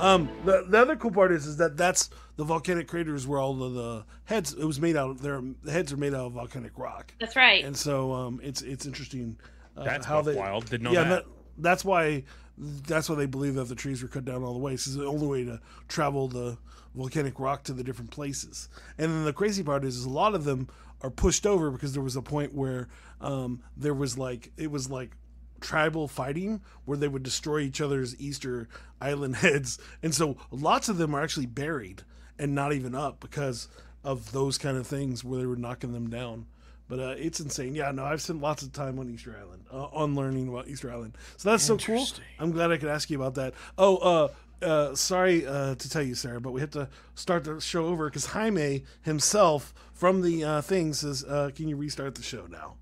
Um, 0.00 0.28
the, 0.44 0.64
the 0.68 0.78
other 0.80 0.96
cool 0.96 1.12
part 1.12 1.30
is 1.30 1.46
is 1.46 1.56
that 1.58 1.76
that's 1.76 2.10
the 2.34 2.42
volcanic 2.42 2.88
craters 2.88 3.24
where 3.26 3.38
all 3.38 3.62
of 3.62 3.74
the 3.74 4.04
heads 4.24 4.52
it 4.52 4.64
was 4.64 4.80
made 4.80 4.96
out 4.96 5.10
of. 5.10 5.22
Their 5.22 5.40
the 5.62 5.70
heads 5.70 5.92
are 5.92 5.96
made 5.96 6.12
out 6.12 6.26
of 6.26 6.32
volcanic 6.32 6.76
rock, 6.76 7.14
That's 7.20 7.36
right. 7.36 7.64
and 7.64 7.76
so 7.76 8.12
um, 8.12 8.40
it's 8.42 8.62
it's 8.62 8.84
interesting 8.84 9.38
uh, 9.76 9.84
That's 9.84 10.04
how 10.04 10.20
they 10.20 10.34
wild. 10.34 10.68
Didn't 10.68 10.82
know 10.82 10.92
yeah, 10.92 11.04
that. 11.04 11.24
that's 11.58 11.84
why 11.84 12.24
that's 12.58 13.08
why 13.08 13.14
they 13.14 13.26
believe 13.26 13.54
that 13.54 13.68
the 13.68 13.76
trees 13.76 14.02
were 14.02 14.08
cut 14.08 14.24
down 14.24 14.42
all 14.42 14.52
the 14.52 14.58
way. 14.58 14.72
This 14.72 14.88
is 14.88 14.96
the 14.96 15.06
only 15.06 15.26
way 15.28 15.44
to 15.44 15.60
travel 15.86 16.26
the 16.26 16.58
volcanic 16.96 17.38
rock 17.38 17.62
to 17.64 17.72
the 17.72 17.84
different 17.84 18.10
places. 18.10 18.68
And 18.98 19.10
then 19.10 19.24
the 19.24 19.32
crazy 19.32 19.62
part 19.62 19.84
is, 19.84 19.96
is 19.96 20.04
a 20.04 20.10
lot 20.10 20.34
of 20.34 20.42
them 20.44 20.68
are 21.00 21.10
pushed 21.10 21.46
over 21.46 21.70
because 21.70 21.92
there 21.94 22.02
was 22.02 22.16
a 22.16 22.22
point 22.22 22.54
where 22.54 22.88
um, 23.20 23.62
there 23.76 23.94
was 23.94 24.18
like 24.18 24.50
it 24.56 24.70
was 24.70 24.90
like 24.90 25.16
tribal 25.62 26.08
fighting 26.08 26.60
where 26.84 26.98
they 26.98 27.08
would 27.08 27.22
destroy 27.22 27.60
each 27.60 27.80
other's 27.80 28.18
Easter 28.20 28.68
Island 29.00 29.36
heads, 29.46 29.78
and 30.02 30.14
so 30.14 30.36
lots 30.50 30.88
of 30.88 30.98
them 30.98 31.14
are 31.14 31.22
actually 31.22 31.46
buried 31.46 32.02
and 32.38 32.54
not 32.54 32.72
even 32.72 32.94
up 32.94 33.20
because 33.20 33.68
of 34.04 34.32
those 34.32 34.58
kind 34.58 34.76
of 34.76 34.86
things 34.86 35.24
where 35.24 35.40
they 35.40 35.46
were 35.46 35.56
knocking 35.56 35.92
them 35.92 36.10
down. 36.10 36.46
But 36.88 36.98
uh, 36.98 37.14
it's 37.16 37.40
insane. 37.40 37.74
Yeah, 37.74 37.90
no, 37.92 38.04
I've 38.04 38.20
spent 38.20 38.40
lots 38.42 38.62
of 38.62 38.72
time 38.72 38.98
on 38.98 39.08
Easter 39.08 39.34
Island, 39.40 39.64
uh, 39.72 39.84
on 39.92 40.14
learning 40.14 40.48
about 40.48 40.68
Easter 40.68 40.92
Island. 40.92 41.16
So 41.38 41.50
that's 41.50 41.62
so 41.62 41.78
cool. 41.78 42.06
I'm 42.38 42.50
glad 42.50 42.70
I 42.70 42.76
could 42.76 42.90
ask 42.90 43.08
you 43.08 43.16
about 43.16 43.34
that. 43.36 43.54
Oh, 43.78 43.96
uh, 43.96 44.28
uh, 44.62 44.94
sorry 44.94 45.46
uh, 45.46 45.74
to 45.74 45.90
tell 45.90 46.02
you, 46.02 46.14
Sara, 46.14 46.40
but 46.40 46.52
we 46.52 46.60
have 46.60 46.70
to 46.72 46.88
start 47.14 47.44
the 47.44 47.60
show 47.60 47.86
over 47.86 48.08
because 48.08 48.26
Jaime 48.26 48.84
himself 49.02 49.72
from 49.92 50.22
the 50.22 50.44
uh, 50.44 50.60
thing 50.60 50.92
says, 50.92 51.24
uh, 51.24 51.50
"Can 51.54 51.68
you 51.68 51.76
restart 51.76 52.14
the 52.14 52.22
show 52.22 52.46
now?" 52.46 52.74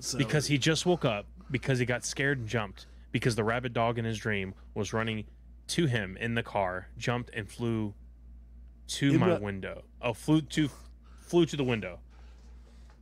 So, 0.00 0.18
Because 0.18 0.46
he 0.46 0.58
just 0.58 0.86
woke 0.86 1.04
up, 1.04 1.26
because 1.50 1.78
he 1.78 1.84
got 1.86 2.04
scared 2.04 2.38
and 2.38 2.48
jumped, 2.48 2.86
because 3.12 3.34
the 3.36 3.44
rabid 3.44 3.72
dog 3.72 3.98
in 3.98 4.04
his 4.04 4.18
dream 4.18 4.54
was 4.74 4.92
running 4.92 5.24
to 5.68 5.86
him 5.86 6.16
in 6.18 6.34
the 6.34 6.42
car, 6.42 6.88
jumped 6.96 7.30
and 7.34 7.48
flew 7.48 7.94
to 8.88 9.14
It 9.14 9.18
my 9.18 9.28
wa- 9.34 9.38
window. 9.38 9.84
Oh, 10.00 10.12
flew 10.14 10.40
to 10.40 10.70
flew 11.20 11.44
to 11.46 11.56
the 11.56 11.64
window. 11.64 11.98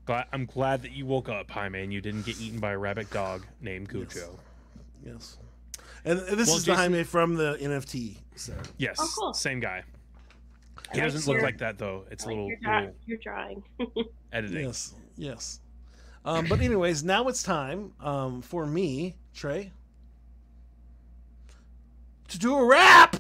Glad, 0.05 0.27
I'm 0.33 0.47
glad 0.47 0.83
that 0.83 0.93
you 0.93 1.07
woke 1.07 1.29
up, 1.29 1.51
Jaime, 1.51 1.81
and 1.83 1.93
you 1.93 2.01
didn't 2.01 2.25
get 2.27 2.41
eaten 2.41 2.61
by 2.61 2.73
a 2.73 2.79
rabbit 2.79 3.11
dog 3.11 3.45
named 3.61 3.89
Cujo. 3.89 4.39
yes, 5.05 5.37
and, 6.05 6.19
and 6.21 6.39
this 6.39 6.49
Well, 6.49 6.57
is 6.59 6.65
the 6.65 6.73
Jason- 6.73 6.93
Jaime 6.93 7.03
from 7.05 7.35
the 7.35 7.57
NFT. 7.61 8.17
Sara. 8.37 8.63
Yes, 8.79 8.97
Oh, 9.01 9.11
cool. 9.19 9.35
same 9.35 9.61
guy. 9.61 9.83
He 10.93 11.01
doesn't 11.01 11.27
look 11.33 11.43
like 11.43 11.59
that 11.59 11.79
though. 11.79 12.05
It's 12.11 12.25
a 12.25 12.29
like 12.29 12.35
little, 12.37 12.49
your, 12.49 12.59
draw- 12.63 12.79
little 12.81 12.95
your 13.07 13.19
drawing. 13.19 13.63
editing. 14.33 14.67
Yes, 14.67 14.95
yes. 15.17 15.61
Um, 16.27 16.47
but 16.49 16.61
anyways, 16.61 17.05
now 17.05 17.29
it's 17.29 17.45
time 17.45 17.93
um, 18.01 18.43
for 18.43 18.67
me, 18.67 19.15
Trey, 19.33 19.71
to 22.29 22.39
do 22.39 22.57
a 22.57 22.65
rap. 22.67 23.17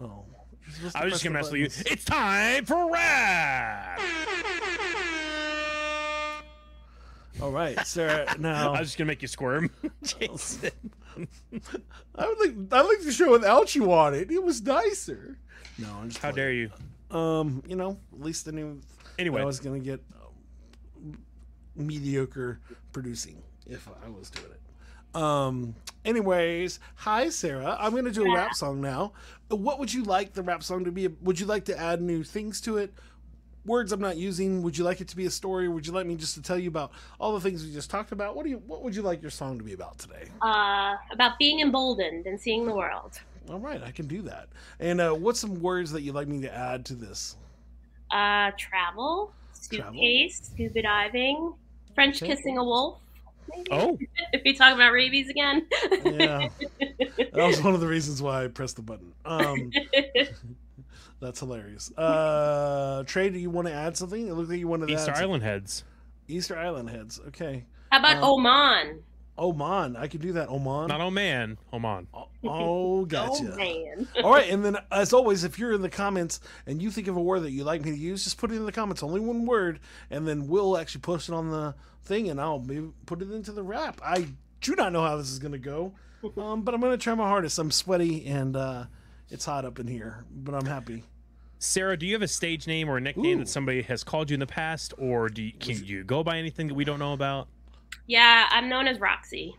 Oh, 0.00 0.24
you're 0.62 0.72
supposed 0.72 0.96
to 0.96 1.00
I 1.00 1.04
was 1.04 1.12
just 1.12 1.24
gonna 1.24 1.34
mess 1.34 1.50
with 1.52 1.60
you. 1.60 1.66
It's 1.92 2.04
time 2.06 2.64
for 2.64 2.90
rap. 2.90 4.00
All 7.42 7.50
right, 7.50 7.78
Sara. 7.86 8.26
Now 8.38 8.72
I 8.72 8.80
was 8.80 8.88
just 8.88 8.98
gonna 8.98 9.08
make 9.08 9.20
you 9.20 9.28
squirm, 9.28 9.70
Jason. 10.02 10.70
I 12.14 12.26
would 12.26 12.38
like 12.38 12.54
I 12.72 12.80
like 12.80 13.02
the 13.02 13.12
show 13.12 13.32
without 13.32 13.74
you 13.74 13.92
on 13.92 14.14
it. 14.14 14.30
It 14.30 14.42
was 14.42 14.62
nicer. 14.62 15.36
No, 15.76 15.88
I'm 16.00 16.08
just 16.08 16.22
How 16.22 16.30
dare 16.30 16.52
you? 16.52 16.70
you? 17.10 17.16
Um, 17.16 17.62
you 17.68 17.76
know, 17.76 17.98
at 18.14 18.20
least 18.22 18.48
I 18.48 18.52
knew 18.52 18.80
Anyway, 19.18 19.42
I 19.42 19.44
was 19.44 19.60
gonna 19.60 19.78
get 19.80 20.00
mediocre 21.80 22.60
producing 22.92 23.42
if 23.66 23.88
I 24.04 24.08
was 24.08 24.30
doing 24.30 24.50
it. 24.52 25.16
Um. 25.16 25.74
Anyways, 26.04 26.78
hi 26.94 27.28
Sara. 27.30 27.76
I'm 27.78 27.94
gonna 27.94 28.10
do 28.12 28.24
a 28.30 28.34
rap 28.34 28.54
song 28.54 28.80
now. 28.80 29.12
What 29.48 29.78
would 29.78 29.92
you 29.92 30.04
like 30.04 30.32
the 30.34 30.42
rap 30.42 30.62
song 30.62 30.84
to 30.84 30.92
be? 30.92 31.08
Would 31.08 31.40
you 31.40 31.46
like 31.46 31.64
to 31.66 31.78
add 31.78 32.00
new 32.00 32.22
things 32.22 32.60
to 32.62 32.78
it? 32.78 32.92
Words 33.66 33.92
I'm 33.92 34.00
not 34.00 34.16
using. 34.16 34.62
Would 34.62 34.78
you 34.78 34.84
like 34.84 35.00
it 35.02 35.08
to 35.08 35.16
be 35.16 35.26
a 35.26 35.30
story? 35.30 35.68
Would 35.68 35.86
you 35.86 35.92
like 35.92 36.06
me 36.06 36.14
just 36.16 36.34
to 36.34 36.42
tell 36.42 36.58
you 36.58 36.68
about 36.68 36.92
all 37.18 37.34
the 37.34 37.40
things 37.40 37.62
we 37.64 37.72
just 37.72 37.90
talked 37.90 38.12
about? 38.12 38.34
What 38.36 38.44
do 38.44 38.50
you? 38.50 38.58
What 38.66 38.82
would 38.82 38.96
you 38.96 39.02
like 39.02 39.20
your 39.20 39.30
song 39.30 39.58
to 39.58 39.64
be 39.64 39.72
about 39.74 39.98
today? 39.98 40.28
uh, 40.42 40.94
about 41.12 41.38
being 41.38 41.60
emboldened 41.60 42.26
and 42.26 42.40
seeing 42.40 42.64
the 42.64 42.74
world. 42.74 43.20
All 43.50 43.58
right, 43.58 43.82
I 43.82 43.90
can 43.90 44.06
do 44.06 44.22
that. 44.22 44.48
And 44.78 45.00
uh, 45.00 45.10
what's 45.12 45.40
some 45.40 45.60
words 45.60 45.90
that 45.92 46.02
you'd 46.02 46.14
like 46.14 46.28
me 46.28 46.40
to 46.42 46.54
add 46.56 46.84
to 46.86 46.94
this? 46.94 47.36
Uh, 48.10 48.52
travel, 48.56 49.32
Travel. 49.70 49.92
suitcase, 49.92 50.40
scuba 50.54 50.82
diving, 50.82 51.52
French 51.94 52.22
Okay. 52.22 52.34
kissing 52.34 52.58
a 52.58 52.64
wolf. 52.64 52.98
Maybe. 53.54 53.68
oh, 53.72 53.98
if 54.32 54.42
we 54.44 54.52
talk 54.54 54.74
about 54.74 54.92
rabies 54.92 55.28
again. 55.28 55.66
Yeah, 55.90 56.48
that 56.78 57.32
was 57.34 57.60
one 57.62 57.74
of 57.74 57.80
the 57.80 57.86
reasons 57.88 58.22
why 58.22 58.44
I 58.44 58.48
pressed 58.48 58.76
the 58.76 58.82
button. 58.82 59.12
Um, 59.24 59.72
that's 61.20 61.40
hilarious. 61.40 61.90
Uh, 61.96 63.02
Trey, 63.04 63.30
do 63.30 63.38
you 63.38 63.50
want 63.50 63.66
to 63.68 63.74
add 63.74 63.96
something? 63.96 64.28
It 64.28 64.34
looked 64.34 64.50
like 64.50 64.58
you 64.58 64.68
wanted 64.68 64.86
to 64.88 64.94
Easter 64.94 65.10
add 65.10 65.16
some- 65.16 65.24
Island 65.24 65.42
heads. 65.42 65.84
Easter 66.28 66.56
Island 66.56 66.90
heads. 66.90 67.20
Okay. 67.28 67.64
How 67.90 67.98
about 67.98 68.22
Uh, 68.22 68.32
Oman? 68.32 69.02
Oman, 69.40 69.96
I 69.96 70.06
can 70.06 70.20
do 70.20 70.32
that. 70.34 70.50
Oman. 70.50 70.88
Not 70.88 71.00
oh 71.00 71.10
man, 71.10 71.56
Oman. 71.72 72.06
Oh, 72.12 72.28
oh, 72.44 73.04
gotcha. 73.06 73.56
Oh. 73.58 74.06
All 74.22 74.32
right, 74.32 74.50
and 74.50 74.62
then 74.62 74.76
as 74.92 75.14
always, 75.14 75.44
if 75.44 75.58
you're 75.58 75.72
in 75.72 75.80
the 75.80 75.88
comments 75.88 76.40
and 76.66 76.82
you 76.82 76.90
think 76.90 77.08
of 77.08 77.16
a 77.16 77.20
word 77.20 77.40
that 77.40 77.50
you'd 77.50 77.64
like 77.64 77.82
me 77.82 77.90
to 77.90 77.96
use, 77.96 78.22
just 78.22 78.36
put 78.36 78.52
it 78.52 78.56
in 78.56 78.66
the 78.66 78.72
comments. 78.72 79.02
Only 79.02 79.20
one 79.20 79.46
word, 79.46 79.80
and 80.10 80.28
then 80.28 80.46
we'll 80.46 80.76
actually 80.76 81.00
post 81.00 81.30
it 81.30 81.34
on 81.34 81.50
the 81.50 81.74
thing, 82.04 82.28
and 82.28 82.38
I'll 82.38 82.58
maybe 82.58 82.90
put 83.06 83.22
it 83.22 83.30
into 83.32 83.52
the 83.52 83.62
rap. 83.62 84.00
I 84.04 84.28
do 84.60 84.74
not 84.76 84.92
know 84.92 85.02
how 85.02 85.16
this 85.16 85.30
is 85.30 85.38
going 85.38 85.52
to 85.52 85.58
go, 85.58 85.94
um, 86.36 86.62
but 86.62 86.74
I'm 86.74 86.80
going 86.80 86.92
to 86.92 87.02
try 87.02 87.14
my 87.14 87.28
hardest. 87.28 87.58
I'm 87.58 87.70
sweaty 87.70 88.26
and 88.26 88.54
uh, 88.56 88.84
it's 89.30 89.46
hot 89.46 89.64
up 89.64 89.78
in 89.78 89.86
here, 89.86 90.24
but 90.30 90.54
I'm 90.54 90.66
happy. 90.66 91.04
Sara, 91.58 91.96
do 91.96 92.06
you 92.06 92.14
have 92.14 92.22
a 92.22 92.28
stage 92.28 92.66
name 92.66 92.88
or 92.88 92.96
a 92.96 93.00
nickname 93.00 93.36
Ooh. 93.36 93.40
that 93.40 93.48
somebody 93.48 93.82
has 93.82 94.02
called 94.02 94.30
you 94.30 94.34
in 94.34 94.40
the 94.40 94.46
past, 94.46 94.94
or 94.96 95.28
do 95.28 95.42
you, 95.42 95.52
can 95.52 95.84
you 95.84 96.04
go 96.04 96.22
by 96.22 96.38
anything 96.38 96.68
that 96.68 96.74
we 96.74 96.84
don't 96.84 96.98
know 96.98 97.12
about? 97.12 97.48
Yeah, 98.10 98.48
I'm 98.50 98.68
known 98.68 98.88
as 98.88 98.98
Roxy. 98.98 99.56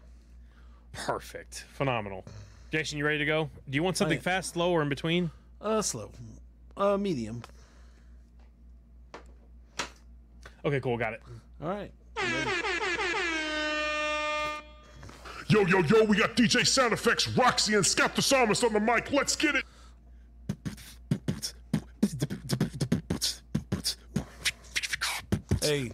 Perfect, 0.92 1.64
phenomenal. 1.72 2.26
Jason, 2.70 2.98
you 2.98 3.06
ready 3.06 3.20
to 3.20 3.26
go? 3.26 3.50
Do 3.70 3.76
you 3.78 3.82
want 3.82 3.96
something 3.96 4.18
am. 4.18 4.22
fast, 4.22 4.56
slow, 4.56 4.74
or 4.74 4.82
in 4.82 4.90
between? 4.90 5.32
Uh, 5.62 5.82
slow, 5.82 6.12
uh, 6.76 6.98
medium. 6.98 7.44
Okay, 10.66 10.82
cool, 10.82 10.98
got 10.98 11.14
it. 11.14 11.22
All 11.64 11.70
right. 11.70 11.94
Yo, 15.48 15.66
yo, 15.66 15.80
yo, 15.84 16.04
we 16.04 16.18
got 16.18 16.36
DJ 16.36 16.68
Sound 16.68 16.92
Effects, 16.92 17.30
Roxy, 17.30 17.76
and 17.76 17.86
Scout 17.86 18.18
the 18.18 18.22
Psalmist 18.22 18.66
on 18.66 18.74
the 18.74 18.82
mic. 18.82 19.14
Let's 19.14 19.38
get 19.38 19.56
it. 19.56 19.64
Hey, 25.62 25.92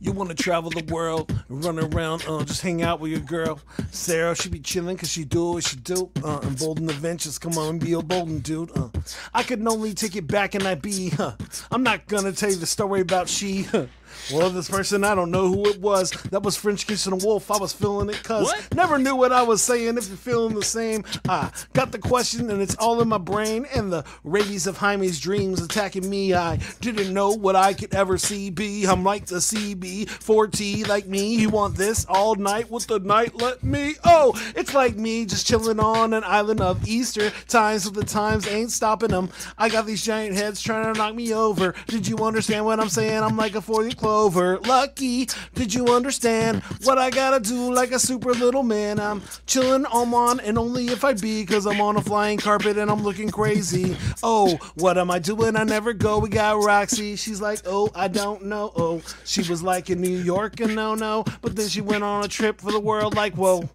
you 0.00 0.10
want 0.10 0.30
to 0.30 0.34
travel 0.34 0.70
the 0.70 0.82
world, 0.92 1.32
run 1.48 1.78
around, 1.78 2.24
uh, 2.26 2.42
just 2.42 2.62
hang 2.62 2.82
out 2.82 2.98
with 2.98 3.12
your 3.12 3.20
girl. 3.20 3.60
Sara, 3.92 4.34
she 4.34 4.48
be 4.48 4.58
chilling 4.58 4.96
because 4.96 5.08
she 5.08 5.24
do 5.24 5.52
what 5.52 5.64
she 5.64 5.76
do. 5.76 6.10
Uh, 6.24 6.40
embolden 6.42 6.90
adventures, 6.90 7.38
come 7.38 7.56
on, 7.56 7.78
be 7.78 7.92
a 7.92 8.02
bolden 8.02 8.40
dude. 8.40 8.76
Uh, 8.76 8.88
I 9.32 9.44
could 9.44 9.64
only 9.68 9.94
take 9.94 10.16
it 10.16 10.26
back 10.26 10.56
and 10.56 10.66
I 10.66 10.74
be, 10.74 11.10
huh. 11.10 11.36
I'm 11.70 11.84
not 11.84 12.08
gonna 12.08 12.32
tell 12.32 12.50
you 12.50 12.56
the 12.56 12.66
story 12.66 13.02
about 13.02 13.28
she. 13.28 13.62
Huh. 13.62 13.86
Well, 14.32 14.50
this 14.50 14.68
person, 14.68 15.04
I 15.04 15.14
don't 15.14 15.30
know 15.30 15.48
who 15.48 15.66
it 15.66 15.80
was. 15.80 16.10
That 16.30 16.42
was 16.42 16.56
French 16.56 16.86
kissing 16.86 17.12
a 17.12 17.16
wolf. 17.16 17.50
I 17.50 17.58
was 17.58 17.72
feeling 17.72 18.10
it 18.10 18.22
cuz 18.22 18.52
never 18.74 18.98
knew 18.98 19.16
what 19.16 19.32
I 19.32 19.42
was 19.42 19.62
saying. 19.62 19.98
If 19.98 20.08
you're 20.08 20.16
feeling 20.16 20.54
the 20.54 20.62
same, 20.64 21.04
I 21.28 21.50
got 21.72 21.92
the 21.92 21.98
question 21.98 22.50
and 22.50 22.62
it's 22.62 22.74
all 22.76 23.00
in 23.00 23.08
my 23.08 23.18
brain. 23.18 23.66
And 23.74 23.92
the 23.92 24.04
rabies 24.22 24.66
of 24.66 24.78
Jaime's 24.78 25.20
dreams 25.20 25.60
attacking 25.60 26.08
me. 26.08 26.34
I 26.34 26.58
didn't 26.80 27.12
know 27.12 27.30
what 27.30 27.56
I 27.56 27.74
could 27.74 27.94
ever 27.94 28.18
see 28.18 28.50
be. 28.50 28.84
I'm 28.84 29.04
like 29.04 29.26
the 29.26 29.36
CB, 29.36 30.06
4T 30.06 30.86
like 30.88 31.06
me. 31.06 31.34
You 31.36 31.50
want 31.50 31.76
this 31.76 32.04
all 32.08 32.34
night 32.34 32.70
with 32.70 32.86
the 32.86 33.00
night? 33.00 33.34
Let 33.40 33.62
me. 33.62 33.94
Oh, 34.04 34.32
it's 34.56 34.74
like 34.74 34.96
me 34.96 35.24
just 35.26 35.46
chilling 35.46 35.80
on 35.80 36.12
an 36.12 36.24
island 36.24 36.60
of 36.60 36.86
Easter 36.86 37.30
times 37.48 37.84
with 37.84 37.94
the 37.94 38.04
times 38.04 38.46
ain't 38.48 38.70
stopping 38.70 39.10
them. 39.10 39.30
I 39.58 39.68
got 39.68 39.86
these 39.86 40.04
giant 40.04 40.34
heads 40.36 40.62
trying 40.62 40.92
to 40.92 40.98
knock 40.98 41.14
me 41.14 41.32
over. 41.34 41.74
Did 41.86 42.06
you 42.06 42.18
understand 42.18 42.64
what 42.64 42.80
I'm 42.80 42.88
saying? 42.88 43.22
I'm 43.22 43.36
like 43.36 43.54
a 43.54 43.60
40 43.60 43.94
clover. 44.04 44.58
Lucky, 44.58 45.26
did 45.54 45.72
you 45.72 45.86
understand 45.86 46.62
what 46.82 46.98
I 46.98 47.08
gotta 47.08 47.40
do 47.40 47.72
like 47.72 47.90
a 47.90 47.98
super 47.98 48.34
little 48.34 48.62
man? 48.62 49.00
I'm 49.00 49.22
chilling 49.46 49.86
on 49.86 50.40
and 50.40 50.58
only 50.58 50.88
if 50.88 51.04
I 51.04 51.14
be, 51.14 51.46
cause 51.46 51.66
I'm 51.66 51.80
on 51.80 51.96
a 51.96 52.02
flying 52.02 52.36
carpet 52.36 52.76
and 52.76 52.90
I'm 52.90 53.02
looking 53.02 53.30
crazy. 53.30 53.96
Oh, 54.22 54.58
what 54.74 54.98
am 54.98 55.10
I 55.10 55.18
doing? 55.20 55.56
I 55.56 55.64
never 55.64 55.94
go. 55.94 56.18
We 56.18 56.28
got 56.28 56.62
Roxy. 56.62 57.16
She's 57.16 57.40
like, 57.40 57.60
oh, 57.64 57.90
I 57.94 58.08
don't 58.08 58.44
know. 58.44 58.72
Oh, 58.76 59.00
she 59.24 59.40
was 59.48 59.62
like 59.62 59.88
in 59.88 60.02
New 60.02 60.18
York 60.18 60.60
and 60.60 60.74
no 60.74 60.94
no. 60.94 61.24
But 61.40 61.56
then 61.56 61.68
she 61.68 61.80
went 61.80 62.04
on 62.04 62.26
a 62.26 62.28
trip 62.28 62.60
for 62.60 62.72
the 62.72 62.80
world 62.80 63.16
like 63.16 63.32
whoa. 63.36 63.70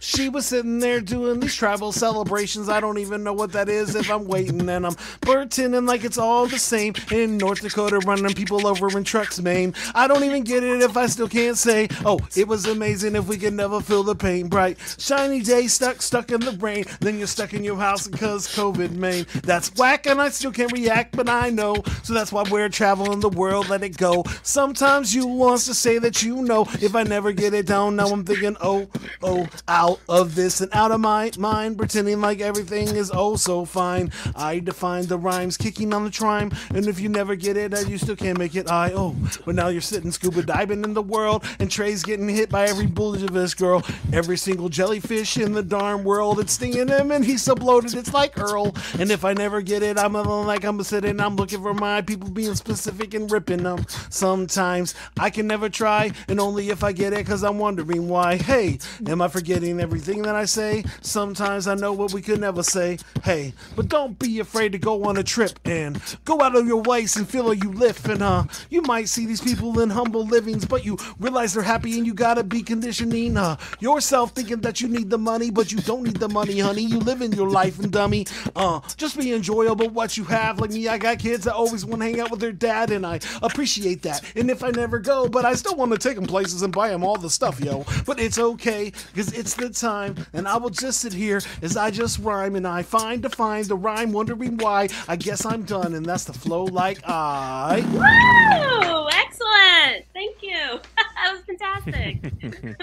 She 0.00 0.28
was 0.28 0.46
sitting 0.46 0.78
there 0.78 1.00
doing 1.00 1.40
these 1.40 1.54
tribal 1.54 1.92
celebrations. 1.92 2.68
I 2.68 2.80
don't 2.80 2.98
even 2.98 3.22
know 3.22 3.32
what 3.32 3.52
that 3.52 3.68
is 3.68 3.94
if 3.94 4.10
I'm 4.10 4.24
waiting 4.24 4.68
and 4.68 4.86
I'm 4.86 4.94
pretending 5.20 5.86
like 5.86 6.04
it's 6.04 6.18
all 6.18 6.46
the 6.46 6.58
same 6.58 6.94
in 7.10 7.36
North 7.36 7.60
Dakota, 7.62 7.98
running 8.00 8.34
people 8.34 8.66
over 8.66 8.96
in 8.96 9.04
trucks, 9.04 9.40
Maine. 9.40 9.74
I 9.94 10.06
don't 10.06 10.24
even 10.24 10.42
get 10.42 10.62
it 10.62 10.82
if 10.82 10.96
I 10.96 11.06
still 11.06 11.28
can't 11.28 11.56
say, 11.56 11.88
oh, 12.04 12.18
it 12.36 12.48
was 12.48 12.66
amazing 12.66 13.16
if 13.16 13.26
we 13.26 13.38
could 13.38 13.54
never 13.54 13.80
feel 13.80 14.02
the 14.02 14.14
pain. 14.14 14.48
Bright, 14.48 14.78
shiny 14.98 15.40
day 15.40 15.66
stuck, 15.66 16.02
stuck 16.02 16.30
in 16.30 16.40
the 16.40 16.52
rain. 16.52 16.84
Then 17.00 17.18
you're 17.18 17.26
stuck 17.26 17.54
in 17.54 17.64
your 17.64 17.76
house 17.76 18.08
because 18.08 18.48
COVID, 18.48 18.92
Maine. 18.92 19.26
That's 19.42 19.74
whack 19.74 20.06
and 20.06 20.20
I 20.20 20.30
still 20.30 20.52
can't 20.52 20.72
react, 20.72 21.16
but 21.16 21.28
I 21.28 21.50
know. 21.50 21.76
So 22.02 22.14
that's 22.14 22.32
why 22.32 22.44
we're 22.50 22.68
traveling 22.68 23.20
the 23.20 23.28
world, 23.28 23.68
let 23.68 23.82
it 23.82 23.96
go. 23.96 24.24
Sometimes 24.42 25.14
you 25.14 25.26
wants 25.26 25.66
to 25.66 25.74
say 25.74 25.98
that 25.98 26.22
you 26.22 26.36
know. 26.42 26.66
If 26.80 26.94
I 26.94 27.02
never 27.02 27.32
get 27.32 27.54
it 27.54 27.66
down, 27.66 27.96
now 27.96 28.08
I'm 28.08 28.24
thinking, 28.24 28.56
oh, 28.60 28.88
oh, 29.22 29.46
out 29.70 30.00
of 30.08 30.34
this 30.34 30.60
and 30.60 30.68
out 30.74 30.90
of 30.90 31.00
my 31.00 31.30
mind, 31.38 31.78
pretending 31.78 32.20
like 32.20 32.40
everything 32.40 32.88
is 32.88 33.10
oh 33.14 33.36
so 33.36 33.64
fine. 33.64 34.10
I 34.34 34.58
define 34.58 35.06
the 35.06 35.16
rhymes, 35.16 35.56
kicking 35.56 35.94
on 35.94 36.04
the 36.04 36.10
trime, 36.10 36.50
and 36.74 36.86
if 36.86 36.98
you 36.98 37.08
never 37.08 37.36
get 37.36 37.56
it, 37.56 37.72
you 37.88 37.96
still 37.96 38.16
can't 38.16 38.36
make 38.36 38.56
it. 38.56 38.68
I 38.68 38.92
oh, 38.92 39.14
but 39.46 39.54
now 39.54 39.68
you're 39.68 39.80
sitting 39.80 40.10
scuba 40.10 40.42
diving 40.42 40.82
in 40.82 40.92
the 40.92 41.02
world, 41.02 41.44
and 41.60 41.70
Trey's 41.70 42.02
getting 42.02 42.28
hit 42.28 42.50
by 42.50 42.64
every 42.64 42.86
bullet 42.86 43.22
of 43.22 43.32
this 43.32 43.54
girl, 43.54 43.84
every 44.12 44.36
single 44.36 44.68
jellyfish 44.68 45.36
in 45.38 45.52
the 45.52 45.62
darn 45.62 46.02
world. 46.02 46.40
It's 46.40 46.54
stinging 46.54 46.88
him, 46.88 47.12
and 47.12 47.24
he's 47.24 47.42
so 47.42 47.54
bloated, 47.54 47.94
it's 47.94 48.12
like 48.12 48.38
Earl. 48.38 48.74
And 48.98 49.12
if 49.12 49.24
I 49.24 49.34
never 49.34 49.62
get 49.62 49.84
it, 49.84 49.98
I'm 49.98 50.14
like 50.14 50.64
I'm 50.64 50.82
sitting, 50.82 51.20
I'm 51.20 51.36
looking 51.36 51.62
for 51.62 51.74
my 51.74 52.02
people 52.02 52.28
being 52.28 52.56
specific 52.56 53.14
and 53.14 53.30
ripping 53.30 53.62
them. 53.62 53.86
Sometimes 54.08 54.96
I 55.16 55.30
can 55.30 55.46
never 55.46 55.68
try, 55.68 56.10
and 56.26 56.40
only 56.40 56.70
if 56.70 56.82
I 56.82 56.90
get 56.90 57.12
it, 57.12 57.24
cause 57.24 57.44
I'm 57.44 57.60
wondering 57.60 58.08
why. 58.08 58.34
Hey, 58.34 58.80
am 59.06 59.22
I 59.22 59.28
forgetting 59.28 59.59
everything 59.64 60.22
that 60.22 60.34
I 60.34 60.44
say? 60.44 60.84
Sometimes 61.02 61.66
I 61.66 61.74
know 61.74 61.92
what 61.92 62.12
we 62.12 62.22
could 62.22 62.40
never 62.40 62.62
say. 62.62 62.98
Hey, 63.22 63.52
but 63.76 63.88
don't 63.88 64.18
be 64.18 64.40
afraid 64.40 64.72
to 64.72 64.78
go 64.78 65.04
on 65.04 65.16
a 65.16 65.22
trip 65.22 65.58
and 65.64 66.00
go 66.24 66.40
out 66.40 66.56
of 66.56 66.66
your 66.66 66.82
ways 66.82 67.16
and 67.16 67.28
feel 67.28 67.44
like 67.44 67.62
you 67.62 67.72
lift. 67.72 68.08
And 68.08 68.22
uh, 68.22 68.44
you 68.70 68.82
might 68.82 69.08
see 69.08 69.26
these 69.26 69.40
people 69.40 69.80
in 69.80 69.90
humble 69.90 70.24
livings, 70.26 70.64
but 70.64 70.84
you 70.84 70.96
realize 71.18 71.54
they're 71.54 71.62
happy 71.62 71.98
and 71.98 72.06
you 72.06 72.14
gotta 72.14 72.42
be 72.44 72.62
conditioning 72.62 73.36
uh, 73.36 73.56
yourself 73.80 74.32
thinking 74.32 74.60
that 74.60 74.80
you 74.80 74.88
need 74.88 75.10
the 75.10 75.18
money, 75.18 75.50
but 75.50 75.72
you 75.72 75.78
don't 75.78 76.02
need 76.02 76.16
the 76.16 76.28
money, 76.28 76.58
honey. 76.58 76.82
You 76.82 76.98
live 76.98 77.22
in 77.22 77.32
your 77.32 77.50
life 77.50 77.78
and 77.78 77.90
dummy. 77.90 78.26
Uh, 78.56 78.80
just 78.96 79.18
be 79.18 79.32
enjoyable 79.32 79.88
what 79.88 80.16
you 80.16 80.24
have. 80.24 80.60
Like 80.60 80.70
me, 80.70 80.88
I 80.88 80.98
got 80.98 81.18
kids 81.18 81.44
that 81.44 81.54
always 81.54 81.84
want 81.84 82.02
to 82.02 82.06
hang 82.06 82.20
out 82.20 82.30
with 82.30 82.40
their 82.40 82.52
dad, 82.52 82.90
and 82.90 83.04
I 83.06 83.20
appreciate 83.42 84.02
that. 84.02 84.22
And 84.36 84.50
if 84.50 84.62
I 84.62 84.70
never 84.70 84.98
go, 84.98 85.28
but 85.28 85.44
I 85.44 85.54
still 85.54 85.76
want 85.76 85.92
to 85.92 85.98
take 85.98 86.16
them 86.16 86.26
places 86.26 86.62
and 86.62 86.72
buy 86.72 86.88
them 86.88 87.04
all 87.04 87.16
the 87.16 87.30
stuff, 87.30 87.60
yo. 87.60 87.84
But 88.06 88.20
it's 88.20 88.38
okay, 88.38 88.92
because 89.12 89.32
it's 89.32 89.49
the 89.54 89.70
time, 89.70 90.16
and 90.32 90.46
I 90.46 90.56
will 90.56 90.70
just 90.70 91.00
sit 91.00 91.12
here 91.12 91.40
as 91.62 91.76
I 91.76 91.90
just 91.90 92.18
rhyme, 92.18 92.56
and 92.56 92.66
I 92.66 92.82
find 92.82 93.22
to 93.22 93.28
find 93.28 93.66
the 93.66 93.76
rhyme, 93.76 94.12
wondering 94.12 94.56
why. 94.56 94.88
I 95.08 95.16
guess 95.16 95.44
I'm 95.44 95.62
done, 95.62 95.94
and 95.94 96.04
that's 96.04 96.24
the 96.24 96.32
flow 96.32 96.64
like 96.64 97.00
I. 97.04 97.84
Woo! 97.92 98.99
Excellent. 99.26 100.04
Thank 100.14 100.42
you. 100.42 100.80
that 100.96 101.32
was 101.32 101.42
fantastic. 101.46 102.32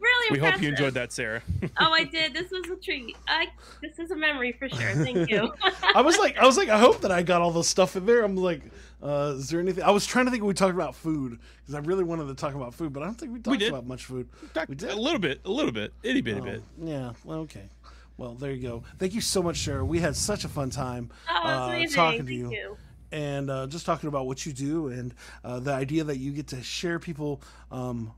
really 0.00 0.30
We 0.30 0.38
hope 0.38 0.60
you 0.60 0.68
enjoyed 0.68 0.94
that, 0.94 1.12
Sara. 1.12 1.42
Oh, 1.78 1.92
I 1.92 2.04
did. 2.12 2.32
This 2.34 2.50
was 2.50 2.68
a 2.70 2.76
treat. 2.76 3.16
I 3.28 3.48
this 3.82 3.98
is 3.98 4.10
a 4.10 4.16
memory 4.16 4.52
for 4.52 4.68
sure. 4.68 4.92
Thank 4.94 5.30
you. 5.30 5.52
I 5.94 6.00
was 6.02 6.18
like, 6.18 6.36
I 6.38 6.46
was 6.46 6.56
like, 6.56 6.68
I 6.68 6.78
hope 6.78 7.00
that 7.02 7.10
I 7.10 7.22
got 7.22 7.40
all 7.42 7.50
the 7.50 7.64
stuff 7.64 7.96
in 7.96 8.06
there. 8.06 8.22
I'm 8.22 8.36
like, 8.36 8.62
uh, 9.02 9.34
is 9.36 9.48
there 9.48 9.60
anything? 9.60 9.82
I 9.84 9.90
was 9.90 10.06
trying 10.06 10.26
to 10.26 10.30
think 10.30 10.44
we 10.44 10.54
talked 10.54 10.74
about 10.74 10.94
food 10.94 11.38
because 11.62 11.74
I 11.74 11.78
really 11.80 12.04
wanted 12.04 12.26
to 12.28 12.34
talk 12.34 12.54
about 12.54 12.74
food, 12.74 12.92
but 12.92 13.02
I 13.02 13.06
don't 13.06 13.14
think 13.18 13.32
we 13.32 13.40
talked 13.40 13.58
did. 13.58 13.68
about 13.70 13.86
much 13.86 14.04
food. 14.04 14.28
We 14.68 14.74
did. 14.74 14.90
A 14.90 14.96
little 14.96 15.18
bit, 15.18 15.40
a 15.44 15.50
little 15.50 15.72
bit, 15.72 15.92
itty 16.02 16.20
bitty 16.20 16.40
Oh, 16.40 16.44
bit. 16.44 16.62
Yeah. 16.82 17.12
Well, 17.24 17.38
okay. 17.40 17.68
Well, 18.16 18.34
there 18.34 18.52
you 18.52 18.62
go. 18.62 18.82
Thank 18.98 19.14
you 19.14 19.22
so 19.22 19.42
much, 19.42 19.58
Sara. 19.60 19.82
We 19.84 19.98
had 19.98 20.14
such 20.14 20.44
a 20.44 20.48
fun 20.48 20.68
time 20.68 21.10
Oh, 21.30 21.34
uh, 21.48 21.68
amazing. 21.68 21.94
talking 21.96 22.26
to 22.26 22.26
Thank 22.26 22.38
you, 22.38 22.50
you. 22.50 22.76
And 23.12 23.50
uh, 23.50 23.66
just 23.66 23.86
talking 23.86 24.08
about 24.08 24.26
what 24.26 24.44
you 24.46 24.52
do 24.52 24.88
and 24.88 25.14
uh, 25.44 25.60
the 25.60 25.72
idea 25.72 26.04
that 26.04 26.18
you 26.18 26.32
get 26.32 26.48
to 26.48 26.62
share 26.62 26.98
people. 26.98 27.42
Um, 27.70 28.12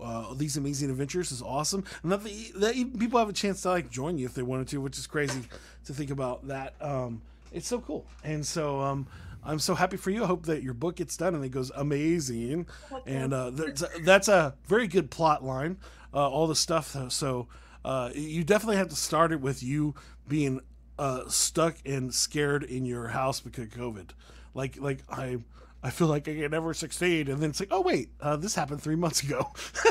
uh, 0.00 0.32
these 0.34 0.56
amazing 0.56 0.90
adventures 0.90 1.32
is 1.32 1.42
awesome, 1.42 1.82
and 2.04 2.12
that, 2.12 2.22
the, 2.22 2.52
that 2.56 2.76
even 2.76 2.96
people 2.98 3.18
have 3.18 3.28
a 3.28 3.32
chance 3.32 3.62
to 3.62 3.68
like 3.70 3.90
join 3.90 4.16
you 4.16 4.26
if 4.26 4.34
they 4.34 4.42
wanted 4.42 4.68
to, 4.68 4.80
which 4.80 4.96
is 4.96 5.08
crazy 5.08 5.42
to 5.84 5.92
think 5.92 6.10
about. 6.10 6.46
That 6.46 6.74
um, 6.80 7.20
it's 7.52 7.66
so 7.66 7.80
cool, 7.80 8.06
and 8.22 8.46
so 8.46 8.80
um, 8.80 9.08
I'm 9.42 9.58
so 9.58 9.74
happy 9.74 9.96
for 9.96 10.10
you. 10.10 10.22
I 10.22 10.26
hope 10.26 10.46
that 10.46 10.62
your 10.62 10.74
book 10.74 10.96
gets 10.96 11.16
done 11.16 11.34
and 11.34 11.44
it 11.44 11.48
goes 11.48 11.72
amazing, 11.74 12.66
and 13.06 13.34
uh, 13.34 13.50
that's, 13.50 13.82
that's 14.04 14.28
a 14.28 14.54
very 14.66 14.86
good 14.86 15.10
plot 15.10 15.44
line. 15.44 15.78
Uh, 16.14 16.28
all 16.28 16.46
the 16.46 16.54
stuff, 16.54 16.96
so 17.10 17.48
uh, 17.84 18.10
you 18.14 18.44
definitely 18.44 18.76
have 18.76 18.88
to 18.88 18.96
start 18.96 19.32
it 19.32 19.40
with 19.40 19.62
you 19.62 19.94
being 20.28 20.60
uh, 20.98 21.28
stuck 21.28 21.76
and 21.84 22.12
scared 22.14 22.62
in 22.64 22.84
your 22.84 23.08
house 23.08 23.40
because 23.40 23.64
of 23.64 23.70
COVID. 23.70 24.10
Like, 24.54 24.80
like 24.80 24.98
I, 25.08 25.38
I 25.82 25.90
feel 25.90 26.08
like 26.08 26.28
I 26.28 26.34
can 26.34 26.50
never 26.50 26.74
succeed, 26.74 27.28
and 27.28 27.40
then 27.40 27.50
it's 27.50 27.60
like, 27.60 27.68
oh 27.70 27.80
wait, 27.80 28.10
uh, 28.20 28.36
this 28.36 28.54
happened 28.54 28.82
three 28.82 28.96
months 28.96 29.22
ago. 29.22 29.48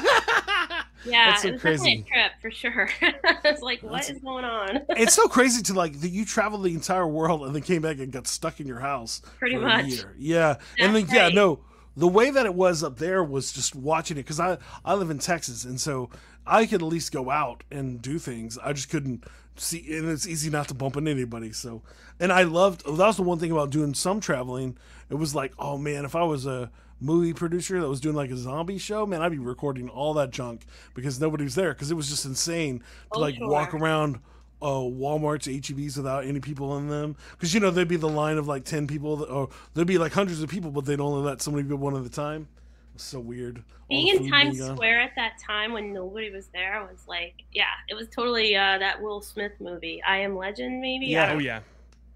Yeah, 1.05 1.29
That's 1.29 1.43
so 1.43 1.47
it 1.49 1.51
was 1.53 1.61
definitely 1.61 1.87
crazy. 1.87 2.05
a 2.09 2.13
trip 2.13 2.31
for 2.41 2.51
sure. 2.51 2.89
it's 3.45 3.61
like, 3.61 3.81
what 3.81 4.09
is 4.09 4.19
going 4.19 4.45
on? 4.45 4.81
it's 4.89 5.13
so 5.13 5.27
crazy 5.27 5.61
to 5.63 5.73
like 5.73 5.99
that 6.01 6.09
you 6.09 6.25
traveled 6.25 6.63
the 6.63 6.73
entire 6.73 7.07
world 7.07 7.43
and 7.43 7.55
then 7.55 7.61
came 7.61 7.81
back 7.81 7.99
and 7.99 8.11
got 8.11 8.27
stuck 8.27 8.59
in 8.59 8.67
your 8.67 8.79
house 8.79 9.21
Pretty 9.39 9.57
much. 9.57 10.05
Yeah, 10.17 10.57
and 10.77 10.95
then 10.95 11.03
That's 11.03 11.13
yeah, 11.13 11.29
no, 11.29 11.59
the 11.95 12.07
way 12.07 12.29
that 12.29 12.45
it 12.45 12.53
was 12.53 12.83
up 12.83 12.97
there 12.97 13.23
was 13.23 13.51
just 13.51 13.75
watching 13.75 14.17
it 14.17 14.23
because 14.23 14.39
I 14.39 14.57
I 14.83 14.95
live 14.95 15.09
in 15.09 15.19
Texas 15.19 15.63
and 15.63 15.79
so 15.79 16.09
I 16.45 16.65
could 16.65 16.81
at 16.81 16.87
least 16.87 17.11
go 17.11 17.29
out 17.29 17.63
and 17.71 18.01
do 18.01 18.19
things. 18.19 18.57
I 18.57 18.73
just 18.73 18.89
couldn't 18.89 19.23
see, 19.59 19.97
and 19.97 20.09
it's 20.09 20.27
easy 20.27 20.49
not 20.49 20.67
to 20.69 20.73
bump 20.73 20.97
into 20.97 21.11
anybody. 21.11 21.51
So, 21.51 21.81
and 22.19 22.31
I 22.31 22.43
loved 22.43 22.85
that 22.85 22.91
was 22.97 23.17
the 23.17 23.23
one 23.23 23.39
thing 23.39 23.51
about 23.51 23.69
doing 23.69 23.93
some 23.93 24.19
traveling. 24.19 24.77
It 25.09 25.15
was 25.15 25.33
like, 25.35 25.53
oh 25.59 25.77
man, 25.77 26.05
if 26.05 26.15
I 26.15 26.23
was 26.23 26.45
a 26.45 26.71
movie 26.99 27.33
producer 27.33 27.79
that 27.79 27.87
was 27.87 28.01
doing 28.01 28.15
like 28.15 28.31
a 28.31 28.37
zombie 28.37 28.77
show, 28.77 29.05
man, 29.05 29.21
I'd 29.21 29.31
be 29.31 29.37
recording 29.37 29.89
all 29.89 30.13
that 30.15 30.31
junk 30.31 30.65
because 30.93 31.19
nobody 31.19 31.43
was 31.43 31.55
there 31.55 31.73
because 31.73 31.91
it 31.91 31.95
was 31.95 32.09
just 32.09 32.25
insane 32.25 32.79
to 32.79 32.85
Oh, 33.13 33.19
like 33.19 33.35
walk 33.39 33.71
sure. 33.71 33.79
around 33.79 34.19
uh, 34.61 34.67
Walmart's, 34.81 35.47
HEBs 35.47 35.97
without 35.97 36.25
any 36.25 36.39
people 36.39 36.77
in 36.77 36.87
them. 36.87 37.15
Because 37.31 37.53
you 37.53 37.59
know 37.59 37.69
there'd 37.69 37.87
be 37.87 37.95
the 37.97 38.09
line 38.09 38.37
of 38.37 38.47
like 38.47 38.63
ten 38.65 38.87
people, 38.87 39.17
that, 39.17 39.29
or 39.29 39.49
there'd 39.73 39.87
be 39.87 39.97
like 39.99 40.13
hundreds 40.13 40.41
of 40.41 40.49
people, 40.49 40.71
but 40.71 40.85
they'd 40.85 40.99
only 40.99 41.21
let 41.21 41.41
so 41.41 41.51
many 41.51 41.63
people 41.63 41.77
one 41.77 41.95
at 41.95 42.05
a 42.05 42.09
time. 42.09 42.47
It's 42.97 43.03
so 43.03 43.19
weird. 43.19 43.63
Being 43.91 44.07
in 44.07 44.27
Times 44.27 44.57
being 44.57 44.69
gone. 44.69 44.75
Square 44.75 45.01
at 45.01 45.11
that 45.17 45.33
time 45.37 45.71
when 45.71 45.93
nobody 45.93 46.31
was 46.31 46.47
there 46.47 46.81
was 46.89 47.03
like, 47.07 47.43
yeah, 47.51 47.65
it 47.87 47.93
was 47.93 48.07
totally 48.07 48.55
uh, 48.55 48.79
that 48.79 48.99
Will 48.99 49.21
Smith 49.21 49.51
movie, 49.59 50.01
I 50.01 50.17
Am 50.17 50.35
Legend, 50.35 50.81
maybe. 50.81 51.05
Yeah. 51.05 51.33
Oh 51.33 51.37
yeah. 51.37 51.59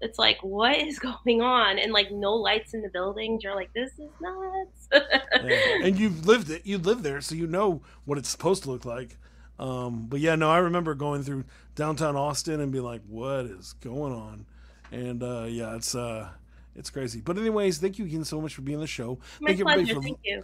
It's 0.00 0.18
like, 0.18 0.42
what 0.42 0.76
is 0.76 0.98
going 1.24 1.40
on? 1.40 1.78
And 1.78 1.92
like, 1.92 2.10
no 2.10 2.34
lights 2.34 2.74
in 2.74 2.82
the 2.82 2.88
buildings. 2.88 3.44
You're 3.44 3.54
like, 3.54 3.72
this 3.74 3.92
is 3.92 4.10
nuts. 4.20 4.88
Yeah. 4.92 5.60
and 5.84 5.96
you've 6.00 6.26
lived 6.26 6.50
it. 6.50 6.66
You 6.66 6.78
live 6.78 7.04
there, 7.04 7.20
so 7.20 7.36
you 7.36 7.46
know 7.46 7.80
what 8.06 8.18
it's 8.18 8.28
supposed 8.28 8.64
to 8.64 8.70
look 8.72 8.84
like. 8.84 9.16
Um, 9.60 10.06
but 10.08 10.18
yeah, 10.18 10.34
no, 10.34 10.50
I 10.50 10.58
remember 10.58 10.96
going 10.96 11.22
through 11.22 11.44
downtown 11.76 12.16
Austin 12.16 12.60
and 12.60 12.72
being 12.72 12.82
like, 12.82 13.02
"What 13.06 13.44
is 13.44 13.74
going 13.74 14.12
on?" 14.12 14.46
And 14.90 15.22
uh, 15.22 15.44
yeah, 15.48 15.76
it's 15.76 15.94
uh, 15.94 16.30
it's 16.74 16.90
crazy. 16.90 17.20
But 17.20 17.38
anyways, 17.38 17.78
thank 17.78 18.00
you 18.00 18.04
again 18.04 18.24
so 18.24 18.40
much 18.40 18.56
for 18.56 18.62
being 18.62 18.78
on 18.78 18.80
the 18.80 18.88
show. 18.88 19.20
My 19.40 19.50
thank 19.50 19.60
you 19.60 19.68
everybody 19.68 19.84
pleasure. 19.84 19.94
for 19.94 20.02
Thank 20.02 20.18
you. 20.24 20.42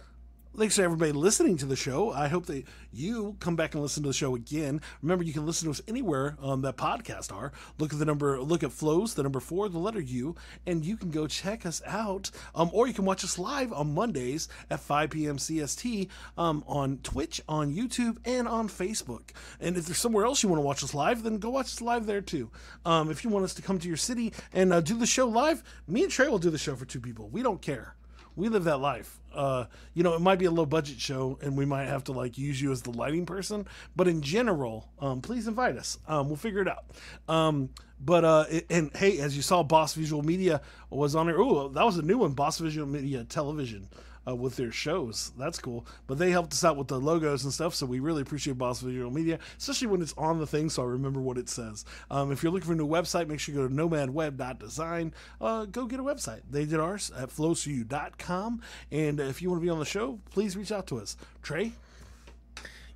Thanks 0.57 0.75
to 0.75 0.83
everybody 0.83 1.11
listening 1.11 1.57
to 1.57 1.65
the 1.65 1.75
show. 1.75 2.11
I 2.11 2.27
hope 2.27 2.47
that 2.47 2.65
you 2.91 3.37
come 3.39 3.55
back 3.55 3.75
and 3.75 3.83
listen 3.83 4.03
to 4.03 4.09
the 4.09 4.13
show 4.13 4.35
again. 4.35 4.81
Remember, 5.01 5.23
you 5.23 5.31
can 5.31 5.45
listen 5.45 5.67
to 5.67 5.71
us 5.71 5.81
anywhere 5.87 6.35
um, 6.41 6.63
that 6.63 6.75
podcasts 6.75 7.31
are. 7.31 7.53
Look 7.77 7.93
at 7.93 7.99
the 7.99 8.03
number, 8.03 8.41
look 8.41 8.63
at 8.63 8.73
flows, 8.73 9.13
the 9.13 9.23
number 9.23 9.39
four, 9.39 9.69
the 9.69 9.77
letter 9.77 10.01
U, 10.01 10.35
and 10.65 10.83
you 10.83 10.97
can 10.97 11.11
go 11.11 11.27
check 11.27 11.65
us 11.65 11.81
out. 11.85 12.31
Um, 12.55 12.71
or 12.73 12.87
you 12.87 12.93
can 12.93 13.05
watch 13.05 13.23
us 13.23 13.37
live 13.37 13.71
on 13.71 13.93
Mondays 13.93 14.49
at 14.69 14.81
5 14.81 15.11
p.m. 15.11 15.37
CST 15.37 16.09
um, 16.37 16.63
on 16.67 16.97
Twitch, 17.03 17.41
on 17.47 17.73
YouTube, 17.73 18.17
and 18.25 18.47
on 18.47 18.67
Facebook. 18.67 19.29
And 19.61 19.77
if 19.77 19.85
there's 19.85 19.99
somewhere 19.99 20.25
else 20.25 20.41
you 20.43 20.49
want 20.49 20.59
to 20.59 20.65
watch 20.65 20.83
us 20.83 20.95
live, 20.95 21.23
then 21.23 21.37
go 21.37 21.51
watch 21.51 21.67
us 21.67 21.79
live 21.79 22.05
there 22.05 22.21
too. 22.21 22.49
Um, 22.85 23.11
if 23.11 23.23
you 23.23 23.29
want 23.29 23.45
us 23.45 23.53
to 23.53 23.61
come 23.61 23.77
to 23.79 23.87
your 23.87 23.97
city 23.97 24.33
and 24.51 24.73
uh, 24.73 24.81
do 24.81 24.97
the 24.97 25.05
show 25.05 25.27
live, 25.27 25.63
me 25.87 26.03
and 26.03 26.11
Trey 26.11 26.27
will 26.27 26.39
do 26.39 26.49
the 26.49 26.57
show 26.57 26.75
for 26.75 26.85
two 26.85 26.99
people. 26.99 27.29
We 27.29 27.43
don't 27.43 27.61
care 27.61 27.95
we 28.35 28.49
live 28.49 28.63
that 28.65 28.77
life. 28.79 29.19
Uh, 29.33 29.65
you 29.93 30.01
know, 30.03 30.13
it 30.15 30.21
might 30.21 30.39
be 30.39 30.45
a 30.45 30.51
low 30.51 30.65
budget 30.65 30.99
show, 30.99 31.37
and 31.41 31.55
we 31.57 31.65
might 31.65 31.85
have 31.85 32.03
to 32.05 32.11
like 32.11 32.37
use 32.37 32.59
you 32.61 32.71
as 32.71 32.81
the 32.81 32.91
lighting 32.91 33.25
person. 33.25 33.67
But 33.95 34.07
in 34.07 34.21
general, 34.21 34.89
um, 34.99 35.21
please 35.21 35.47
invite 35.47 35.77
us. 35.77 35.97
Um, 36.07 36.27
we'll 36.27 36.35
figure 36.37 36.61
it 36.61 36.67
out. 36.67 36.85
Um, 37.27 37.69
but 37.99 38.25
uh, 38.25 38.45
it- 38.49 38.65
and 38.69 38.95
hey, 38.95 39.19
as 39.19 39.35
you 39.35 39.41
saw, 39.41 39.61
Boss 39.63 39.93
Visual 39.93 40.23
Media 40.23 40.61
was 40.89 41.15
on 41.15 41.27
there. 41.27 41.37
Ooh, 41.39 41.69
that 41.73 41.85
was 41.85 41.97
a 41.97 42.01
new 42.01 42.17
one. 42.17 42.31
Boss 42.31 42.57
Visual 42.59 42.87
Media 42.87 43.23
Television. 43.23 43.87
Uh, 44.29 44.35
with 44.35 44.55
their 44.55 44.71
shows. 44.71 45.31
That's 45.37 45.59
cool. 45.59 45.85
But 46.07 46.17
they 46.17 46.31
helped 46.31 46.53
us 46.53 46.63
out 46.63 46.77
with 46.77 46.87
the 46.87 46.99
logos 46.99 47.43
and 47.43 47.53
stuff, 47.53 47.75
so 47.75 47.85
we 47.85 47.99
really 47.99 48.21
appreciate 48.21 48.57
Boss 48.57 48.81
Visual 48.81 49.11
Media, 49.11 49.39
especially 49.57 49.87
when 49.87 50.01
it's 50.01 50.13
on 50.17 50.39
the 50.39 50.47
thing, 50.47 50.69
so 50.69 50.83
I 50.83 50.85
remember 50.85 51.21
what 51.21 51.37
it 51.37 51.49
says. 51.49 51.85
Um, 52.11 52.31
if 52.31 52.43
you're 52.43 52.51
looking 52.51 52.67
for 52.67 52.73
a 52.73 52.77
new 52.77 52.87
website, 52.87 53.27
make 53.27 53.39
sure 53.39 53.55
you 53.55 53.61
go 53.61 53.67
to 53.67 53.73
nomadweb.design. 53.73 55.13
Uh, 55.41 55.65
go 55.65 55.85
get 55.85 55.99
a 55.99 56.03
website. 56.03 56.41
They 56.49 56.65
did 56.65 56.79
ours 56.79 57.11
at 57.17 57.29
flowsforyou.com. 57.29 58.61
And 58.91 59.19
if 59.19 59.41
you 59.41 59.49
want 59.49 59.61
to 59.61 59.65
be 59.65 59.69
on 59.69 59.79
the 59.79 59.85
show, 59.85 60.19
please 60.31 60.55
reach 60.57 60.71
out 60.71 60.87
to 60.87 60.99
us. 60.99 61.17
Trey? 61.41 61.73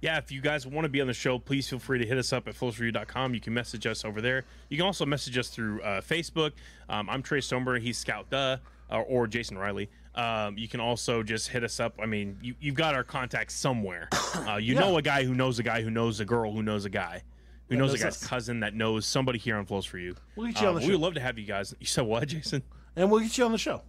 yeah, 0.04 0.18
if 0.18 0.34
you 0.34 0.42
guys 0.42 0.68
want 0.68 0.84
to 0.84 0.90
be 0.90 1.00
on 1.00 1.08
the 1.08 1.14
show, 1.14 1.40
please 1.40 1.70
feel 1.70 1.80
free 1.80 1.98
to 1.98 2.06
hit 2.06 2.18
us 2.18 2.34
up 2.34 2.46
at 2.50 2.56
flowsforyou.com. 2.56 3.34
You 3.34 3.40
can 3.40 3.54
message 3.54 3.88
us 3.88 4.04
over 4.04 4.20
there. 4.20 4.44
You 4.68 4.76
can 4.76 4.86
also 4.86 5.06
message 5.06 5.38
us 5.38 5.48
through 5.48 5.82
uh, 5.82 6.02
Facebook. 6.02 6.52
Um, 6.90 7.10
I'm 7.10 7.24
Trey 7.24 7.40
Stoneberg. 7.40 7.80
He's 7.80 7.98
Scout 7.98 8.30
Duh, 8.30 8.58
or, 8.92 9.04
or 9.04 9.28
Jason 9.28 9.58
Riley. 9.58 9.90
Um, 10.16 10.58
you 10.58 10.68
can 10.68 10.80
also 10.80 11.24
just 11.24 11.50
hit 11.50 11.64
us 11.64 11.80
up. 11.80 11.96
I 12.02 12.06
mean, 12.06 12.38
you, 12.42 12.54
you've 12.60 12.76
got 12.76 12.94
our 12.94 13.04
contacts 13.04 13.56
somewhere. 13.56 14.10
Uh, 14.34 14.58
you 14.58 14.74
Yeah. 14.74 14.80
know 14.82 14.98
a 14.98 15.02
guy 15.02 15.24
who 15.24 15.34
knows 15.36 15.60
a 15.60 15.64
guy 15.64 15.82
who 15.84 15.92
knows 15.92 16.20
a 16.20 16.26
girl 16.26 16.52
who 16.52 16.64
knows 16.64 16.86
a 16.86 16.90
guy 16.90 17.22
who 17.70 17.76
That 17.76 17.80
knows 17.82 17.94
a 17.94 17.98
guy's 17.98 18.22
us. 18.22 18.28
cousin 18.28 18.60
that 18.62 18.74
knows 18.74 19.06
somebody 19.06 19.38
here 19.38 19.56
on 19.58 19.66
Flows 19.68 19.86
for 19.86 20.00
You. 20.00 20.16
We'll 20.36 20.48
get 20.48 20.60
you 20.60 20.68
on 20.68 20.76
Um, 20.76 20.82
the 20.82 20.88
We'd 20.88 20.96
love 20.98 21.14
to 21.14 21.20
have 21.20 21.38
you 21.38 21.46
guys. 21.46 21.74
You 21.80 21.86
said 21.86 22.02
what, 22.06 22.28
Jason? 22.28 22.64
And 22.96 23.10
we'll 23.12 23.20
get 23.22 23.38
you 23.38 23.46
on 23.46 23.52
the 23.52 23.58
show. 23.60 23.84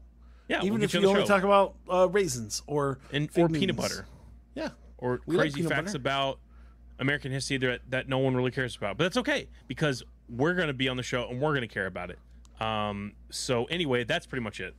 Yeah, 0.48 0.58
Even 0.58 0.74
we'll 0.74 0.82
if 0.84 0.92
you 0.94 1.00
you 1.00 1.06
on 1.08 1.16
only 1.16 1.26
show. 1.26 1.34
talk 1.34 1.42
about 1.44 1.74
uh, 1.90 2.08
raisins 2.10 2.62
or 2.66 2.98
and 3.10 3.30
or 3.36 3.48
peanut 3.48 3.74
butter 3.76 4.06
Yeah. 4.54 4.68
or 4.98 5.20
We 5.26 5.36
crazy 5.36 5.56
peanut 5.56 5.72
facts 5.72 5.92
butter. 5.92 5.96
about 5.98 6.38
American 6.98 7.32
history 7.32 7.56
that, 7.56 7.80
that 7.88 8.08
no 8.08 8.18
one 8.18 8.36
really 8.36 8.50
cares 8.50 8.76
about. 8.76 8.98
But 8.98 9.04
that's 9.04 9.16
okay 9.16 9.48
because 9.66 10.02
we're 10.28 10.54
going 10.54 10.68
to 10.68 10.74
be 10.74 10.88
on 10.88 10.96
the 10.98 11.02
show 11.02 11.26
and 11.28 11.40
we're 11.40 11.52
going 11.54 11.66
to 11.66 11.74
care 11.74 11.86
about 11.86 12.10
it. 12.10 12.18
Um, 12.62 13.14
so 13.30 13.64
anyway, 13.64 14.04
that's 14.04 14.26
pretty 14.26 14.44
much 14.44 14.60
it. 14.60 14.74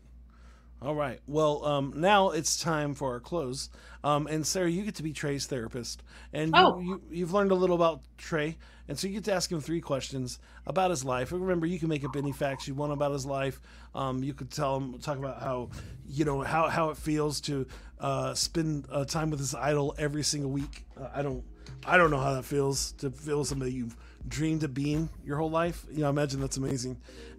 All 0.86 0.93
right. 0.93 1.19
Well, 1.25 1.65
um, 1.65 1.93
now 1.95 2.29
it's 2.29 2.61
time 2.61 2.93
for 2.93 3.13
our 3.13 3.19
close. 3.19 3.69
Um, 4.03 4.27
and 4.27 4.45
Sara, 4.45 4.69
you 4.69 4.83
get 4.83 4.93
to 4.95 5.03
be 5.03 5.13
Trey's 5.13 5.47
therapist, 5.47 6.03
and 6.31 6.49
you, 6.55 6.61
Oh. 6.61 6.79
you, 6.79 7.01
you've 7.09 7.33
learned 7.33 7.49
a 7.49 7.55
little 7.55 7.75
about 7.75 8.01
Trey, 8.19 8.55
and 8.88 8.99
so 8.99 9.07
you 9.07 9.15
get 9.15 9.23
to 9.23 9.33
ask 9.33 9.51
him 9.51 9.59
three 9.61 9.81
questions 9.81 10.38
about 10.67 10.91
his 10.91 11.03
life. 11.03 11.31
And 11.31 11.41
remember, 11.41 11.65
you 11.65 11.79
can 11.79 11.89
make 11.89 12.05
up 12.05 12.15
any 12.15 12.31
facts 12.31 12.67
you 12.67 12.75
want 12.75 12.93
about 12.93 13.11
his 13.13 13.25
life. 13.25 13.59
Um, 13.95 14.21
you 14.23 14.36
could 14.36 14.51
tell 14.51 14.77
him, 14.77 14.99
talk 14.99 15.17
about 15.17 15.41
how, 15.41 15.69
you 16.07 16.23
know, 16.23 16.41
how 16.41 16.69
how 16.69 16.91
it 16.91 16.97
feels 16.97 17.41
to 17.41 17.65
uh, 17.99 18.36
spend 18.36 18.86
uh, 18.91 19.05
time 19.05 19.31
with 19.31 19.39
his 19.39 19.55
idol 19.55 19.95
every 19.97 20.23
single 20.23 20.51
week. 20.51 20.86
Uh, 20.95 21.07
I 21.15 21.23
don't, 21.23 21.43
I 21.83 21.97
don't 21.97 22.11
know 22.11 22.19
how 22.19 22.33
that 22.36 22.45
feels 22.45 22.91
to 22.99 23.09
feel 23.09 23.43
somebody 23.43 23.71
you've 23.73 23.97
dreamed 24.27 24.63
of 24.63 24.75
being 24.75 25.09
your 25.25 25.38
whole 25.38 25.49
life. 25.49 25.83
You 25.91 26.01
know, 26.01 26.07
I 26.07 26.09
imagine 26.11 26.41
that's 26.41 26.57
amazing. 26.57 26.97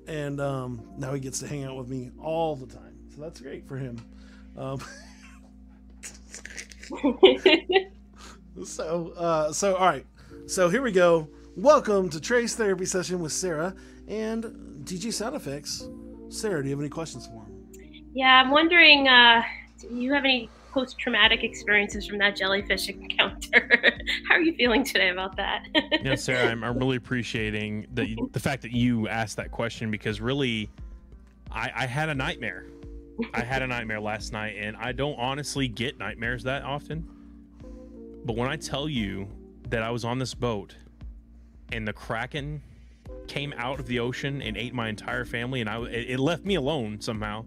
And 0.08 0.40
um, 0.40 0.88
now 0.98 1.12
he 1.14 1.20
gets 1.20 1.40
to 1.40 1.46
hang 1.48 1.64
out 1.64 1.76
with 1.76 1.88
me 1.88 2.10
all 2.20 2.54
the 2.56 2.66
time, 2.66 2.85
so 3.16 3.22
that's 3.22 3.40
great 3.40 3.66
for 3.66 3.78
him. 3.78 3.98
Um, 4.58 4.78
so, 8.64 9.12
uh, 9.16 9.52
so 9.52 9.74
all 9.76 9.86
right. 9.86 10.04
So 10.46 10.68
here 10.68 10.82
we 10.82 10.92
go. 10.92 11.28
Welcome 11.56 12.10
to 12.10 12.20
Trey's 12.20 12.54
therapy 12.54 12.84
session 12.84 13.20
with 13.20 13.32
Sara 13.32 13.74
and 14.06 14.44
DG 14.84 15.12
Sound 15.14 15.34
Effects. 15.34 15.88
Sara, 16.28 16.62
do 16.62 16.68
you 16.68 16.74
have 16.74 16.80
any 16.80 16.90
questions 16.90 17.26
for 17.26 17.44
him? 17.44 17.52
yeah, 18.12 18.42
I'm 18.42 18.50
wondering, 18.50 19.08
uh, 19.08 19.42
do 19.80 19.94
you 19.94 20.12
have 20.12 20.24
any 20.24 20.50
post-traumatic 20.72 21.42
experiences 21.42 22.06
from 22.06 22.18
that 22.18 22.36
jellyfish 22.36 22.90
encounter? 22.90 23.94
How 24.28 24.34
are 24.34 24.42
you 24.42 24.54
feeling 24.56 24.84
today 24.84 25.08
about 25.08 25.36
that? 25.36 25.64
You 25.92 26.10
know, 26.10 26.14
Sara, 26.16 26.50
I'm, 26.50 26.62
I'm 26.62 26.78
really 26.78 26.96
appreciating 26.96 27.86
the 27.94 28.16
the 28.32 28.40
fact 28.40 28.60
that 28.62 28.72
you 28.72 29.08
asked 29.08 29.38
that 29.38 29.50
question 29.50 29.90
because 29.90 30.20
really, 30.20 30.68
I, 31.50 31.70
I 31.74 31.86
had 31.86 32.10
a 32.10 32.14
nightmare. 32.14 32.66
I 33.32 33.40
had 33.40 33.62
a 33.62 33.66
nightmare 33.66 34.00
last 34.00 34.32
night, 34.32 34.56
and 34.58 34.76
I 34.76 34.92
don't 34.92 35.18
honestly 35.18 35.68
get 35.68 35.98
nightmares 35.98 36.42
that 36.44 36.62
often. 36.62 37.08
But 38.24 38.36
when 38.36 38.48
I 38.48 38.56
tell 38.56 38.88
you 38.88 39.28
that 39.70 39.82
I 39.82 39.90
was 39.90 40.04
on 40.04 40.18
this 40.18 40.34
boat 40.34 40.74
and 41.72 41.86
the 41.86 41.92
kraken 41.92 42.62
came 43.26 43.54
out 43.56 43.80
of 43.80 43.86
the 43.86 44.00
ocean 44.00 44.42
and 44.42 44.56
ate 44.56 44.74
my 44.74 44.88
entire 44.88 45.24
family, 45.24 45.60
and 45.60 45.70
I 45.70 45.80
it, 45.84 46.18
left 46.18 46.44
me 46.44 46.56
alone 46.56 47.00
somehow. 47.00 47.44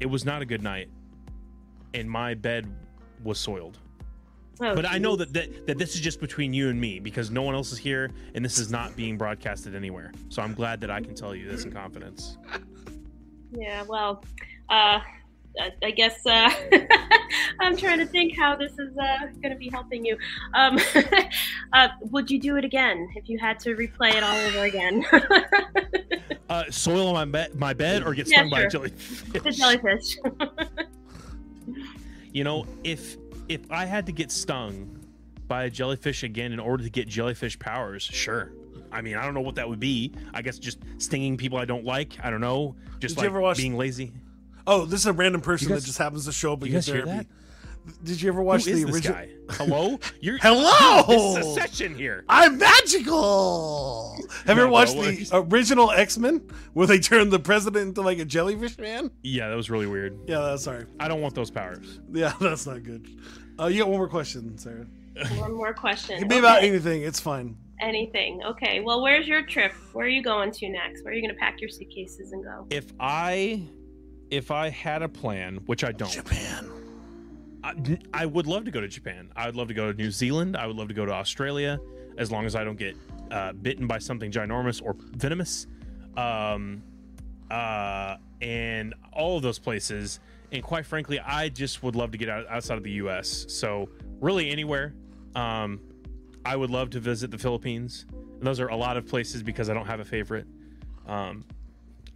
It 0.00 0.06
was 0.06 0.24
not 0.24 0.42
a 0.42 0.44
good 0.44 0.62
night, 0.62 0.88
and 1.94 2.10
my 2.10 2.34
bed 2.34 2.66
was 3.24 3.38
soiled. 3.38 3.78
Oh, 4.60 4.74
But 4.74 4.86
I 4.86 4.98
know 4.98 5.16
that, 5.16 5.32
that 5.34 5.66
that 5.66 5.78
this 5.78 5.94
is 5.94 6.00
just 6.00 6.18
between 6.20 6.54
you 6.54 6.70
and 6.70 6.80
me 6.80 6.98
because 6.98 7.30
no 7.30 7.42
one 7.42 7.54
else 7.54 7.72
is 7.72 7.78
here 7.78 8.10
and 8.34 8.42
this 8.42 8.58
is 8.58 8.70
not 8.70 8.96
being 8.96 9.18
broadcasted 9.18 9.74
anywhere. 9.74 10.12
So 10.30 10.40
I'm 10.40 10.54
glad 10.54 10.80
that 10.80 10.90
I 10.90 11.00
can 11.00 11.14
tell 11.14 11.34
you 11.34 11.46
this 11.50 11.64
in 11.64 11.72
confidence. 11.72 12.38
Yeah, 13.52 13.82
well, 13.84 14.22
uh, 14.68 15.00
I- 15.82 15.90
guess 15.92 16.24
uh, 16.26 16.50
I'm 17.60 17.76
trying 17.76 17.98
to 17.98 18.06
think 18.06 18.36
how 18.36 18.56
this 18.56 18.72
is 18.72 18.96
uh, 18.98 19.26
going 19.42 19.50
to 19.52 19.56
be 19.56 19.68
helping 19.70 20.04
you. 20.04 20.16
Um, 20.54 20.78
uh, 21.72 21.88
would 22.00 22.30
you 22.30 22.38
do 22.38 22.56
it 22.56 22.64
again 22.64 23.08
if 23.16 23.28
you 23.28 23.38
had 23.38 23.58
to 23.60 23.74
replay 23.74 24.14
it 24.14 24.22
all 24.22 24.36
over 24.48 24.64
again? 24.64 25.04
Uh, 26.48 26.62
soil 26.70 27.08
on 27.08 27.14
my 27.14 27.24
bed, 27.24 27.54
my 27.56 27.74
bed, 27.74 28.04
or 28.04 28.14
get 28.14 28.28
Yeah, 28.28 28.38
stung 28.38 28.50
by 28.50 28.60
a 28.62 28.68
jellyfish. 28.68 29.22
the 29.32 29.50
jellyfish. 29.50 30.16
You 32.32 32.44
know, 32.44 32.66
if 32.84 33.16
if 33.48 33.68
I 33.68 33.84
had 33.84 34.06
to 34.06 34.12
get 34.12 34.30
stung 34.30 34.96
by 35.48 35.64
a 35.64 35.70
jellyfish 35.70 36.22
again 36.22 36.52
in 36.52 36.60
order 36.60 36.84
to 36.84 36.90
get 36.90 37.08
jellyfish 37.08 37.58
powers, 37.58 38.04
sure. 38.04 38.52
I 38.92 39.02
mean, 39.02 39.16
I 39.16 39.24
don't 39.24 39.34
know 39.34 39.40
what 39.40 39.54
that 39.56 39.68
would 39.68 39.80
be. 39.80 40.12
I 40.34 40.42
guess 40.42 40.58
just 40.58 40.78
stinging 40.98 41.36
people 41.36 41.58
I 41.58 41.64
don't 41.64 41.84
like. 41.84 42.14
I 42.22 42.30
don't 42.30 42.40
know. 42.40 42.76
Just 43.00 43.14
Did 43.16 43.22
you 43.22 43.22
like 43.22 43.26
ever 43.30 43.40
watch- 43.40 43.56
being 43.58 43.76
lazy. 43.76 44.12
Oh, 44.66 44.84
this 44.84 45.00
is 45.00 45.06
a 45.06 45.12
random 45.12 45.40
person 45.40 45.68
guys- 45.68 45.82
that 45.82 45.86
just 45.86 45.98
happens 45.98 46.24
to 46.26 46.32
show 46.32 46.52
up 46.54 46.62
at 46.62 46.66
you 46.68 46.72
your 46.72 46.78
guys 46.80 46.86
hear 46.86 47.04
therapy. 47.06 47.28
Did 48.02 48.20
you 48.20 48.28
ever 48.30 48.42
watch 48.42 48.64
Who 48.64 48.72
is 48.72 48.80
the 48.80 48.86
this 48.86 48.94
original? 48.96 49.14
guy? 49.16 49.28
Hello? 49.50 50.00
You're 50.20 50.38
Hello! 50.38 51.04
This 51.36 51.46
is 51.46 51.56
a 51.56 51.60
session 51.60 51.94
here. 51.94 52.24
I'm 52.28 52.58
magical. 52.58 54.16
Have 54.46 54.56
you 54.56 54.62
ever 54.64 54.68
watched 54.70 54.94
bro, 54.94 55.04
the 55.04 55.28
original 55.32 55.90
X 55.92 56.18
Men 56.18 56.42
where 56.72 56.86
they 56.88 56.98
turned 56.98 57.30
the 57.32 57.38
president 57.38 57.88
into 57.88 58.02
like 58.02 58.18
a 58.18 58.24
jellyfish 58.24 58.76
man? 58.78 59.10
Yeah, 59.22 59.48
that 59.48 59.54
was 59.54 59.70
really 59.70 59.86
weird. 59.86 60.18
Yeah, 60.26 60.40
that's 60.40 60.64
sorry. 60.64 60.86
I 60.98 61.06
don't 61.08 61.20
want 61.20 61.34
those 61.36 61.50
powers. 61.50 62.00
Yeah, 62.12 62.32
that's 62.40 62.66
not 62.66 62.82
good. 62.82 63.06
Uh, 63.58 63.66
you 63.66 63.78
got 63.80 63.88
one 63.88 63.98
more 63.98 64.08
question, 64.08 64.58
Sara. 64.58 64.86
One 65.38 65.54
more 65.54 65.72
question. 65.72 66.16
It 66.16 66.18
can 66.20 66.28
be 66.28 66.38
about 66.38 66.62
anything. 66.64 67.02
It's 67.02 67.20
fine. 67.20 67.56
Anything. 67.80 68.42
Okay. 68.44 68.80
Well, 68.80 69.02
where's 69.02 69.26
your 69.26 69.44
trip? 69.44 69.72
Where 69.92 70.06
are 70.06 70.08
you 70.08 70.22
going 70.22 70.50
to 70.52 70.68
next? 70.68 71.04
Where 71.04 71.12
are 71.12 71.16
you 71.16 71.22
going 71.22 71.34
to 71.34 71.38
pack 71.38 71.60
your 71.60 71.70
suitcases 71.70 72.32
and 72.32 72.44
go? 72.44 72.66
If 72.70 72.92
I 73.00 73.62
if 74.30 74.50
I 74.50 74.70
had 74.70 75.02
a 75.02 75.08
plan, 75.08 75.56
which 75.66 75.84
I 75.84 75.92
don't, 75.92 76.10
Japan. 76.10 76.70
I, 77.62 77.98
I 78.12 78.26
would 78.26 78.46
love 78.46 78.64
to 78.64 78.70
go 78.70 78.80
to 78.80 78.88
Japan. 78.88 79.30
I 79.36 79.46
would 79.46 79.56
love 79.56 79.68
to 79.68 79.74
go 79.74 79.90
to 79.90 79.96
New 79.96 80.10
Zealand. 80.10 80.56
I 80.56 80.66
would 80.66 80.76
love 80.76 80.88
to 80.88 80.94
go 80.94 81.04
to 81.04 81.12
Australia, 81.12 81.78
as 82.18 82.30
long 82.30 82.46
as 82.46 82.54
I 82.54 82.64
don't 82.64 82.78
get 82.78 82.96
uh, 83.30 83.52
bitten 83.52 83.86
by 83.86 83.98
something 83.98 84.30
ginormous 84.30 84.82
or 84.82 84.96
venomous. 84.98 85.66
Um, 86.16 86.82
uh, 87.50 88.16
and 88.40 88.94
all 89.12 89.36
of 89.36 89.42
those 89.42 89.58
places. 89.58 90.20
And 90.52 90.62
quite 90.62 90.86
frankly, 90.86 91.18
I 91.20 91.48
just 91.48 91.82
would 91.82 91.96
love 91.96 92.12
to 92.12 92.18
get 92.18 92.28
out, 92.28 92.46
outside 92.48 92.78
of 92.78 92.84
the 92.84 92.92
U.S. 92.92 93.46
So 93.48 93.88
really 94.20 94.50
anywhere. 94.50 94.94
Um, 95.34 95.80
I 96.46 96.56
would 96.56 96.70
love 96.70 96.90
to 96.90 97.00
visit 97.00 97.30
the 97.30 97.38
Philippines. 97.38 98.06
And 98.38 98.42
those 98.46 98.60
are 98.60 98.68
a 98.68 98.76
lot 98.76 98.96
of 98.96 99.06
places 99.06 99.42
because 99.42 99.68
I 99.70 99.74
don't 99.74 99.86
have 99.86 100.00
a 100.00 100.04
favorite. 100.04 100.46
Um, 101.06 101.44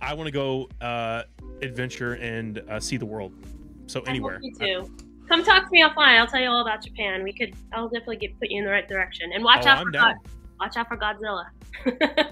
I 0.01 0.15
want 0.15 0.27
to 0.29 0.33
go 0.33 0.69
uh, 0.81 1.23
adventure 1.63 2.15
and 2.15 2.59
uh, 2.71 2.79
see 2.81 2.97
the 2.97 3.07
world. 3.07 3.33
So 3.87 4.01
anywhere. 4.03 4.35
I 4.43 4.49
hope 4.49 4.61
you 4.61 4.83
too. 4.85 4.91
Come 5.29 5.45
talk 5.45 5.65
to 5.65 5.71
me 5.71 5.83
offline. 5.83 6.19
I'll 6.19 6.27
tell 6.27 6.41
you 6.41 6.49
all 6.49 6.63
about 6.63 6.83
Japan. 6.85 7.23
We 7.23 7.33
could. 7.33 7.55
I'll 7.73 7.89
definitely 7.89 8.17
get 8.17 8.39
put 8.39 8.51
you 8.51 8.59
in 8.59 8.65
the 8.65 8.71
right 8.71 8.89
direction. 8.89 9.31
And 9.35 9.43
watch 9.45 9.65
Oh, 9.65 9.69
out 9.71 9.79
I'm 9.79 9.87
for 9.87 9.91
down. 9.93 10.15
God, 10.15 10.17
watch 10.61 10.77
out 10.77 10.89
for 10.89 10.97
Godzilla. 10.97 11.45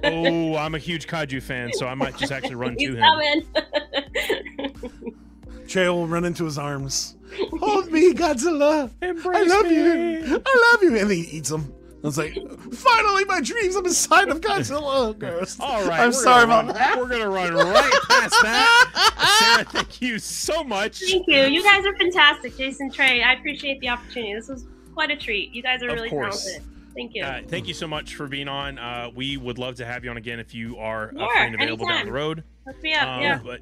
oh, 0.04 0.56
I'm 0.56 0.74
a 0.74 0.78
huge 0.78 1.06
kaiju 1.12 1.42
fan, 1.42 1.72
so 1.72 1.86
I 1.86 1.94
might 1.94 2.16
just 2.16 2.32
actually 2.32 2.54
run 2.56 2.74
He's 2.78 2.88
to 2.90 2.96
him. 2.96 3.44
coming. 3.54 5.14
Trey 5.68 5.88
will 5.88 6.06
run 6.06 6.24
into 6.24 6.44
his 6.44 6.58
arms. 6.58 7.16
Hold 7.60 7.92
me, 7.92 8.14
Godzilla. 8.14 8.90
I 9.02 9.42
love 9.42 9.66
me. 9.66 9.74
you. 9.74 10.42
I 10.46 10.72
love 10.72 10.82
you. 10.82 10.96
And 10.96 11.10
then 11.10 11.16
he 11.16 11.22
eats 11.22 11.50
him. 11.50 11.72
It's 12.04 12.16
like, 12.16 12.34
finally, 12.72 13.24
my 13.24 13.40
dreams. 13.40 13.74
I'm 13.74 13.84
inside 13.84 14.28
of 14.28 14.40
Godzilla. 14.40 15.18
Gross. 15.18 15.58
All 15.58 15.84
right, 15.86 16.00
I'm 16.00 16.12
sorry 16.12 16.46
gonna 16.46 16.60
about 16.60 16.66
run- 16.66 16.74
that. 16.76 16.96
We're 16.98 17.08
gonna 17.08 17.28
run 17.28 17.54
right 17.54 17.92
past 18.08 18.34
that. 18.42 19.34
Sara, 19.40 19.64
thank 19.64 20.00
you 20.00 20.18
so 20.20 20.62
much. 20.62 21.00
Thank 21.00 21.26
you. 21.26 21.42
You 21.46 21.62
guys 21.62 21.84
are 21.84 21.96
fantastic, 21.96 22.56
Jason 22.56 22.90
Trey. 22.92 23.22
I 23.22 23.32
appreciate 23.32 23.80
the 23.80 23.88
opportunity. 23.88 24.34
This 24.34 24.48
was 24.48 24.64
quite 24.94 25.10
a 25.10 25.16
treat. 25.16 25.52
You 25.52 25.62
guys 25.62 25.82
are 25.82 25.88
Of 25.88 25.94
really 25.96 26.08
course. 26.10 26.44
talented. 26.44 26.68
Thank 26.94 27.14
you. 27.14 27.24
Uh, 27.24 27.40
thank 27.48 27.66
you 27.68 27.74
so 27.74 27.86
much 27.88 28.14
for 28.14 28.26
being 28.28 28.48
on. 28.48 28.78
Uh, 28.78 29.10
we 29.14 29.36
would 29.36 29.58
love 29.58 29.74
to 29.76 29.84
have 29.84 30.04
you 30.04 30.10
on 30.10 30.16
again 30.16 30.38
if 30.40 30.54
you 30.54 30.76
are 30.78 31.08
uh, 31.16 31.18
Sure, 31.18 31.30
free 31.32 31.46
and 31.46 31.54
available 31.54 31.86
down 31.86 32.06
the 32.06 32.12
road. 32.12 32.44
Hook 32.66 32.80
me 32.82 32.94
up. 32.94 33.08
Um, 33.08 33.22
yeah. 33.22 33.40
But, 33.44 33.60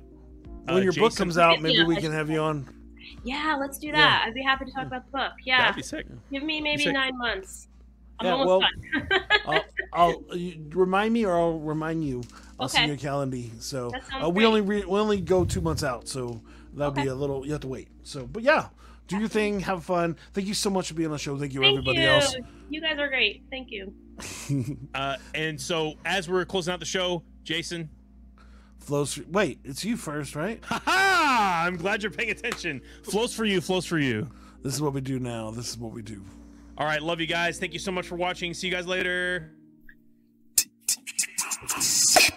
when 0.65 0.77
uh, 0.77 0.81
your 0.81 0.93
book 0.95 1.15
comes 1.17 1.39
out, 1.39 1.61
maybe 1.63 1.85
we 1.85 1.97
can 1.97 2.13
have 2.13 2.29
you 2.31 2.41
on. 2.41 2.67
Yeah, 3.25 3.57
let's 3.59 3.79
do 3.79 3.93
that. 3.93 4.25
I'd 4.27 4.35
be 4.35 4.43
happy 4.43 4.65
to 4.67 4.71
talk 4.73 4.87
about 4.87 5.07
the 5.07 5.13
book. 5.13 5.33
Yeah. 5.45 5.59
that'd 5.61 5.77
be 5.77 5.83
sick. 5.83 6.07
Give 6.31 6.43
me 6.43 6.61
maybe 6.61 6.91
nine 6.93 7.17
months. 7.17 7.69
I'm 8.19 8.27
Yeah, 8.27 8.33
almost 8.33 8.49
well, 8.49 8.61
done. 9.11 9.23
I'll, 9.47 10.23
I'll 10.31 10.37
you, 10.37 10.67
remind 10.75 11.13
me, 11.13 11.25
or 11.27 11.37
I'll 11.37 11.59
remind 11.59 12.05
you. 12.05 12.23
I'll 12.59 12.69
see 12.69 12.79
Okay. 12.79 12.87
your 12.89 12.97
calendar. 12.97 13.39
So 13.61 13.93
uh, 14.23 14.29
we 14.31 14.41
great. 14.41 14.47
only 14.47 14.61
re, 14.63 14.85
we 14.85 14.99
only 14.99 15.21
go 15.21 15.45
two 15.45 15.61
months 15.61 15.85
out. 15.85 16.09
So 16.09 16.41
That'll 16.75 16.93
be 16.93 17.07
a 17.07 17.15
little. 17.15 17.45
You 17.47 17.53
have 17.53 17.63
to 17.63 17.69
wait. 17.69 17.89
So, 18.03 18.27
but 18.27 18.43
yeah, 18.43 18.69
do 19.09 19.17
your 19.19 19.29
thing, 19.29 19.61
have 19.61 19.83
fun. 19.85 20.17
Thank 20.35 20.47
you 20.47 20.53
so 20.55 20.69
much 20.69 20.89
for 20.89 20.95
being 20.95 21.07
on 21.07 21.13
the 21.13 21.19
show. 21.19 21.37
Thank 21.39 21.55
you, 21.55 21.61
Thank 21.63 21.79
everybody 21.79 22.01
you. 22.03 22.09
else. 22.09 22.37
You 22.69 22.81
guys 22.83 22.99
are 22.99 23.09
great. 23.09 23.45
Thank 23.51 23.71
you. 23.71 23.93
Uh, 24.95 25.17
and 25.35 25.61
so 25.61 25.95
as 26.07 26.27
we're 26.29 26.45
closing 26.47 26.73
out 26.73 26.81
the 26.81 26.87
show, 26.87 27.23
Jason, 27.45 27.91
Flows. 28.79 29.19
Wait, 29.31 29.59
it's 29.65 29.85
you 29.85 29.97
first, 29.97 30.37
right? 30.37 30.63
haha! 30.65 31.67
I'm 31.67 31.77
glad 31.77 32.03
you're 32.03 32.13
paying 32.13 32.31
attention. 32.31 32.81
Flows 33.03 33.35
for 33.35 33.45
you, 33.45 33.61
flows 33.61 33.85
for 33.85 33.99
you. 33.99 34.31
This 34.63 34.75
is 34.75 34.81
what 34.83 34.93
we 34.93 35.01
do 35.01 35.19
now. 35.19 35.51
This 35.51 35.69
is 35.71 35.77
what 35.79 35.93
we 35.93 36.03
do. 36.03 36.23
All 36.79 36.87
right, 36.87 37.03
love 37.03 37.21
you 37.21 37.27
guys. 37.27 37.59
Thank 37.59 37.73
you 37.73 37.79
so 37.79 37.91
much 37.91 38.07
for 38.07 38.17
watching. 38.17 38.53
See 38.53 38.67
you 38.67 38.73
guys 38.73 38.87
later. 38.87 39.53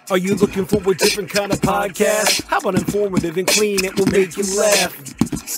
Are 0.09 0.17
you 0.17 0.35
looking 0.35 0.65
for 0.65 0.77
a 0.89 0.95
different 0.95 1.29
kind 1.29 1.51
of 1.51 1.59
podcast? 1.61 2.45
How 2.45 2.59
about 2.59 2.75
informative 2.75 3.37
and 3.37 3.47
clean? 3.47 3.83
It 3.83 3.99
will 3.99 4.07
make 4.07 4.37
you 4.37 4.57
laugh. 4.57 4.95